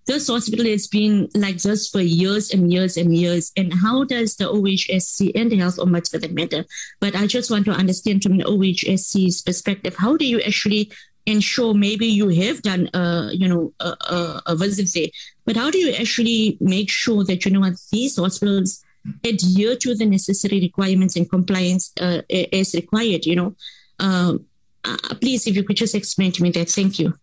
this 0.10 0.28
hospital 0.28 0.66
has 0.66 0.88
been 0.88 1.30
like 1.36 1.58
this 1.62 1.88
for 1.88 2.02
years 2.02 2.52
and 2.52 2.74
years 2.74 2.98
and 2.98 3.16
years. 3.16 3.52
And 3.56 3.72
how 3.72 4.06
does 4.06 4.38
the 4.38 4.46
OHSC 4.46 5.32
and 5.36 5.52
the 5.52 5.58
health 5.58 5.78
ombuds 5.78 6.10
for 6.10 6.18
that 6.18 6.34
matter? 6.34 6.66
But 7.00 7.16
I 7.16 7.28
just 7.28 7.52
want 7.52 7.66
to 7.66 7.72
understand 7.72 8.24
from 8.24 8.38
the 8.38 8.46
OHSC's 8.46 9.44
perspective, 9.44 9.96
how 9.96 10.18
do 10.18 10.26
you 10.26 10.42
actually 10.42 10.92
ensure 11.28 11.76
maybe 11.76 12.08
you 12.08 12.30
have 12.30 12.64
done, 12.64 12.90
uh, 12.96 13.30
you 13.32 13.48
know, 13.48 13.72
a, 13.80 13.90
a, 13.90 14.42
a 14.48 14.56
visit 14.56 14.90
there, 14.96 15.10
but 15.46 15.56
how 15.56 15.70
do 15.70 15.78
you 15.78 15.94
actually 15.94 16.58
make 16.60 16.90
sure 16.90 17.24
that 17.26 17.46
you 17.46 17.52
know 17.52 17.72
these 17.92 18.16
hospitals 18.16 18.84
adhere 19.24 19.76
to 19.76 19.94
the 19.94 20.06
necessary 20.08 20.60
requirements 20.60 21.16
and 21.16 21.30
compliance 21.30 21.92
uh, 22.02 22.24
as 22.52 22.74
required? 22.74 23.28
You 23.28 23.36
know, 23.36 23.56
um, 24.00 24.46
uh, 24.84 25.16
please, 25.22 25.48
if 25.48 25.56
you 25.56 25.64
could 25.64 25.78
just 25.78 25.96
explain 25.96 26.32
to 26.34 26.44
me 26.44 26.52
that. 26.52 26.70
Thank 26.70 27.00
you. 27.00 27.14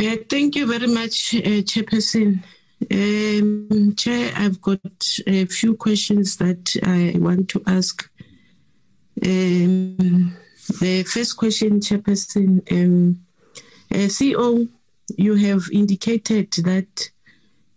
Uh, 0.00 0.16
thank 0.28 0.56
you 0.56 0.66
very 0.66 0.86
much, 0.88 1.34
uh, 1.34 1.62
Chairperson. 1.62 2.42
Um, 2.90 3.94
Chair, 3.96 4.32
I've 4.36 4.60
got 4.60 4.80
a 5.26 5.46
few 5.46 5.74
questions 5.76 6.36
that 6.36 6.76
I 6.82 7.18
want 7.18 7.48
to 7.50 7.62
ask. 7.66 8.08
Um, 9.24 10.36
the 10.80 11.04
first 11.04 11.36
question, 11.36 11.80
Chairperson, 11.80 12.60
um, 12.72 13.20
uh, 13.92 14.08
CEO, 14.08 14.68
you 15.16 15.34
have 15.34 15.62
indicated 15.72 16.50
that 16.64 17.10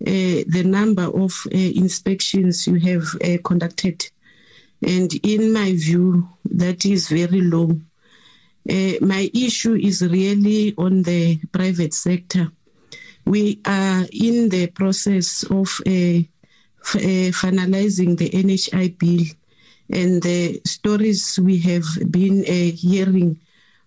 uh, 0.06 0.44
the 0.48 0.64
number 0.66 1.04
of 1.04 1.34
uh, 1.48 1.58
inspections 1.58 2.68
you 2.68 2.80
have 2.80 3.04
uh, 3.24 3.38
conducted, 3.44 4.10
and 4.82 5.12
in 5.24 5.54
my 5.54 5.74
view, 5.74 6.28
that 6.46 6.86
is 6.86 7.10
very 7.10 7.42
low. 7.42 7.80
Uh, 8.70 8.94
my 9.02 9.30
issue 9.34 9.76
is 9.76 10.02
really 10.02 10.74
on 10.78 11.02
the 11.04 11.40
private 11.52 11.94
sector. 11.94 12.52
We 13.26 13.60
are 13.66 14.06
in 14.12 14.50
the 14.50 14.68
process 14.68 15.44
of 15.44 15.68
uh, 15.86 15.90
f- 15.90 16.96
uh, 16.96 17.32
finalizing 17.32 18.18
the 18.18 18.30
NHI 18.30 18.98
bill, 19.00 19.26
and 19.90 20.22
the 20.22 20.62
stories 20.66 21.40
we 21.40 21.60
have 21.60 21.86
been 22.12 22.44
hearing 22.44 23.40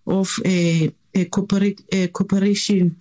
of 0.06 0.34
a, 0.46 0.92
corporate, 1.30 1.82
cooperation 2.12 2.96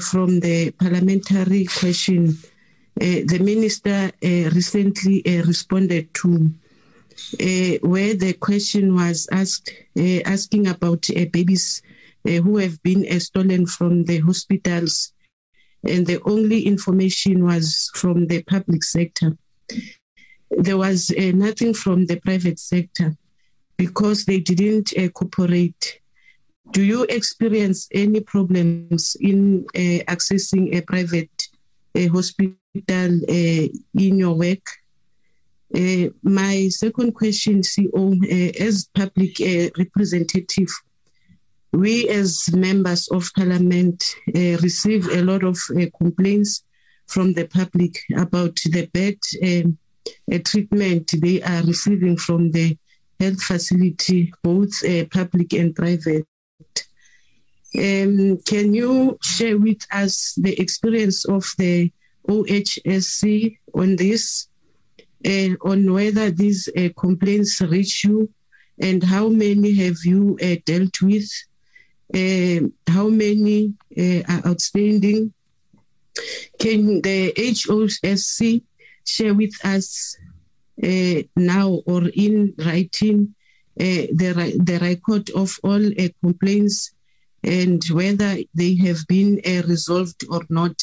from 0.00 0.40
the 0.40 0.70
parliamentary 0.72 1.66
question. 1.66 2.38
The 2.94 3.38
minister 3.38 4.10
recently 4.22 5.22
responded 5.26 6.14
to 6.14 6.50
uh, 7.40 7.78
where 7.82 8.14
the 8.14 8.34
question 8.34 8.94
was 8.94 9.28
asked, 9.32 9.72
uh, 9.98 10.20
asking 10.24 10.66
about 10.66 11.08
uh, 11.10 11.24
babies 11.32 11.82
uh, 12.26 12.32
who 12.32 12.58
have 12.58 12.82
been 12.82 13.06
uh, 13.10 13.18
stolen 13.18 13.66
from 13.66 14.04
the 14.04 14.18
hospitals, 14.18 15.12
and 15.84 16.06
the 16.06 16.20
only 16.24 16.62
information 16.62 17.44
was 17.44 17.90
from 17.94 18.26
the 18.26 18.42
public 18.42 18.84
sector. 18.84 19.36
There 20.50 20.76
was 20.76 21.10
uh, 21.10 21.32
nothing 21.34 21.74
from 21.74 22.06
the 22.06 22.20
private 22.20 22.58
sector 22.58 23.16
because 23.76 24.24
they 24.24 24.40
didn't 24.40 24.92
cooperate. 25.14 26.00
Do 26.72 26.82
you 26.82 27.04
experience 27.04 27.88
any 27.92 28.20
problems 28.20 29.16
in 29.20 29.66
accessing 30.08 30.74
a 30.74 30.80
private 30.80 31.48
hospital 31.94 33.20
in 33.28 34.18
your 34.18 34.34
work? 34.34 34.66
Uh, 35.74 36.08
my 36.22 36.68
second 36.68 37.12
question, 37.12 37.60
CEO, 37.60 38.22
uh, 38.22 38.64
as 38.64 38.88
public 38.94 39.40
uh, 39.40 39.68
representative, 39.76 40.68
we 41.72 42.08
as 42.08 42.48
members 42.54 43.08
of 43.08 43.28
parliament 43.34 44.14
uh, 44.34 44.56
receive 44.62 45.08
a 45.08 45.22
lot 45.22 45.42
of 45.42 45.58
uh, 45.76 45.86
complaints 45.98 46.62
from 47.06 47.32
the 47.34 47.46
public 47.48 47.98
about 48.16 48.54
the 48.66 48.86
bad 48.92 49.16
um, 49.42 49.76
uh, 50.32 50.38
treatment 50.44 51.12
they 51.20 51.42
are 51.42 51.62
receiving 51.64 52.16
from 52.16 52.52
the 52.52 52.76
health 53.18 53.42
facility, 53.42 54.32
both 54.42 54.72
public 55.10 55.52
and 55.52 55.74
private. 55.74 56.26
Um, 57.76 58.38
can 58.46 58.72
you 58.72 59.18
share 59.22 59.58
with 59.58 59.80
us 59.90 60.34
the 60.36 60.58
experience 60.60 61.24
of 61.24 61.44
the 61.58 61.90
OHSC 62.28 63.58
on 63.74 63.96
this? 63.96 64.48
Uh, 65.24 65.54
on 65.62 65.92
whether 65.92 66.30
these 66.30 66.68
uh, 66.76 66.88
complaints 66.96 67.60
reach 67.60 68.04
you 68.04 68.28
and 68.80 69.02
how 69.02 69.28
many 69.28 69.74
have 69.74 69.96
you 70.04 70.38
uh, 70.42 70.56
dealt 70.64 71.00
with, 71.00 71.30
uh, 72.14 72.60
how 72.88 73.08
many 73.08 73.74
uh, 73.98 74.22
are 74.28 74.46
outstanding. 74.46 75.32
Can 76.58 77.00
the 77.02 77.32
HOSC 77.36 78.62
share 79.04 79.34
with 79.34 79.54
us 79.64 80.16
uh, 80.82 81.22
now 81.36 81.80
or 81.86 82.08
in 82.08 82.54
writing 82.58 83.34
the, 83.76 84.08
the 84.64 84.78
record 84.80 85.30
of 85.30 85.58
all 85.62 85.82
complaints 86.22 86.92
and 87.42 87.84
whether 87.90 88.38
they 88.54 88.74
have 88.76 89.06
been 89.06 89.40
resolved 89.66 90.24
or 90.30 90.42
not? 90.48 90.82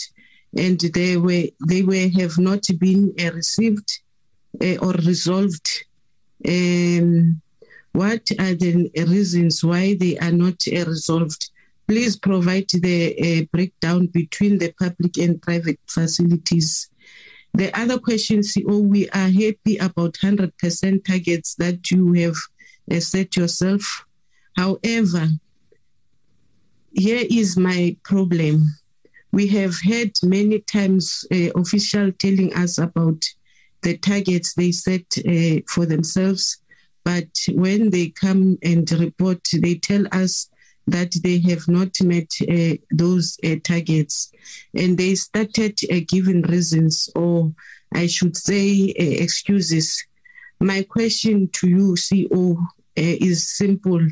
and 0.57 0.79
they 0.79 1.17
were 1.17 1.45
they 1.67 1.81
were 1.81 2.09
have 2.09 2.37
not 2.37 2.61
been 2.79 3.13
uh, 3.19 3.31
received 3.31 4.01
uh, 4.61 4.77
or 4.77 4.93
resolved? 4.93 5.85
Um, 6.47 7.41
what 7.93 8.29
are 8.39 8.55
the 8.55 8.91
reasons 9.07 9.63
why 9.63 9.95
they 9.95 10.17
are 10.17 10.31
not 10.31 10.55
uh, 10.67 10.85
resolved? 10.85 11.49
Please 11.87 12.17
provide 12.17 12.69
the 12.69 13.41
uh, 13.41 13.45
breakdown 13.51 14.07
between 14.07 14.57
the 14.57 14.73
public 14.79 15.17
and 15.17 15.41
private 15.41 15.79
facilities. 15.87 16.89
The 17.53 17.77
other 17.77 17.99
question, 17.99 18.39
CEO, 18.39 18.81
we 18.81 19.09
are 19.09 19.29
happy 19.29 19.77
about 19.77 20.13
100% 20.13 21.05
targets 21.05 21.55
that 21.55 21.91
you 21.91 22.13
have 22.13 22.35
set 23.03 23.37
yourself. 23.37 24.05
However, 24.57 25.27
here 26.93 27.25
is 27.29 27.57
my 27.57 27.95
problem. 28.03 28.63
We 29.31 29.47
have 29.47 29.75
had 29.81 30.11
many 30.23 30.59
times 30.59 31.25
uh, 31.31 31.49
official 31.55 32.11
telling 32.13 32.53
us 32.53 32.77
about 32.77 33.23
the 33.83 33.97
targets 33.97 34.53
they 34.53 34.71
set 34.71 35.05
uh, 35.27 35.61
for 35.69 35.85
themselves. 35.85 36.57
But 37.03 37.29
when 37.51 37.89
they 37.89 38.09
come 38.09 38.57
and 38.63 38.89
report, 38.91 39.41
they 39.53 39.75
tell 39.75 40.05
us 40.11 40.49
that 40.87 41.13
they 41.23 41.39
have 41.39 41.67
not 41.67 42.01
met 42.01 42.29
uh, 42.49 42.75
those 42.91 43.37
uh, 43.43 43.55
targets. 43.63 44.31
And 44.73 44.97
they 44.97 45.15
started 45.15 45.79
uh, 45.91 45.99
giving 46.07 46.41
reasons, 46.43 47.09
or 47.15 47.53
I 47.93 48.07
should 48.07 48.35
say, 48.35 48.89
uh, 48.89 49.23
excuses. 49.23 50.03
My 50.59 50.83
question 50.83 51.49
to 51.53 51.67
you, 51.67 51.95
CEO, 51.95 52.57
uh, 52.57 52.65
is 52.95 53.49
simple. 53.49 54.05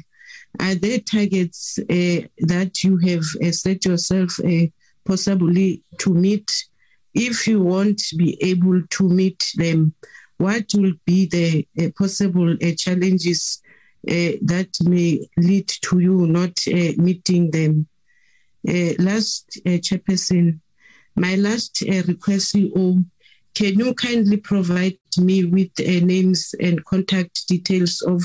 Are 0.60 0.76
there 0.76 0.99
targets 0.99 1.76
that 1.88 2.84
you 2.84 2.98
have 2.98 3.23
set 3.56 3.85
yourself 3.85 4.38
possibly 5.06 5.81
to 5.99 6.14
meet 6.14 6.65
if 7.13 7.47
you 7.47 7.61
won't 7.61 8.01
be 8.17 8.38
able 8.41 8.81
to 8.89 9.09
meet 9.09 9.51
them, 9.55 9.93
what 10.38 10.65
will 10.73 10.93
be 11.05 11.27
the 11.27 11.67
uh, 11.79 11.89
possible 11.97 12.51
uh, 12.51 12.71
challenges 12.77 13.61
uh, 14.07 14.33
that 14.41 14.69
may 14.83 15.29
lead 15.38 15.67
to 15.67 15.99
you 15.99 16.25
not 16.25 16.57
uh, 16.67 16.93
meeting 16.97 17.51
them? 17.51 17.88
Uh, 18.67 18.93
last, 18.99 19.59
uh, 19.65 19.77
Chairperson, 19.85 20.59
my 21.15 21.35
last 21.35 21.81
request, 21.81 22.55
CEO, 22.55 23.03
can 23.53 23.77
you 23.77 23.93
kindly 23.93 24.38
provide 24.38 24.97
me 25.17 25.43
with 25.43 25.77
names 25.79 26.55
and 26.59 26.83
contact 26.85 27.47
details 27.47 28.01
of 28.01 28.23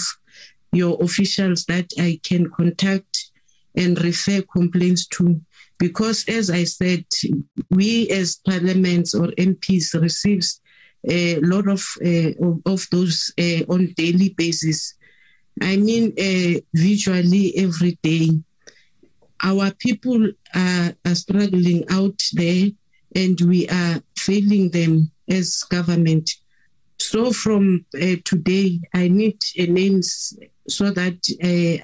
your 0.73 0.97
officials 1.03 1.65
that 1.65 1.91
I 1.99 2.21
can 2.23 2.49
contact 2.51 3.31
and 3.75 4.01
refer 4.03 4.43
complaints 4.43 5.07
to? 5.09 5.41
Because 5.79 6.25
as 6.29 6.51
I 6.51 6.65
said, 6.65 7.05
we 7.71 8.09
as 8.11 8.37
parliaments 8.37 9.15
or 9.15 9.29
MPs 9.29 10.01
receives 10.01 10.61
a 11.09 11.39
lot 11.41 11.69
of 11.69 11.85
uh, 12.05 12.33
of, 12.45 12.61
of, 12.67 12.87
those 12.91 13.33
uh, 13.39 13.63
on 13.69 13.93
daily 13.97 14.31
basis. 14.31 14.95
I 15.63 15.77
mean, 15.77 16.13
uh, 16.19 16.61
visually 16.75 17.57
every 17.57 17.99
day. 18.03 18.31
Our 19.43 19.71
people 19.73 20.31
are, 20.55 20.95
are 21.05 21.15
struggling 21.15 21.85
out 21.91 22.23
there, 22.33 22.69
and 23.15 23.41
we 23.43 23.69
are 23.69 24.01
failing 24.17 24.71
them 24.71 25.11
as 25.29 25.63
government. 25.65 26.31
So 26.99 27.33
from 27.33 27.85
uh, 27.95 28.17
today, 28.25 28.81
I 28.95 29.09
need 29.09 29.39
names 29.59 30.39
so 30.69 30.91
that 30.91 31.19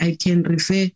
I 0.01 0.16
can 0.20 0.43
refer 0.43 0.89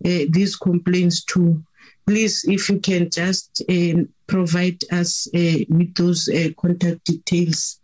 these 0.00 0.56
complaints 0.56 1.24
to 1.26 1.62
please, 2.10 2.44
if 2.48 2.68
you 2.68 2.80
can 2.80 3.08
just 3.08 3.62
uh, 3.70 4.02
provide 4.26 4.82
us 4.90 5.28
uh, 5.32 5.58
with 5.68 5.94
those 5.94 6.28
uh, 6.28 6.48
contact 6.56 7.04
details. 7.04 7.78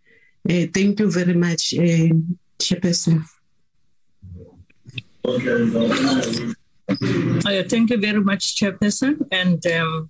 Thank 0.49 0.99
you 0.99 1.11
very 1.13 1.35
much, 1.35 1.75
uh, 1.75 2.11
Chairperson. 2.59 3.25
Thank 7.71 7.91
you 7.91 7.99
very 7.99 8.21
much, 8.21 8.57
Chairperson, 8.57 9.15
and 9.31 9.65
um, 9.79 10.09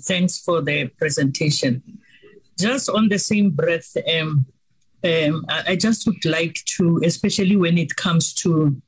thanks 0.00 0.38
for 0.38 0.62
the 0.62 0.86
presentation. 0.98 1.82
Just 2.58 2.88
on 2.88 3.10
the 3.10 3.18
same 3.18 3.50
breath, 3.50 3.94
um, 4.18 4.46
um, 5.04 5.44
I 5.48 5.76
just 5.76 6.06
would 6.06 6.24
like 6.24 6.56
to, 6.76 7.02
especially 7.04 7.56
when 7.56 7.76
it 7.76 7.96
comes 7.96 8.32
to 8.44 8.80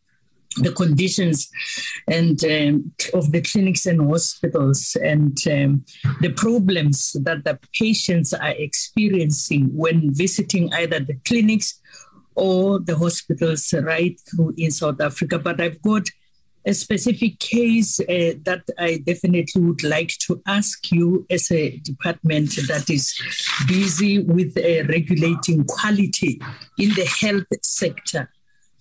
the 0.56 0.72
conditions 0.72 1.48
and 2.08 2.42
um, 2.44 2.92
of 3.14 3.30
the 3.32 3.42
clinics 3.42 3.86
and 3.86 4.00
hospitals 4.10 4.96
and 5.02 5.38
um, 5.46 5.84
the 6.20 6.30
problems 6.30 7.12
that 7.22 7.44
the 7.44 7.58
patients 7.78 8.32
are 8.32 8.54
experiencing 8.56 9.66
when 9.76 10.12
visiting 10.12 10.72
either 10.74 11.00
the 11.00 11.18
clinics 11.26 11.80
or 12.34 12.78
the 12.78 12.96
hospitals 12.96 13.74
right 13.82 14.18
through 14.20 14.54
in 14.56 14.70
South 14.70 15.00
Africa. 15.00 15.38
But 15.38 15.60
I've 15.60 15.82
got 15.82 16.08
a 16.64 16.74
specific 16.74 17.38
case 17.38 17.98
uh, 18.00 18.34
that 18.42 18.62
I 18.78 18.98
definitely 19.04 19.62
would 19.62 19.82
like 19.82 20.12
to 20.26 20.42
ask 20.46 20.90
you 20.92 21.26
as 21.30 21.50
a 21.50 21.78
department 21.78 22.50
that 22.68 22.90
is 22.90 23.18
busy 23.66 24.18
with 24.18 24.56
uh, 24.56 24.86
regulating 24.86 25.64
quality 25.64 26.40
in 26.78 26.90
the 26.94 27.06
health 27.20 27.46
sector 27.62 28.30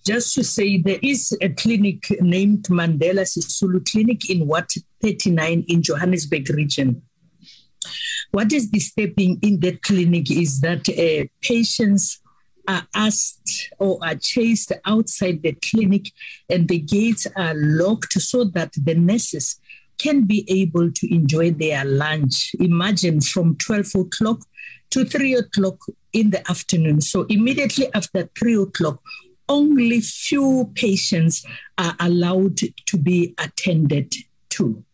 just 0.08 0.32
to 0.32 0.42
say 0.42 0.78
there 0.78 0.98
is 1.02 1.36
a 1.42 1.50
clinic 1.50 2.06
named 2.22 2.64
Mandela 2.70 3.24
Sisulu 3.26 3.84
Clinic 3.90 4.30
in 4.30 4.46
Ward 4.46 4.64
39 5.02 5.66
in 5.68 5.82
Johannesburg 5.82 6.48
region. 6.48 7.02
What 8.30 8.50
is 8.54 8.70
disturbing 8.70 9.38
in 9.42 9.60
that 9.60 9.82
clinic 9.82 10.30
is 10.30 10.62
that 10.62 10.88
uh, 10.88 11.28
patients 11.42 12.20
are 12.66 12.86
asked 12.94 13.70
or 13.78 13.98
are 14.02 14.14
chased 14.14 14.72
outside 14.86 15.42
the 15.42 15.52
clinic 15.52 16.10
and 16.48 16.68
the 16.68 16.78
gates 16.78 17.26
are 17.36 17.52
locked 17.54 18.14
so 18.14 18.44
that 18.44 18.72
the 18.82 18.94
nurses 18.94 19.60
can 19.98 20.24
be 20.24 20.46
able 20.48 20.90
to 20.90 21.14
enjoy 21.14 21.50
their 21.50 21.84
lunch. 21.84 22.54
Imagine 22.60 23.20
from 23.20 23.56
12 23.56 23.94
o'clock 23.94 24.38
to 24.88 25.04
3 25.04 25.34
o'clock 25.34 25.76
in 26.14 26.30
the 26.30 26.50
afternoon. 26.50 27.02
So 27.02 27.24
immediately 27.24 27.88
after 27.94 28.26
3 28.38 28.62
o'clock, 28.62 29.02
only 29.48 30.00
few 30.00 30.70
patients 30.74 31.44
are 31.76 31.94
allowed 32.00 32.58
to 32.86 32.96
be 32.96 33.34
attended 33.38 34.14
to. 34.50 34.84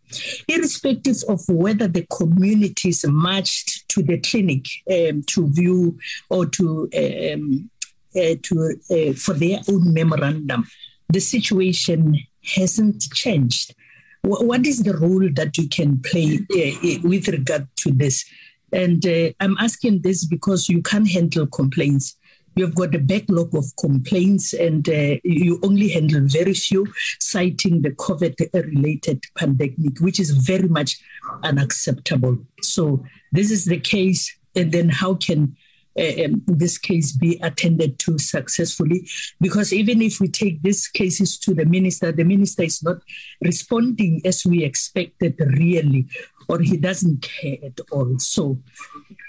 Irrespective 0.48 1.16
of 1.28 1.40
whether 1.48 1.89
the 1.89 2.06
communities 2.06 3.05
marched 3.06 3.89
to 3.89 4.02
the 4.02 4.18
clinic 4.18 4.66
um, 4.90 5.22
to 5.26 5.48
view 5.48 5.98
or 6.31 6.47
to 6.47 6.89
um, 6.94 7.70
uh, 8.16 8.36
to 8.43 8.78
uh, 8.90 9.12
for 9.14 9.35
their 9.35 9.59
own 9.68 9.93
memorandum, 9.93 10.64
the 11.09 11.20
situation 11.20 12.16
hasn't 12.55 13.02
changed. 13.12 13.74
W- 14.22 14.47
what 14.47 14.64
is 14.66 14.85
the 14.85 14.97
role 14.97 15.28
that 15.32 15.59
you 15.59 15.68
can 15.68 16.01
play 16.01 16.39
uh, 16.39 17.09
with 17.09 17.26
regard 17.26 17.66
to 17.76 17.90
this? 17.90 18.24
And 18.72 19.05
uh, 19.05 19.31
I'm 19.40 19.56
asking 19.59 20.02
this 20.02 20.24
because 20.24 20.68
you 20.68 20.81
can't 20.81 21.10
handle 21.10 21.47
complaints 21.48 22.16
you've 22.55 22.74
got 22.74 22.94
a 22.94 22.98
backlog 22.98 23.55
of 23.55 23.64
complaints 23.76 24.52
and 24.52 24.89
uh, 24.89 25.16
you 25.24 25.60
only 25.62 25.89
handle 25.89 26.22
very 26.24 26.55
few, 26.55 26.86
citing 27.20 27.82
the 27.82 27.90
COVID 27.90 28.35
related 28.55 29.24
pandemic, 29.36 29.98
which 30.01 30.20
is 30.20 30.31
very 30.31 30.68
much 30.68 30.98
unacceptable. 31.43 32.39
So, 32.62 33.05
this 33.32 33.51
is 33.51 33.64
the 33.64 33.81
case. 33.81 34.35
And 34.56 34.70
then, 34.70 34.89
how 34.89 35.14
can 35.14 35.56
uh, 35.97 36.24
um, 36.24 36.43
this 36.47 36.76
case 36.76 37.12
be 37.12 37.39
attended 37.43 37.98
to 38.01 38.18
successfully. 38.18 39.09
Because 39.40 39.72
even 39.72 40.02
if 40.02 40.20
we 40.20 40.26
take 40.26 40.60
these 40.62 40.89
cases 40.89 41.39
to 41.39 41.55
the 41.55 41.64
minister, 41.64 42.10
the 42.10 42.24
minister 42.24 42.64
is 42.64 42.82
not 42.82 42.97
responding 43.40 44.20
as 44.24 44.44
we 44.44 44.64
expected, 44.64 45.36
really, 45.39 46.09
or 46.48 46.59
he 46.59 46.76
doesn't 46.76 47.22
care 47.22 47.59
at 47.64 47.78
all. 47.93 48.18
So 48.18 48.59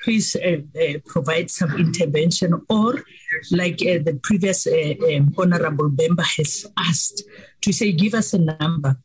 please 0.06 0.36
uh, 0.36 0.58
uh, 0.80 1.00
provide 1.08 1.50
some 1.50 1.76
intervention, 1.78 2.54
or 2.70 3.04
like 3.52 3.82
uh, 3.82 3.98
the 4.08 4.20
previous 4.22 4.68
um, 4.68 5.34
honorable 5.36 5.90
member 5.90 6.22
has 6.38 6.68
asked, 6.78 7.24
to 7.62 7.74
say, 7.74 7.92
give 7.92 8.14
us 8.14 8.34
a 8.34 8.38
number 8.38 8.96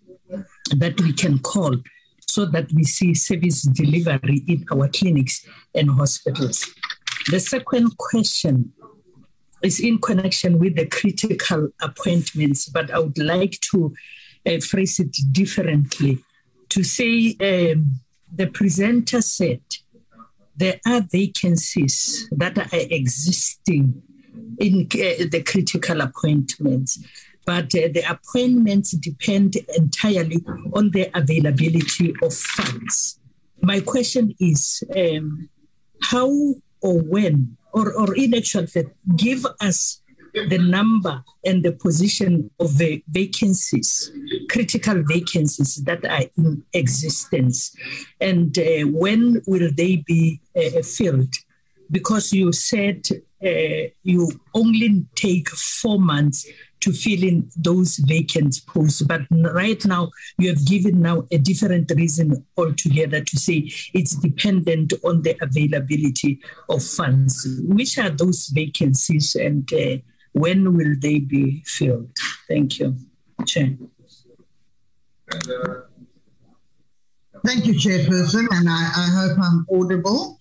that 0.76 1.00
we 1.00 1.12
can 1.14 1.38
call 1.38 1.74
so 2.20 2.44
that 2.44 2.70
we 2.74 2.84
see 2.84 3.14
service 3.14 3.62
delivery 3.62 4.44
in 4.46 4.64
our 4.70 4.88
clinics 4.88 5.46
and 5.74 5.90
hospitals. 5.90 6.66
The 7.30 7.40
second 7.40 7.96
question 7.96 8.72
is 9.62 9.80
in 9.80 9.98
connection 9.98 10.58
with 10.58 10.76
the 10.76 10.86
critical 10.86 11.70
appointments, 11.80 12.68
but 12.68 12.90
I 12.90 12.98
would 12.98 13.18
like 13.18 13.58
to 13.72 13.94
uh, 14.46 14.60
phrase 14.60 15.00
it 15.00 15.16
differently 15.32 16.22
to 16.68 16.84
say 16.84 17.36
um, 17.40 18.00
the 18.30 18.48
presenter 18.48 19.22
said 19.22 19.62
there 20.60 20.78
are 20.86 21.00
vacancies 21.10 22.28
that 22.32 22.58
are 22.58 22.68
existing 22.72 24.02
in 24.58 24.82
uh, 24.82 25.24
the 25.32 25.42
critical 25.44 26.02
appointments, 26.02 26.98
but 27.46 27.74
uh, 27.74 27.88
the 27.96 28.04
appointments 28.08 28.90
depend 28.92 29.56
entirely 29.76 30.44
on 30.74 30.90
the 30.90 31.10
availability 31.14 32.14
of 32.22 32.34
funds. 32.34 33.18
My 33.62 33.80
question 33.80 34.34
is 34.38 34.84
um, 34.94 35.48
how 36.02 36.30
or 36.82 37.00
when, 37.00 37.56
or, 37.72 37.92
or 37.94 38.14
in 38.14 38.34
actual 38.34 38.66
fact, 38.66 38.90
give 39.16 39.46
us 39.60 39.99
the 40.34 40.58
number 40.58 41.22
and 41.44 41.64
the 41.64 41.72
position 41.72 42.50
of 42.60 42.78
the 42.78 43.02
vacancies, 43.10 44.12
critical 44.48 45.02
vacancies 45.06 45.76
that 45.84 46.04
are 46.04 46.24
in 46.36 46.62
existence, 46.72 47.74
and 48.20 48.58
uh, 48.58 48.82
when 48.86 49.42
will 49.46 49.70
they 49.76 49.96
be 49.96 50.40
uh, 50.56 50.82
filled? 50.82 51.34
Because 51.90 52.32
you 52.32 52.52
said 52.52 53.02
uh, 53.44 53.88
you 54.04 54.30
only 54.54 55.06
take 55.16 55.48
four 55.48 55.98
months 55.98 56.46
to 56.80 56.92
fill 56.92 57.22
in 57.22 57.50
those 57.56 57.96
vacant 57.98 58.60
posts. 58.66 59.02
But 59.02 59.22
right 59.30 59.84
now, 59.84 60.10
you 60.38 60.48
have 60.48 60.64
given 60.66 61.02
now 61.02 61.26
a 61.30 61.38
different 61.38 61.92
reason 61.94 62.44
altogether 62.56 63.22
to 63.22 63.38
say 63.38 63.70
it's 63.94 64.14
dependent 64.16 64.92
on 65.04 65.22
the 65.22 65.36
availability 65.42 66.40
of 66.68 66.82
funds. 66.82 67.46
Which 67.62 67.98
are 67.98 68.10
those 68.10 68.48
vacancies 68.48 69.34
and 69.34 69.70
uh, 69.72 69.98
when 70.32 70.76
will 70.76 70.94
they 70.98 71.18
be 71.18 71.62
filled? 71.66 72.10
Thank 72.48 72.78
you, 72.78 72.96
Chair. 73.46 73.76
Thank 77.46 77.66
you, 77.66 77.74
Chairperson, 77.74 78.46
and 78.50 78.68
I, 78.68 78.90
I 78.96 79.08
hope 79.14 79.38
I'm 79.38 79.66
audible. 79.72 80.38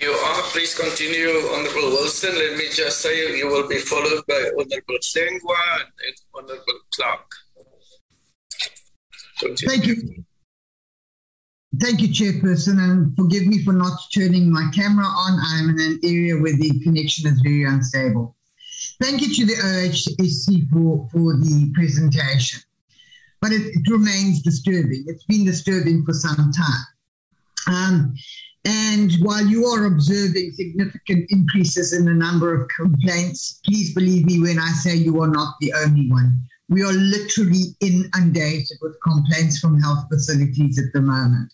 You 0.00 0.12
are. 0.12 0.42
Please 0.50 0.74
continue, 0.78 1.28
Honorable 1.52 1.90
Wilson. 1.90 2.34
Let 2.34 2.56
me 2.56 2.68
just 2.70 3.00
say 3.00 3.36
you 3.36 3.48
will 3.48 3.68
be 3.68 3.78
followed 3.78 4.24
by 4.26 4.50
Honorable 4.58 4.98
Sengwa 5.02 5.80
and 6.06 6.16
Honorable 6.34 6.80
Clark. 6.94 7.26
Continue. 9.38 9.76
Thank 9.76 9.86
you. 9.86 10.24
Thank 11.78 12.00
you, 12.00 12.08
Chairperson, 12.08 12.80
and 12.80 13.16
forgive 13.16 13.46
me 13.46 13.62
for 13.62 13.72
not 13.72 13.96
turning 14.12 14.50
my 14.50 14.68
camera 14.74 15.04
on. 15.04 15.38
I'm 15.40 15.70
in 15.70 15.80
an 15.80 16.00
area 16.02 16.36
where 16.36 16.56
the 16.56 16.80
connection 16.82 17.28
is 17.28 17.40
very 17.42 17.64
unstable. 17.64 18.36
Thank 19.00 19.22
you 19.22 19.32
to 19.34 19.46
the 19.46 19.54
OHSC 19.54 20.68
for, 20.72 21.08
for 21.12 21.36
the 21.36 21.70
presentation. 21.74 22.60
But 23.40 23.52
it, 23.52 23.62
it 23.62 23.88
remains 23.88 24.42
disturbing. 24.42 25.04
It's 25.06 25.24
been 25.24 25.44
disturbing 25.44 26.04
for 26.04 26.12
some 26.12 26.50
time. 26.52 26.86
Um, 27.68 28.14
and 28.64 29.12
while 29.22 29.46
you 29.46 29.64
are 29.66 29.86
observing 29.86 30.52
significant 30.52 31.30
increases 31.30 31.92
in 31.92 32.04
the 32.04 32.12
number 32.12 32.52
of 32.52 32.68
complaints, 32.68 33.60
please 33.64 33.94
believe 33.94 34.26
me 34.26 34.40
when 34.40 34.58
I 34.58 34.70
say 34.72 34.96
you 34.96 35.22
are 35.22 35.30
not 35.30 35.54
the 35.60 35.72
only 35.72 36.10
one. 36.10 36.42
We 36.68 36.82
are 36.82 36.92
literally 36.92 37.76
inundated 37.80 38.76
with 38.82 38.96
complaints 39.02 39.60
from 39.60 39.80
health 39.80 40.06
facilities 40.10 40.78
at 40.78 40.92
the 40.92 41.00
moment. 41.00 41.52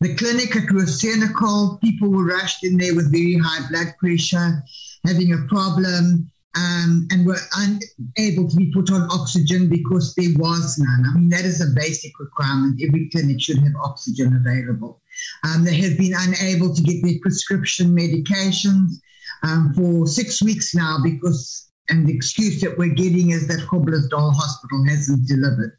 The 0.00 0.14
clinic 0.14 0.54
at 0.54 0.64
Roossenekal, 0.64 1.80
people 1.80 2.10
were 2.10 2.26
rushed 2.26 2.64
in 2.64 2.76
there 2.76 2.94
with 2.94 3.10
very 3.10 3.38
high 3.42 3.66
blood 3.70 3.94
pressure, 3.98 4.62
having 5.06 5.32
a 5.32 5.46
problem, 5.48 6.30
um, 6.56 7.06
and 7.10 7.26
were 7.26 7.38
unable 7.56 8.48
to 8.48 8.56
be 8.56 8.72
put 8.72 8.90
on 8.90 9.08
oxygen 9.10 9.68
because 9.68 10.14
there 10.14 10.34
was 10.36 10.78
none. 10.78 11.04
I 11.06 11.18
mean, 11.18 11.28
that 11.30 11.44
is 11.44 11.60
a 11.60 11.74
basic 11.74 12.18
requirement. 12.18 12.80
Every 12.86 13.08
clinic 13.10 13.40
should 13.40 13.58
have 13.58 13.76
oxygen 13.82 14.36
available. 14.36 15.02
Um, 15.44 15.64
they 15.64 15.76
have 15.76 15.98
been 15.98 16.14
unable 16.14 16.74
to 16.74 16.82
get 16.82 17.02
their 17.02 17.18
prescription 17.22 17.96
medications 17.96 19.00
um, 19.42 19.72
for 19.74 20.06
six 20.06 20.42
weeks 20.42 20.74
now 20.74 20.98
because, 21.02 21.70
and 21.88 22.06
the 22.06 22.14
excuse 22.14 22.60
that 22.62 22.76
we're 22.76 22.94
getting 22.94 23.30
is 23.30 23.46
that 23.48 23.66
Groblersdal 23.68 24.34
Hospital 24.34 24.84
hasn't 24.84 25.26
delivered. 25.26 25.78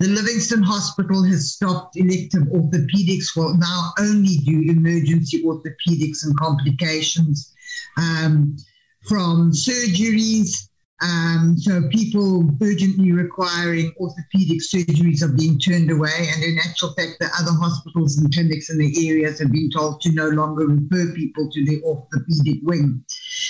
The 0.00 0.08
Livingstone 0.08 0.62
Hospital 0.62 1.22
has 1.24 1.52
stopped 1.52 1.96
elective 1.96 2.42
orthopedics, 2.44 3.36
will 3.36 3.56
now 3.56 3.92
only 3.98 4.36
do 4.38 4.70
emergency 4.70 5.42
orthopedics 5.42 6.24
and 6.24 6.36
complications 6.38 7.52
um, 7.96 8.56
from 9.02 9.52
surgeries. 9.52 10.67
Um, 11.00 11.56
so 11.56 11.88
people 11.90 12.50
urgently 12.60 13.12
requiring 13.12 13.92
orthopedic 14.00 14.60
surgeries 14.62 15.22
are 15.22 15.32
being 15.32 15.58
turned 15.58 15.90
away. 15.92 16.28
And 16.34 16.42
in 16.42 16.58
actual 16.58 16.92
fact, 16.94 17.18
the 17.20 17.30
other 17.38 17.52
hospitals 17.52 18.18
and 18.18 18.32
clinics 18.32 18.70
in 18.70 18.78
the 18.78 19.08
areas 19.08 19.38
have 19.38 19.52
been 19.52 19.70
told 19.70 20.00
to 20.00 20.12
no 20.12 20.28
longer 20.28 20.66
refer 20.66 21.14
people 21.14 21.48
to 21.50 21.64
the 21.64 21.80
orthopedic 21.84 22.62
wing. 22.64 23.04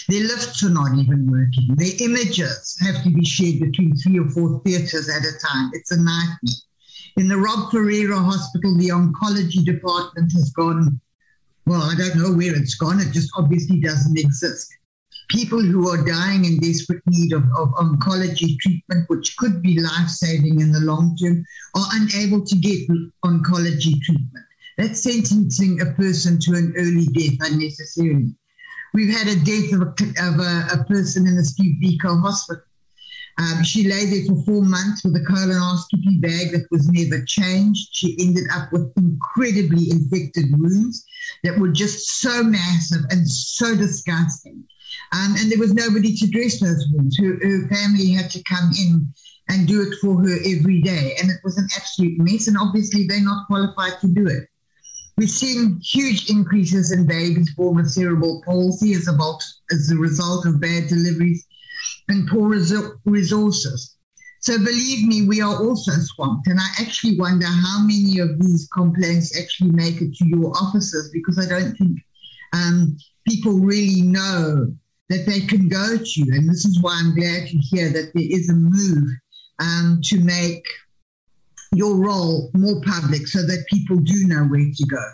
Their 0.08 0.24
lifts 0.24 0.62
are 0.62 0.70
not 0.70 0.98
even 0.98 1.30
working. 1.30 1.74
Their 1.76 1.96
images 2.00 2.76
have 2.82 3.02
to 3.04 3.10
be 3.10 3.24
shared 3.24 3.60
between 3.60 3.96
three 3.96 4.18
or 4.18 4.28
four 4.28 4.60
theatres 4.64 5.08
at 5.08 5.22
a 5.22 5.38
time. 5.38 5.70
It's 5.72 5.90
a 5.90 5.96
nightmare. 5.96 6.60
In 7.16 7.28
the 7.28 7.36
Rob 7.36 7.70
Ferreira 7.70 8.18
Hospital, 8.18 8.76
the 8.76 8.90
oncology 8.90 9.64
department 9.64 10.32
has 10.32 10.50
gone, 10.50 11.00
well, 11.66 11.82
I 11.82 11.94
don't 11.94 12.16
know 12.16 12.32
where 12.32 12.54
it's 12.54 12.74
gone. 12.74 13.00
It 13.00 13.10
just 13.12 13.30
obviously 13.36 13.80
doesn't 13.80 14.18
exist. 14.18 14.70
People 15.28 15.60
who 15.60 15.90
are 15.90 16.06
dying 16.06 16.46
in 16.46 16.58
desperate 16.58 17.02
need 17.06 17.32
of, 17.32 17.42
of 17.56 17.68
oncology 17.74 18.58
treatment, 18.60 19.08
which 19.08 19.36
could 19.36 19.60
be 19.62 19.80
life 19.80 20.08
saving 20.08 20.60
in 20.60 20.72
the 20.72 20.80
long 20.80 21.16
term, 21.16 21.44
are 21.74 21.86
unable 21.92 22.44
to 22.44 22.56
get 22.56 22.88
oncology 23.24 24.00
treatment. 24.02 24.46
That's 24.78 25.02
sentencing 25.02 25.80
a 25.80 25.92
person 25.92 26.38
to 26.40 26.52
an 26.54 26.72
early 26.76 27.06
death 27.06 27.50
unnecessarily. 27.50 28.34
We've 28.94 29.14
had 29.14 29.28
a 29.28 29.36
death 29.44 29.72
of 29.74 29.82
a, 29.82 29.90
of 30.22 30.40
a, 30.40 30.80
a 30.80 30.84
person 30.84 31.26
in 31.26 31.36
the 31.36 31.44
Steve 31.44 31.76
Biko 31.82 32.20
Hospital. 32.22 32.62
Um, 33.38 33.62
she 33.62 33.86
lay 33.86 34.06
there 34.06 34.24
for 34.26 34.42
four 34.44 34.62
months 34.62 35.04
with 35.04 35.14
a 35.14 35.20
colonoscopy 35.20 36.20
bag 36.20 36.52
that 36.52 36.66
was 36.72 36.88
never 36.88 37.24
changed. 37.24 37.88
She 37.92 38.16
ended 38.18 38.44
up 38.52 38.72
with 38.72 38.92
incredibly 38.96 39.90
infected 39.90 40.46
wounds 40.58 41.04
that 41.44 41.58
were 41.58 41.68
just 41.68 42.20
so 42.20 42.42
massive 42.42 43.04
and 43.10 43.28
so 43.28 43.76
disgusting. 43.76 44.64
Um, 45.12 45.34
and 45.38 45.50
there 45.50 45.58
was 45.58 45.74
nobody 45.74 46.14
to 46.16 46.26
dress 46.26 46.60
those 46.60 46.86
wounds. 46.92 47.18
Her, 47.18 47.38
her 47.42 47.68
family 47.68 48.10
had 48.10 48.30
to 48.30 48.42
come 48.42 48.70
in 48.78 49.12
and 49.48 49.66
do 49.66 49.80
it 49.82 49.94
for 50.00 50.20
her 50.22 50.36
every 50.44 50.82
day. 50.82 51.16
And 51.20 51.30
it 51.30 51.38
was 51.42 51.56
an 51.56 51.68
absolute 51.76 52.18
mess. 52.18 52.48
And 52.48 52.56
obviously, 52.58 53.06
they're 53.06 53.22
not 53.22 53.46
qualified 53.46 54.00
to 54.00 54.08
do 54.08 54.26
it. 54.26 54.48
We've 55.16 55.30
seen 55.30 55.80
huge 55.82 56.30
increases 56.30 56.92
in 56.92 57.06
babies 57.06 57.52
born 57.54 57.76
with 57.76 57.90
cerebral 57.90 58.42
palsy 58.44 58.92
as 58.92 59.08
a, 59.08 59.18
as 59.72 59.90
a 59.90 59.96
result 59.96 60.46
of 60.46 60.60
bad 60.60 60.88
deliveries 60.88 61.44
and 62.08 62.28
poor 62.28 62.48
resources. 63.04 63.96
So 64.40 64.56
believe 64.58 65.08
me, 65.08 65.26
we 65.26 65.40
are 65.40 65.56
also 65.56 65.90
swamped. 65.92 66.46
And 66.46 66.60
I 66.60 66.68
actually 66.80 67.18
wonder 67.18 67.46
how 67.46 67.80
many 67.80 68.20
of 68.20 68.38
these 68.38 68.68
complaints 68.72 69.36
actually 69.36 69.72
make 69.72 70.00
it 70.00 70.14
to 70.14 70.28
your 70.28 70.52
offices 70.56 71.10
because 71.12 71.38
I 71.38 71.48
don't 71.48 71.74
think 71.76 71.98
um, 72.52 72.96
people 73.26 73.54
really 73.54 74.02
know 74.02 74.72
that 75.08 75.26
they 75.26 75.40
can 75.40 75.68
go 75.68 75.96
to. 75.96 76.22
And 76.32 76.48
this 76.48 76.64
is 76.64 76.80
why 76.80 76.98
I'm 76.98 77.14
glad 77.14 77.48
to 77.48 77.56
hear 77.58 77.90
that 77.90 78.12
there 78.14 78.28
is 78.28 78.48
a 78.50 78.54
move 78.54 79.08
um, 79.60 80.00
to 80.04 80.20
make 80.20 80.66
your 81.72 81.96
role 81.96 82.50
more 82.54 82.80
public 82.82 83.26
so 83.26 83.42
that 83.42 83.66
people 83.68 83.96
do 83.96 84.26
know 84.26 84.44
where 84.44 84.60
to 84.60 84.86
go. 84.86 85.04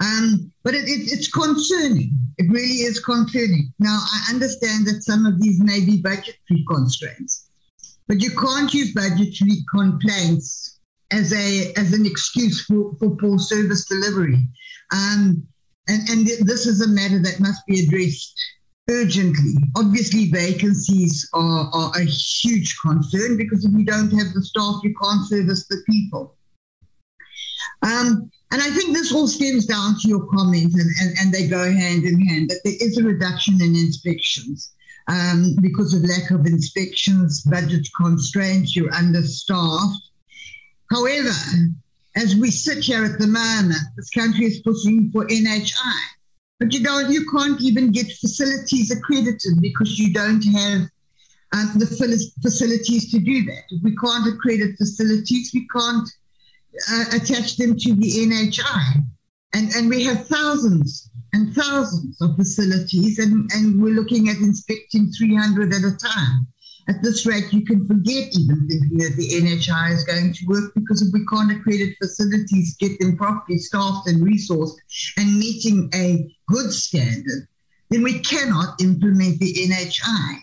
Um, 0.00 0.52
but 0.62 0.74
it, 0.74 0.88
it, 0.88 1.12
it's 1.12 1.30
concerning. 1.30 2.12
It 2.38 2.50
really 2.50 2.82
is 2.82 3.00
concerning. 3.00 3.72
Now, 3.78 3.98
I 4.00 4.32
understand 4.32 4.86
that 4.86 5.02
some 5.02 5.24
of 5.24 5.40
these 5.40 5.60
may 5.60 5.84
be 5.84 6.00
budgetary 6.02 6.64
constraints, 6.68 7.48
but 8.08 8.20
you 8.20 8.30
can't 8.30 8.72
use 8.74 8.92
budgetary 8.92 9.64
complaints 9.74 10.78
as 11.10 11.32
a 11.32 11.72
as 11.76 11.92
an 11.92 12.06
excuse 12.06 12.64
for, 12.64 12.96
for 12.98 13.16
poor 13.16 13.38
service 13.38 13.86
delivery. 13.86 14.38
Um, 14.92 15.46
and, 15.86 16.08
and 16.08 16.26
this 16.26 16.66
is 16.66 16.80
a 16.80 16.88
matter 16.88 17.22
that 17.22 17.40
must 17.40 17.64
be 17.66 17.84
addressed 17.84 18.34
urgently. 18.90 19.54
Obviously, 19.76 20.30
vacancies 20.30 21.28
are, 21.32 21.70
are 21.72 21.92
a 21.96 22.04
huge 22.04 22.76
concern 22.80 23.36
because 23.36 23.64
if 23.64 23.72
you 23.72 23.84
don't 23.84 24.10
have 24.10 24.32
the 24.34 24.42
staff, 24.42 24.80
you 24.82 24.94
can't 25.00 25.26
service 25.26 25.66
the 25.66 25.82
people. 25.88 26.36
Um, 27.82 28.30
and 28.50 28.62
I 28.62 28.70
think 28.70 28.94
this 28.94 29.12
all 29.12 29.26
stems 29.26 29.66
down 29.66 29.96
to 30.00 30.08
your 30.08 30.26
comments, 30.26 30.74
and, 30.74 30.90
and, 31.00 31.18
and 31.18 31.34
they 31.34 31.48
go 31.48 31.64
hand 31.72 32.04
in 32.04 32.20
hand, 32.20 32.50
that 32.50 32.60
there 32.64 32.74
is 32.80 32.98
a 32.98 33.02
reduction 33.02 33.60
in 33.60 33.74
inspections. 33.74 34.70
Um, 35.06 35.56
because 35.60 35.92
of 35.92 36.02
lack 36.02 36.30
of 36.30 36.46
inspections, 36.46 37.42
budget 37.42 37.86
constraints, 38.00 38.74
you're 38.74 38.94
understaffed. 38.94 40.10
However, 40.90 41.30
as 42.16 42.36
we 42.36 42.50
sit 42.50 42.84
here 42.84 43.04
at 43.04 43.18
the 43.18 43.26
moment, 43.26 43.82
this 43.96 44.08
country 44.10 44.46
is 44.46 44.60
pushing 44.60 45.10
for 45.10 45.26
NHI. 45.26 46.00
But 46.64 46.72
you 46.72 46.82
don't, 46.82 47.12
you 47.12 47.30
can't 47.30 47.60
even 47.60 47.92
get 47.92 48.06
facilities 48.06 48.90
accredited 48.90 49.60
because 49.60 49.98
you 49.98 50.14
don't 50.14 50.42
have 50.44 50.88
uh, 51.52 51.74
the 51.78 51.84
facilities 52.40 53.10
to 53.10 53.18
do 53.18 53.44
that. 53.44 53.64
If 53.68 53.82
we 53.82 53.94
can't 53.96 54.26
accredit 54.32 54.78
facilities, 54.78 55.50
we 55.52 55.68
can't 55.68 56.08
uh, 56.90 57.04
attach 57.16 57.58
them 57.58 57.76
to 57.76 57.94
the 57.94 58.10
NHI. 58.10 59.04
And, 59.52 59.74
and 59.74 59.90
we 59.90 60.04
have 60.04 60.26
thousands 60.26 61.10
and 61.34 61.54
thousands 61.54 62.18
of 62.22 62.34
facilities, 62.34 63.18
and, 63.18 63.50
and 63.52 63.82
we're 63.82 63.92
looking 63.92 64.30
at 64.30 64.38
inspecting 64.38 65.12
300 65.18 65.70
at 65.74 65.84
a 65.84 65.94
time. 65.98 66.46
At 66.86 67.02
this 67.02 67.24
rate, 67.24 67.50
you 67.50 67.64
can 67.64 67.86
forget 67.86 68.36
even 68.36 68.68
thinking 68.68 68.98
that 68.98 69.14
the 69.16 69.28
NHI 69.28 69.94
is 69.94 70.04
going 70.04 70.34
to 70.34 70.46
work 70.46 70.74
because 70.74 71.00
if 71.00 71.12
we 71.14 71.24
can't 71.26 71.50
accredit 71.50 71.96
facilities, 72.00 72.76
get 72.76 72.98
them 73.00 73.16
properly 73.16 73.58
staffed 73.58 74.06
and 74.08 74.22
resourced, 74.22 74.76
and 75.16 75.38
meeting 75.38 75.88
a 75.94 76.30
good 76.46 76.70
standard, 76.72 77.48
then 77.88 78.02
we 78.02 78.18
cannot 78.18 78.80
implement 78.82 79.38
the 79.40 79.54
NHI. 79.54 80.40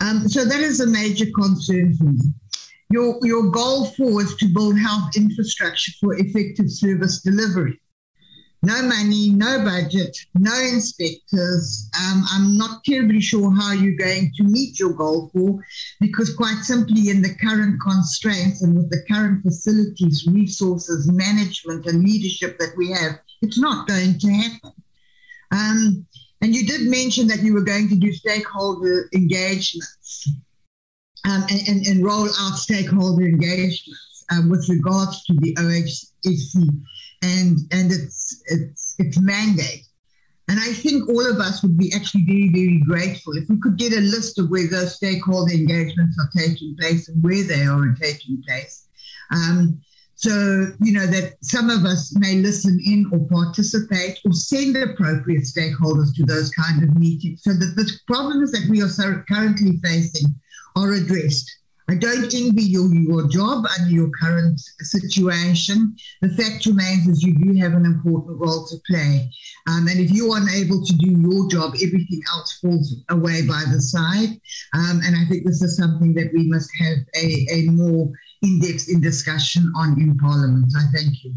Um, 0.00 0.28
so 0.28 0.44
that 0.44 0.60
is 0.60 0.80
a 0.80 0.86
major 0.86 1.26
concern 1.34 1.96
for 1.96 2.04
me. 2.04 2.32
Your, 2.90 3.18
your 3.22 3.50
goal 3.50 3.86
four 3.86 4.22
is 4.22 4.34
to 4.36 4.52
build 4.52 4.78
health 4.78 5.16
infrastructure 5.16 5.92
for 6.00 6.16
effective 6.16 6.70
service 6.70 7.20
delivery. 7.20 7.80
No 8.66 8.82
money, 8.82 9.30
no 9.30 9.62
budget, 9.64 10.18
no 10.34 10.52
inspectors. 10.58 11.88
Um, 12.02 12.24
I'm 12.32 12.58
not 12.58 12.82
terribly 12.82 13.20
sure 13.20 13.54
how 13.54 13.70
you're 13.70 13.94
going 13.94 14.32
to 14.36 14.42
meet 14.42 14.80
your 14.80 14.92
goal 14.92 15.30
four 15.32 15.64
because, 16.00 16.34
quite 16.34 16.64
simply, 16.64 17.10
in 17.10 17.22
the 17.22 17.32
current 17.36 17.80
constraints 17.80 18.62
and 18.62 18.76
with 18.76 18.90
the 18.90 19.04
current 19.08 19.44
facilities, 19.44 20.26
resources, 20.26 21.08
management, 21.12 21.86
and 21.86 22.02
leadership 22.02 22.58
that 22.58 22.74
we 22.76 22.90
have, 22.90 23.20
it's 23.40 23.56
not 23.56 23.86
going 23.86 24.18
to 24.18 24.32
happen. 24.32 24.72
Um, 25.52 26.04
and 26.40 26.52
you 26.52 26.66
did 26.66 26.90
mention 26.90 27.28
that 27.28 27.44
you 27.44 27.54
were 27.54 27.62
going 27.72 27.88
to 27.90 27.94
do 27.94 28.12
stakeholder 28.12 29.08
engagements 29.14 30.28
um, 31.24 31.44
and, 31.50 31.68
and, 31.68 31.86
and, 31.86 32.04
roll 32.04 32.26
out 32.26 32.58
stakeholder 32.58 33.26
engagements 33.26 34.24
um, 34.32 34.50
with 34.50 34.68
regards 34.68 35.22
to 35.26 35.34
the 35.34 35.54
OHSC 35.54 36.68
and, 37.22 37.58
and 37.72 37.92
its, 37.92 38.42
its, 38.46 38.94
its 38.98 39.20
mandate. 39.20 39.86
And 40.48 40.60
I 40.60 40.72
think 40.72 41.08
all 41.08 41.28
of 41.28 41.38
us 41.40 41.62
would 41.62 41.76
be 41.76 41.92
actually 41.94 42.24
very, 42.24 42.48
very 42.52 42.82
grateful 42.86 43.36
if 43.36 43.48
we 43.48 43.58
could 43.58 43.76
get 43.76 43.92
a 43.92 44.00
list 44.00 44.38
of 44.38 44.48
where 44.48 44.68
those 44.68 44.94
stakeholder 44.94 45.52
engagements 45.52 46.16
are 46.20 46.30
taking 46.40 46.76
place 46.78 47.08
and 47.08 47.22
where 47.22 47.42
they 47.42 47.64
are 47.64 47.96
taking 48.00 48.42
place. 48.46 48.86
Um, 49.32 49.80
so, 50.14 50.72
you 50.80 50.92
know, 50.92 51.06
that 51.06 51.34
some 51.42 51.68
of 51.68 51.84
us 51.84 52.16
may 52.16 52.36
listen 52.36 52.80
in 52.86 53.06
or 53.12 53.26
participate 53.28 54.18
or 54.24 54.32
send 54.32 54.76
appropriate 54.76 55.42
stakeholders 55.42 56.14
to 56.14 56.24
those 56.24 56.50
kind 56.50 56.82
of 56.82 56.96
meetings 56.96 57.42
so 57.42 57.52
that 57.52 57.74
the 57.76 57.90
problems 58.06 58.52
that 58.52 58.66
we 58.70 58.80
are 58.80 58.88
so 58.88 59.22
currently 59.28 59.78
facing 59.84 60.34
are 60.76 60.92
addressed. 60.92 61.50
I 61.88 61.94
don't 61.94 62.34
envy 62.34 62.64
you 62.64 62.92
your 62.92 63.28
job 63.28 63.64
and 63.78 63.90
your 63.90 64.10
current 64.20 64.60
situation. 64.80 65.94
The 66.20 66.30
fact 66.30 66.66
remains 66.66 67.06
is 67.06 67.22
you 67.22 67.34
do 67.34 67.54
have 67.60 67.74
an 67.74 67.84
important 67.84 68.40
role 68.40 68.66
to 68.66 68.76
play. 68.88 69.30
Um, 69.68 69.86
and 69.86 70.00
if 70.00 70.10
you're 70.10 70.36
unable 70.36 70.84
to 70.84 70.92
do 70.94 71.10
your 71.10 71.48
job, 71.48 71.74
everything 71.76 72.22
else 72.34 72.58
falls 72.60 73.04
away 73.10 73.46
by 73.46 73.62
the 73.72 73.80
side. 73.80 74.30
Um, 74.74 75.00
and 75.04 75.14
I 75.14 75.28
think 75.28 75.46
this 75.46 75.62
is 75.62 75.76
something 75.76 76.12
that 76.14 76.32
we 76.34 76.48
must 76.48 76.70
have 76.80 76.98
a, 77.14 77.46
a 77.52 77.70
more 77.70 78.10
in-depth 78.42 78.88
in 78.88 79.00
discussion 79.00 79.72
on 79.76 80.00
in 80.00 80.18
Parliament. 80.18 80.72
I 80.76 80.86
thank 80.92 81.22
you. 81.22 81.34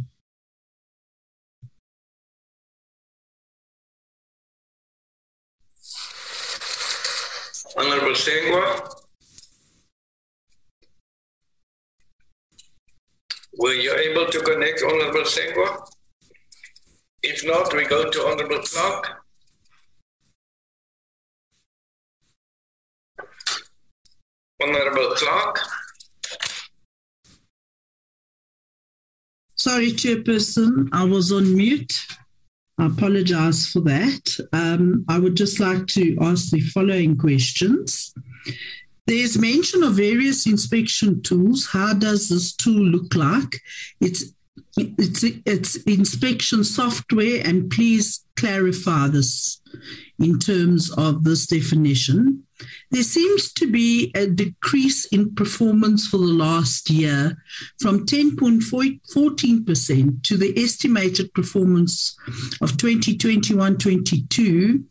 Honorable 7.78 8.16
Sengwa. 8.16 8.99
Were 13.60 13.74
you 13.74 13.94
able 13.94 14.26
to 14.32 14.40
connect 14.40 14.82
Honorable 14.84 15.24
Sengwa? 15.24 15.86
If 17.22 17.46
not, 17.46 17.74
we 17.74 17.86
go 17.86 18.10
to 18.10 18.20
Honorable 18.28 18.62
Clark. 18.62 19.22
Honorable 24.64 25.14
Clark. 25.16 25.60
Sorry, 29.56 29.92
Chairperson, 29.92 30.88
I 30.94 31.04
was 31.04 31.34
on 31.34 31.54
mute. 31.54 32.06
I 32.78 32.86
apologize 32.86 33.68
for 33.68 33.82
that. 33.82 34.48
Um, 34.54 35.04
I 35.10 35.20
would 35.20 35.36
just 35.36 35.60
like 35.60 35.86
to 35.88 36.18
ask 36.22 36.50
the 36.52 36.62
following 36.62 37.18
questions. 37.18 38.14
There's 39.10 39.38
mention 39.40 39.82
of 39.82 39.94
various 39.94 40.46
inspection 40.46 41.24
tools. 41.24 41.66
How 41.66 41.94
does 41.94 42.30
this 42.30 42.56
tool 42.56 42.86
look 42.86 43.16
like? 43.16 43.60
It's 44.00 44.26
it's, 44.78 45.24
it's 45.24 45.78
inspection 45.78 46.64
software, 46.64 47.42
and 47.44 47.72
please 47.72 48.24
clarify 48.36 49.08
this 49.08 49.62
in 50.20 50.38
terms 50.38 50.92
of 50.92 51.24
this 51.24 51.48
definition. 51.48 52.44
There 52.92 53.02
seems 53.02 53.52
to 53.54 53.72
be 53.72 54.12
a 54.14 54.28
decrease 54.28 55.06
in 55.06 55.34
performance 55.34 56.08
for 56.08 56.18
the 56.18 56.26
last 56.26 56.92
year 56.92 57.36
from 57.82 58.06
10.14% 58.06 60.24
to 60.24 60.38
the 60.38 60.54
estimated 60.56 61.34
performance 61.34 62.16
of 62.62 62.78
2021 62.78 63.80
22 63.80 64.86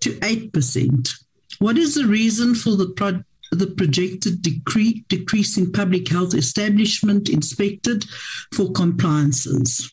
to 0.00 0.10
8%. 0.10 1.14
What 1.60 1.78
is 1.78 1.94
the 1.94 2.06
reason 2.06 2.54
for 2.54 2.76
the 2.76 2.90
pro- 2.90 3.22
the 3.54 3.68
projected 3.68 4.42
decre- 4.42 5.06
decrease 5.08 5.56
in 5.56 5.72
public 5.72 6.08
health 6.08 6.34
establishment 6.34 7.28
inspected 7.28 8.04
for 8.54 8.72
compliances. 8.72 9.92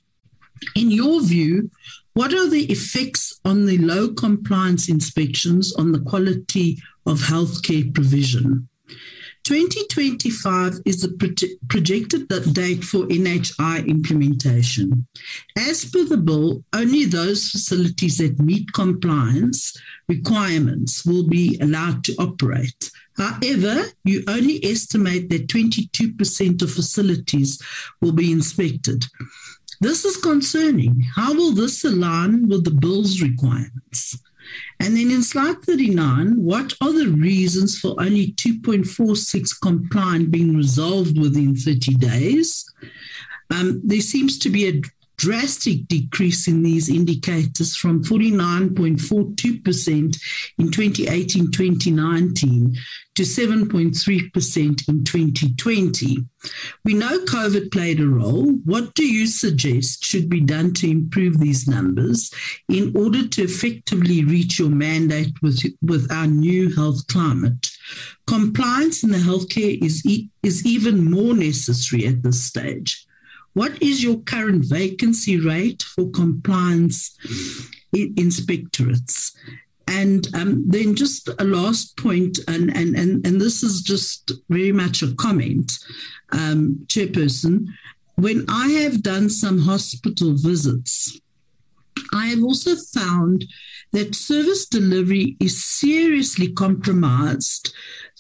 In 0.76 0.92
your 0.92 1.22
view, 1.22 1.72
what 2.14 2.34
are 2.34 2.50
the 2.50 2.66
effects 2.72 3.40
on 3.46 3.66
the 3.66 3.78
low 3.78 4.10
compliance 4.10 4.90
inspections 4.90 5.74
on 5.74 5.92
the 5.92 6.02
quality 6.02 6.82
of 7.06 7.20
healthcare 7.20 7.94
provision? 7.94 8.68
2025 9.44 10.82
is 10.86 11.02
the 11.02 11.08
proje- 11.08 11.58
projected 11.68 12.28
date 12.54 12.84
for 12.84 13.08
NHI 13.08 13.88
implementation. 13.88 15.08
As 15.58 15.86
per 15.86 16.04
the 16.04 16.18
bill, 16.18 16.64
only 16.74 17.06
those 17.06 17.50
facilities 17.50 18.18
that 18.18 18.40
meet 18.40 18.72
compliance 18.74 19.76
requirements 20.08 21.06
will 21.06 21.28
be 21.28 21.58
allowed 21.60 22.04
to 22.04 22.16
operate. 22.20 22.92
However, 23.22 23.84
you 24.04 24.24
only 24.28 24.66
estimate 24.66 25.30
that 25.30 25.48
22% 25.48 26.62
of 26.64 26.72
facilities 26.72 27.62
will 28.02 28.14
be 28.14 28.32
inspected. 28.32 29.06
This 29.80 30.06
is 30.06 30.18
concerning. 30.18 31.02
How 31.16 31.32
will 31.34 31.52
this 31.52 31.84
align 31.84 32.48
with 32.48 32.64
the 32.64 32.72
bill's 32.72 33.22
requirements? 33.22 34.18
And 34.80 34.98
then 34.98 35.12
in 35.12 35.22
slide 35.22 35.62
39, 35.62 36.42
what 36.42 36.74
are 36.82 36.92
the 36.92 37.10
reasons 37.10 37.80
for 37.80 37.96
only 38.02 38.32
2.46 38.34 39.62
compliant 39.62 40.32
being 40.32 40.58
resolved 40.58 41.20
within 41.20 41.56
30 41.56 41.94
days? 41.96 42.66
Um, 43.52 43.82
there 43.84 44.02
seems 44.02 44.40
to 44.40 44.50
be 44.50 44.68
a 44.68 44.82
drastic 45.22 45.88
decrease 45.88 46.48
in 46.48 46.64
these 46.64 46.90
indicators 46.90 47.76
from 47.76 48.04
49.42% 48.04 50.18
in 50.58 50.72
2018 50.72 51.52
2019 51.52 52.76
to 53.14 53.22
7.3% 53.22 54.90
in 54.90 55.04
2020. 55.04 56.18
We 56.84 56.96
know 56.96 57.20
COVID 57.26 57.72
played 57.72 58.00
a 58.00 58.08
role. 58.08 58.48
What 58.66 58.96
do 58.96 59.06
you 59.06 59.28
suggest 59.28 60.04
should 60.04 60.28
be 60.28 60.42
done 60.42 60.74
to 60.76 60.90
improve 60.90 61.40
these 61.40 61.68
numbers 61.68 62.32
in 62.68 62.92
order 62.98 63.28
to 63.28 63.44
effectively 63.44 64.26
reach 64.26 64.58
your 64.58 64.72
mandate 64.72 65.40
with, 65.44 65.62
with 65.84 66.12
our 66.12 66.26
new 66.26 66.74
health 66.74 67.06
climate? 67.06 67.70
Compliance 68.26 69.04
in 69.04 69.12
the 69.12 69.20
healthcare 69.20 69.78
is, 69.84 70.02
is 70.42 70.66
even 70.66 71.12
more 71.12 71.36
necessary 71.36 72.08
at 72.08 72.24
this 72.24 72.44
stage. 72.44 73.06
What 73.54 73.82
is 73.82 74.04
your 74.04 74.20
current 74.20 74.66
vacancy 74.66 75.40
rate 75.40 75.84
for 75.84 76.10
compliance 76.12 77.18
inspectorates? 77.94 79.36
And 79.88 80.28
um, 80.34 80.64
then 80.68 80.96
just 80.96 81.30
a 81.38 81.44
last 81.44 81.98
point, 81.98 82.40
and, 82.48 82.76
and, 82.76 82.96
and, 82.96 83.26
and 83.26 83.42
this 83.42 83.62
is 83.62 83.82
just 83.82 84.32
very 84.48 84.72
much 84.72 85.02
a 85.02 85.14
comment, 85.16 85.74
um, 86.32 86.80
Chairperson. 86.88 87.68
When 88.16 88.46
I 88.48 88.70
have 88.70 89.04
done 89.04 89.30
some 89.30 89.60
hospital 89.60 90.34
visits, 90.36 91.20
I 92.14 92.28
have 92.28 92.44
also 92.44 92.76
found 92.76 93.46
that 93.92 94.16
service 94.16 94.66
delivery 94.66 95.36
is 95.42 95.64
seriously 95.64 96.54
compromised 96.54 97.74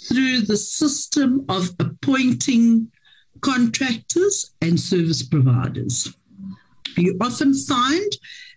through 0.08 0.42
the 0.42 0.58
system 0.58 1.46
of 1.48 1.70
appointing 1.80 2.92
contractors 3.42 4.52
and 4.62 4.80
service 4.80 5.24
providers. 5.24 6.14
You 6.98 7.18
often 7.22 7.54
find 7.54 8.12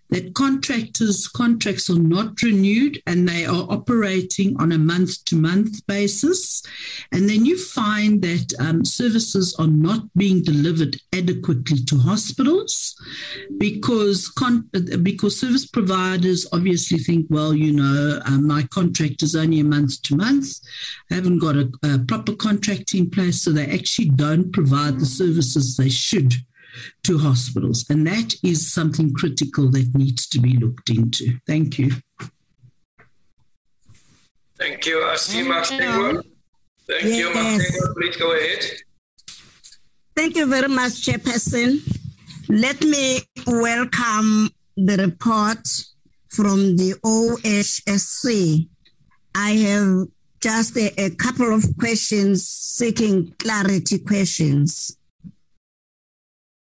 that 0.09 0.33
contractors' 0.35 1.27
contracts 1.27 1.89
are 1.89 1.99
not 1.99 2.41
renewed 2.41 3.01
and 3.07 3.27
they 3.27 3.45
are 3.45 3.65
operating 3.69 4.55
on 4.61 4.71
a 4.71 4.77
month 4.77 5.23
to 5.25 5.35
month 5.35 5.85
basis. 5.87 6.61
And 7.11 7.29
then 7.29 7.45
you 7.45 7.57
find 7.57 8.21
that 8.21 8.53
um, 8.59 8.85
services 8.85 9.55
are 9.59 9.67
not 9.67 10.01
being 10.15 10.43
delivered 10.43 10.97
adequately 11.13 11.77
to 11.85 11.97
hospitals 11.97 12.95
because, 13.57 14.29
con- 14.29 14.69
because 15.01 15.39
service 15.39 15.65
providers 15.65 16.45
obviously 16.53 16.99
think, 16.99 17.27
well, 17.29 17.53
you 17.53 17.73
know, 17.73 18.19
um, 18.25 18.47
my 18.47 18.63
contract 18.63 19.23
is 19.23 19.35
only 19.35 19.59
a 19.59 19.63
month 19.63 20.01
to 20.03 20.15
month. 20.15 20.59
I 21.11 21.15
haven't 21.15 21.39
got 21.39 21.55
a, 21.55 21.71
a 21.83 21.99
proper 21.99 22.35
contract 22.35 22.93
in 22.93 23.09
place, 23.09 23.41
so 23.41 23.51
they 23.51 23.65
actually 23.67 24.09
don't 24.09 24.51
provide 24.53 24.99
the 24.99 25.05
services 25.05 25.77
they 25.77 25.89
should 25.89 26.33
to 27.03 27.17
hospitals. 27.17 27.85
And 27.89 28.05
that 28.07 28.33
is 28.43 28.71
something 28.71 29.13
critical 29.13 29.69
that 29.71 29.93
needs 29.95 30.27
to 30.29 30.39
be 30.39 30.57
looked 30.57 30.89
into. 30.89 31.37
Thank 31.47 31.79
you. 31.79 31.91
Thank 34.57 34.85
you. 34.85 35.03
Asti 35.03 35.43
Thank 35.43 37.03
yes. 37.03 37.17
you, 37.17 37.33
Maximo. 37.33 37.93
Please 37.93 38.15
go 38.15 38.31
ahead. 38.35 38.63
Thank 40.15 40.37
you 40.37 40.45
very 40.45 40.69
much, 40.69 40.93
Chairperson. 41.05 41.81
Let 42.47 42.81
me 42.81 43.19
welcome 43.47 44.49
the 44.77 44.97
report 44.97 45.67
from 46.29 46.77
the 46.77 46.93
OHSC. 47.03 48.67
I 49.35 49.49
have 49.49 50.07
just 50.41 50.77
a, 50.77 50.93
a 51.01 51.09
couple 51.15 51.53
of 51.53 51.65
questions, 51.79 52.47
seeking 52.47 53.33
clarity 53.39 53.99
questions. 53.99 54.95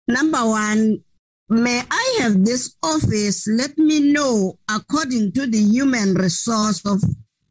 Number 0.07 0.45
one, 0.45 1.03
may 1.49 1.82
I 1.90 2.18
have 2.22 2.45
this 2.45 2.76
office 2.84 3.48
let 3.48 3.76
me 3.77 4.11
know 4.11 4.60
according 4.69 5.32
to 5.32 5.48
the 5.48 5.57
human 5.57 6.14
resource 6.14 6.86
of 6.86 7.02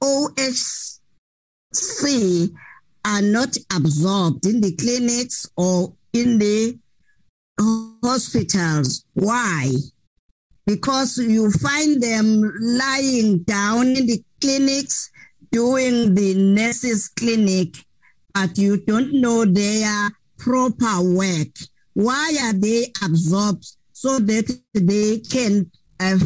OHC 0.01 1.01
are 3.05 3.23
not 3.23 3.57
absorbed 3.75 4.47
in 4.47 4.61
the 4.61 4.73
clinics 4.77 5.51
or 5.57 5.97
in 6.13 6.39
the 6.39 6.79
hospitals. 8.05 9.05
Why? 9.15 9.73
Because 10.65 11.19
you 11.19 11.51
find 11.51 12.01
them 12.01 12.53
lying 12.61 13.43
down 13.43 13.89
in 13.89 14.07
the 14.07 14.23
clinics 14.41 15.11
doing 15.51 16.15
the 16.15 16.35
nurses' 16.35 17.09
clinic, 17.09 17.85
but 18.33 18.57
you 18.59 18.77
don't 18.77 19.13
know 19.13 19.45
their 19.45 20.11
proper 20.39 21.03
work 21.03 21.49
why 21.95 22.37
are 22.43 22.53
they 22.53 22.93
absorbed 23.05 23.67
so 23.93 24.19
that 24.19 24.61
they 24.75 25.19
can 25.19 25.71
uh, 26.01 26.19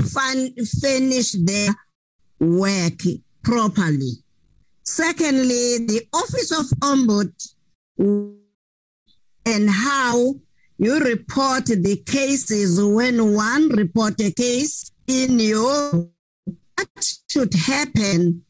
finish 0.81 1.33
their 1.33 1.71
work 2.41 3.01
properly? 3.45 4.13
Secondly, 4.83 5.87
the 5.87 6.09
Office 6.15 6.51
of 6.53 6.67
Ombud 6.81 7.33
and 9.45 9.71
how 9.71 10.35
you 10.79 10.99
report 11.01 11.67
the 11.67 12.03
cases 12.07 12.83
when 12.83 13.35
one 13.35 13.69
report 13.69 14.21
a 14.21 14.31
case 14.33 14.91
in 15.07 15.39
your 15.39 16.09
what 16.77 17.15
should 17.31 17.53
happen 17.55 18.45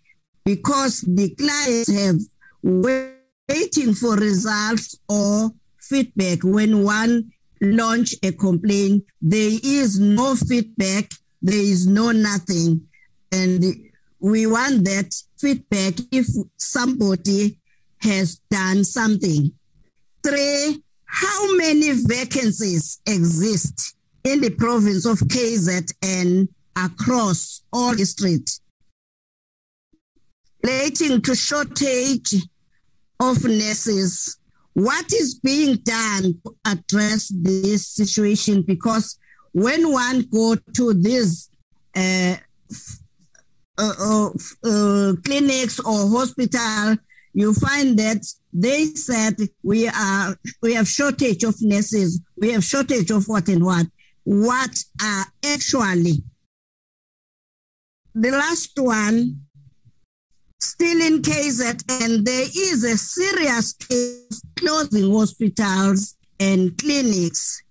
because 0.45 1.01
the 1.01 1.35
clients 1.35 1.91
have 1.91 2.19
waiting 2.63 3.95
for 3.95 4.17
results 4.17 4.97
or 5.09 5.51
feedback 5.89 6.43
when 6.43 6.85
one 6.85 7.31
launch 7.61 8.15
a 8.23 8.33
complaint. 8.33 9.05
There 9.21 9.59
is 9.63 9.99
no 9.99 10.35
feedback. 10.37 11.11
There 11.43 11.55
is 11.55 11.87
no 11.87 12.13
nothing. 12.13 12.87
And 13.33 13.65
we 14.21 14.47
want 14.47 14.85
that 14.85 15.15
feedback 15.39 15.95
if 16.13 16.27
somebody 16.57 17.59
has 18.03 18.37
done 18.51 18.85
something. 18.85 19.53
Three, 20.25 20.83
how 21.05 21.57
many 21.57 21.93
vacancies 21.93 23.01
exist 23.07 23.97
in 24.25 24.41
the 24.41 24.51
province 24.51 25.07
of 25.07 25.19
KZN 25.19 26.49
across 26.77 27.63
all 27.73 27.95
districts? 27.95 28.61
Relating 30.63 31.23
to 31.23 31.35
shortage 31.35 32.35
of 33.21 33.45
nurses 33.45 34.38
what 34.79 35.13
is 35.13 35.35
being 35.41 35.75
done 35.79 36.41
to 36.45 36.57
address 36.65 37.33
this 37.35 37.89
situation? 37.89 38.63
Because 38.63 39.19
when 39.53 39.91
one 39.91 40.25
go 40.33 40.55
to 40.75 40.95
these 40.95 41.51
uh, 41.97 42.37
uh, 43.77 43.95
uh, 43.99 44.31
uh, 44.65 45.13
clinics 45.25 45.81
or 45.81 46.09
hospital, 46.09 46.97
you 47.35 47.53
find 47.55 47.99
that 47.99 48.25
they 48.53 48.85
said 48.85 49.35
we 49.65 49.89
are 49.89 50.37
we 50.63 50.75
have 50.75 50.87
shortage 50.87 51.43
of 51.43 51.57
nurses, 51.61 52.21
we 52.37 52.53
have 52.53 52.63
shortage 52.63 53.11
of 53.11 53.27
what 53.27 53.49
and 53.49 53.65
what. 53.65 53.87
What 54.23 54.85
are 55.03 55.27
actually 55.45 56.23
the 58.15 58.31
last 58.31 58.73
one 58.77 59.41
still 60.59 61.01
in 61.01 61.23
KZN, 61.23 62.25
there 62.25 62.47
is 62.47 62.85
a 62.85 62.97
serious 62.97 63.73
case 63.75 64.43
closing 64.57 65.13
hospitals 65.13 66.17
and 66.41 66.77
clinics. 66.79 67.63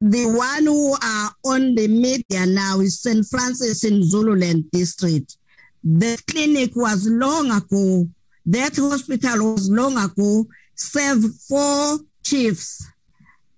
The 0.00 0.24
one 0.26 0.64
who 0.64 0.94
are 0.94 1.30
on 1.44 1.74
the 1.74 1.86
media 1.88 2.46
now 2.46 2.80
is 2.80 3.02
St. 3.02 3.26
Francis 3.26 3.84
in 3.84 4.02
Zululand 4.02 4.70
district. 4.70 5.36
The 5.84 6.22
clinic 6.30 6.74
was 6.74 7.06
long 7.06 7.50
ago, 7.50 8.08
that 8.46 8.76
hospital 8.76 9.52
was 9.52 9.70
long 9.70 9.98
ago, 9.98 10.46
served 10.74 11.26
four 11.48 11.98
chiefs. 12.22 12.86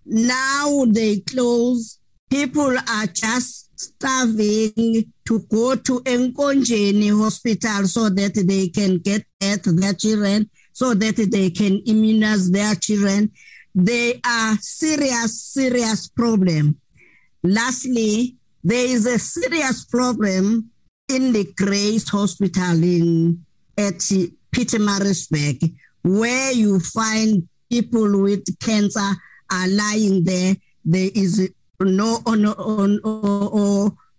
Now 0.05 0.85
they 0.87 1.20
close. 1.20 1.99
People 2.29 2.77
are 2.77 3.07
just 3.07 3.62
starving 3.85 5.13
to 5.25 5.39
go 5.51 5.77
to 5.77 6.01
Nkonjeni 6.01 7.11
hospital 7.19 7.87
so 7.87 8.09
that 8.09 8.35
they 8.47 8.69
can 8.69 8.99
get 8.99 9.25
at 9.41 9.63
their 9.65 9.95
children, 9.95 10.51
so 10.73 10.95
that 10.95 11.17
they 11.17 11.51
can 11.51 11.83
immunize 11.87 12.51
their 12.51 12.75
children. 12.75 13.31
They 13.75 14.21
are 14.25 14.57
serious, 14.61 15.43
serious 15.43 16.09
problem. 16.09 16.79
Lastly, 17.43 18.37
there 18.63 18.87
is 18.87 19.07
a 19.07 19.19
serious 19.19 19.85
problem 19.85 20.71
in 21.09 21.33
the 21.33 21.45
Grey's 21.57 22.09
Hospital 22.09 22.83
in 22.83 23.45
at 23.77 23.99
Pietermaritzburg, 24.55 25.75
where 26.03 26.53
you 26.53 26.79
find 26.81 27.49
people 27.71 28.21
with 28.21 28.45
cancer 28.61 29.01
are 29.51 29.69
lying 29.69 30.25
there. 30.25 30.55
There 30.85 31.11
is 31.15 31.51
no 31.85 32.19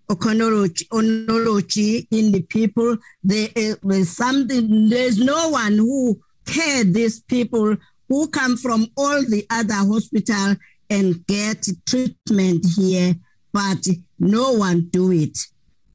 oncology 0.09 2.07
in 2.11 2.31
the 2.31 2.41
people. 2.49 2.97
There 3.23 3.49
is 3.55 4.15
something. 4.15 4.89
There's 4.89 5.17
no 5.17 5.49
one 5.49 5.77
who 5.77 6.19
care 6.45 6.83
these 6.83 7.19
people 7.21 7.75
who 8.09 8.27
come 8.27 8.57
from 8.57 8.87
all 8.97 9.21
the 9.23 9.45
other 9.49 9.73
hospital 9.73 10.55
and 10.89 11.25
get 11.25 11.67
treatment 11.85 12.65
here, 12.75 13.15
but 13.51 13.87
no 14.19 14.53
one 14.53 14.89
do 14.89 15.11
it. 15.11 15.37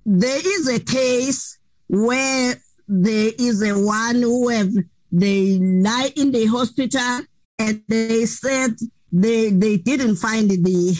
There 0.05 0.41
is 0.45 0.69
a 0.69 0.81
case 0.81 1.59
where 1.89 2.55
there 2.89 3.33
is 3.39 3.63
a 3.63 3.79
one 3.79 4.23
who 4.23 4.49
have 4.49 4.73
they 5.13 5.59
lie 5.59 6.13
in 6.17 6.33
the 6.33 6.47
hospital 6.47 7.21
and 7.59 7.83
they 7.89 8.27
said 8.27 8.77
they 9.13 9.51
they 9.51 9.77
didn't 9.77 10.17
find 10.17 10.51
the 10.51 10.99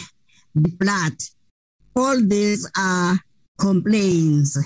the 0.63 0.69
blood. 0.69 1.13
All 1.95 2.21
these 2.21 2.69
are 2.77 3.19
complaints. 3.57 4.57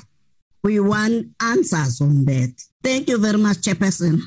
We 0.64 0.80
want 0.80 1.28
answers 1.41 1.99
on 2.02 2.26
that. 2.26 2.53
Thank 2.84 3.10
you 3.10 3.18
very 3.18 3.38
much, 3.38 3.57
Chairperson. 3.57 4.22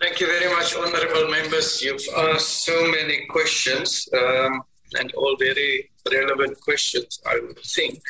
Thank 0.00 0.18
you 0.20 0.26
very 0.26 0.50
much, 0.54 0.74
honorable 0.74 1.30
members. 1.30 1.82
You've 1.82 2.00
asked 2.16 2.64
so 2.64 2.90
many 2.90 3.26
questions 3.26 4.08
um, 4.16 4.62
and 4.98 5.12
all 5.12 5.36
very 5.38 5.90
relevant 6.10 6.58
questions, 6.62 7.20
I 7.26 7.38
would 7.42 7.58
think. 7.58 8.00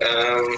Um, 0.00 0.56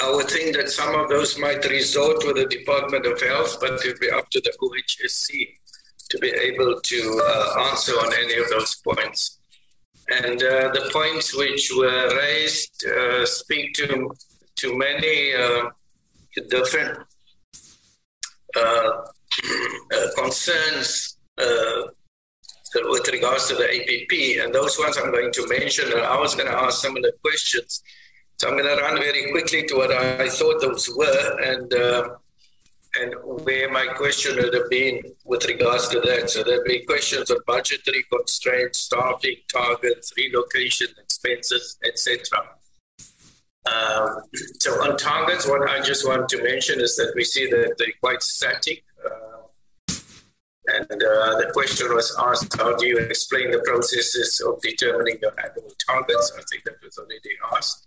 I 0.00 0.10
would 0.14 0.28
think 0.28 0.56
that 0.56 0.70
some 0.70 0.94
of 0.94 1.08
those 1.08 1.38
might 1.38 1.64
resort 1.64 2.20
to 2.20 2.32
the 2.32 2.46
Department 2.46 3.06
of 3.06 3.20
Health, 3.20 3.58
but 3.60 3.72
it 3.72 3.84
will 3.84 3.98
be 4.00 4.10
up 4.10 4.28
to 4.30 4.40
the 4.40 4.52
OHSC 4.62 5.54
to 6.14 6.20
be 6.20 6.30
able 6.30 6.80
to 6.80 7.22
uh, 7.28 7.70
answer 7.70 7.92
on 7.92 8.12
any 8.22 8.34
of 8.34 8.48
those 8.48 8.76
points. 8.76 9.38
And 10.08 10.40
uh, 10.42 10.70
the 10.72 10.90
points 10.92 11.36
which 11.36 11.72
were 11.76 12.16
raised 12.16 12.84
uh, 12.86 13.26
speak 13.26 13.74
to 13.74 14.10
to 14.56 14.78
many 14.78 15.34
uh, 15.34 15.70
different 16.48 16.98
uh, 18.56 18.60
uh, 18.60 20.06
concerns 20.16 21.18
with 22.76 23.08
regards 23.08 23.48
to 23.48 23.54
the 23.54 23.68
APP. 23.76 24.44
And 24.44 24.54
those 24.54 24.78
ones 24.78 24.96
I'm 24.96 25.10
going 25.10 25.32
to 25.32 25.48
mention. 25.48 25.92
And 25.92 26.02
I 26.02 26.18
was 26.18 26.34
going 26.34 26.50
to 26.50 26.56
ask 26.56 26.82
some 26.82 26.96
of 26.96 27.02
the 27.02 27.12
questions. 27.24 27.82
So 28.36 28.48
I'm 28.48 28.56
going 28.56 28.76
to 28.76 28.82
run 28.82 28.96
very 28.98 29.30
quickly 29.32 29.64
to 29.66 29.74
what 29.74 29.90
I 29.90 30.28
thought 30.28 30.60
those 30.60 30.88
were. 30.94 31.40
And 31.40 31.72
and 33.00 33.14
where 33.44 33.70
my 33.70 33.86
question 33.86 34.36
would 34.36 34.54
have 34.54 34.70
been 34.70 35.02
with 35.24 35.44
regards 35.46 35.88
to 35.88 36.00
that. 36.00 36.30
So 36.30 36.42
there'd 36.42 36.64
be 36.64 36.84
questions 36.84 37.30
on 37.30 37.38
budgetary 37.46 38.04
constraints, 38.12 38.80
staffing 38.80 39.36
targets, 39.52 40.12
relocation 40.16 40.88
expenses, 41.02 41.78
etc. 41.84 42.20
Um, 43.66 44.20
so 44.60 44.72
on 44.82 44.96
targets, 44.96 45.48
what 45.48 45.68
I 45.68 45.80
just 45.80 46.06
want 46.06 46.28
to 46.30 46.42
mention 46.42 46.80
is 46.80 46.96
that 46.96 47.12
we 47.16 47.24
see 47.24 47.48
that 47.50 47.74
they're 47.78 47.88
quite 48.00 48.22
static. 48.22 48.84
Uh, 49.04 49.94
and 50.66 50.90
uh, 50.90 51.38
the 51.38 51.50
question 51.52 51.94
was 51.94 52.14
asked, 52.18 52.56
how 52.56 52.76
do 52.76 52.86
you 52.86 52.98
explain 52.98 53.50
the 53.50 53.60
processes 53.60 54.40
of 54.46 54.60
determining 54.62 55.18
your 55.20 55.32
annual 55.38 55.70
targets? 55.86 56.32
I 56.36 56.42
think 56.50 56.64
that 56.64 56.76
was 56.82 56.96
already 56.98 57.36
asked. 57.54 57.86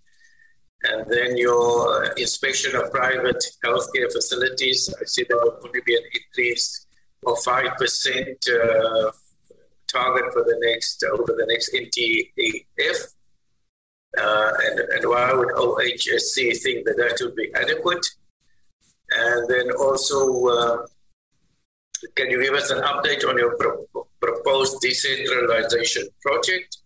And 0.83 1.09
then 1.09 1.37
your 1.37 2.13
inspection 2.13 2.75
of 2.75 2.91
private 2.91 3.43
healthcare 3.65 4.11
facilities, 4.11 4.93
I 5.01 5.05
see 5.05 5.25
there 5.27 5.37
will 5.37 5.57
only 5.65 5.81
be 5.85 5.95
an 5.95 6.03
increase 6.13 6.85
of 7.25 7.37
5% 7.39 7.65
uh, 7.65 9.11
target 9.91 10.33
for 10.33 10.43
the 10.43 10.57
next, 10.61 11.03
over 11.03 11.33
the 11.33 11.45
next 11.47 11.73
MTEF. 11.73 13.13
Uh, 14.17 14.51
and, 14.65 14.79
and 14.79 15.09
why 15.09 15.33
would 15.33 15.49
OHSC 15.49 16.57
think 16.61 16.85
that 16.85 16.97
that 16.97 17.17
would 17.21 17.35
be 17.35 17.51
adequate? 17.55 18.05
And 19.11 19.49
then 19.49 19.71
also, 19.71 20.47
uh, 20.47 20.85
can 22.15 22.29
you 22.29 22.41
give 22.43 22.53
us 22.53 22.69
an 22.69 22.83
update 22.83 23.27
on 23.27 23.37
your 23.37 23.57
pro- 23.57 24.07
proposed 24.21 24.79
decentralization 24.81 26.07
project? 26.21 26.77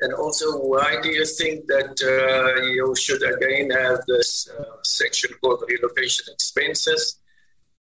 And 0.00 0.12
also, 0.12 0.58
why 0.58 1.00
do 1.02 1.08
you 1.08 1.24
think 1.24 1.66
that 1.68 1.96
uh, 2.04 2.62
you 2.66 2.94
should 2.96 3.22
again 3.22 3.70
have 3.70 4.00
this 4.06 4.48
uh, 4.58 4.76
section 4.82 5.30
called 5.40 5.64
relocation 5.68 6.26
expenses, 6.34 7.18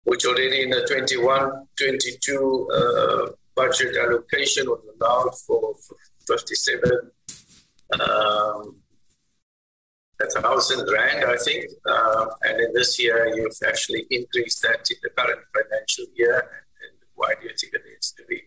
which 0.04 0.26
already 0.26 0.64
in 0.64 0.72
the 0.72 0.86
21 0.88 1.68
22 1.78 2.70
uh, 2.74 3.32
budget 3.56 3.96
allocation 3.96 4.68
was 4.68 4.82
allowed 5.00 5.34
for 5.48 5.76
57 6.28 7.12
um, 8.00 8.76
thousand 10.30 10.88
rand, 10.92 11.24
I 11.26 11.38
think. 11.38 11.66
Uh, 11.86 12.26
and 12.44 12.60
in 12.60 12.74
this 12.74 13.02
year, 13.02 13.34
you've 13.36 13.56
actually 13.66 14.06
increased 14.10 14.62
that 14.64 14.88
in 14.92 14.98
the 15.02 15.10
current 15.10 15.42
financial 15.54 16.06
year. 16.16 16.40
And 16.40 16.98
why 17.16 17.34
do 17.40 17.48
you 17.48 17.56
think 17.60 17.74
it 17.74 17.84
needs 17.90 18.12
to 18.18 18.24
be 18.28 18.44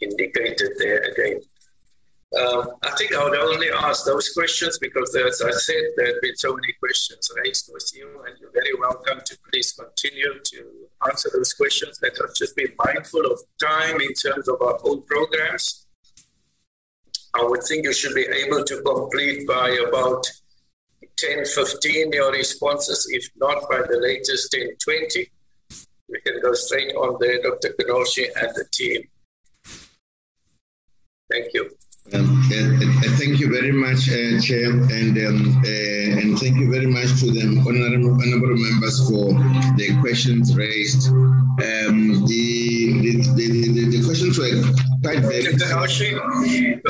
indicated 0.00 0.72
there 0.78 1.02
again? 1.02 1.40
Um, 2.36 2.72
I 2.82 2.90
think 2.98 3.14
I 3.14 3.24
would 3.24 3.38
only 3.38 3.70
ask 3.70 4.04
those 4.04 4.28
questions 4.30 4.78
because, 4.78 5.16
as 5.16 5.40
I 5.40 5.50
said, 5.50 5.82
there 5.96 6.08
have 6.08 6.20
been 6.20 6.36
so 6.36 6.54
many 6.54 6.74
questions 6.78 7.30
raised 7.42 7.70
with 7.72 7.90
you, 7.94 8.06
and 8.26 8.36
you're 8.38 8.52
very 8.52 8.74
welcome 8.78 9.20
to 9.24 9.38
please 9.50 9.72
continue 9.72 10.38
to 10.44 10.66
answer 11.08 11.30
those 11.34 11.54
questions. 11.54 11.98
Let 12.02 12.20
us 12.20 12.36
just 12.36 12.54
be 12.54 12.66
mindful 12.84 13.24
of 13.24 13.40
time 13.58 14.00
in 14.02 14.12
terms 14.12 14.46
of 14.46 14.60
our 14.60 14.78
own 14.84 15.02
programs. 15.04 15.86
I 17.34 17.44
would 17.44 17.62
think 17.62 17.84
you 17.84 17.94
should 17.94 18.14
be 18.14 18.26
able 18.26 18.62
to 18.62 18.82
complete 18.82 19.46
by 19.46 19.70
about 19.88 20.26
10 21.16 21.46
15 21.46 22.12
your 22.12 22.32
responses, 22.32 23.08
if 23.10 23.30
not 23.36 23.68
by 23.70 23.78
the 23.78 23.98
latest 24.00 24.52
10 24.52 24.76
20. 24.84 25.30
We 26.10 26.20
can 26.20 26.40
go 26.42 26.52
straight 26.52 26.94
on 26.94 27.16
there, 27.20 27.40
Dr. 27.42 27.74
Kenoshi 27.78 28.26
and 28.36 28.54
the 28.54 28.64
team. 28.70 29.08
Thank 31.30 31.54
you. 31.54 31.70
Um, 32.14 32.40
uh, 32.50 33.02
thank 33.18 33.38
you 33.38 33.52
very 33.52 33.70
much, 33.70 34.08
uh, 34.08 34.40
Chair, 34.40 34.70
and 34.70 35.18
um, 35.18 35.60
uh, 35.62 36.20
and 36.20 36.38
thank 36.38 36.56
you 36.56 36.70
very 36.70 36.86
much 36.86 37.20
to 37.20 37.30
the 37.30 37.44
honorable, 37.68 38.14
honorable 38.14 38.56
members 38.56 39.06
for 39.06 39.34
the 39.76 39.94
questions 40.00 40.56
raised. 40.56 41.08
Um, 41.08 42.24
the, 42.26 43.00
the, 43.02 43.12
the, 43.34 43.90
the, 43.90 44.04
questions 44.04 44.38
were 44.38 44.48
quite 45.02 45.20
very. 45.20 45.52
Kenoshi, 45.52 46.82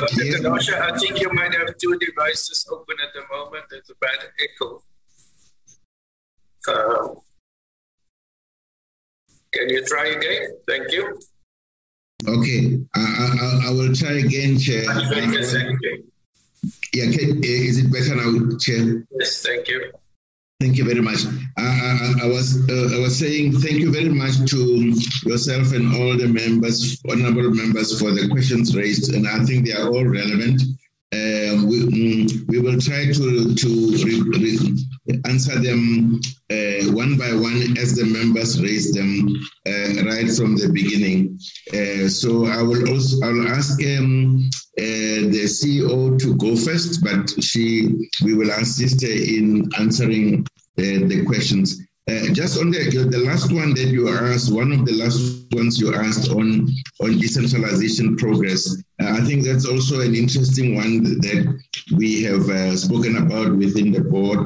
Dr. 0.42 0.82
I 0.82 0.96
think 0.98 1.20
you 1.20 1.32
might 1.32 1.52
have 1.52 1.76
two 1.78 1.98
devices 1.98 2.64
open 2.70 2.96
at 3.02 3.12
the 3.12 3.22
moment. 3.34 3.64
There's 3.70 3.90
a 3.90 3.94
bad 3.96 4.18
echo. 4.38 4.82
Um, 6.68 7.16
can 9.52 9.68
you 9.68 9.84
try 9.84 10.06
again? 10.08 10.58
Thank 10.68 10.92
you. 10.92 11.18
Okay, 12.26 12.80
I, 12.96 13.00
I, 13.00 13.68
I 13.68 13.70
will 13.70 13.94
try 13.94 14.12
again, 14.18 14.58
Chair. 14.58 14.82
Yeah, 16.92 17.12
can, 17.12 17.44
is 17.44 17.78
it 17.78 17.92
better 17.92 18.16
now, 18.16 18.56
Chair? 18.58 19.06
Yes, 19.18 19.42
thank 19.42 19.68
you. 19.68 19.92
Thank 20.60 20.76
you 20.76 20.84
very 20.84 21.00
much. 21.00 21.20
I, 21.56 21.62
I, 21.62 22.24
I 22.24 22.26
was 22.26 22.68
uh, 22.68 22.96
I 22.96 22.98
was 22.98 23.16
saying 23.16 23.52
thank 23.60 23.78
you 23.78 23.92
very 23.92 24.08
much 24.08 24.50
to 24.50 24.92
yourself 25.24 25.72
and 25.72 25.94
all 25.94 26.16
the 26.16 26.26
members, 26.26 27.00
honourable 27.08 27.50
members, 27.50 28.00
for 28.00 28.10
the 28.10 28.28
questions 28.28 28.74
raised, 28.74 29.14
and 29.14 29.28
I 29.28 29.44
think 29.44 29.66
they 29.66 29.72
are 29.72 29.86
all 29.86 30.04
relevant. 30.04 30.60
Um, 31.10 31.68
we, 31.68 31.80
mm, 31.84 32.48
we 32.48 32.58
will 32.60 32.78
try 32.78 33.06
to 33.06 33.54
to 33.54 33.68
re, 34.04 34.20
re, 34.20 35.20
answer 35.24 35.58
them 35.58 36.20
uh, 36.50 36.92
one 36.92 37.16
by 37.16 37.32
one 37.32 37.78
as 37.78 37.96
the 37.96 38.04
members 38.04 38.60
raise 38.60 38.92
them 38.92 39.26
uh, 39.66 40.04
right 40.04 40.28
from 40.30 40.56
the 40.56 40.70
beginning. 40.70 41.38
Uh, 41.72 42.08
so 42.08 42.44
I 42.44 42.60
will 42.60 42.90
also 42.90 43.26
I 43.26 43.32
will 43.32 43.48
ask 43.48 43.82
um, 43.84 44.50
uh, 44.78 45.32
the 45.32 45.44
CEO 45.48 46.18
to 46.18 46.36
go 46.36 46.54
first, 46.54 47.02
but 47.02 47.42
she 47.42 47.88
we 48.22 48.34
will 48.34 48.50
assist 48.50 49.00
her 49.02 49.08
in 49.08 49.70
answering 49.78 50.46
uh, 50.78 51.08
the 51.08 51.24
questions. 51.26 51.87
Uh, 52.08 52.32
just 52.32 52.58
on 52.58 52.70
the 52.70 52.88
the 53.10 53.18
last 53.18 53.52
one 53.52 53.74
that 53.74 53.88
you 53.88 54.08
asked, 54.08 54.50
one 54.50 54.72
of 54.72 54.86
the 54.86 54.92
last 54.92 55.44
ones 55.52 55.78
you 55.78 55.94
asked 55.94 56.30
on 56.30 56.66
on 57.00 57.18
decentralization 57.18 58.16
progress, 58.16 58.82
uh, 59.02 59.12
I 59.12 59.20
think 59.20 59.44
that's 59.44 59.66
also 59.66 60.00
an 60.00 60.14
interesting 60.14 60.74
one 60.74 61.02
that 61.02 61.60
we 61.98 62.22
have 62.22 62.48
uh, 62.48 62.74
spoken 62.76 63.18
about 63.18 63.54
within 63.58 63.92
the 63.92 64.00
board, 64.00 64.38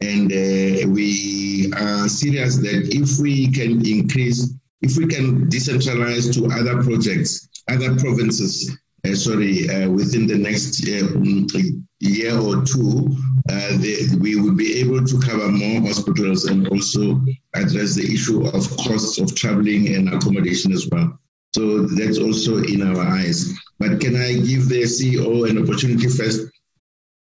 and 0.00 0.30
uh, 0.30 0.88
we 0.94 1.72
are 1.76 2.08
serious 2.08 2.56
that 2.58 2.86
if 2.94 3.18
we 3.20 3.50
can 3.50 3.84
increase, 3.84 4.54
if 4.82 4.96
we 4.96 5.08
can 5.08 5.50
decentralize 5.50 6.32
to 6.34 6.46
other 6.54 6.84
projects, 6.84 7.48
other 7.68 7.96
provinces, 7.96 8.78
uh, 9.04 9.14
sorry, 9.16 9.66
within 9.88 10.28
the 10.28 10.38
next 10.38 10.86
year 10.86 12.38
or 12.38 12.62
two, 12.62 13.10
uh, 13.48 13.76
they, 13.78 13.96
we 14.20 14.36
will 14.36 14.54
be 14.54 14.78
able 14.80 15.04
to 15.04 15.20
cover 15.20 15.48
more 15.48 15.80
hospitals 15.80 16.44
and 16.44 16.68
also 16.68 17.20
address 17.54 17.94
the 17.94 18.12
issue 18.12 18.46
of 18.46 18.68
costs 18.76 19.18
of 19.18 19.34
traveling 19.34 19.94
and 19.94 20.08
accommodation 20.12 20.72
as 20.72 20.86
well. 20.90 21.18
So 21.54 21.86
that's 21.86 22.18
also 22.18 22.58
in 22.58 22.82
our 22.82 23.00
eyes. 23.00 23.52
But 23.78 24.00
can 24.00 24.16
I 24.16 24.34
give 24.34 24.68
the 24.68 24.82
CEO 24.82 25.48
an 25.48 25.62
opportunity 25.62 26.08
first 26.08 26.50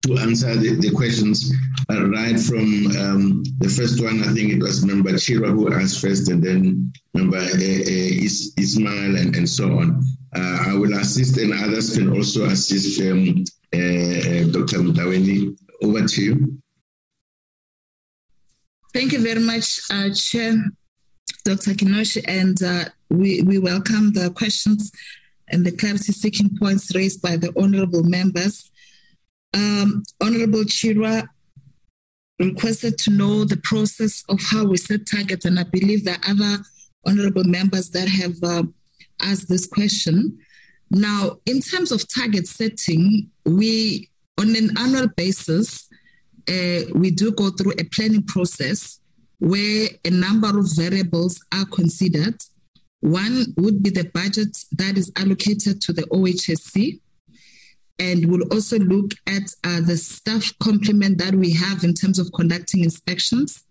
to 0.03 0.19
answer 0.19 0.55
the, 0.57 0.75
the 0.77 0.91
questions 0.91 1.53
uh, 1.91 2.09
right 2.09 2.39
from 2.39 2.87
um, 2.99 3.45
the 3.59 3.69
first 3.69 4.03
one? 4.03 4.23
I 4.25 4.33
think 4.35 4.53
it 4.53 4.63
was 4.63 4.85
member 4.85 5.13
Chirwa 5.13 5.51
who 5.51 5.73
asked 5.73 6.01
first, 6.01 6.29
and 6.29 6.43
then 6.43 6.93
member 7.15 7.39
uh, 7.39 7.41
uh, 7.41 8.23
Is- 8.27 8.53
Ismail, 8.59 9.17
and, 9.17 9.37
and 9.37 9.49
so 9.49 9.79
on. 9.79 10.03
Uh, 10.35 10.65
I 10.69 10.75
will 10.75 10.95
assist, 10.95 11.39
and 11.39 11.53
others 11.53 11.97
can 11.97 12.13
also 12.13 12.47
assist 12.47 13.01
um, 13.03 13.45
uh, 13.73 14.51
Dr. 14.51 14.79
Mndaweni. 14.83 15.57
Over 15.83 16.07
to 16.07 16.23
you. 16.23 16.59
Thank 18.95 19.13
you 19.13 19.21
very 19.21 19.41
much, 19.41 19.81
uh, 19.91 20.09
Chair 20.15 20.55
Dr. 21.45 21.73
Kenoshi, 21.73 22.25
and 22.27 22.61
uh, 22.63 22.85
we, 23.11 23.43
we 23.43 23.59
welcome 23.59 24.13
the 24.13 24.31
questions 24.31 24.91
and 25.49 25.65
the 25.65 25.73
clarity 25.73 26.13
seeking 26.13 26.57
points 26.59 26.95
raised 26.95 27.23
by 27.23 27.37
the 27.37 27.53
honorable 27.57 28.03
members. 28.03 28.71
Um, 29.55 30.03
honorable 30.21 30.65
Chirwa 30.65 31.29
requested 32.39 32.99
to 32.99 33.11
know 33.11 33.45
the 33.45 33.57
process 33.59 34.25
of 34.29 34.41
how 34.51 34.65
we 34.65 34.77
set 34.77 35.07
targets, 35.07 35.45
and 35.45 35.59
I 35.59 35.65
believe 35.65 36.05
there 36.05 36.17
are 36.25 36.31
other 36.31 36.63
honorable 37.07 37.45
members 37.45 37.91
that 37.91 38.09
have 38.09 38.37
uh, 38.43 38.65
asked 39.21 39.49
this 39.49 39.67
question. 39.67 40.39
Now, 40.91 41.39
in 41.47 41.61
terms 41.61 41.93
of 41.93 42.07
target 42.13 42.47
setting, 42.47 43.31
we, 43.45 44.11
on 44.39 44.55
an 44.55 44.71
annual 44.79 45.09
basis, 45.09 45.89
uh, 46.49 46.83
we 46.95 47.11
do 47.11 47.33
go 47.33 47.51
through 47.51 47.73
a 47.79 47.85
planning 47.85 48.23
process 48.23 49.01
where 49.39 49.89
a 50.05 50.11
number 50.11 50.59
of 50.59 50.75
variables 50.77 51.45
are 51.53 51.67
considered. 51.67 52.37
One 53.01 53.55
would 53.57 53.83
be 53.83 53.91
the 53.91 54.09
budget 54.15 54.57
that 54.73 54.97
is 54.97 55.13
allocated 55.17 55.81
to 55.83 55.93
the 55.93 56.03
OHSC. 56.05 57.01
And 57.99 58.27
we'll 58.27 58.53
also 58.53 58.79
look 58.79 59.13
at 59.27 59.43
uh, 59.65 59.81
the 59.81 59.97
staff 59.97 60.53
complement 60.63 61.19
that 61.19 61.35
we 61.35 61.53
have 61.53 61.83
in 61.83 61.95
terms 61.95 62.19
of 62.19 62.31
conducting 62.33 62.85
inspections. 62.85 63.65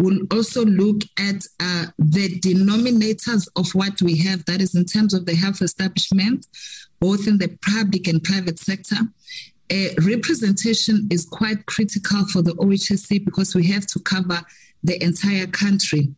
We'll 0.00 0.26
also 0.32 0.64
look 0.64 1.02
at 1.18 1.46
uh, 1.60 1.86
the 1.98 2.40
denominators 2.40 3.48
of 3.54 3.72
what 3.72 4.02
we 4.02 4.18
have, 4.18 4.44
that 4.46 4.60
is 4.60 4.74
in 4.74 4.84
terms 4.84 5.14
of 5.14 5.26
the 5.26 5.34
health 5.34 5.62
establishment, 5.62 6.46
both 6.98 7.28
in 7.28 7.38
the 7.38 7.56
public 7.62 8.08
and 8.08 8.22
private 8.22 8.58
sector. 8.58 8.96
Uh, 9.72 9.88
representation 10.02 11.08
is 11.10 11.24
quite 11.24 11.64
critical 11.64 12.26
for 12.26 12.42
the 12.42 12.52
OHSC 12.56 13.24
because 13.24 13.54
we 13.54 13.66
have 13.68 13.86
to 13.86 14.00
cover 14.00 14.42
the 14.84 15.02
entire 15.02 15.46
country. 15.46 16.14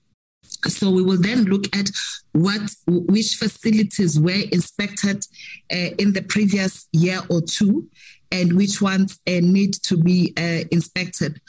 So 0.67 0.91
we 0.91 1.03
will 1.03 1.21
then 1.21 1.45
look 1.45 1.65
at 1.77 1.89
what 2.33 2.63
which 2.87 3.37
facilities 3.37 4.19
were 4.19 4.43
inspected 4.51 5.25
uh, 5.71 5.91
in 5.99 6.15
the 6.15 6.23
previous 6.23 6.89
year 6.93 7.21
or 7.31 7.43
two, 7.43 7.89
and 8.33 8.57
which 8.57 8.83
ones 8.83 9.21
uh, 9.29 9.41
need 9.41 9.75
to 9.85 9.97
be 9.97 10.33
uh, 10.37 10.67
inspected. 10.73 11.41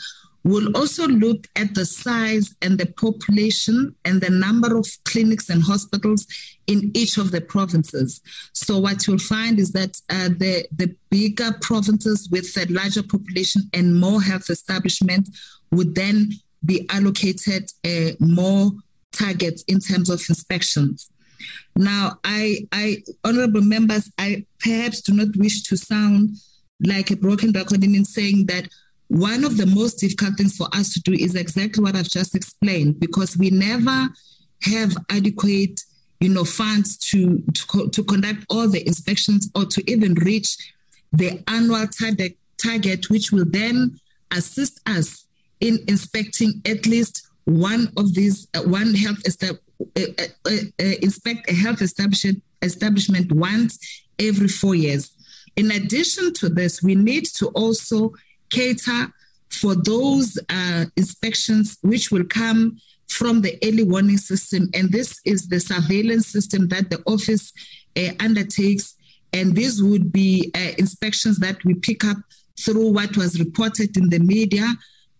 We'll 0.45 0.77
also 0.77 1.07
look 1.07 1.47
at 1.55 1.73
the 1.73 1.85
size 1.85 2.53
and 2.61 2.77
the 2.77 2.85
population 2.85 3.95
and 4.05 4.21
the 4.21 4.29
number 4.29 4.77
of 4.77 4.87
clinics 5.03 5.49
and 5.49 5.63
hospitals 5.63 6.27
in 6.67 6.91
each 6.93 7.17
of 7.17 7.31
the 7.31 7.41
provinces. 7.41 8.21
So 8.53 8.77
what 8.77 9.07
you'll 9.07 9.17
find 9.17 9.59
is 9.59 9.71
that 9.71 9.99
uh, 10.11 10.29
the, 10.37 10.67
the 10.71 10.95
bigger 11.09 11.49
provinces 11.61 12.29
with 12.29 12.55
a 12.57 12.71
larger 12.71 13.01
population 13.01 13.63
and 13.73 13.99
more 13.99 14.21
health 14.21 14.51
establishments 14.51 15.31
would 15.71 15.95
then 15.95 16.29
be 16.63 16.87
allocated 16.91 17.71
uh, 17.83 18.11
more 18.19 18.71
targets 19.13 19.63
in 19.63 19.79
terms 19.79 20.11
of 20.11 20.21
inspections. 20.29 21.09
Now, 21.75 22.19
I, 22.23 22.67
I, 22.71 23.03
honorable 23.23 23.61
members, 23.61 24.11
I 24.19 24.45
perhaps 24.59 25.01
do 25.01 25.13
not 25.15 25.35
wish 25.37 25.63
to 25.63 25.75
sound 25.75 26.37
like 26.85 27.09
a 27.09 27.15
broken 27.15 27.51
record 27.51 27.83
in 27.83 28.05
saying 28.05 28.45
that 28.45 28.67
one 29.07 29.43
of 29.43 29.57
the 29.57 29.67
most 29.67 29.95
difficult 29.95 30.35
things 30.35 30.55
for 30.55 30.67
us 30.73 30.93
to 30.93 30.99
do 31.01 31.13
is 31.13 31.35
exactly 31.35 31.83
what 31.83 31.95
I've 31.95 32.09
just 32.09 32.35
explained, 32.35 32.99
because 32.99 33.37
we 33.37 33.49
never 33.49 34.09
have 34.63 34.95
adequate, 35.11 35.81
you 36.19 36.29
know, 36.29 36.43
funds 36.43 36.97
to, 36.97 37.43
to, 37.53 37.89
to 37.89 38.03
conduct 38.03 38.45
all 38.49 38.67
the 38.67 38.85
inspections 38.87 39.49
or 39.55 39.65
to 39.65 39.91
even 39.91 40.15
reach 40.15 40.57
the 41.13 41.43
annual 41.47 41.87
target, 41.87 42.37
target, 42.57 43.09
which 43.09 43.31
will 43.31 43.45
then 43.45 43.99
assist 44.31 44.79
us 44.87 45.25
in 45.59 45.79
inspecting 45.87 46.61
at 46.65 46.85
least 46.85 47.27
one 47.45 47.91
of 47.97 48.13
these, 48.15 48.47
uh, 48.55 48.61
one 48.61 48.95
health 48.95 49.21
estab- 49.23 49.59
uh, 49.97 50.01
uh, 50.19 50.49
uh, 50.49 50.51
uh 50.79 50.95
inspect 51.01 51.49
a 51.49 51.53
health 51.53 51.81
establishment 51.81 52.41
establishment 52.61 53.31
once 53.31 54.03
every 54.19 54.47
four 54.47 54.73
years. 54.73 55.11
In 55.55 55.71
addition 55.71 56.33
to 56.35 56.49
this, 56.49 56.81
we 56.81 56.95
need 56.95 57.25
to 57.35 57.47
also 57.49 58.13
cater 58.49 59.11
for 59.49 59.75
those 59.75 60.37
uh, 60.49 60.85
inspections 60.95 61.77
which 61.81 62.11
will 62.11 62.25
come 62.25 62.77
from 63.07 63.41
the 63.41 63.57
early 63.63 63.83
warning 63.83 64.17
system. 64.17 64.69
And 64.73 64.91
this 64.91 65.19
is 65.25 65.47
the 65.47 65.59
surveillance 65.59 66.27
system 66.27 66.67
that 66.69 66.89
the 66.89 67.01
office 67.05 67.53
uh, 67.97 68.11
undertakes. 68.19 68.95
And 69.33 69.55
these 69.55 69.81
would 69.81 70.11
be 70.11 70.51
uh, 70.55 70.71
inspections 70.77 71.39
that 71.39 71.63
we 71.63 71.75
pick 71.75 72.03
up 72.03 72.17
through 72.59 72.91
what 72.91 73.15
was 73.17 73.39
reported 73.39 73.95
in 73.97 74.09
the 74.09 74.19
media, 74.19 74.65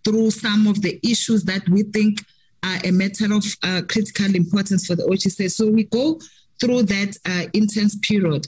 through 0.03 0.31
some 0.31 0.67
of 0.67 0.81
the 0.81 0.99
issues 1.03 1.43
that 1.45 1.67
we 1.69 1.83
think 1.83 2.19
are 2.63 2.79
a 2.83 2.91
matter 2.91 3.33
of 3.33 3.45
uh, 3.63 3.81
critical 3.87 4.33
importance 4.35 4.87
for 4.87 4.95
the 4.95 5.03
OHSC. 5.03 5.51
So 5.51 5.69
we 5.69 5.83
go 5.83 6.19
through 6.59 6.83
that 6.83 7.17
uh, 7.25 7.49
intense 7.53 7.97
period. 7.97 8.47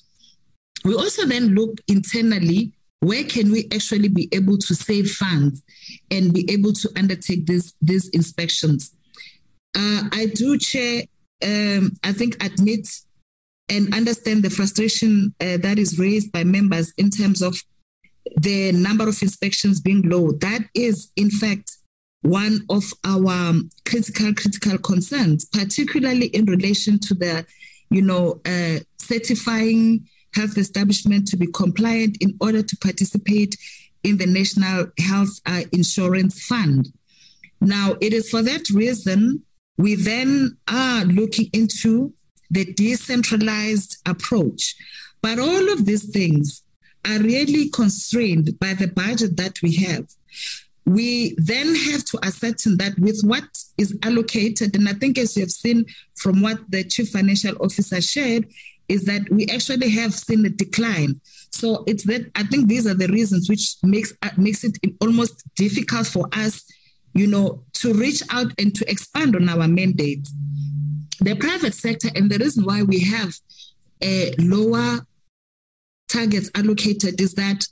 We 0.86 0.96
also 0.96 1.26
then 1.26 1.50
look 1.50 1.80
internally 1.88 2.72
where 3.00 3.24
can 3.24 3.52
we 3.52 3.68
actually 3.74 4.08
be 4.08 4.28
able 4.32 4.58
to 4.58 4.74
save 4.76 5.12
funds 5.12 5.64
and 6.10 6.34
be 6.34 6.50
able 6.52 6.74
to 6.74 6.90
undertake 6.96 7.46
this, 7.46 7.74
these 7.82 8.10
inspections? 8.10 8.96
Uh, 9.76 10.04
I 10.12 10.32
do, 10.34 10.58
Chair, 10.58 11.04
um, 11.44 11.92
I 12.04 12.12
think, 12.14 12.44
admit 12.44 12.88
and 13.70 13.94
understand 13.94 14.44
the 14.44 14.50
frustration 14.50 15.36
uh, 15.42 15.58
that 15.58 15.78
is 15.78 16.00
raised 16.00 16.32
by 16.32 16.44
members 16.44 16.94
in 16.98 17.10
terms 17.10 17.42
of 17.42 17.56
the 18.38 18.72
number 18.72 19.08
of 19.08 19.22
inspections 19.22 19.80
being 19.82 20.02
low. 20.04 20.32
That 20.32 20.62
is, 20.74 21.12
in 21.16 21.30
fact, 21.30 21.78
one 22.22 22.62
of 22.70 22.84
our 23.06 23.54
critical, 23.86 24.34
critical 24.34 24.78
concerns, 24.80 25.46
particularly 25.46 26.28
in 26.28 26.46
relation 26.46 27.00
to 27.00 27.14
the, 27.14 27.46
you 27.90 28.02
know, 28.02 28.42
uh, 28.46 28.80
certifying 28.98 30.08
health 30.38 30.58
establishment 30.58 31.28
to 31.28 31.38
be 31.38 31.48
compliant 31.62 32.14
in 32.26 32.32
order 32.46 32.62
to 32.70 32.76
participate 32.78 33.54
in 34.04 34.18
the 34.18 34.30
National 34.40 34.80
Health 35.00 35.34
uh, 35.46 35.64
Insurance 35.72 36.36
Fund. 36.50 36.82
Now, 37.60 37.88
it 38.06 38.14
is 38.14 38.30
for 38.30 38.42
that 38.44 38.70
reason 38.70 39.18
we 39.78 39.96
then 39.96 40.58
are 40.68 41.04
looking 41.20 41.48
into 41.54 42.14
the 42.50 42.66
decentralized 42.74 43.92
approach. 44.06 44.76
But 45.22 45.40
all 45.40 45.66
of 45.74 45.86
these 45.86 46.08
things 46.18 46.46
are 47.10 47.20
really 47.20 47.70
constrained 47.70 48.48
by 48.60 48.74
the 48.74 48.88
budget 48.88 49.38
that 49.38 49.56
we 49.62 49.72
have. 49.88 50.06
we 50.88 51.36
then 51.38 51.76
have 51.76 52.04
to 52.06 52.18
ascertain 52.24 52.78
that 52.78 52.98
with 52.98 53.20
what 53.24 53.44
is 53.78 53.98
allocated, 54.04 54.74
and 54.74 54.88
I 54.88 54.94
think 54.94 55.18
as 55.18 55.36
you 55.36 55.44
have 55.44 55.52
seen 55.52 55.86
from 56.16 56.42
what 56.42 56.60
the 56.70 56.86
chief 56.86 57.10
financial 57.10 57.56
officer 57.60 58.00
shared, 58.00 58.48
is 58.90 59.06
that 59.06 59.22
we 59.32 59.46
actually 59.48 59.90
have 59.90 60.14
seen 60.14 60.46
a 60.46 60.50
decline. 60.50 61.20
So 61.52 61.84
it's 61.88 62.06
that 62.06 62.30
I 62.36 62.44
think 62.44 62.68
these 62.68 62.88
are 62.88 62.94
the 62.94 63.08
reasons 63.08 63.50
which 63.50 63.76
makes 63.84 64.14
uh, 64.22 64.30
makes 64.38 64.64
it 64.64 64.78
almost 65.02 65.44
difficult 65.56 66.08
for 66.08 66.28
us, 66.34 66.64
you 67.14 67.28
know, 67.28 67.64
to 67.76 67.94
reach 67.94 68.22
out 68.32 68.52
and 68.60 68.74
to 68.76 68.90
expand 68.90 69.36
on 69.36 69.50
our 69.50 69.68
mandate. 69.68 70.28
The 71.20 71.36
private 71.36 71.74
sector, 71.74 72.10
and 72.16 72.30
the 72.30 72.38
reason 72.38 72.64
why 72.64 72.84
we 72.84 73.00
have 73.00 73.34
a 74.04 74.34
lower 74.38 75.00
targets 76.08 76.50
allocated 76.56 77.20
is 77.20 77.34
that 77.34 77.66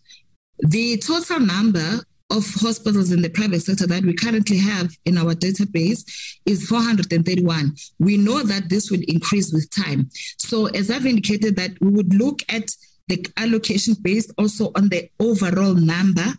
the 0.60 0.98
total 0.98 1.40
number 1.40 2.00
of 2.32 2.46
hospitals 2.56 3.12
in 3.12 3.22
the 3.22 3.30
private 3.30 3.62
sector 3.62 3.86
that 3.86 4.04
we 4.04 4.14
currently 4.14 4.58
have 4.58 4.92
in 5.06 5.18
our 5.18 5.36
database 5.36 6.04
is 6.46 6.68
431. 6.68 7.76
We 8.00 8.18
know 8.18 8.42
that 8.44 8.70
this 8.70 8.90
will 8.90 9.02
increase 9.08 9.54
with 9.54 9.70
time. 9.70 10.10
So 10.38 10.66
as 10.68 10.90
I've 10.90 11.06
indicated 11.06 11.56
that 11.58 11.72
we 11.82 11.90
would 11.90 12.14
look 12.14 12.42
at 12.50 12.70
the 13.08 13.26
allocation 13.38 13.96
based 14.02 14.32
also 14.38 14.72
on 14.76 14.90
the 14.90 15.10
overall 15.20 15.76
number 15.76 16.34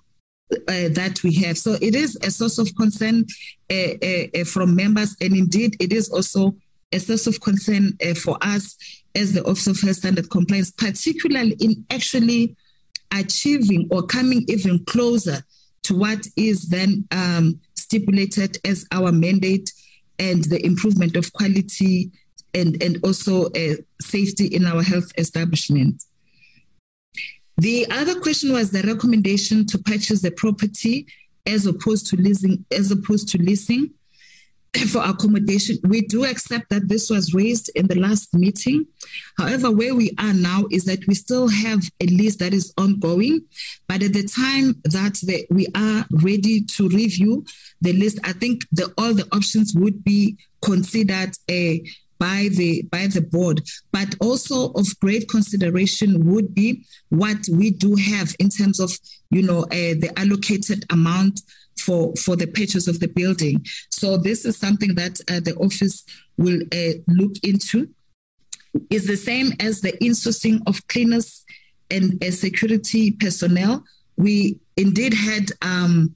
uh, 0.53 0.89
that 0.91 1.21
we 1.23 1.35
have. 1.35 1.57
So 1.59 1.77
it 1.81 1.95
is 1.95 2.17
a 2.23 2.31
source 2.31 2.59
of 2.59 2.75
concern 2.77 3.25
uh, 3.71 3.75
uh, 4.03 4.41
uh 4.41 4.45
from 4.45 4.77
members, 4.77 5.17
and 5.21 5.37
indeed 5.37 5.77
it 5.81 5.93
is 5.93 6.09
also 6.09 6.57
a 6.93 6.99
source 6.99 7.27
of 7.27 7.41
concern 7.41 7.97
uh, 8.05 8.15
for 8.15 8.39
us 8.43 8.77
as 9.15 9.33
the 9.33 9.45
Office 9.45 9.67
of 9.67 9.81
Health 9.81 9.97
Standard 9.97 10.31
Compliance, 10.31 10.71
particularly 10.71 11.57
in 11.61 11.85
actually 11.91 12.57
achieving 13.13 13.89
or 13.91 14.03
coming 14.03 14.45
even 14.49 14.85
closer 14.85 15.43
to 15.87 15.95
what 15.95 16.27
is 16.37 16.69
then 16.69 17.07
um, 17.11 17.61
stipulated 17.75 18.59
as 18.65 18.87
our 18.93 19.13
mandate 19.13 19.73
and 20.19 20.45
the 20.45 20.65
improvement 20.65 21.17
of 21.17 21.33
quality 21.33 22.11
and, 22.55 22.83
and 22.83 22.99
also 23.05 23.47
uh, 23.51 23.75
safety 24.01 24.47
in 24.47 24.67
our 24.67 24.83
health 24.83 25.11
establishment. 25.19 26.03
The 27.59 27.87
other 27.91 28.21
question 28.21 28.53
was 28.53 28.71
the 28.71 28.83
recommendation 28.83 29.67
to 29.69 29.79
purchase 29.79 30.23
the 30.23 30.31
property 30.31 31.07
as 31.47 31.67
opposed 31.67 32.09
to 32.09 32.17
leasing, 32.17 32.65
as 32.71 32.91
opposed 32.91 33.29
to 33.31 33.39
leasing 33.39 33.91
for 34.85 35.03
accommodation. 35.03 35.79
We 35.85 36.03
do 36.03 36.25
accept 36.25 36.71
that 36.71 36.89
this 36.89 37.11
was 37.11 37.35
raised 37.35 37.71
in 37.75 37.87
the 37.87 37.99
last 37.99 38.35
meeting. 38.35 38.87
However, 39.39 39.71
where 39.71 39.95
we 39.95 40.13
are 40.19 40.33
now 40.33 40.65
is 40.71 40.85
that 40.85 41.07
we 41.07 41.15
still 41.15 41.49
have 41.49 41.81
a 42.01 42.07
list 42.07 42.39
that 42.41 42.53
is 42.53 42.73
ongoing. 42.77 43.45
But 43.89 44.03
at 44.03 44.13
the 44.13 44.25
time 44.25 44.81
that 44.85 45.15
the, 45.23 45.47
we 45.51 45.67
are 45.75 46.05
ready 46.23 46.63
to 46.63 46.89
review 46.89 47.45
the 47.81 47.93
list, 47.93 48.19
I 48.25 48.33
think 48.33 48.67
the, 48.73 48.93
all 48.99 49.15
the 49.15 49.29
options 49.33 49.75
would 49.75 50.05
be 50.05 50.37
considered 50.63 51.31
uh, 51.51 51.75
by 52.19 52.49
the 52.53 52.83
by 52.91 53.07
the 53.07 53.21
board 53.21 53.61
but 53.93 54.15
also 54.21 54.73
of 54.73 54.87
great 55.01 55.29
consideration 55.29 56.25
would 56.25 56.55
be 56.55 56.83
what 57.11 57.37
we 57.53 57.71
do 57.71 57.95
have 57.95 58.35
in 58.39 58.49
terms 58.49 58.81
of 58.81 58.91
you 59.31 59.43
know 59.43 59.65
uh, 59.65 59.95
the 60.01 60.11
allocated 60.17 60.85
amount 60.91 61.43
for 61.79 62.15
for 62.17 62.37
the 62.37 62.47
purchase 62.47 62.89
of 62.89 63.01
the 63.01 63.09
building. 63.09 63.65
So 63.91 64.17
this 64.17 64.45
is 64.45 64.57
something 64.57 64.95
that 64.95 65.21
uh, 65.31 65.41
the 65.41 65.55
office 65.57 66.05
will 66.37 66.61
uh, 66.73 66.95
look 67.09 67.33
into. 67.43 67.89
Is 68.91 69.07
the 69.07 69.17
same 69.17 69.53
as 69.61 69.81
the 69.81 69.93
insourcing 70.03 70.61
of 70.67 70.87
cleaners 70.89 71.45
and 71.91 72.23
uh, 72.23 72.31
security 72.31 73.13
personnel. 73.13 73.85
We 74.17 74.59
indeed 74.77 75.15
had 75.15 75.53
um, 75.63 76.15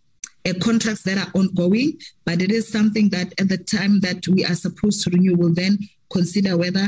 contracts 0.60 1.02
that 1.02 1.18
are 1.18 1.30
ongoing, 1.38 1.98
but 2.24 2.42
it 2.42 2.50
is 2.50 2.68
something 2.68 3.08
that 3.10 3.32
at 3.40 3.48
the 3.48 3.58
time 3.58 4.00
that 4.00 4.26
we 4.28 4.44
are 4.44 4.54
supposed 4.54 5.04
to 5.04 5.10
renew, 5.10 5.36
will 5.36 5.54
then 5.54 5.78
consider 6.10 6.56
whether, 6.56 6.84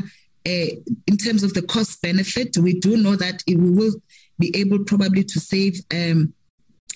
uh, 0.46 0.68
in 1.06 1.16
terms 1.16 1.42
of 1.42 1.54
the 1.54 1.62
cost 1.62 2.02
benefit, 2.02 2.56
we 2.58 2.80
do 2.80 2.96
know 2.96 3.16
that 3.16 3.42
we 3.46 3.56
will 3.56 3.94
be 4.38 4.54
able 4.56 4.84
probably 4.84 5.24
to 5.24 5.40
save. 5.40 5.80
Um, 5.92 6.34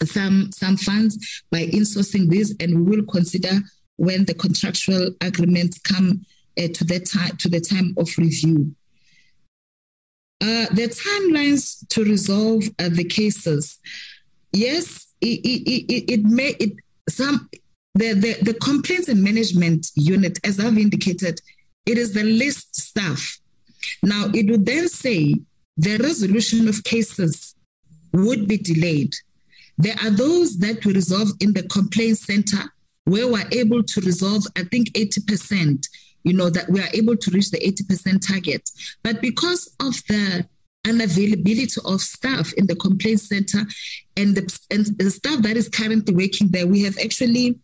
some 0.05 0.51
some 0.53 0.77
funds 0.77 1.43
by 1.51 1.67
insourcing 1.67 2.29
this, 2.29 2.55
and 2.61 2.87
we 2.87 2.97
will 2.97 3.07
consider 3.07 3.61
when 3.97 4.25
the 4.25 4.35
contractual 4.35 5.11
agreements 5.21 5.79
come 5.79 6.25
uh, 6.59 6.69
to 6.75 6.85
the 6.85 7.01
time 7.01 7.37
to 7.39 7.49
the 7.49 7.61
time 7.61 7.95
of 7.97 8.09
review. 8.19 8.75
Uh, 10.43 10.67
the 10.73 10.89
timelines 10.89 11.87
to 11.89 12.05
resolve 12.05 12.63
uh, 12.79 12.91
the 12.91 13.05
cases, 13.05 13.79
yes, 14.53 15.07
it, 15.23 15.41
it, 15.43 15.93
it, 15.93 16.13
it 16.13 16.25
may 16.25 16.55
it 16.61 16.73
some 17.09 17.49
the, 17.95 18.13
the 18.13 18.37
the 18.43 18.55
complaints 18.55 19.09
and 19.09 19.23
management 19.23 19.91
unit, 19.95 20.39
as 20.45 20.61
I've 20.61 20.77
indicated, 20.77 21.41
it 21.87 21.97
is 21.97 22.13
the 22.13 22.25
least 22.25 22.77
staff. 22.77 23.39
Now 24.03 24.31
it 24.35 24.51
would 24.51 24.67
then 24.67 24.89
say 24.89 25.37
the 25.77 25.97
resolution 25.99 26.69
of 26.69 26.85
cases 26.85 27.55
would 28.13 28.47
be 28.47 28.59
delayed 28.59 29.15
there 29.79 29.97
are 30.03 30.11
those 30.11 30.59
that 30.59 30.85
we 30.85 30.95
resolve 30.95 31.29
in 31.41 31.53
the 31.53 31.63
complaint 31.65 32.19
center 32.19 32.73
where 33.05 33.29
we're 33.29 33.49
able 33.53 33.83
to 33.83 34.01
resolve, 34.01 34.45
I 34.57 34.65
think, 34.65 34.89
80%, 34.93 35.87
you 36.25 36.33
know, 36.33 36.51
that 36.51 36.69
we 36.69 36.81
are 36.81 36.89
able 36.93 37.17
to 37.17 37.31
reach 37.31 37.51
the 37.51 37.59
80% 37.59 38.27
target. 38.27 38.69
But 39.03 39.21
because 39.21 39.75
of 39.81 39.95
the 40.09 40.47
unavailability 40.85 41.79
of 41.85 42.01
staff 42.01 42.53
in 42.55 42.67
the 42.67 42.77
complaint 42.77 43.21
center 43.21 43.65
and 44.17 44.35
the, 44.35 44.59
and 44.71 44.87
the 44.99 45.11
staff 45.11 45.43
that 45.43 45.57
is 45.57 45.69
currently 45.69 46.15
working 46.15 46.49
there, 46.49 46.67
we 46.67 46.83
have 46.83 46.97
actually 46.99 47.59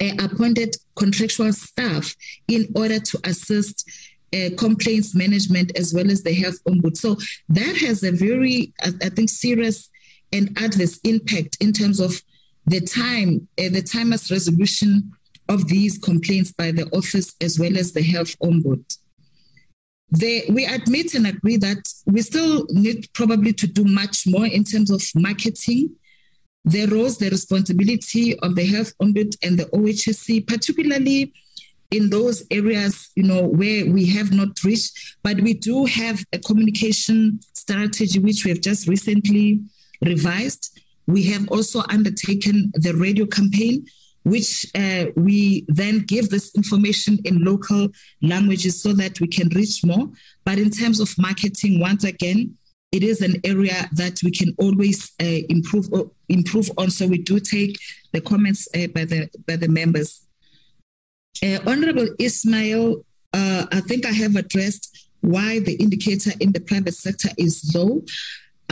uh, 0.00 0.10
appointed 0.20 0.76
contractual 0.96 1.52
staff 1.52 2.14
in 2.48 2.68
order 2.74 2.98
to 2.98 3.18
assist 3.24 3.88
uh, 4.34 4.48
complaints 4.56 5.14
management 5.14 5.76
as 5.76 5.92
well 5.92 6.10
as 6.10 6.22
the 6.22 6.32
health 6.32 6.62
ombuds. 6.64 6.98
So 6.98 7.16
that 7.48 7.76
has 7.76 8.02
a 8.02 8.12
very, 8.12 8.72
I, 8.82 8.92
I 9.02 9.08
think, 9.08 9.28
serious 9.28 9.88
and 10.32 10.56
adverse 10.58 10.98
impact 11.04 11.56
in 11.60 11.72
terms 11.72 12.00
of 12.00 12.20
the 12.66 12.80
time, 12.80 13.48
uh, 13.58 13.68
the 13.70 13.82
timeless 13.82 14.30
resolution 14.30 15.12
of 15.48 15.68
these 15.68 15.98
complaints 15.98 16.52
by 16.52 16.70
the 16.70 16.86
office 16.90 17.34
as 17.40 17.58
well 17.58 17.76
as 17.76 17.92
the 17.92 18.02
health 18.02 18.36
ombud. 18.40 18.98
They, 20.10 20.44
we 20.50 20.66
admit 20.66 21.14
and 21.14 21.26
agree 21.26 21.56
that 21.58 21.88
we 22.06 22.20
still 22.22 22.66
need 22.70 23.08
probably 23.14 23.52
to 23.54 23.66
do 23.66 23.84
much 23.84 24.26
more 24.26 24.46
in 24.46 24.64
terms 24.64 24.90
of 24.90 25.02
marketing 25.14 25.96
the 26.64 26.86
roles, 26.86 27.18
the 27.18 27.28
responsibility 27.30 28.38
of 28.40 28.54
the 28.54 28.64
health 28.64 28.92
ombud 29.02 29.34
and 29.42 29.58
the 29.58 29.64
OHSC, 29.66 30.46
particularly 30.46 31.32
in 31.90 32.08
those 32.08 32.44
areas, 32.50 33.10
you 33.16 33.24
know, 33.24 33.42
where 33.42 33.90
we 33.90 34.06
have 34.06 34.32
not 34.32 34.62
reached, 34.64 35.16
but 35.22 35.40
we 35.40 35.54
do 35.54 35.84
have 35.86 36.24
a 36.32 36.38
communication 36.38 37.40
strategy 37.52 38.18
which 38.18 38.44
we 38.44 38.50
have 38.50 38.60
just 38.60 38.88
recently 38.88 39.60
revised. 40.04 40.80
We 41.06 41.24
have 41.24 41.48
also 41.48 41.82
undertaken 41.88 42.72
the 42.74 42.94
radio 42.94 43.26
campaign, 43.26 43.86
which 44.24 44.66
uh, 44.74 45.06
we 45.16 45.64
then 45.68 46.00
give 46.00 46.30
this 46.30 46.54
information 46.54 47.18
in 47.24 47.44
local 47.44 47.88
languages 48.20 48.80
so 48.80 48.92
that 48.94 49.20
we 49.20 49.26
can 49.26 49.48
reach 49.48 49.84
more. 49.84 50.08
But 50.44 50.58
in 50.58 50.70
terms 50.70 51.00
of 51.00 51.16
marketing, 51.18 51.80
once 51.80 52.04
again, 52.04 52.56
it 52.92 53.02
is 53.02 53.22
an 53.22 53.36
area 53.42 53.88
that 53.92 54.20
we 54.22 54.30
can 54.30 54.54
always 54.58 55.12
uh, 55.20 55.40
improve 55.48 55.88
improve 56.28 56.70
on. 56.76 56.90
So 56.90 57.06
we 57.06 57.18
do 57.18 57.40
take 57.40 57.78
the 58.12 58.20
comments 58.20 58.68
uh, 58.74 58.86
by 58.88 59.06
the 59.06 59.28
by 59.46 59.56
the 59.56 59.68
members. 59.68 60.26
Uh, 61.42 61.58
Honorable 61.66 62.08
Ismail, 62.18 63.04
uh, 63.32 63.66
I 63.72 63.80
think 63.80 64.04
I 64.04 64.12
have 64.12 64.36
addressed 64.36 65.08
why 65.22 65.60
the 65.60 65.74
indicator 65.76 66.32
in 66.40 66.52
the 66.52 66.60
private 66.60 66.94
sector 66.94 67.30
is 67.38 67.72
low 67.74 68.04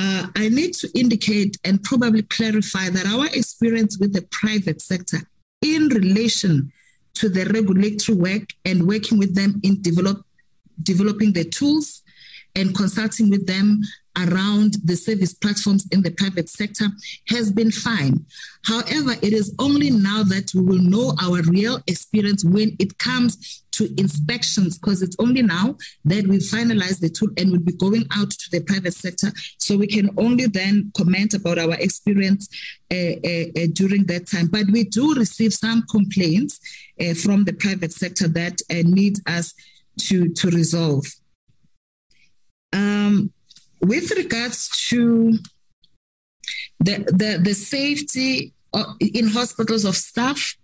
uh, 0.01 0.27
I 0.35 0.48
need 0.48 0.72
to 0.77 0.89
indicate 0.98 1.59
and 1.62 1.82
probably 1.82 2.22
clarify 2.22 2.89
that 2.89 3.06
our 3.06 3.27
experience 3.27 3.98
with 3.98 4.14
the 4.14 4.22
private 4.31 4.81
sector 4.81 5.18
in 5.60 5.89
relation 5.89 6.72
to 7.14 7.28
the 7.28 7.44
regulatory 7.44 8.16
work 8.16 8.48
and 8.64 8.89
working 8.89 9.18
with 9.18 9.35
them 9.35 9.60
in 9.62 9.82
develop, 9.82 10.24
developing 10.82 11.35
the 11.35 11.44
tools 11.44 12.01
and 12.56 12.74
consulting 12.74 13.28
with 13.28 13.47
them 13.47 13.82
around 14.16 14.74
the 14.84 14.96
service 14.96 15.32
platforms 15.32 15.86
in 15.92 16.02
the 16.02 16.10
private 16.10 16.48
sector 16.48 16.86
has 17.28 17.52
been 17.52 17.70
fine. 17.70 18.24
However, 18.64 19.12
it 19.22 19.32
is 19.32 19.54
only 19.58 19.90
now 19.90 20.22
that 20.24 20.50
we 20.54 20.62
will 20.62 20.82
know 20.82 21.14
our 21.22 21.42
real 21.42 21.80
experience 21.86 22.44
when 22.44 22.76
it 22.78 22.98
comes 22.98 23.62
to 23.72 23.88
inspections, 23.98 24.78
because 24.78 25.00
it's 25.00 25.16
only 25.18 25.42
now 25.42 25.76
that 26.04 26.26
we 26.26 26.38
finalize 26.38 27.00
the 27.00 27.08
tool 27.08 27.28
and 27.38 27.50
we'll 27.50 27.60
be 27.60 27.72
going 27.72 28.04
out 28.12 28.30
to 28.30 28.50
the 28.50 28.60
private 28.60 28.94
sector. 28.94 29.32
So 29.58 29.76
we 29.76 29.86
can 29.86 30.10
only 30.18 30.46
then 30.46 30.92
comment 30.96 31.34
about 31.34 31.58
our 31.58 31.74
experience 31.74 32.48
uh, 32.92 32.96
uh, 32.96 33.46
uh, 33.56 33.66
during 33.72 34.04
that 34.06 34.26
time. 34.26 34.48
But 34.48 34.66
we 34.70 34.84
do 34.84 35.14
receive 35.14 35.54
some 35.54 35.84
complaints 35.90 36.60
uh, 37.00 37.14
from 37.14 37.44
the 37.44 37.52
private 37.52 37.92
sector 37.92 38.28
that 38.28 38.60
uh, 38.70 38.82
need 38.84 39.18
us 39.26 39.54
to, 40.00 40.28
to 40.30 40.50
resolve. 40.50 41.06
Um, 42.72 43.32
with 43.81 44.11
regards 44.12 44.69
to 44.89 45.32
the, 46.78 46.98
the, 47.07 47.40
the 47.43 47.55
safety 47.55 48.52
uh, 48.73 48.93
in 49.01 49.28
hospitals 49.28 49.85
of 49.85 49.97
staff, 49.97 50.57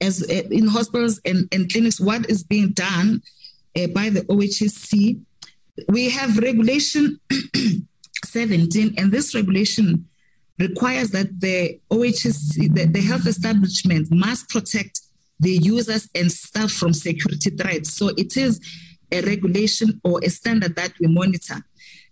as 0.00 0.22
uh, 0.22 0.42
in 0.50 0.66
hospitals 0.66 1.20
and, 1.24 1.48
and 1.52 1.70
clinics, 1.70 2.00
what 2.00 2.28
is 2.30 2.42
being 2.42 2.70
done 2.70 3.22
uh, 3.76 3.86
by 3.88 4.08
the 4.08 4.22
OHSC. 4.22 5.20
We 5.88 6.10
have 6.10 6.38
regulation 6.38 7.20
17, 8.24 8.94
and 8.98 9.12
this 9.12 9.34
regulation 9.34 10.06
requires 10.58 11.10
that 11.10 11.40
the 11.40 11.80
OHSC, 11.90 12.74
the, 12.74 12.86
the 12.86 13.00
health 13.00 13.26
establishment, 13.26 14.08
must 14.10 14.48
protect 14.48 15.00
the 15.38 15.52
users 15.52 16.08
and 16.14 16.30
staff 16.30 16.70
from 16.70 16.92
security 16.92 17.50
threats. 17.50 17.94
So 17.94 18.08
it 18.18 18.36
is 18.36 18.60
a 19.10 19.22
regulation 19.22 20.00
or 20.04 20.20
a 20.22 20.28
standard 20.28 20.76
that 20.76 20.92
we 21.00 21.06
monitor. 21.06 21.64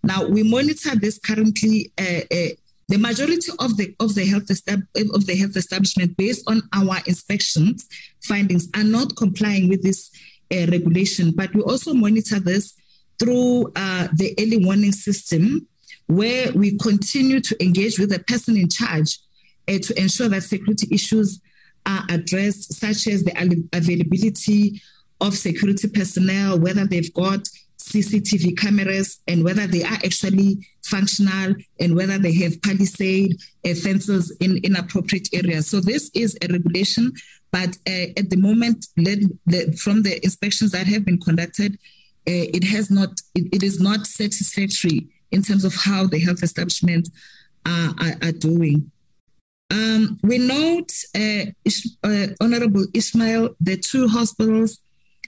Now 0.08 0.24
we 0.24 0.42
monitor 0.42 0.96
this 0.96 1.18
currently. 1.18 1.92
Uh, 1.98 2.22
uh, 2.32 2.52
the 2.88 2.96
majority 2.96 3.52
of 3.58 3.76
the 3.76 3.94
of 4.00 4.14
the 4.14 4.24
health 4.24 4.46
estab- 4.46 4.88
of 5.14 5.26
the 5.26 5.36
health 5.36 5.54
establishment, 5.54 6.16
based 6.16 6.48
on 6.48 6.62
our 6.72 6.96
inspections 7.06 7.86
findings, 8.22 8.68
are 8.74 8.88
not 8.96 9.14
complying 9.16 9.68
with 9.68 9.82
this 9.82 10.10
uh, 10.50 10.64
regulation. 10.76 11.32
But 11.32 11.52
we 11.54 11.60
also 11.60 11.92
monitor 11.92 12.40
this 12.40 12.74
through 13.18 13.70
uh, 13.76 14.08
the 14.14 14.34
early 14.40 14.64
warning 14.64 14.92
system, 14.92 15.66
where 16.06 16.50
we 16.52 16.78
continue 16.78 17.40
to 17.40 17.62
engage 17.62 17.98
with 17.98 18.08
the 18.08 18.20
person 18.20 18.56
in 18.56 18.70
charge 18.70 19.18
uh, 19.68 19.78
to 19.86 20.00
ensure 20.00 20.30
that 20.30 20.42
security 20.42 20.88
issues 20.90 21.40
are 21.84 22.04
addressed, 22.08 22.72
such 22.72 23.06
as 23.08 23.24
the 23.24 23.34
availability 23.74 24.80
of 25.20 25.36
security 25.36 25.88
personnel, 25.88 26.58
whether 26.58 26.86
they've 26.86 27.12
got 27.12 27.46
CCTV 27.78 28.56
cameras 28.58 29.20
and 29.26 29.44
whether 29.44 29.66
they 29.66 29.82
are 29.82 29.98
actually 30.04 30.66
functional 30.84 31.54
and 31.80 31.94
whether 31.94 32.18
they 32.18 32.34
have 32.34 32.60
palisade 32.62 33.36
uh, 33.64 33.74
fences 33.74 34.36
in 34.40 34.58
inappropriate 34.64 35.28
areas. 35.32 35.68
So 35.68 35.80
this 35.80 36.10
is 36.14 36.36
a 36.42 36.52
regulation, 36.52 37.12
but 37.50 37.76
uh, 37.86 38.12
at 38.16 38.30
the 38.30 38.36
moment, 38.36 38.86
let, 38.96 39.18
from 39.78 40.02
the 40.02 40.18
inspections 40.22 40.72
that 40.72 40.86
have 40.86 41.04
been 41.04 41.20
conducted, 41.20 41.74
uh, 41.74 42.46
it 42.52 42.64
has 42.64 42.90
not, 42.90 43.10
it, 43.34 43.48
it 43.54 43.62
is 43.62 43.80
not 43.80 44.06
satisfactory 44.06 45.08
in 45.30 45.42
terms 45.42 45.64
of 45.64 45.74
how 45.74 46.06
the 46.06 46.18
health 46.18 46.42
establishments 46.42 47.10
are, 47.64 47.94
are, 48.00 48.28
are 48.28 48.32
doing. 48.32 48.90
Um, 49.70 50.18
we 50.22 50.38
note, 50.38 50.92
uh, 51.14 51.44
uh, 52.02 52.26
Honorable 52.40 52.86
Ismail, 52.94 53.54
the 53.60 53.76
two 53.76 54.08
hospitals 54.08 54.78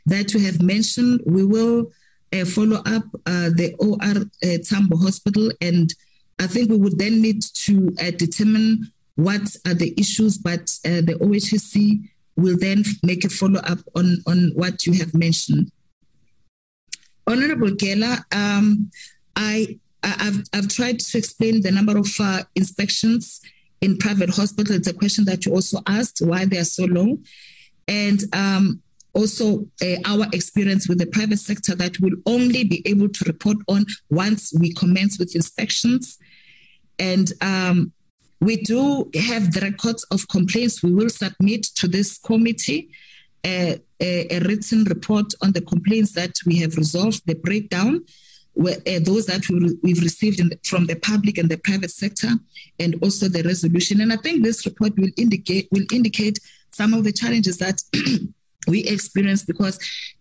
that 0.07 0.33
you 0.33 0.41
have 0.41 0.63
mentioned, 0.63 1.21
we 1.27 1.45
will 1.45 1.93
uh, 2.33 2.45
follow 2.45 2.79
up 2.87 3.05
uh, 3.27 3.51
the 3.51 3.75
OR 3.79 3.99
uh, 4.45 4.59
Tambo 4.65 4.97
Hospital, 4.97 5.51
and 5.61 5.93
I 6.39 6.47
think 6.47 6.71
we 6.71 6.77
would 6.77 6.99
then 6.99 7.21
need 7.21 7.43
to 7.43 7.95
uh, 8.01 8.11
determine 8.13 8.91
what 9.17 9.55
are 9.67 9.75
the 9.75 9.95
issues, 9.99 10.39
but 10.39 10.61
uh, 10.87 11.03
the 11.03 11.19
OHSC 11.21 12.09
will 12.37 12.57
then 12.59 12.83
make 13.03 13.25
a 13.25 13.29
follow 13.29 13.61
up 13.61 13.79
on, 13.95 14.17
on 14.27 14.51
what 14.55 14.87
you 14.87 14.95
have 14.95 15.13
mentioned. 15.13 15.71
Honorable 17.27 17.73
Gela, 17.73 18.25
um, 18.33 18.91
I, 19.37 19.79
I've, 20.03 20.43
I've 20.55 20.69
tried 20.69 21.01
to 21.01 21.19
explain 21.19 21.61
the 21.61 21.71
number 21.71 21.99
of 21.99 22.09
uh, 22.19 22.43
inspections 22.55 23.41
in 23.81 23.99
private 23.99 24.31
hospitals. 24.31 24.79
It's 24.79 24.89
a 24.89 24.95
question 24.95 25.25
that 25.27 25.45
you 25.47 25.53
also 25.53 25.81
asked 25.87 26.21
why 26.25 26.45
they 26.45 26.59
are 26.59 26.65
so 26.65 26.85
long. 26.85 27.25
And 27.87 28.21
um, 28.33 28.83
also 29.13 29.67
uh, 29.83 29.97
our 30.07 30.27
experience 30.33 30.89
with 30.89 30.99
the 30.99 31.07
private 31.07 31.39
sector 31.39 31.75
that 31.75 31.99
we'll 32.01 32.21
only 32.27 32.65
be 32.65 32.83
able 32.87 33.09
to 33.09 33.25
report 33.25 33.57
on 33.69 33.85
once 34.11 34.53
we 34.59 34.73
commence 34.75 35.19
with 35.19 35.35
inspections. 35.35 36.19
And 36.99 37.33
um, 37.41 37.93
we 38.41 38.57
do 38.57 39.11
have 39.15 39.53
the 39.53 39.61
records 39.61 40.05
of 40.11 40.29
complaints. 40.29 40.83
We 40.83 40.93
will 40.93 41.11
submit 41.11 41.65
to 41.77 41.89
this 41.89 42.19
committee 42.19 42.91
a, 43.45 43.75
uh, 43.75 43.77
a, 44.01 44.37
a 44.37 44.41
written 44.41 44.85
report 44.85 45.33
on 45.43 45.53
the 45.53 45.61
complaints 45.63 46.13
that 46.13 46.35
we 46.47 46.59
have 46.59 46.77
resolved, 46.77 47.23
the 47.27 47.35
breakdown, 47.35 48.05
where, 48.53 48.77
uh, 48.87 49.01
those 49.03 49.27
that 49.27 49.49
we, 49.49 49.91
have 49.91 50.03
received 50.03 50.39
the, 50.39 50.59
from 50.65 50.87
the 50.87 50.97
public 50.97 51.39
and 51.39 51.49
the 51.49 51.57
private 51.59 51.91
sector, 51.91 52.29
and 52.79 52.97
also 53.03 53.29
the 53.29 53.43
resolution. 53.43 54.01
And 54.01 54.13
I 54.13 54.17
think 54.17 54.43
this 54.43 54.67
report 54.67 54.99
will 54.99 55.11
indicate 55.17 55.69
will 55.71 55.87
indicate 55.93 56.39
some 56.71 56.95
of 56.95 57.05
the 57.05 57.13
challenges 57.13 57.59
that 57.59 57.83
we 58.67 58.85
experience 58.85 59.45
because 59.45 59.79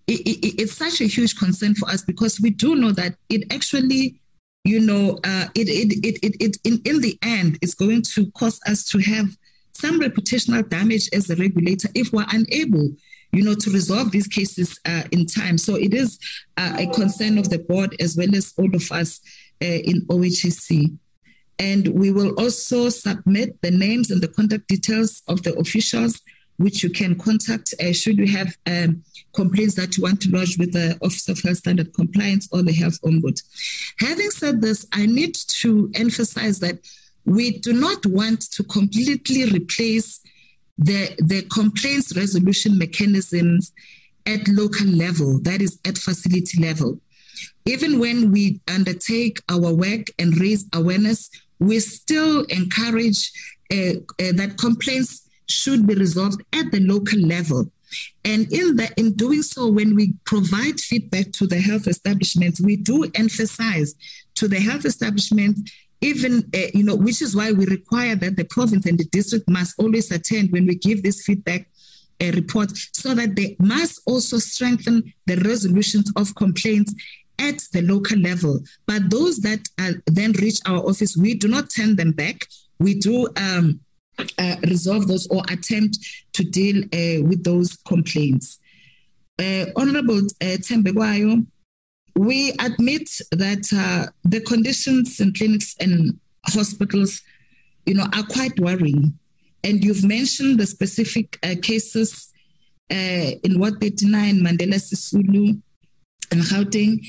it, 0.07 0.21
it, 0.21 0.61
it's 0.61 0.73
such 0.73 1.01
a 1.01 1.05
huge 1.05 1.37
concern 1.37 1.75
for 1.75 1.89
us 1.89 2.01
because 2.03 2.39
we 2.39 2.49
do 2.49 2.75
know 2.75 2.91
that 2.91 3.15
it 3.29 3.51
actually 3.53 4.19
you 4.63 4.79
know 4.79 5.19
uh, 5.23 5.47
it, 5.55 5.67
it, 5.69 6.05
it, 6.05 6.19
it, 6.23 6.35
it 6.39 6.57
in, 6.63 6.81
in 6.85 7.01
the 7.01 7.17
end 7.21 7.57
is 7.61 7.73
going 7.73 8.01
to 8.01 8.29
cause 8.31 8.59
us 8.67 8.85
to 8.85 8.99
have 8.99 9.27
some 9.73 9.99
reputational 9.99 10.67
damage 10.67 11.09
as 11.13 11.29
a 11.29 11.35
regulator 11.35 11.89
if 11.95 12.11
we're 12.11 12.25
unable 12.31 12.89
you 13.31 13.43
know 13.43 13.53
to 13.55 13.69
resolve 13.71 14.11
these 14.11 14.27
cases 14.27 14.79
uh, 14.85 15.03
in 15.11 15.25
time. 15.25 15.57
So 15.57 15.75
it 15.75 15.93
is 15.93 16.19
uh, 16.57 16.75
a 16.77 16.87
concern 16.87 17.37
of 17.37 17.49
the 17.49 17.59
board 17.59 17.95
as 17.99 18.17
well 18.17 18.33
as 18.35 18.53
all 18.57 18.73
of 18.75 18.91
us 18.91 19.21
uh, 19.61 19.65
in 19.65 20.05
ohsc 20.07 20.97
and 21.59 21.89
we 21.89 22.11
will 22.11 22.33
also 22.39 22.89
submit 22.89 23.61
the 23.61 23.71
names 23.71 24.09
and 24.09 24.21
the 24.21 24.27
contact 24.29 24.67
details 24.67 25.21
of 25.27 25.43
the 25.43 25.53
officials 25.55 26.21
which 26.59 26.83
you 26.83 26.89
can 26.89 27.17
contact 27.17 27.73
uh, 27.81 27.93
should 27.93 28.17
you 28.17 28.27
have 28.27 28.55
um, 28.67 29.01
complaints 29.33 29.75
that 29.75 29.95
you 29.95 30.03
want 30.03 30.21
to 30.21 30.29
lodge 30.29 30.57
with 30.57 30.73
the 30.73 30.97
Office 31.01 31.29
of 31.29 31.39
Health 31.41 31.57
Standard 31.57 31.93
Compliance 31.93 32.49
or 32.51 32.61
the 32.63 32.73
Health 32.73 32.99
Ombud. 33.01 33.41
Having 33.99 34.31
said 34.31 34.61
this, 34.61 34.85
I 34.91 35.05
need 35.05 35.35
to 35.61 35.89
emphasize 35.95 36.59
that 36.59 36.79
we 37.25 37.59
do 37.59 37.71
not 37.73 38.05
want 38.05 38.41
to 38.51 38.63
completely 38.63 39.45
replace 39.45 40.19
the, 40.77 41.15
the 41.19 41.43
complaints 41.43 42.15
resolution 42.17 42.77
mechanisms 42.77 43.71
at 44.25 44.47
local 44.49 44.87
level, 44.87 45.39
that 45.41 45.61
is 45.61 45.79
at 45.85 45.97
facility 45.97 46.61
level. 46.61 46.99
Even 47.65 47.99
when 47.99 48.31
we 48.31 48.59
undertake 48.67 49.39
our 49.49 49.73
work 49.73 50.07
and 50.17 50.37
raise 50.39 50.65
awareness, 50.73 51.29
we 51.59 51.79
still 51.79 52.43
encourage 52.45 53.31
uh, 53.71 53.95
uh, 54.19 54.33
that 54.33 54.55
complaints 54.59 55.28
should 55.49 55.87
be 55.87 55.95
resolved 55.95 56.41
at 56.53 56.71
the 56.71 56.79
local 56.79 57.19
level. 57.19 57.71
And 58.23 58.51
in 58.53 58.75
the 58.75 58.91
in 58.97 59.13
doing 59.13 59.41
so, 59.41 59.67
when 59.67 59.95
we 59.95 60.13
provide 60.25 60.79
feedback 60.79 61.31
to 61.33 61.47
the 61.47 61.59
health 61.59 61.87
establishments, 61.87 62.61
we 62.61 62.75
do 62.75 63.09
emphasize 63.15 63.95
to 64.35 64.47
the 64.47 64.59
health 64.59 64.85
establishment, 64.85 65.57
even 66.01 66.49
uh, 66.53 66.69
you 66.73 66.83
know, 66.83 66.95
which 66.95 67.21
is 67.21 67.35
why 67.35 67.51
we 67.51 67.65
require 67.65 68.15
that 68.15 68.35
the 68.35 68.45
province 68.45 68.85
and 68.85 68.97
the 68.97 69.05
district 69.05 69.49
must 69.49 69.79
always 69.79 70.11
attend 70.11 70.51
when 70.51 70.67
we 70.67 70.75
give 70.75 71.01
this 71.01 71.23
feedback 71.23 71.67
uh, 72.21 72.31
report, 72.35 72.71
so 72.93 73.15
that 73.15 73.35
they 73.35 73.55
must 73.59 74.01
also 74.05 74.37
strengthen 74.37 75.11
the 75.25 75.37
resolutions 75.37 76.11
of 76.15 76.35
complaints 76.35 76.93
at 77.39 77.57
the 77.73 77.81
local 77.81 78.19
level. 78.19 78.59
But 78.85 79.09
those 79.09 79.39
that 79.39 79.67
uh, 79.79 79.93
then 80.05 80.33
reach 80.33 80.59
our 80.67 80.85
office, 80.87 81.17
we 81.17 81.33
do 81.33 81.47
not 81.47 81.71
turn 81.75 81.95
them 81.95 82.11
back. 82.11 82.45
We 82.77 82.99
do. 82.99 83.27
Um, 83.35 83.79
uh, 84.37 84.55
resolve 84.67 85.07
those 85.07 85.27
or 85.27 85.43
attempt 85.49 85.97
to 86.33 86.43
deal 86.43 86.83
uh, 86.83 87.23
with 87.23 87.43
those 87.43 87.77
complaints. 87.87 88.59
Uh, 89.39 89.65
Honorable 89.75 90.21
uh, 90.41 90.57
we 92.15 92.51
admit 92.59 93.09
that 93.31 93.71
uh, 93.73 94.11
the 94.23 94.41
conditions 94.41 95.19
in 95.21 95.33
clinics 95.33 95.75
and 95.79 96.19
hospitals, 96.47 97.21
you 97.85 97.93
know, 97.93 98.07
are 98.13 98.23
quite 98.23 98.59
worrying. 98.59 99.17
And 99.63 99.83
you've 99.83 100.03
mentioned 100.03 100.59
the 100.59 100.65
specific 100.65 101.37
uh, 101.43 101.55
cases 101.61 102.29
uh, 102.91 103.31
in 103.43 103.59
Ward 103.59 103.79
39, 103.79 104.39
Mandela 104.39 104.75
Sisulu, 104.75 105.61
and 106.31 106.41
Gauteng, 106.41 107.05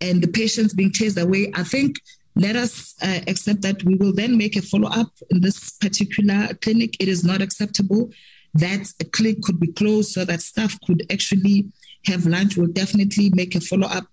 and 0.00 0.22
the 0.22 0.28
patients 0.28 0.74
being 0.74 0.92
chased 0.92 1.18
away. 1.18 1.50
I 1.54 1.64
think 1.64 1.96
let 2.34 2.56
us 2.56 2.94
uh, 3.02 3.20
accept 3.26 3.62
that 3.62 3.82
we 3.84 3.94
will 3.96 4.12
then 4.14 4.38
make 4.38 4.56
a 4.56 4.62
follow 4.62 4.88
up 4.88 5.12
in 5.30 5.40
this 5.40 5.72
particular 5.72 6.48
clinic. 6.60 6.96
It 7.00 7.08
is 7.08 7.24
not 7.24 7.42
acceptable 7.42 8.10
that 8.54 8.92
a 9.00 9.04
clinic 9.04 9.42
could 9.42 9.60
be 9.60 9.72
closed 9.72 10.12
so 10.12 10.24
that 10.24 10.40
staff 10.40 10.78
could 10.86 11.04
actually 11.10 11.66
have 12.06 12.26
lunch. 12.26 12.56
We'll 12.56 12.68
definitely 12.68 13.30
make 13.34 13.54
a 13.54 13.60
follow 13.60 13.88
up 13.88 14.04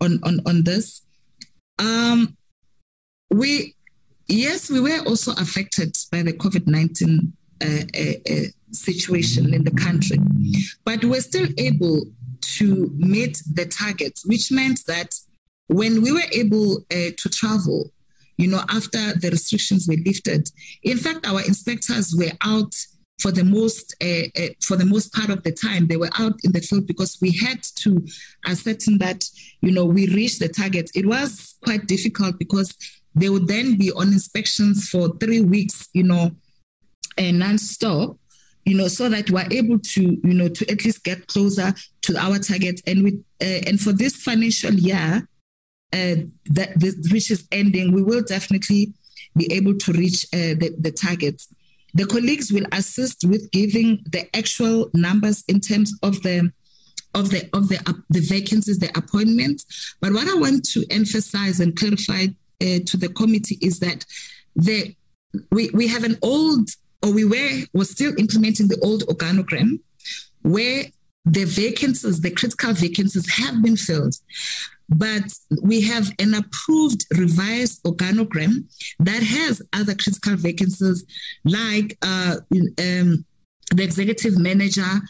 on, 0.00 0.20
on, 0.22 0.40
on 0.46 0.64
this. 0.64 1.02
Um, 1.78 2.36
we, 3.30 3.74
yes, 4.28 4.70
we 4.70 4.80
were 4.80 5.00
also 5.06 5.32
affected 5.32 5.96
by 6.10 6.22
the 6.22 6.32
COVID 6.32 6.66
19 6.66 7.32
uh, 7.62 7.66
uh, 7.66 8.32
uh, 8.32 8.42
situation 8.72 9.54
in 9.54 9.64
the 9.64 9.70
country, 9.70 10.18
but 10.84 11.04
we're 11.04 11.20
still 11.20 11.48
able 11.58 12.02
to 12.40 12.90
meet 12.96 13.42
the 13.52 13.66
targets, 13.66 14.26
which 14.26 14.50
meant 14.50 14.80
that 14.86 15.14
when 15.72 16.02
we 16.02 16.12
were 16.12 16.28
able 16.32 16.78
uh, 16.90 17.10
to 17.16 17.28
travel, 17.28 17.90
you 18.36 18.48
know, 18.48 18.62
after 18.70 19.14
the 19.14 19.30
restrictions 19.30 19.86
were 19.88 19.96
lifted, 20.04 20.50
in 20.82 20.98
fact, 20.98 21.26
our 21.26 21.40
inspectors 21.40 22.14
were 22.16 22.32
out 22.42 22.74
for 23.20 23.30
the 23.30 23.44
most 23.44 23.94
uh, 24.02 24.26
uh, 24.42 24.48
for 24.62 24.76
the 24.76 24.84
most 24.84 25.12
part 25.12 25.30
of 25.30 25.42
the 25.44 25.52
time. 25.52 25.86
They 25.86 25.96
were 25.96 26.10
out 26.18 26.34
in 26.42 26.52
the 26.52 26.60
field 26.60 26.86
because 26.86 27.18
we 27.20 27.30
had 27.32 27.62
to 27.62 28.04
ascertain 28.46 28.98
that 28.98 29.24
you 29.60 29.70
know 29.70 29.84
we 29.84 30.08
reached 30.08 30.40
the 30.40 30.48
target. 30.48 30.90
It 30.94 31.06
was 31.06 31.56
quite 31.64 31.86
difficult 31.86 32.38
because 32.38 32.74
they 33.14 33.28
would 33.28 33.46
then 33.46 33.76
be 33.76 33.92
on 33.92 34.08
inspections 34.08 34.88
for 34.88 35.10
three 35.18 35.42
weeks, 35.42 35.88
you 35.92 36.02
know, 36.02 36.32
and 37.18 37.38
non-stop 37.38 38.16
you 38.64 38.76
know, 38.76 38.88
so 38.88 39.08
that 39.08 39.30
we're 39.30 39.48
able 39.50 39.78
to, 39.78 40.02
you 40.02 40.34
know, 40.34 40.48
to 40.48 40.70
at 40.70 40.84
least 40.84 41.02
get 41.02 41.26
closer 41.26 41.74
to 42.02 42.16
our 42.16 42.38
target 42.38 42.80
And 42.86 43.02
with 43.02 43.24
uh, 43.40 43.60
and 43.66 43.80
for 43.80 43.92
this 43.92 44.16
financial 44.16 44.72
year, 44.74 45.26
uh, 45.92 46.16
that 46.46 46.70
which 47.10 47.30
is 47.30 47.46
ending, 47.52 47.92
we 47.92 48.02
will 48.02 48.22
definitely 48.22 48.92
be 49.36 49.52
able 49.52 49.76
to 49.78 49.92
reach 49.92 50.24
uh, 50.32 50.54
the, 50.60 50.74
the 50.78 50.90
targets. 50.90 51.48
The 51.94 52.06
colleagues 52.06 52.52
will 52.52 52.66
assist 52.72 53.24
with 53.24 53.50
giving 53.50 54.02
the 54.10 54.34
actual 54.34 54.90
numbers 54.94 55.44
in 55.48 55.60
terms 55.60 55.94
of 56.02 56.22
the 56.22 56.52
of 57.14 57.28
the 57.28 57.48
of 57.52 57.68
the 57.68 57.78
uh, 57.86 57.92
the 58.08 58.20
vacancies, 58.20 58.78
the 58.78 58.90
appointments. 58.96 59.94
But 60.00 60.12
what 60.12 60.28
I 60.28 60.34
want 60.34 60.64
to 60.70 60.84
emphasize 60.90 61.60
and 61.60 61.76
clarify 61.76 62.26
uh, 62.62 62.78
to 62.86 62.96
the 62.96 63.10
committee 63.14 63.58
is 63.60 63.80
that 63.80 64.06
the 64.56 64.94
we 65.50 65.70
we 65.74 65.86
have 65.88 66.04
an 66.04 66.18
old 66.22 66.70
or 67.02 67.12
we 67.12 67.24
were 67.24 67.64
was 67.74 67.90
still 67.90 68.12
implementing 68.18 68.68
the 68.68 68.80
old 68.80 69.02
organogram 69.06 69.80
where 70.42 70.84
the 71.24 71.44
vacancies, 71.44 72.20
the 72.20 72.30
critical 72.30 72.72
vacancies 72.72 73.28
have 73.36 73.62
been 73.62 73.76
filled. 73.76 74.14
But 74.96 75.32
we 75.62 75.80
have 75.82 76.12
an 76.18 76.34
approved 76.34 77.06
revised 77.16 77.82
organogram 77.84 78.64
that 79.00 79.22
has 79.22 79.62
other 79.72 79.94
critical 79.94 80.36
vacancies 80.36 81.04
like 81.44 81.96
uh, 82.02 82.36
um, 82.52 83.24
the 83.74 83.82
executive 83.82 84.38
manager 84.38 85.00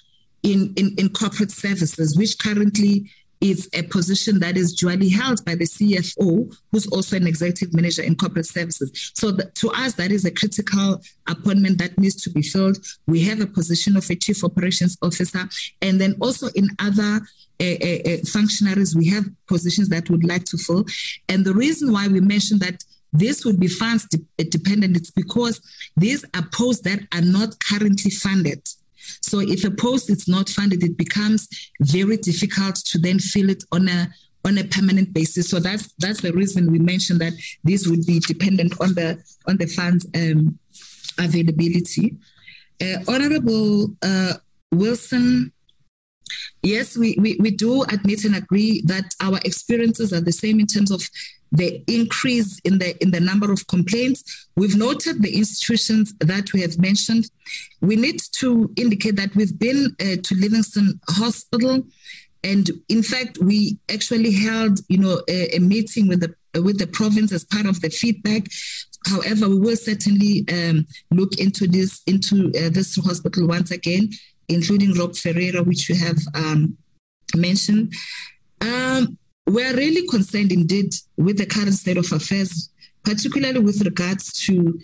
in, 0.42 0.72
in, 0.76 0.94
in 0.98 1.08
corporate 1.10 1.50
services, 1.50 2.16
which 2.16 2.38
currently 2.38 3.10
is 3.42 3.68
a 3.74 3.82
position 3.82 4.38
that 4.38 4.56
is 4.56 4.80
dually 4.80 5.12
held 5.12 5.44
by 5.44 5.56
the 5.56 5.64
CFO, 5.64 6.56
who's 6.70 6.86
also 6.86 7.16
an 7.16 7.26
executive 7.26 7.74
manager 7.74 8.02
in 8.02 8.14
corporate 8.14 8.46
services. 8.46 9.10
So 9.14 9.36
to 9.36 9.70
us, 9.70 9.94
that 9.94 10.12
is 10.12 10.24
a 10.24 10.30
critical 10.30 11.02
appointment 11.28 11.78
that 11.78 11.98
needs 11.98 12.22
to 12.22 12.30
be 12.30 12.42
filled. 12.42 12.78
We 13.08 13.24
have 13.24 13.40
a 13.40 13.46
position 13.46 13.96
of 13.96 14.08
a 14.08 14.14
chief 14.14 14.44
operations 14.44 14.96
officer, 15.02 15.48
and 15.82 16.00
then 16.00 16.14
also 16.20 16.48
in 16.54 16.68
other 16.78 17.20
functionaries, 18.26 18.96
we 18.96 19.08
have 19.08 19.24
positions 19.46 19.88
that 19.88 20.10
would 20.10 20.24
like 20.24 20.44
to 20.44 20.58
fill. 20.58 20.84
And 21.28 21.44
the 21.44 21.54
reason 21.54 21.92
why 21.92 22.08
we 22.08 22.20
mentioned 22.20 22.60
that 22.60 22.84
this 23.12 23.44
would 23.44 23.60
be 23.60 23.68
funds 23.68 24.06
de- 24.06 24.44
dependent, 24.44 24.96
it's 24.96 25.10
because 25.10 25.60
these 25.96 26.24
are 26.34 26.46
posts 26.52 26.82
that 26.82 27.00
are 27.12 27.20
not 27.20 27.58
currently 27.60 28.10
funded. 28.10 28.66
So 29.20 29.40
if 29.40 29.64
a 29.64 29.70
post 29.70 30.10
is 30.10 30.26
not 30.28 30.48
funded, 30.48 30.82
it 30.82 30.96
becomes 30.96 31.48
very 31.80 32.16
difficult 32.16 32.76
to 32.76 32.98
then 32.98 33.18
fill 33.18 33.50
it 33.50 33.64
on 33.72 33.88
a 33.88 34.08
on 34.44 34.58
a 34.58 34.64
permanent 34.64 35.12
basis. 35.12 35.48
So 35.50 35.60
that's 35.60 35.92
that's 35.98 36.20
the 36.20 36.32
reason 36.32 36.72
we 36.72 36.78
mentioned 36.78 37.20
that 37.20 37.32
this 37.64 37.86
would 37.86 38.04
be 38.06 38.18
dependent 38.20 38.74
on 38.80 38.94
the 38.94 39.22
on 39.46 39.56
the 39.56 39.66
funds 39.66 40.06
um, 40.14 40.58
availability. 41.18 42.16
Uh, 42.80 42.98
Honorable 43.06 43.94
uh, 44.02 44.34
Wilson 44.72 45.52
yes, 46.62 46.96
we, 46.96 47.16
we, 47.18 47.36
we 47.40 47.50
do 47.50 47.82
admit 47.84 48.24
and 48.24 48.36
agree 48.36 48.82
that 48.86 49.14
our 49.20 49.38
experiences 49.44 50.12
are 50.12 50.20
the 50.20 50.32
same 50.32 50.60
in 50.60 50.66
terms 50.66 50.90
of 50.90 51.02
the 51.52 51.84
increase 51.86 52.58
in 52.60 52.78
the 52.78 53.00
in 53.02 53.10
the 53.10 53.20
number 53.20 53.52
of 53.52 53.66
complaints. 53.66 54.48
We've 54.56 54.76
noted 54.76 55.22
the 55.22 55.36
institutions 55.36 56.14
that 56.20 56.52
we 56.52 56.62
have 56.62 56.78
mentioned. 56.78 57.30
We 57.80 57.96
need 57.96 58.20
to 58.40 58.72
indicate 58.76 59.16
that 59.16 59.34
we've 59.36 59.58
been 59.58 59.94
uh, 60.00 60.16
to 60.22 60.34
Livingstone 60.34 60.98
Hospital, 61.10 61.82
and 62.42 62.70
in 62.88 63.02
fact, 63.02 63.38
we 63.38 63.78
actually 63.92 64.32
held 64.32 64.80
you 64.88 64.98
know 64.98 65.20
a, 65.28 65.56
a 65.56 65.60
meeting 65.60 66.08
with 66.08 66.20
the 66.20 66.34
with 66.60 66.78
the 66.78 66.86
province 66.86 67.32
as 67.32 67.44
part 67.44 67.66
of 67.66 67.80
the 67.82 67.90
feedback. 67.90 68.44
However, 69.06 69.48
we 69.48 69.58
will 69.58 69.76
certainly 69.76 70.44
um, 70.50 70.86
look 71.10 71.38
into 71.38 71.66
this 71.66 72.00
into 72.06 72.46
uh, 72.48 72.70
this 72.70 72.96
hospital 72.96 73.46
once 73.46 73.70
again 73.70 74.10
including 74.48 74.94
Rob 74.94 75.16
Ferreira, 75.16 75.62
which 75.62 75.88
you 75.88 75.94
have 75.94 76.18
um, 76.34 76.76
mentioned. 77.36 77.92
Um, 78.60 79.18
we're 79.46 79.74
really 79.74 80.06
concerned 80.06 80.52
indeed 80.52 80.94
with 81.16 81.38
the 81.38 81.46
current 81.46 81.74
state 81.74 81.96
of 81.96 82.10
affairs, 82.12 82.70
particularly 83.04 83.58
with 83.58 83.82
regards 83.82 84.32
to 84.44 84.78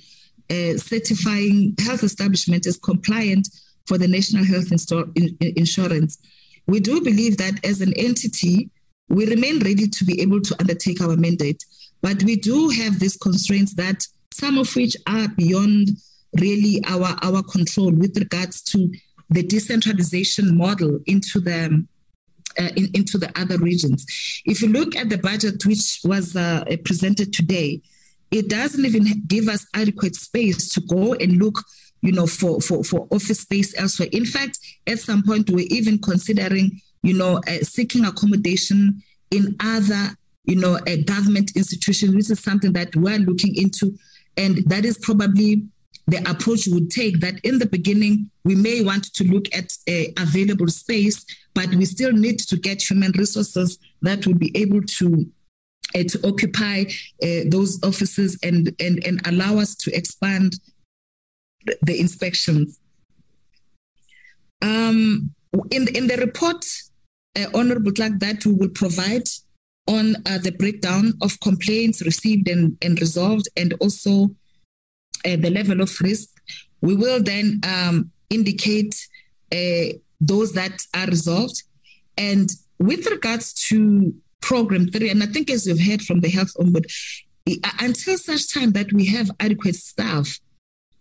uh, 0.51 0.77
certifying 0.77 1.75
health 1.79 2.03
establishment 2.03 2.67
as 2.67 2.77
compliant 2.79 3.49
for 3.87 3.99
the 3.99 4.09
national 4.09 4.45
health 4.45 4.71
insto- 4.71 5.11
in- 5.17 5.37
insurance. 5.57 6.19
We 6.67 6.81
do 6.81 7.01
believe 7.01 7.37
that 7.39 7.65
as 7.65 7.81
an 7.81 7.95
entity, 7.95 8.71
we 9.09 9.27
remain 9.27 9.61
ready 9.61 9.89
to 9.89 10.05
be 10.05 10.21
able 10.21 10.41
to 10.43 10.57
undertake 10.61 11.01
our 11.01 11.17
mandate, 11.17 11.65
but 12.03 12.23
we 12.25 12.37
do 12.37 12.69
have 12.69 12.99
these 12.99 13.17
constraints 13.17 13.75
that 13.75 14.07
some 14.33 14.59
of 14.59 14.75
which 14.77 14.97
are 15.07 15.29
beyond 15.29 15.89
really 16.39 16.83
our, 16.87 17.17
our 17.23 17.43
control 17.43 17.91
with 17.91 18.17
regards 18.19 18.63
to 18.63 18.93
the 19.31 19.43
decentralization 19.43 20.57
model 20.57 21.01
into 21.07 21.41
the 21.41 21.87
uh, 22.59 22.71
in, 22.77 22.89
into 22.95 23.19
the 23.19 23.31
other 23.41 23.59
regions. 23.59 24.05
If 24.45 24.63
you 24.63 24.69
look 24.69 24.97
at 24.97 25.09
the 25.09 25.19
budget 25.19 25.65
which 25.65 26.01
was 26.05 26.35
uh, 26.35 26.65
presented 26.85 27.33
today, 27.33 27.81
it 28.31 28.49
doesn't 28.49 28.85
even 28.85 29.23
give 29.27 29.49
us 29.49 29.67
adequate 29.75 30.17
space 30.17 30.69
to 30.71 30.81
go 30.81 31.15
and 31.15 31.37
look, 31.37 31.63
you 32.03 32.13
know, 32.13 32.27
for 32.27 32.61
for 32.61 32.83
for 32.85 33.07
office 33.11 33.41
space 33.41 33.79
elsewhere. 33.79 34.09
In 34.13 34.25
fact, 34.25 34.59
at 34.87 34.99
some 34.99 35.23
point 35.23 35.51
we're 35.51 35.69
even 35.71 35.99
considering, 35.99 36.81
you 37.03 37.15
know, 37.15 37.41
uh, 37.47 37.63
seeking 37.63 38.05
accommodation 38.05 39.03
in 39.31 39.57
other, 39.61 40.11
you 40.45 40.57
know, 40.57 40.77
uh, 40.77 40.97
government 41.07 41.53
institutions. 41.55 42.15
This 42.15 42.31
is 42.31 42.41
something 42.41 42.73
that 42.73 42.95
we're 42.97 43.19
looking 43.19 43.55
into, 43.55 43.97
and 44.37 44.59
that 44.69 44.85
is 44.85 44.99
probably 44.99 45.63
the 46.09 46.19
approach 46.31 46.67
would 46.69 46.91
take 46.91 47.21
that 47.21 47.39
in 47.45 47.59
the 47.59 47.67
beginning, 47.67 48.31
we 48.45 48.55
may 48.55 48.83
want 48.83 49.13
to 49.13 49.25
look 49.25 49.47
at 49.55 49.71
available 50.19 50.69
space, 50.69 51.25
but 51.55 51.69
we 51.75 51.85
still 51.85 52.13
need 52.13 52.39
to 52.39 52.57
get 52.57 52.83
human 52.83 53.13
resources 53.13 53.79
that 54.01 54.27
would 54.27 54.39
be 54.39 54.51
able 54.57 54.83
to 54.83 55.31
uh, 55.95 56.03
to 56.03 56.19
occupy 56.27 56.85
uh, 57.23 57.41
those 57.49 57.83
offices 57.83 58.39
and, 58.43 58.75
and, 58.79 59.03
and 59.07 59.27
allow 59.27 59.59
us 59.59 59.75
to 59.75 59.91
expand 59.95 60.53
the 61.83 61.99
inspections. 61.99 62.79
Um, 64.61 65.35
in, 65.71 65.89
in 65.95 66.07
the 66.07 66.17
report, 66.19 66.65
uh, 67.39 67.47
Honorable 67.55 67.93
Clark, 67.93 68.19
that 68.19 68.45
we 68.45 68.53
will 68.53 68.69
provide 68.69 69.29
on 69.87 70.17
uh, 70.27 70.39
the 70.39 70.53
breakdown 70.53 71.15
of 71.23 71.41
complaints 71.41 72.03
received 72.03 72.49
and, 72.49 72.77
and 72.83 73.01
resolved, 73.01 73.49
and 73.57 73.73
also 73.81 74.25
uh, 74.25 74.29
the 75.25 75.51
level 75.51 75.81
of 75.81 75.91
risk. 76.01 76.29
We 76.81 76.95
will 76.95 77.23
then 77.23 77.61
um, 77.65 78.11
indicate 78.31 78.95
uh, 79.53 79.99
those 80.21 80.53
that 80.53 80.81
are 80.95 81.07
resolved. 81.07 81.63
And 82.17 82.51
with 82.79 83.07
regards 83.07 83.53
to 83.69 84.15
program 84.41 84.89
three, 84.89 85.11
and 85.11 85.23
I 85.23 85.27
think 85.27 85.51
as 85.51 85.67
you've 85.67 85.81
heard 85.81 86.03
from 86.03 86.21
the 86.21 86.31
health 86.31 86.53
ombud, 86.59 86.85
until 87.81 88.19
such 88.19 88.53
time 88.53 88.73
that 88.73 88.93
we 88.93 89.07
have 89.07 89.31
adequate 89.41 89.75
staff 89.75 90.39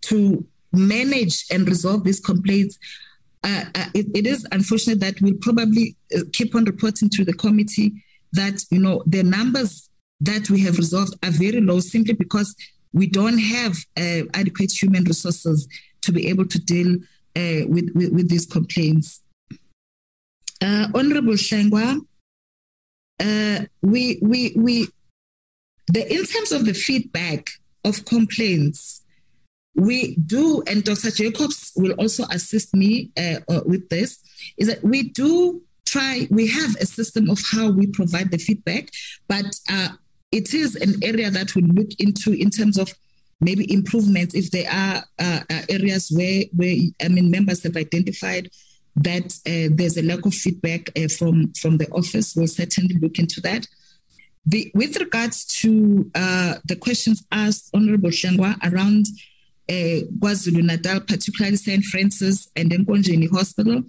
to 0.02 0.44
manage 0.72 1.44
and 1.50 1.68
resolve 1.68 2.04
these 2.04 2.20
complaints, 2.20 2.78
uh, 3.44 3.64
uh, 3.74 3.86
it, 3.94 4.06
it 4.14 4.26
is 4.26 4.46
unfortunate 4.52 5.00
that 5.00 5.20
we'll 5.20 5.34
probably 5.40 5.96
uh, 6.16 6.20
keep 6.32 6.54
on 6.54 6.64
reporting 6.64 7.08
to 7.10 7.24
the 7.24 7.32
committee 7.32 7.92
that 8.32 8.64
you 8.70 8.80
know 8.80 9.02
the 9.06 9.22
numbers 9.22 9.88
that 10.20 10.50
we 10.50 10.60
have 10.60 10.76
resolved 10.76 11.14
are 11.24 11.30
very 11.30 11.60
low 11.60 11.80
simply 11.80 12.14
because 12.14 12.54
we 12.92 13.06
don't 13.06 13.38
have 13.38 13.76
uh, 13.96 14.22
adequate 14.34 14.72
human 14.72 15.04
resources 15.04 15.68
to 16.02 16.12
be 16.12 16.28
able 16.28 16.46
to 16.46 16.58
deal 16.58 16.96
uh, 17.36 17.66
with, 17.68 17.90
with, 17.94 18.12
with, 18.12 18.28
these 18.28 18.46
complaints. 18.46 19.20
Uh, 20.62 20.88
Honorable 20.94 21.34
Hlengwa, 21.34 22.00
uh, 23.20 23.60
we, 23.82 24.18
we, 24.22 24.52
we, 24.56 24.88
the, 25.88 26.12
in 26.12 26.24
terms 26.24 26.52
of 26.52 26.64
the 26.64 26.74
feedback 26.74 27.50
of 27.84 28.04
complaints, 28.04 29.02
we 29.74 30.16
do, 30.16 30.62
and 30.66 30.82
Dr. 30.82 31.10
Jacobs 31.10 31.72
will 31.76 31.92
also 31.92 32.24
assist 32.30 32.74
me 32.74 33.10
uh, 33.16 33.40
uh, 33.48 33.60
with 33.64 33.88
this, 33.88 34.18
is 34.56 34.66
that 34.66 34.82
we 34.82 35.04
do 35.04 35.62
try, 35.86 36.26
we 36.30 36.48
have 36.48 36.76
a 36.76 36.86
system 36.86 37.30
of 37.30 37.40
how 37.52 37.70
we 37.70 37.86
provide 37.86 38.30
the 38.30 38.38
feedback, 38.38 38.90
but 39.28 39.46
it 40.32 40.54
is 40.54 40.76
an 40.76 40.94
area 41.02 41.30
that 41.30 41.54
we 41.54 41.62
look 41.62 41.88
into 41.98 42.32
in 42.32 42.50
terms 42.50 42.78
of 42.78 42.92
maybe 43.40 43.72
improvements 43.72 44.34
if 44.34 44.50
there 44.50 44.70
are 44.70 45.04
uh, 45.18 45.40
uh, 45.50 45.62
areas 45.68 46.10
where 46.10 46.44
where 46.54 46.76
I 47.02 47.08
mean 47.08 47.30
members 47.30 47.62
have 47.62 47.76
identified 47.76 48.50
that 48.96 49.32
uh, 49.46 49.74
there's 49.74 49.96
a 49.96 50.02
lack 50.02 50.26
of 50.26 50.34
feedback 50.34 50.90
uh, 50.96 51.08
from 51.08 51.52
from 51.54 51.78
the 51.78 51.88
office. 51.90 52.34
We'll 52.34 52.48
certainly 52.48 52.96
look 53.00 53.18
into 53.18 53.40
that. 53.42 53.66
The, 54.46 54.70
with 54.74 54.96
regards 54.96 55.44
to 55.60 56.10
uh, 56.14 56.54
the 56.64 56.76
questions 56.76 57.22
asked, 57.30 57.68
Honorable 57.74 58.08
Hlengwa, 58.08 58.56
around 58.72 59.06
uh, 59.68 60.08
KwaZulu 60.20 61.06
particularly 61.06 61.56
St. 61.56 61.84
Francis 61.84 62.48
and 62.56 62.70
Nkonjeni 62.70 63.30
Hospital, 63.30 63.82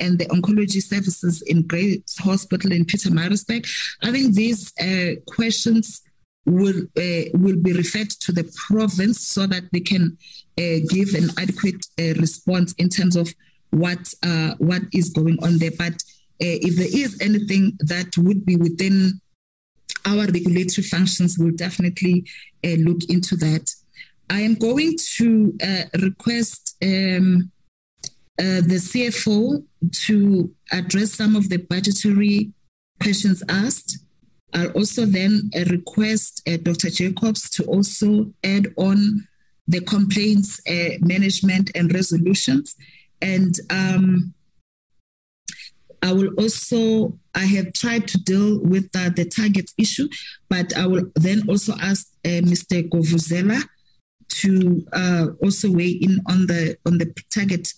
and 0.00 0.18
the 0.18 0.26
oncology 0.26 0.82
services 0.82 1.42
in 1.42 1.62
Grey's 1.62 2.16
Hospital 2.18 2.72
in 2.72 2.84
Pietermaritzburg. 2.84 3.66
I 4.02 4.12
think 4.12 4.34
these 4.34 4.72
uh, 4.80 5.20
questions 5.26 6.02
will 6.46 6.82
uh, 6.96 7.24
will 7.34 7.56
be 7.56 7.72
referred 7.72 8.10
to 8.10 8.32
the 8.32 8.50
province 8.68 9.20
so 9.20 9.46
that 9.46 9.64
they 9.72 9.80
can 9.80 10.16
uh, 10.58 10.78
give 10.88 11.12
an 11.14 11.28
adequate 11.38 11.84
uh, 12.00 12.14
response 12.20 12.72
in 12.78 12.88
terms 12.88 13.16
of 13.16 13.28
what 13.70 14.14
uh, 14.22 14.54
what 14.58 14.82
is 14.92 15.10
going 15.10 15.38
on 15.42 15.58
there. 15.58 15.72
But 15.76 15.94
uh, 15.94 16.58
if 16.68 16.76
there 16.76 16.86
is 16.86 17.20
anything 17.20 17.76
that 17.80 18.16
would 18.16 18.46
be 18.46 18.56
within 18.56 19.20
our 20.06 20.24
regulatory 20.26 20.86
functions, 20.86 21.36
we'll 21.38 21.56
definitely 21.56 22.24
look 22.64 23.08
into 23.08 23.36
that. 23.36 23.72
I 24.30 24.40
am 24.40 24.54
going 24.54 24.96
to 25.16 25.52
request 26.00 26.76
um, 26.82 27.50
the 28.38 28.78
CFO 28.78 29.64
to 29.92 30.50
address 30.72 31.12
some 31.12 31.36
of 31.36 31.48
the 31.48 31.58
budgetary 31.58 32.52
questions 33.00 33.42
asked. 33.48 33.98
I'll 34.54 34.70
also 34.70 35.04
then 35.04 35.50
uh, 35.54 35.64
request 35.70 36.42
uh, 36.48 36.56
Dr. 36.62 36.90
Jacobs 36.90 37.50
to 37.50 37.64
also 37.64 38.32
add 38.42 38.72
on 38.76 39.26
the 39.68 39.80
complaints 39.80 40.60
uh, 40.68 40.96
management 41.00 41.70
and 41.74 41.92
resolutions. 41.92 42.76
And 43.20 43.54
um, 43.70 44.34
I 46.02 46.12
will 46.12 46.32
also, 46.38 47.18
I 47.34 47.44
have 47.46 47.72
tried 47.72 48.06
to 48.08 48.18
deal 48.18 48.60
with 48.60 48.88
uh, 48.96 49.10
the 49.10 49.24
target 49.24 49.70
issue, 49.76 50.08
but 50.48 50.76
I 50.76 50.86
will 50.86 51.10
then 51.16 51.42
also 51.48 51.74
ask 51.80 52.06
uh, 52.24 52.42
Mr. 52.46 52.88
Govuzela 52.88 53.60
to 54.28 54.86
uh, 54.92 55.26
also 55.42 55.70
weigh 55.70 55.98
in 56.00 56.20
on 56.28 56.46
the 56.46 56.76
on 56.86 56.98
the 56.98 57.12
target 57.30 57.72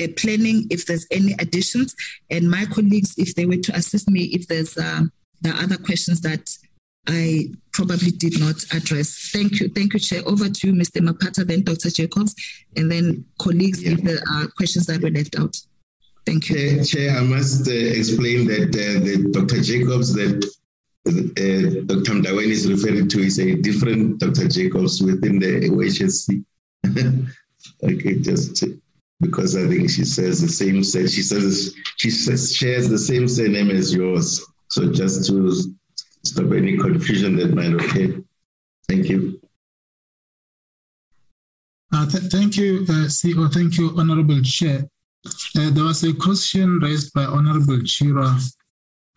uh, 0.00 0.06
planning 0.16 0.66
if 0.70 0.86
there's 0.86 1.06
any 1.10 1.34
additions, 1.38 1.94
and 2.30 2.50
my 2.50 2.64
colleagues 2.66 3.14
if 3.18 3.34
they 3.34 3.46
were 3.46 3.56
to 3.56 3.74
assist 3.74 4.08
me 4.08 4.24
if 4.24 4.48
there's 4.48 4.76
uh, 4.76 5.02
the 5.40 5.50
other 5.50 5.76
questions 5.76 6.20
that 6.22 6.56
I 7.08 7.50
probably 7.72 8.12
did 8.12 8.38
not 8.38 8.62
address. 8.72 9.30
Thank 9.32 9.60
you. 9.60 9.68
Thank 9.68 9.94
you, 9.94 9.98
Chair. 9.98 10.22
Over 10.24 10.48
to 10.48 10.66
you, 10.68 10.72
Mr. 10.72 11.00
Mapata, 11.00 11.46
then 11.46 11.62
Dr. 11.62 11.90
Jacobs, 11.90 12.34
and 12.76 12.90
then 12.90 13.24
colleagues 13.38 13.82
yeah. 13.82 13.92
if 13.92 14.02
there 14.02 14.20
are 14.32 14.46
questions 14.48 14.86
that 14.86 15.02
were 15.02 15.10
left 15.10 15.38
out. 15.38 15.56
Thank 16.24 16.48
you. 16.48 16.56
Chair, 16.56 16.84
Chair 16.84 17.18
I 17.18 17.22
must 17.22 17.66
uh, 17.66 17.72
explain 17.72 18.46
that 18.46 18.68
uh, 18.68 19.04
the 19.04 19.30
Dr. 19.32 19.60
Jacobs 19.60 20.14
that 20.14 20.44
uh, 21.08 21.82
Dr. 21.86 22.12
Mndaweni 22.12 22.50
is 22.50 22.70
referring 22.70 23.08
to 23.08 23.20
is 23.20 23.40
a 23.40 23.56
different 23.56 24.20
Dr. 24.20 24.46
Jacobs 24.46 25.02
within 25.02 25.40
the 25.40 25.68
OHSC. 25.68 26.44
okay, 27.82 28.18
just 28.20 28.62
because 29.22 29.56
I 29.56 29.66
think 29.68 29.88
she 29.88 30.04
says 30.04 30.40
the 30.42 30.48
same. 30.48 30.82
She 30.82 31.22
says 31.22 31.74
she 31.96 32.10
shares 32.10 32.88
the 32.88 32.98
same 32.98 33.26
surname 33.28 33.70
as 33.70 33.94
yours. 33.94 34.44
So 34.68 34.92
just 34.92 35.26
to 35.28 35.52
stop 36.24 36.52
any 36.52 36.76
confusion 36.76 37.36
that 37.36 37.54
might 37.54 37.72
occur. 37.72 38.22
Thank 38.88 39.08
you. 39.08 39.40
Uh, 41.94 42.06
th- 42.10 42.24
thank 42.24 42.56
you, 42.56 42.84
uh, 42.88 43.06
CEO. 43.08 43.52
Thank 43.52 43.78
you, 43.78 43.92
Honorable 43.96 44.42
Chair. 44.42 44.88
Uh, 45.56 45.70
there 45.70 45.84
was 45.84 46.02
a 46.02 46.12
question 46.14 46.78
raised 46.80 47.12
by 47.14 47.24
Honorable 47.24 47.78
Chirwa 47.92 48.40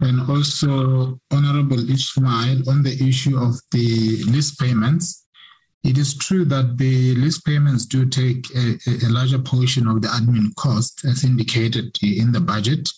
and 0.02 0.30
also 0.30 1.18
Honorable 1.32 1.90
Ishmael 1.90 2.70
on 2.70 2.84
the 2.84 2.96
issue 3.02 3.38
of 3.38 3.56
the 3.72 4.24
lease 4.26 4.54
payments. 4.56 5.25
It 5.86 6.00
is 6.00 6.18
true 6.18 6.46
that 6.46 6.78
the 6.80 7.14
lease 7.14 7.40
payments 7.40 7.86
do 7.86 8.08
take 8.08 8.44
a, 8.56 8.78
a 9.06 9.10
larger 9.10 9.38
portion 9.38 9.88
of 9.88 10.02
the 10.02 10.08
admin 10.08 10.56
cost, 10.56 11.06
as 11.06 11.24
indicated 11.24 11.96
in 12.02 12.32
the 12.32 12.40
budget. 12.40 12.90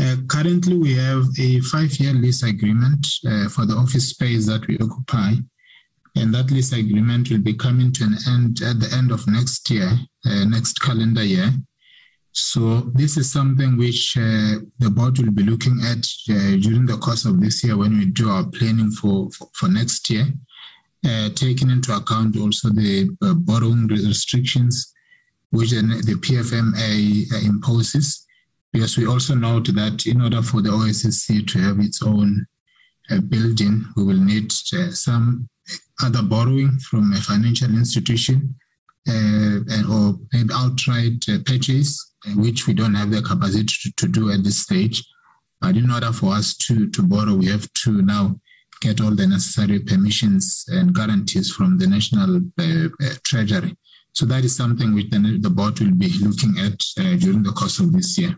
Uh, 0.00 0.16
currently, 0.26 0.76
we 0.76 0.94
have 0.94 1.24
a 1.38 1.60
five-year 1.60 2.14
lease 2.14 2.42
agreement 2.42 3.06
uh, 3.24 3.48
for 3.48 3.66
the 3.66 3.74
office 3.74 4.08
space 4.08 4.46
that 4.46 4.66
we 4.66 4.78
occupy, 4.78 5.34
and 6.16 6.34
that 6.34 6.50
lease 6.50 6.72
agreement 6.72 7.30
will 7.30 7.38
be 7.38 7.54
coming 7.54 7.92
to 7.92 8.02
an 8.04 8.16
end 8.26 8.62
at 8.62 8.80
the 8.80 8.92
end 8.96 9.12
of 9.12 9.24
next 9.28 9.70
year, 9.70 9.92
uh, 10.26 10.44
next 10.46 10.80
calendar 10.80 11.22
year. 11.22 11.52
So 12.32 12.80
this 12.94 13.16
is 13.16 13.30
something 13.30 13.76
which 13.76 14.16
uh, 14.16 14.58
the 14.78 14.90
board 14.90 15.18
will 15.18 15.30
be 15.30 15.44
looking 15.44 15.78
at 15.84 16.04
uh, 16.30 16.56
during 16.56 16.86
the 16.86 16.98
course 16.98 17.26
of 17.26 17.40
this 17.40 17.62
year 17.62 17.76
when 17.76 17.96
we 17.96 18.06
do 18.06 18.28
our 18.28 18.46
planning 18.46 18.90
for 18.90 19.30
for, 19.30 19.48
for 19.54 19.68
next 19.68 20.10
year, 20.10 20.26
taking 21.34 21.70
into 21.70 21.94
account 21.94 22.36
also 22.36 22.68
the 22.70 23.08
borrowing 23.38 23.86
restrictions 23.88 24.92
which 25.50 25.70
the 25.70 26.16
PFMA 26.24 27.44
imposes 27.44 28.26
because 28.72 28.96
we 28.96 29.06
also 29.06 29.34
note 29.34 29.66
that 29.74 30.06
in 30.06 30.22
order 30.22 30.42
for 30.42 30.62
the 30.62 30.70
OHSC 30.70 31.46
to 31.46 31.58
have 31.58 31.78
its 31.78 32.02
own 32.02 32.46
uh, 33.10 33.20
building, 33.20 33.84
we 33.96 34.04
will 34.04 34.20
need 34.20 34.50
uh, 34.74 34.90
some 34.90 35.48
other 36.02 36.22
borrowing 36.22 36.78
from 36.78 37.12
a 37.12 37.20
financial 37.20 37.70
institution 37.70 38.54
uh, 39.08 39.58
or 39.90 40.18
maybe 40.32 40.50
outright 40.54 41.22
uh, 41.28 41.38
purchase, 41.44 42.14
uh, 42.26 42.30
which 42.30 42.66
we 42.66 42.72
don't 42.72 42.94
have 42.94 43.10
the 43.10 43.20
capacity 43.20 43.66
to, 43.66 43.92
to, 43.96 44.08
do 44.08 44.30
at 44.30 44.42
this 44.42 44.58
stage. 44.58 45.04
But 45.60 45.76
in 45.76 45.90
order 45.90 46.12
for 46.12 46.34
us 46.34 46.56
to, 46.58 46.88
to 46.88 47.02
borrow, 47.02 47.34
we 47.34 47.46
have 47.46 47.70
to 47.84 48.02
now 48.02 48.40
get 48.82 49.00
all 49.00 49.14
the 49.14 49.26
necessary 49.26 49.78
permissions 49.78 50.64
and 50.68 50.94
guarantees 50.94 51.52
from 51.52 51.78
the 51.78 51.86
National 51.86 52.40
uh, 52.58 53.14
Treasury. 53.24 53.76
So 54.12 54.26
that 54.26 54.44
is 54.44 54.56
something 54.56 54.92
which 54.94 55.10
the, 55.10 55.38
the 55.40 55.48
board 55.48 55.78
will 55.80 55.94
be 55.94 56.12
looking 56.20 56.58
at 56.58 56.78
during 57.20 57.42
the 57.42 57.52
course 57.52 57.78
of 57.78 57.92
this 57.92 58.18
year. 58.18 58.36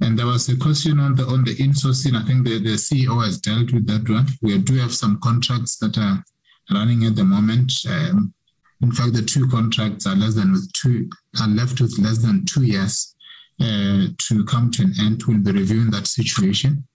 And 0.00 0.18
there 0.18 0.26
was 0.26 0.48
a 0.48 0.56
question 0.56 1.00
on 1.00 1.14
the 1.14 1.24
on 1.24 1.44
the 1.44 1.56
insourcing. 1.56 2.14
I 2.20 2.24
think 2.26 2.44
the, 2.44 2.58
the 2.58 2.76
CEO 2.76 3.24
has 3.24 3.40
dealt 3.40 3.72
with 3.72 3.86
that 3.86 4.06
one. 4.08 4.26
We 4.42 4.58
do 4.58 4.74
have 4.74 4.92
some 4.92 5.18
contracts 5.20 5.76
that 5.78 5.96
are 5.96 6.22
running 6.70 7.04
at 7.04 7.16
the 7.16 7.24
moment. 7.24 7.72
Um, 7.88 8.34
in 8.82 8.92
fact, 8.92 9.14
the 9.14 9.22
two 9.22 9.48
contracts 9.48 10.06
are 10.06 10.14
less 10.14 10.34
than 10.34 10.52
with 10.52 10.70
two 10.74 11.08
are 11.40 11.48
left 11.48 11.80
with 11.80 11.98
less 11.98 12.18
than 12.18 12.44
two 12.44 12.64
years 12.64 13.14
uh, 13.58 14.08
to 14.28 14.44
come 14.44 14.70
to 14.72 14.82
an 14.82 14.92
end. 15.00 15.22
We'll 15.26 15.38
be 15.38 15.52
reviewing 15.52 15.90
that 15.92 16.06
situation. 16.06 16.86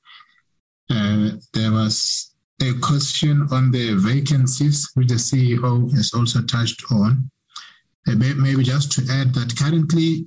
Uh, 0.91 1.31
there 1.53 1.71
was 1.71 2.30
a 2.61 2.73
question 2.79 3.47
on 3.51 3.71
the 3.71 3.95
vacancies, 3.95 4.89
which 4.93 5.07
the 5.07 5.15
CEO 5.15 5.91
has 5.95 6.13
also 6.13 6.41
touched 6.41 6.83
on. 6.91 7.29
Uh, 8.07 8.15
maybe 8.15 8.63
just 8.63 8.91
to 8.91 9.01
add 9.11 9.33
that 9.33 9.55
currently 9.57 10.25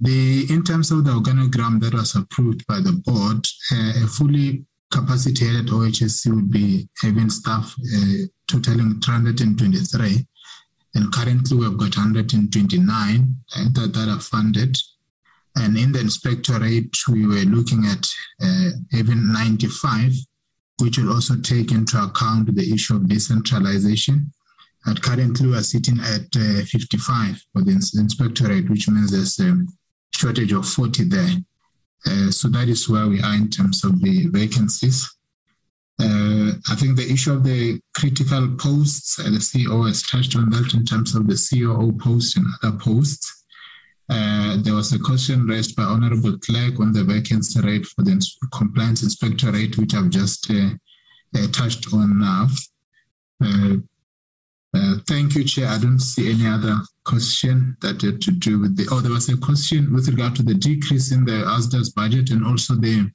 the, 0.00 0.46
in 0.48 0.62
terms 0.62 0.90
of 0.90 1.04
the 1.04 1.10
organogram 1.10 1.80
that 1.80 1.94
was 1.94 2.14
approved 2.14 2.64
by 2.66 2.80
the 2.80 2.92
board, 3.04 3.44
uh, 3.72 4.04
a 4.04 4.06
fully 4.06 4.64
capacitated 4.90 5.66
OHSC 5.66 6.34
would 6.34 6.50
be 6.50 6.88
having 7.02 7.30
staff 7.30 7.74
uh, 7.96 8.26
totaling 8.46 9.00
323. 9.00 10.26
And 10.94 11.12
currently 11.12 11.56
we've 11.56 11.76
got 11.76 11.96
129 11.96 13.36
uh, 13.56 13.64
that, 13.74 13.92
that 13.92 14.08
are 14.08 14.20
funded. 14.20 14.76
And 15.56 15.76
in 15.76 15.92
the 15.92 16.00
inspectorate, 16.00 16.96
we 17.08 17.26
were 17.26 17.44
looking 17.44 17.84
at 17.86 18.06
uh, 18.40 18.70
having 18.92 19.32
95, 19.32 20.12
which 20.80 20.98
will 20.98 21.12
also 21.12 21.36
take 21.40 21.72
into 21.72 22.00
account 22.02 22.54
the 22.54 22.72
issue 22.72 22.96
of 22.96 23.08
decentralization. 23.08 24.32
And 24.86 25.02
currently, 25.02 25.46
we 25.46 25.56
are 25.56 25.62
sitting 25.62 25.98
at 26.00 26.28
uh, 26.36 26.64
55 26.64 27.42
for 27.52 27.62
the 27.62 27.72
inspectorate, 27.72 28.70
which 28.70 28.88
means 28.88 29.10
there's 29.10 29.38
a 29.40 29.66
shortage 30.14 30.52
of 30.52 30.68
40 30.68 31.04
there. 31.04 31.36
Uh, 32.06 32.30
so 32.30 32.48
that 32.48 32.68
is 32.68 32.88
where 32.88 33.08
we 33.08 33.20
are 33.20 33.34
in 33.34 33.50
terms 33.50 33.84
of 33.84 34.00
the 34.00 34.28
vacancies. 34.28 35.08
Uh, 36.00 36.52
I 36.70 36.76
think 36.76 36.96
the 36.96 37.10
issue 37.10 37.32
of 37.32 37.42
the 37.42 37.80
critical 37.96 38.54
posts, 38.56 39.18
uh, 39.18 39.24
the 39.24 39.38
CEO 39.38 39.84
has 39.86 40.02
touched 40.02 40.36
on 40.36 40.48
that 40.50 40.72
in 40.74 40.84
terms 40.84 41.16
of 41.16 41.26
the 41.26 41.34
COO 41.34 41.92
post 41.98 42.36
and 42.36 42.46
other 42.62 42.78
posts. 42.78 43.37
Uh, 44.10 44.56
there 44.62 44.74
was 44.74 44.92
a 44.92 44.98
question 44.98 45.46
raised 45.46 45.76
by 45.76 45.82
Honorable 45.82 46.38
Clerk 46.38 46.80
on 46.80 46.92
the 46.92 47.04
vacancy 47.04 47.60
rate 47.60 47.84
for 47.86 48.02
the 48.02 48.26
compliance 48.52 49.02
inspectorate, 49.02 49.76
which 49.76 49.94
I've 49.94 50.08
just 50.08 50.50
uh, 50.50 50.70
uh, 51.36 51.46
touched 51.52 51.92
on 51.92 52.18
now. 52.18 52.46
Uh, 54.74 54.96
thank 55.06 55.34
you, 55.34 55.44
Chair. 55.44 55.68
I 55.68 55.78
don't 55.78 55.98
see 55.98 56.30
any 56.30 56.46
other 56.46 56.76
question 57.04 57.76
that 57.80 58.02
had 58.02 58.20
to 58.22 58.30
do 58.30 58.60
with 58.60 58.76
the. 58.76 58.86
Oh, 58.90 59.00
there 59.00 59.12
was 59.12 59.28
a 59.28 59.36
question 59.36 59.92
with 59.92 60.08
regard 60.08 60.36
to 60.36 60.42
the 60.42 60.54
decrease 60.54 61.10
in 61.12 61.24
the 61.24 61.44
ASDA's 61.44 61.90
budget 61.90 62.30
and 62.30 62.44
also 62.46 62.74
the 62.74 63.10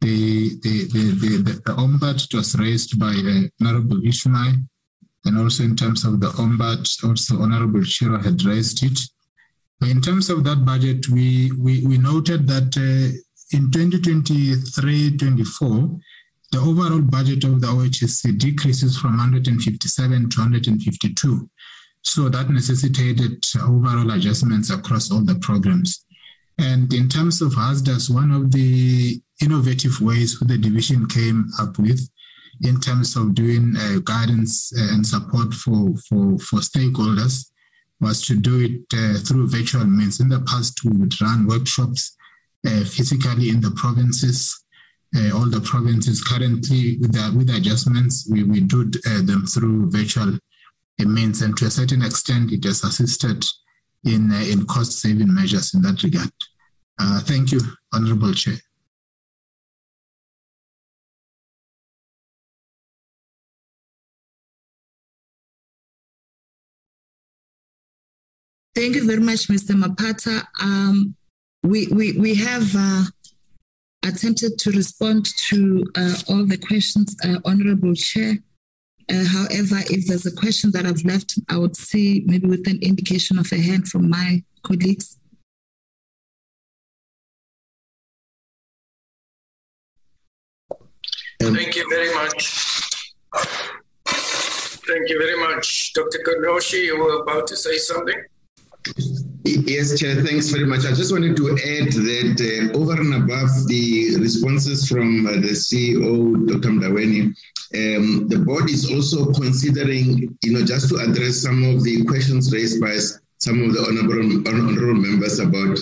the 0.00 0.58
the 0.62 0.84
the, 0.92 1.10
the, 1.20 1.52
the, 1.64 1.72
Ombud 1.72 2.34
was 2.34 2.58
raised 2.58 2.98
by 2.98 3.12
uh, 3.12 3.66
Honorable 3.66 4.04
Ishmael, 4.06 4.54
and 5.24 5.38
also 5.38 5.64
in 5.64 5.76
terms 5.76 6.04
of 6.04 6.20
the 6.20 6.28
Ombud, 6.28 7.04
also 7.04 7.42
Honorable 7.42 7.80
Chirwa 7.80 8.24
had 8.24 8.42
raised 8.44 8.82
it. 8.84 8.98
In 9.82 10.00
terms 10.00 10.28
of 10.28 10.44
that 10.44 10.64
budget, 10.64 11.08
we 11.08 11.50
we, 11.58 11.84
we 11.86 11.98
noted 11.98 12.46
that 12.48 12.76
uh, 12.76 13.12
in 13.56 13.70
2023-24 13.70 16.00
the 16.52 16.58
overall 16.58 17.00
budget 17.00 17.44
of 17.44 17.60
the 17.60 17.68
OHSC 17.68 18.36
decreases 18.38 18.98
from 18.98 19.16
157 19.16 20.30
to 20.30 20.40
152. 20.40 21.48
So 22.02 22.28
that 22.28 22.50
necessitated 22.50 23.44
overall 23.62 24.10
adjustments 24.10 24.70
across 24.70 25.12
all 25.12 25.24
the 25.24 25.36
programs. 25.36 26.04
And 26.58 26.92
in 26.92 27.08
terms 27.08 27.40
of 27.40 27.52
ASDAS, 27.52 28.10
one 28.12 28.32
of 28.32 28.50
the 28.50 29.22
innovative 29.40 30.00
ways 30.00 30.40
the 30.40 30.58
division 30.58 31.06
came 31.06 31.48
up 31.60 31.78
with 31.78 32.00
in 32.62 32.80
terms 32.80 33.14
of 33.16 33.34
doing 33.34 33.76
uh, 33.76 34.00
guidance 34.04 34.72
and 34.72 35.06
support 35.06 35.54
for, 35.54 35.94
for, 36.08 36.36
for 36.38 36.58
stakeholders 36.58 37.52
was 38.00 38.26
to 38.26 38.34
do 38.34 38.60
it 38.60 38.82
uh, 38.94 39.18
through 39.18 39.48
virtual 39.48 39.84
means. 39.84 40.20
In 40.20 40.28
the 40.28 40.40
past, 40.40 40.84
we 40.84 40.96
would 40.96 41.20
run 41.20 41.46
workshops 41.46 42.16
uh, 42.66 42.84
physically 42.84 43.50
in 43.50 43.60
the 43.60 43.70
provinces. 43.72 44.64
Uh, 45.16 45.36
all 45.36 45.46
the 45.46 45.60
provinces 45.60 46.22
currently, 46.22 46.96
with, 46.98 47.12
the, 47.12 47.34
with 47.36 47.50
adjustments, 47.50 48.28
we, 48.30 48.44
we 48.44 48.60
do 48.60 48.90
uh, 49.06 49.22
them 49.22 49.44
through 49.44 49.90
virtual 49.90 50.38
means, 50.98 51.42
and 51.42 51.56
to 51.56 51.66
a 51.66 51.70
certain 51.70 52.02
extent, 52.02 52.52
it 52.52 52.62
has 52.64 52.84
assisted 52.84 53.44
in, 54.04 54.30
uh, 54.30 54.40
in 54.40 54.66
cost 54.66 55.00
saving 55.00 55.32
measures 55.32 55.74
in 55.74 55.82
that 55.82 56.02
regard. 56.02 56.30
Uh, 56.98 57.20
thank 57.20 57.50
you, 57.52 57.60
Honorable 57.92 58.32
Chair. 58.34 58.54
Thank 68.80 68.94
you 68.94 69.04
very 69.06 69.20
much, 69.20 69.48
Mr. 69.48 69.76
Mapata. 69.76 70.42
Um, 70.62 71.14
we, 71.62 71.88
we, 71.88 72.12
we 72.18 72.34
have 72.36 72.66
uh, 72.74 73.04
attempted 74.06 74.58
to 74.58 74.70
respond 74.70 75.26
to 75.50 75.84
uh, 75.98 76.14
all 76.30 76.46
the 76.46 76.56
questions, 76.56 77.14
uh, 77.22 77.40
Honorable 77.44 77.94
Chair. 77.94 78.38
Uh, 79.10 79.24
however, 79.26 79.76
if 79.90 80.06
there's 80.06 80.24
a 80.24 80.34
question 80.34 80.70
that 80.72 80.86
I've 80.86 81.04
left, 81.04 81.38
I 81.50 81.58
would 81.58 81.76
see 81.76 82.24
maybe 82.24 82.48
with 82.48 82.66
an 82.68 82.78
indication 82.80 83.38
of 83.38 83.52
a 83.52 83.58
hand 83.60 83.86
from 83.86 84.08
my 84.08 84.42
colleagues. 84.62 85.18
Thank 91.38 91.76
you 91.76 91.86
very 91.90 92.14
much. 92.14 93.12
Thank 94.06 95.10
you 95.10 95.18
very 95.18 95.38
much. 95.38 95.92
Dr. 95.92 96.20
Kenoshi, 96.26 96.86
you 96.86 96.98
were 96.98 97.20
about 97.20 97.46
to 97.48 97.56
say 97.56 97.76
something? 97.76 98.24
Yes, 99.44 99.98
Chair, 99.98 100.22
thanks 100.22 100.48
very 100.48 100.66
much. 100.66 100.84
I 100.86 100.92
just 100.92 101.12
wanted 101.12 101.36
to 101.36 101.50
add 101.50 101.92
that 101.92 102.70
uh, 102.72 102.78
over 102.78 102.92
and 102.92 103.14
above 103.14 103.50
the 103.66 104.16
responses 104.18 104.88
from 104.88 105.26
uh, 105.26 105.32
the 105.32 105.52
CEO, 105.52 106.46
Dr. 106.46 106.68
Mndaweni, 106.68 107.34
um, 107.74 108.28
the 108.28 108.38
board 108.38 108.68
is 108.68 108.90
also 108.90 109.32
considering, 109.32 110.36
you 110.42 110.52
know, 110.52 110.64
just 110.64 110.88
to 110.90 110.96
address 110.96 111.42
some 111.42 111.62
of 111.64 111.82
the 111.84 112.04
questions 112.04 112.52
raised 112.52 112.80
by 112.80 112.96
some 113.38 113.62
of 113.62 113.72
the 113.72 113.80
honorable, 113.80 114.48
honorable 114.48 114.94
members 114.94 115.38
about 115.38 115.78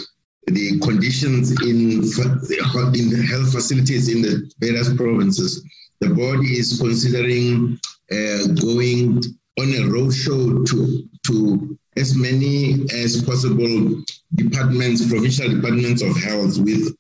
the 0.46 0.78
conditions 0.80 1.50
in, 1.62 2.02
in 2.02 3.10
the 3.10 3.26
health 3.30 3.52
facilities 3.52 4.08
in 4.08 4.22
the 4.22 4.50
various 4.60 4.92
provinces. 4.94 5.62
The 6.00 6.10
board 6.10 6.40
is 6.44 6.78
considering 6.80 7.78
uh, 8.10 8.46
going 8.60 9.18
on 9.58 9.68
a 9.74 9.82
roadshow 9.90 10.64
to, 10.66 11.08
to 11.24 11.78
as 11.98 12.14
many 12.14 12.86
as 12.94 13.22
possible 13.22 14.02
departments, 14.34 15.08
provincial 15.08 15.48
departments 15.48 16.02
of 16.02 16.16
health 16.16 16.58
with 16.58 16.96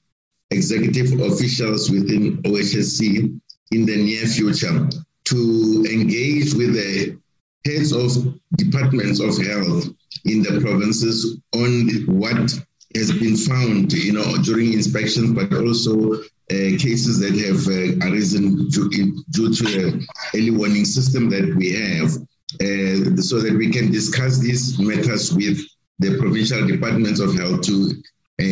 executive 0.50 1.20
officials 1.20 1.90
within 1.90 2.42
OHSC 2.42 3.40
in 3.70 3.86
the 3.86 3.96
near 3.96 4.26
future 4.26 4.88
to 5.24 5.86
engage 5.90 6.54
with 6.54 6.74
the 6.74 7.18
heads 7.64 7.92
of 7.92 8.34
departments 8.56 9.20
of 9.20 9.36
health 9.44 9.86
in 10.24 10.42
the 10.42 10.60
provinces 10.60 11.38
on 11.54 11.88
what 12.06 12.58
has 12.94 13.12
been 13.12 13.36
found, 13.36 13.92
you 13.92 14.14
know, 14.14 14.36
during 14.42 14.72
inspections, 14.72 15.32
but 15.32 15.52
also 15.54 16.14
uh, 16.14 16.70
cases 16.78 17.20
that 17.20 17.34
have 17.36 17.60
uh, 17.68 18.10
arisen 18.10 18.68
due, 18.70 18.88
due 19.30 19.52
to 19.54 19.64
the 19.64 20.06
early 20.34 20.50
warning 20.50 20.86
system 20.86 21.28
that 21.28 21.54
we 21.56 21.72
have, 21.72 22.10
uh, 22.54 23.20
so 23.20 23.40
that 23.40 23.54
we 23.56 23.70
can 23.70 23.90
discuss 23.90 24.38
these 24.38 24.78
matters 24.78 25.32
with 25.34 25.58
the 25.98 26.16
provincial 26.18 26.66
departments 26.66 27.20
of 27.20 27.34
health 27.34 27.62
to 27.62 27.92
uh, 28.40 28.44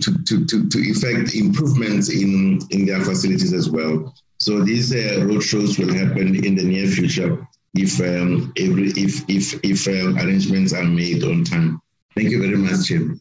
to, 0.00 0.24
to, 0.24 0.44
to, 0.46 0.68
to 0.68 0.78
effect 0.78 1.36
improvements 1.36 2.08
in, 2.10 2.58
in 2.70 2.86
their 2.86 3.00
facilities 3.00 3.52
as 3.52 3.70
well. 3.70 4.12
So 4.38 4.64
these 4.64 4.92
uh, 4.92 5.20
roadshows 5.20 5.78
will 5.78 5.94
happen 5.94 6.44
in 6.44 6.56
the 6.56 6.64
near 6.64 6.88
future 6.88 7.46
if 7.74 8.00
um, 8.00 8.52
every, 8.58 8.88
if 8.96 9.22
if 9.28 9.54
if 9.62 9.86
uh, 9.86 10.14
arrangements 10.20 10.72
are 10.72 10.84
made 10.84 11.22
on 11.22 11.44
time. 11.44 11.80
Thank 12.14 12.30
you 12.30 12.40
very 12.40 12.56
much, 12.56 12.88
Chair. 12.88 13.14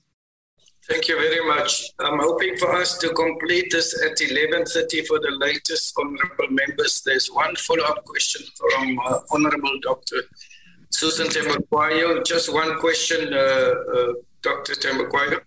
Thank 0.87 1.07
you 1.07 1.17
very 1.17 1.43
much. 1.47 1.83
I'm 1.99 2.19
hoping 2.19 2.57
for 2.57 2.71
us 2.73 2.97
to 2.99 3.09
complete 3.09 3.71
this 3.71 3.99
at 4.05 4.17
11.30 4.17 5.07
for 5.07 5.19
the 5.19 5.35
latest 5.39 5.93
honorable 5.97 6.49
members. 6.49 7.01
There's 7.03 7.27
one 7.27 7.55
follow-up 7.55 8.05
question 8.05 8.45
from 8.55 8.99
uh, 8.99 9.19
Honorable 9.31 9.79
Dr. 9.81 10.17
Susan 10.91 11.27
Thembekwayo. 11.27 12.23
Just 12.23 12.53
one 12.53 12.79
question, 12.79 13.33
uh, 13.33 13.37
uh, 13.37 14.13
Dr. 14.43 14.73
Thembekwayo. 14.73 15.41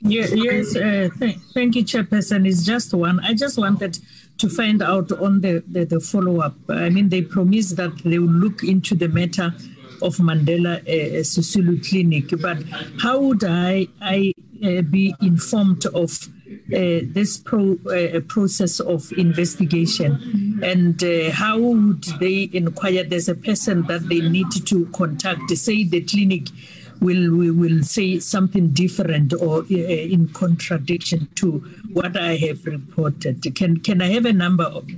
Yeah, 0.00 0.26
yes, 0.32 0.74
uh, 0.76 1.08
th- 1.18 1.36
thank 1.52 1.76
you, 1.76 1.84
Chairperson. 1.84 2.48
It's 2.48 2.64
just 2.64 2.94
one. 2.94 3.20
I 3.20 3.34
just 3.34 3.58
wanted 3.58 3.98
to 4.38 4.48
find 4.48 4.82
out 4.82 5.12
on 5.12 5.42
the, 5.42 5.62
the, 5.66 5.84
the 5.84 6.00
follow-up. 6.00 6.54
I 6.70 6.88
mean, 6.88 7.10
they 7.10 7.20
promised 7.20 7.76
that 7.76 7.96
they 8.02 8.18
will 8.18 8.28
look 8.28 8.64
into 8.64 8.94
the 8.94 9.08
matter 9.08 9.54
of 10.02 10.16
Mandela 10.16 10.80
uh, 10.80 11.20
Sisulu 11.20 11.86
Clinic, 11.88 12.30
but 12.40 12.58
how 13.00 13.20
would 13.20 13.44
I, 13.44 13.88
I 14.00 14.32
uh, 14.36 14.43
be 14.82 15.14
informed 15.20 15.84
of 15.86 16.28
uh, 16.72 17.00
this 17.12 17.38
pro, 17.38 17.76
uh, 17.90 18.20
process 18.28 18.80
of 18.80 19.12
investigation 19.12 20.60
and 20.62 21.02
uh, 21.04 21.30
how 21.30 21.58
would 21.58 22.04
they 22.20 22.48
inquire 22.52 23.04
there's 23.04 23.28
a 23.28 23.34
person 23.34 23.82
that 23.82 24.08
they 24.08 24.20
need 24.20 24.50
to 24.64 24.86
contact 24.86 25.50
say 25.50 25.84
the 25.84 26.00
clinic 26.02 26.48
will 27.00 27.36
we 27.36 27.50
will 27.50 27.82
say 27.82 28.18
something 28.18 28.68
different 28.68 29.32
or 29.34 29.60
uh, 29.62 29.74
in 30.14 30.28
contradiction 30.28 31.28
to 31.34 31.58
what 31.92 32.16
I 32.16 32.36
have 32.36 32.64
reported. 32.66 33.42
Can 33.54 33.80
can 33.80 34.00
I 34.00 34.08
have 34.08 34.24
a 34.24 34.32
number 34.32 34.64
of, 34.64 34.88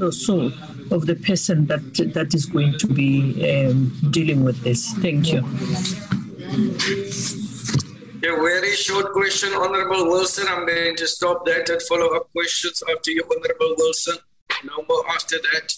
or 0.00 0.12
so 0.12 0.52
of 0.90 1.06
the 1.06 1.16
person 1.16 1.66
that 1.66 1.82
that 2.14 2.34
is 2.34 2.46
going 2.46 2.78
to 2.78 2.86
be 2.86 3.10
um, 3.50 3.92
dealing 4.10 4.44
with 4.44 4.62
this? 4.62 4.92
Thank 4.94 5.32
you. 5.32 5.42
A 8.26 8.34
very 8.40 8.74
short 8.74 9.12
question, 9.12 9.52
Honorable 9.52 10.06
Wilson. 10.06 10.46
I'm 10.48 10.66
going 10.66 10.96
to 10.96 11.06
stop 11.06 11.46
that 11.46 11.68
and 11.68 11.80
follow 11.82 12.16
up 12.16 12.32
questions 12.32 12.82
after 12.90 13.12
you, 13.12 13.22
Honorable 13.22 13.76
Wilson. 13.78 14.16
No 14.64 14.84
more 14.88 15.08
after 15.10 15.36
that. 15.36 15.72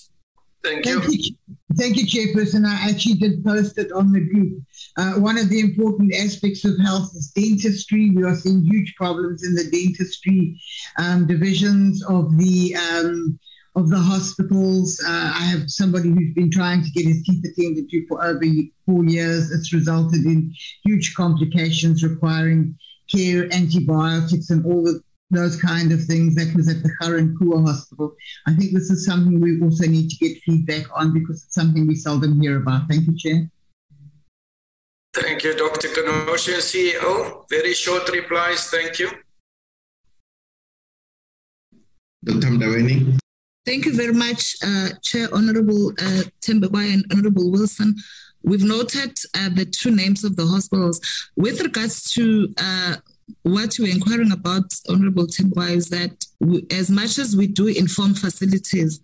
Thank, 0.65 0.87
Thank 0.87 1.05
you. 1.09 1.37
Thank 1.77 1.97
you, 1.99 2.07
Chairperson. 2.07 2.65
I 2.66 2.89
actually 2.89 3.16
did 3.16 3.45
post 3.45 3.77
it 3.77 3.93
on 3.93 4.12
the 4.12 4.20
group. 4.20 4.62
Uh, 4.97 5.15
one 5.20 5.37
of 5.37 5.51
the 5.51 5.61
important 5.61 6.15
aspects 6.15 6.65
of 6.65 6.79
health 6.79 7.11
is 7.15 7.33
dentistry. 7.35 8.11
We 8.11 8.23
are 8.25 8.35
seeing 8.35 8.65
huge 8.65 8.95
problems 8.97 9.45
in 9.45 9.55
the 9.55 9.65
dentistry 9.65 10.59
um, 10.97 11.27
divisions 11.27 12.03
of 12.07 12.39
the 12.39 12.75
um, 12.77 13.39
of 13.79 13.89
the 13.89 13.99
hospitals. 13.99 15.01
Uh, 15.07 15.33
I 15.35 15.45
have 15.45 15.71
somebody 15.71 16.11
who's 16.11 16.35
been 16.35 16.51
trying 16.51 16.83
to 16.83 16.91
get 16.91 17.07
his 17.07 17.23
teeth 17.23 17.45
attended 17.45 17.89
to 17.89 18.07
for 18.07 18.25
over 18.25 18.45
four 18.85 19.05
years. 19.05 19.53
It's 19.53 19.73
resulted 19.73 20.25
in 20.25 20.53
huge 20.85 21.15
complications 21.15 22.03
requiring 22.03 22.77
care, 23.11 23.45
antibiotics, 23.53 24.51
and 24.51 24.67
all 24.67 24.83
the, 24.83 25.01
those 25.31 25.61
kind 25.61 25.93
of 25.93 26.03
things. 26.05 26.35
That 26.35 26.55
was 26.57 26.69
at 26.69 26.83
the 26.83 26.91
current 27.01 27.39
Kua 27.39 27.61
Hospital. 27.63 28.15
I 28.47 28.55
think 28.55 28.73
this 28.73 28.91
is 28.91 29.07
something 29.07 29.41
we 29.41 29.63
also 29.63 29.87
need 29.87 30.11
to 30.11 30.17
get 30.17 30.43
feedback 30.43 30.85
on 30.99 31.15
because 31.15 31.45
it's 31.45 31.55
something 31.55 31.87
we 31.87 31.95
seldom 31.95 32.41
hear 32.41 32.61
about. 32.61 32.89
Thank 32.89 33.07
you, 33.07 33.17
Chair. 33.17 33.51
Thank 35.15 35.45
you, 35.45 35.55
Dr. 35.57 35.89
Kenoshi, 35.89 36.59
CEO. 36.59 37.45
Very 37.49 37.75
short 37.75 38.09
replies. 38.11 38.67
Thank 38.67 38.99
you. 38.99 39.11
Dr. 42.25 42.49
Mndaweni. 42.49 43.19
Thank 43.69 43.85
you 43.85 43.95
very 43.95 44.15
much, 44.15 44.57
uh, 44.65 44.89
Chair, 45.03 45.28
Honorable 45.31 45.93
uh, 46.01 46.23
and 46.49 47.05
Honorable 47.12 47.51
Wilson. 47.51 47.97
We've 48.43 48.65
noted 48.65 49.19
uh, 49.35 49.51
the 49.51 49.66
two 49.66 49.90
names 49.95 50.24
of 50.24 50.36
the 50.36 50.47
hospitals. 50.47 51.03
With 51.36 51.61
regards 51.61 52.11
to 52.12 52.49
uh, 52.57 52.97
what 53.43 53.78
you're 53.78 53.90
inquiring 53.90 54.32
about, 54.32 54.73
Honorable 54.89 55.27
Thembekwayo, 55.27 55.77
is 55.77 55.90
that 55.90 56.24
we, 56.40 56.66
as 56.70 56.90
much 56.90 57.19
as 57.19 57.36
we 57.36 57.47
do 57.47 57.66
inform 57.66 58.15
facilities 58.15 59.01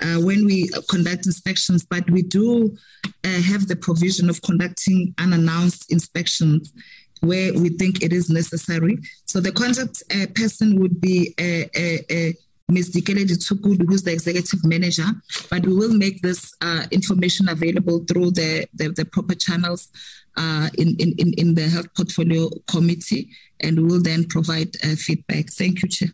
uh, 0.00 0.16
when 0.16 0.44
we 0.44 0.68
conduct 0.88 1.26
inspections, 1.26 1.86
but 1.86 2.10
we 2.10 2.22
do 2.22 2.76
uh, 3.22 3.40
have 3.42 3.68
the 3.68 3.76
provision 3.76 4.28
of 4.28 4.42
conducting 4.42 5.14
unannounced 5.18 5.92
inspections 5.92 6.72
where 7.20 7.54
we 7.54 7.68
think 7.68 8.02
it 8.02 8.12
is 8.12 8.28
necessary. 8.28 8.98
So 9.26 9.38
the 9.38 9.52
contact 9.52 10.02
uh, 10.12 10.26
person 10.34 10.80
would 10.80 11.00
be 11.00 11.32
a, 11.38 11.70
a 11.76 12.34
Ms. 12.70 12.90
Dikeledi 12.90 13.36
Tsukudu, 13.36 13.86
who's 13.86 14.02
the 14.02 14.12
executive 14.12 14.64
manager, 14.64 15.06
but 15.50 15.66
we 15.66 15.74
will 15.74 15.92
make 15.92 16.22
this 16.22 16.54
uh, 16.60 16.84
information 16.90 17.48
available 17.48 18.04
through 18.06 18.30
the, 18.32 18.66
the, 18.74 18.88
the 18.88 19.04
proper 19.04 19.34
channels 19.34 19.88
uh, 20.36 20.68
in, 20.78 20.96
in, 20.98 21.32
in 21.34 21.54
the 21.54 21.68
health 21.68 21.92
portfolio 21.96 22.48
committee, 22.66 23.28
and 23.60 23.78
we 23.78 23.84
will 23.84 24.02
then 24.02 24.24
provide 24.24 24.74
uh, 24.84 24.94
feedback. 24.96 25.50
Thank 25.50 25.82
you, 25.82 25.88
Chair. 25.88 26.08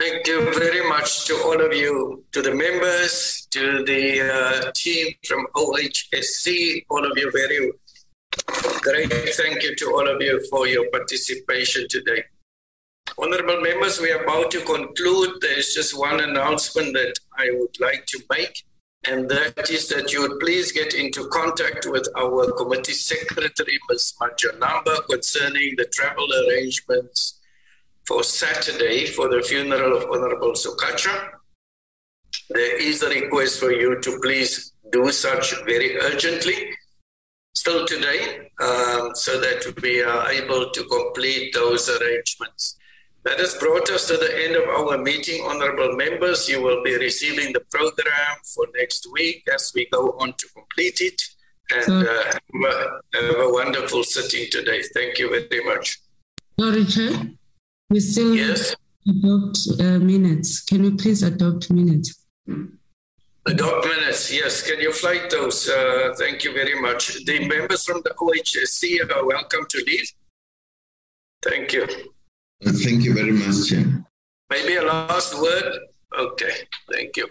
Thank 0.00 0.26
you 0.26 0.52
very 0.54 0.88
much 0.88 1.26
to 1.26 1.34
all 1.44 1.60
of 1.64 1.72
you, 1.72 2.24
to 2.32 2.42
the 2.42 2.52
members, 2.52 3.46
to 3.52 3.84
the 3.84 4.20
uh, 4.20 4.72
team 4.74 5.14
from 5.26 5.46
OHSC, 5.54 6.86
all 6.90 7.04
of 7.08 7.16
you 7.16 7.30
very 7.30 7.70
great. 8.80 9.12
Thank 9.34 9.62
you 9.62 9.76
to 9.76 9.86
all 9.92 10.08
of 10.08 10.20
you 10.20 10.44
for 10.50 10.66
your 10.66 10.90
participation 10.90 11.86
today. 11.88 12.24
Honorable 13.18 13.60
members, 13.60 14.00
we 14.00 14.10
are 14.10 14.22
about 14.22 14.50
to 14.52 14.60
conclude. 14.62 15.40
There's 15.40 15.74
just 15.74 15.98
one 15.98 16.20
announcement 16.20 16.94
that 16.94 17.14
I 17.38 17.50
would 17.52 17.78
like 17.78 18.06
to 18.06 18.22
make, 18.30 18.64
and 19.06 19.28
that 19.28 19.68
is 19.70 19.88
that 19.88 20.12
you 20.12 20.22
would 20.22 20.40
please 20.40 20.72
get 20.72 20.94
into 20.94 21.28
contact 21.28 21.86
with 21.86 22.08
our 22.16 22.50
committee 22.52 22.94
secretary, 22.94 23.78
Ms. 23.90 24.14
Majanamba, 24.20 25.06
concerning 25.10 25.74
the 25.76 25.84
travel 25.92 26.26
arrangements 26.32 27.40
for 28.06 28.22
Saturday 28.24 29.06
for 29.06 29.28
the 29.28 29.42
funeral 29.42 29.96
of 29.96 30.04
Honorable 30.10 30.52
Sokacha. 30.52 31.32
There 32.48 32.80
is 32.80 33.02
a 33.02 33.10
request 33.10 33.60
for 33.60 33.72
you 33.72 34.00
to 34.00 34.18
please 34.22 34.72
do 34.90 35.12
such 35.12 35.54
very 35.64 35.98
urgently, 35.98 36.70
still 37.54 37.86
today, 37.86 38.50
um, 38.58 39.10
so 39.14 39.38
that 39.38 39.64
we 39.82 40.02
are 40.02 40.30
able 40.30 40.70
to 40.70 40.84
complete 40.84 41.52
those 41.52 41.90
arrangements. 41.90 42.78
That 43.24 43.38
has 43.38 43.54
brought 43.54 43.88
us 43.90 44.08
to 44.08 44.16
the 44.16 44.44
end 44.44 44.56
of 44.56 44.68
our 44.68 44.98
meeting, 44.98 45.44
honorable 45.44 45.94
members. 45.96 46.48
You 46.48 46.60
will 46.60 46.82
be 46.82 46.96
receiving 46.96 47.52
the 47.52 47.60
program 47.70 48.36
for 48.54 48.66
next 48.76 49.08
week 49.12 49.44
as 49.52 49.70
we 49.74 49.86
go 49.92 50.16
on 50.18 50.34
to 50.38 50.48
complete 50.48 51.00
it. 51.00 51.22
And 51.70 52.06
uh, 52.06 52.24
have, 53.14 53.36
a, 53.36 53.48
wonderful 53.50 54.02
sitting 54.02 54.46
today. 54.50 54.82
Thank 54.94 55.18
you 55.18 55.30
very 55.30 55.64
much. 55.64 56.00
Sorry, 56.58 56.84
Chair. 56.84 57.30
We 57.90 58.00
still 58.00 58.34
yes. 58.34 58.74
adopt 59.08 59.58
uh, 59.80 59.98
minutes. 60.00 60.60
Can 60.64 60.84
you 60.84 60.96
please 60.96 61.22
adopt 61.22 61.70
minutes? 61.70 62.24
Adopt 63.46 63.86
minutes, 63.86 64.32
yes. 64.32 64.62
Can 64.62 64.80
you 64.80 64.92
flight 64.92 65.30
those? 65.30 65.68
Uh, 65.68 66.12
thank 66.18 66.44
you 66.44 66.52
very 66.52 66.80
much. 66.80 67.24
The 67.24 67.46
members 67.46 67.84
from 67.84 68.02
the 68.04 68.10
OHSC 68.10 69.10
are 69.10 69.26
welcome 69.26 69.66
to 69.68 69.84
leave. 69.86 70.10
Thank 71.42 71.72
you. 71.72 71.86
Thank 72.64 73.04
you 73.04 73.14
very 73.14 73.32
much, 73.32 73.68
Chair. 73.68 74.04
Maybe 74.50 74.76
a 74.76 74.82
last 74.82 75.40
word? 75.40 75.80
Okay, 76.16 76.52
thank 76.92 77.16
you. 77.16 77.28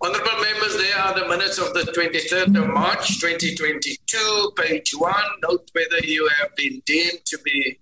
Honorable 0.00 0.42
members, 0.42 0.76
there 0.76 0.98
are 0.98 1.18
the 1.18 1.26
minutes 1.26 1.58
of 1.58 1.72
the 1.74 1.80
23rd 1.80 2.62
of 2.62 2.68
March 2.68 3.20
2022, 3.20 4.52
page 4.56 4.92
one. 4.96 5.24
Note 5.42 5.68
whether 5.72 6.04
you 6.04 6.28
have 6.38 6.54
been 6.56 6.82
deemed 6.84 7.24
to 7.24 7.38
be 7.38 7.78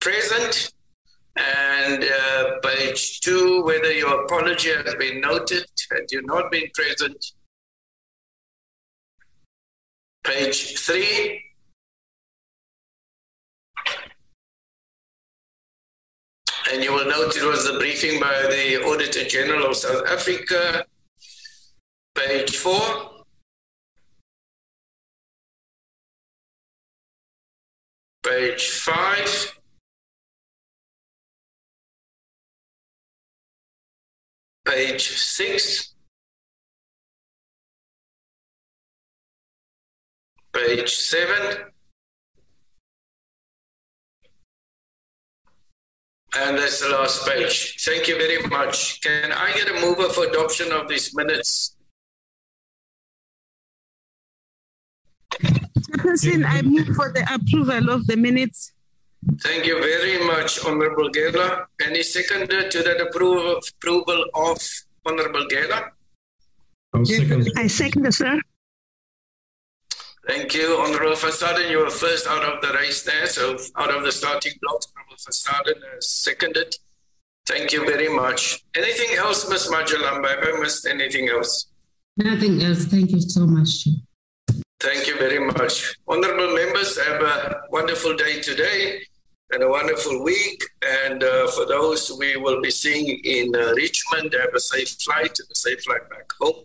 present. 0.00 0.72
And 1.34 2.04
uh, 2.04 2.58
page 2.62 3.20
two, 3.20 3.64
whether 3.64 3.90
your 3.90 4.24
apology 4.24 4.70
has 4.70 4.94
been 4.96 5.20
noted 5.22 5.64
had 5.90 6.10
you 6.10 6.22
not 6.22 6.52
been 6.52 6.68
present. 6.74 7.24
Page 10.24 10.78
three, 10.78 11.42
and 16.70 16.82
you 16.82 16.92
will 16.92 17.06
note 17.06 17.36
it 17.36 17.44
was 17.44 17.66
the 17.66 17.78
briefing 17.78 18.20
by 18.20 18.42
the 18.42 18.82
Auditor 18.84 19.24
General 19.24 19.66
of 19.66 19.76
South 19.76 20.06
Africa. 20.06 20.84
Page 22.14 22.56
four. 22.56 23.24
Page 28.22 28.68
five. 28.68 29.58
Page 34.64 35.08
six. 35.08 35.94
Page 40.52 40.94
seven. 40.94 41.71
And 46.34 46.56
that's 46.56 46.80
the 46.80 46.88
last 46.88 47.28
page. 47.28 47.76
Thank 47.84 48.08
you 48.08 48.16
very 48.16 48.42
much. 48.46 49.00
Can 49.02 49.32
I 49.32 49.52
get 49.52 49.68
a 49.68 49.80
mover 49.80 50.08
for 50.08 50.26
adoption 50.26 50.72
of 50.72 50.88
these 50.88 51.14
minutes? 51.14 51.76
Chairperson, 55.40 56.44
I 56.46 56.62
move 56.62 56.88
for 56.96 57.12
the 57.12 57.22
approval 57.32 57.90
of 57.90 58.06
the 58.06 58.16
minutes. 58.16 58.72
Thank 59.40 59.66
you 59.66 59.78
very 59.80 60.24
much, 60.26 60.64
Honorable 60.64 61.10
Gela. 61.10 61.66
Any 61.84 62.02
seconder 62.02 62.68
to 62.68 62.82
that 62.82 63.00
approval, 63.00 63.60
approval 63.78 64.24
of 64.34 64.58
Honorable 65.06 65.46
Gela? 65.48 65.90
I 67.56 67.66
second, 67.68 68.12
sir. 68.12 68.40
Thank 70.28 70.54
you, 70.54 70.76
Honorable 70.78 71.16
Fasaden. 71.16 71.68
You 71.68 71.78
were 71.78 71.90
first 71.90 72.28
out 72.28 72.44
of 72.44 72.62
the 72.62 72.72
race 72.78 73.02
there, 73.02 73.26
so 73.26 73.56
out 73.76 73.90
of 73.90 74.04
the 74.04 74.12
starting 74.12 74.52
blocks, 74.62 74.86
Honorable 74.96 75.16
Fasaden 75.16 75.94
has 75.94 76.08
seconded. 76.08 76.76
Thank 77.44 77.72
you 77.72 77.84
very 77.84 78.08
much. 78.08 78.62
Anything 78.76 79.16
else, 79.16 79.48
Ms. 79.50 79.68
Majalamba? 79.68 80.28
Have 80.28 80.54
I 80.54 80.60
missed 80.60 80.86
anything 80.86 81.28
else? 81.28 81.66
Nothing 82.16 82.62
else. 82.62 82.84
Thank 82.84 83.10
you 83.10 83.20
so 83.20 83.46
much. 83.46 83.88
Thank 84.78 85.08
you 85.08 85.18
very 85.18 85.40
much. 85.44 85.96
Honorable 86.06 86.54
members, 86.54 86.96
have 87.02 87.20
a 87.20 87.62
wonderful 87.70 88.14
day 88.14 88.40
today 88.40 89.02
and 89.50 89.64
a 89.64 89.68
wonderful 89.68 90.22
week. 90.22 90.62
And 90.82 91.22
uh, 91.24 91.48
for 91.48 91.66
those 91.66 92.12
we 92.16 92.36
will 92.36 92.60
be 92.62 92.70
seeing 92.70 93.20
in 93.24 93.54
uh, 93.56 93.72
Richmond, 93.74 94.34
have 94.34 94.54
a 94.54 94.60
safe 94.60 94.90
flight 95.04 95.36
and 95.38 95.48
a 95.50 95.54
safe 95.54 95.82
flight 95.82 96.08
back 96.10 96.30
home. 96.40 96.64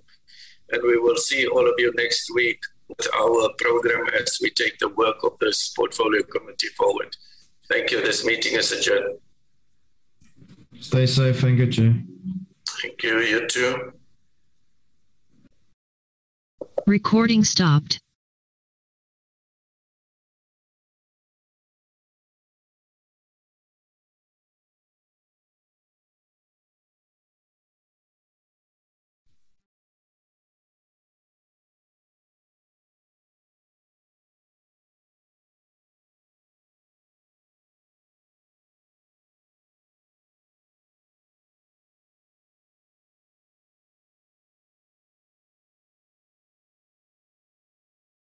And 0.72 0.84
we 0.84 1.00
will 1.00 1.18
see 1.18 1.48
all 1.48 1.68
of 1.68 1.74
you 1.80 1.92
next 1.96 2.32
week 2.36 2.60
with 2.90 3.08
our 3.16 3.50
program 3.58 4.08
as 4.20 4.40
we 4.42 4.50
take 4.50 4.78
the 4.80 4.90
work 4.90 5.24
of 5.24 5.38
this 5.40 5.70
portfolio 5.70 6.24
committee 6.24 6.68
forward. 6.78 7.16
Thank 7.70 7.92
you. 7.92 8.02
This 8.02 8.26
meeting 8.26 8.56
is 8.56 8.72
adjourned. 8.72 9.20
Stay 10.80 11.06
safe. 11.06 11.40
Thank 11.40 11.60
you, 11.60 11.72
Chair. 11.72 11.96
Thank 12.82 13.04
you. 13.04 13.20
You 13.20 13.48
too. 13.48 13.94
Recording 16.86 17.44
stopped. 17.44 18.00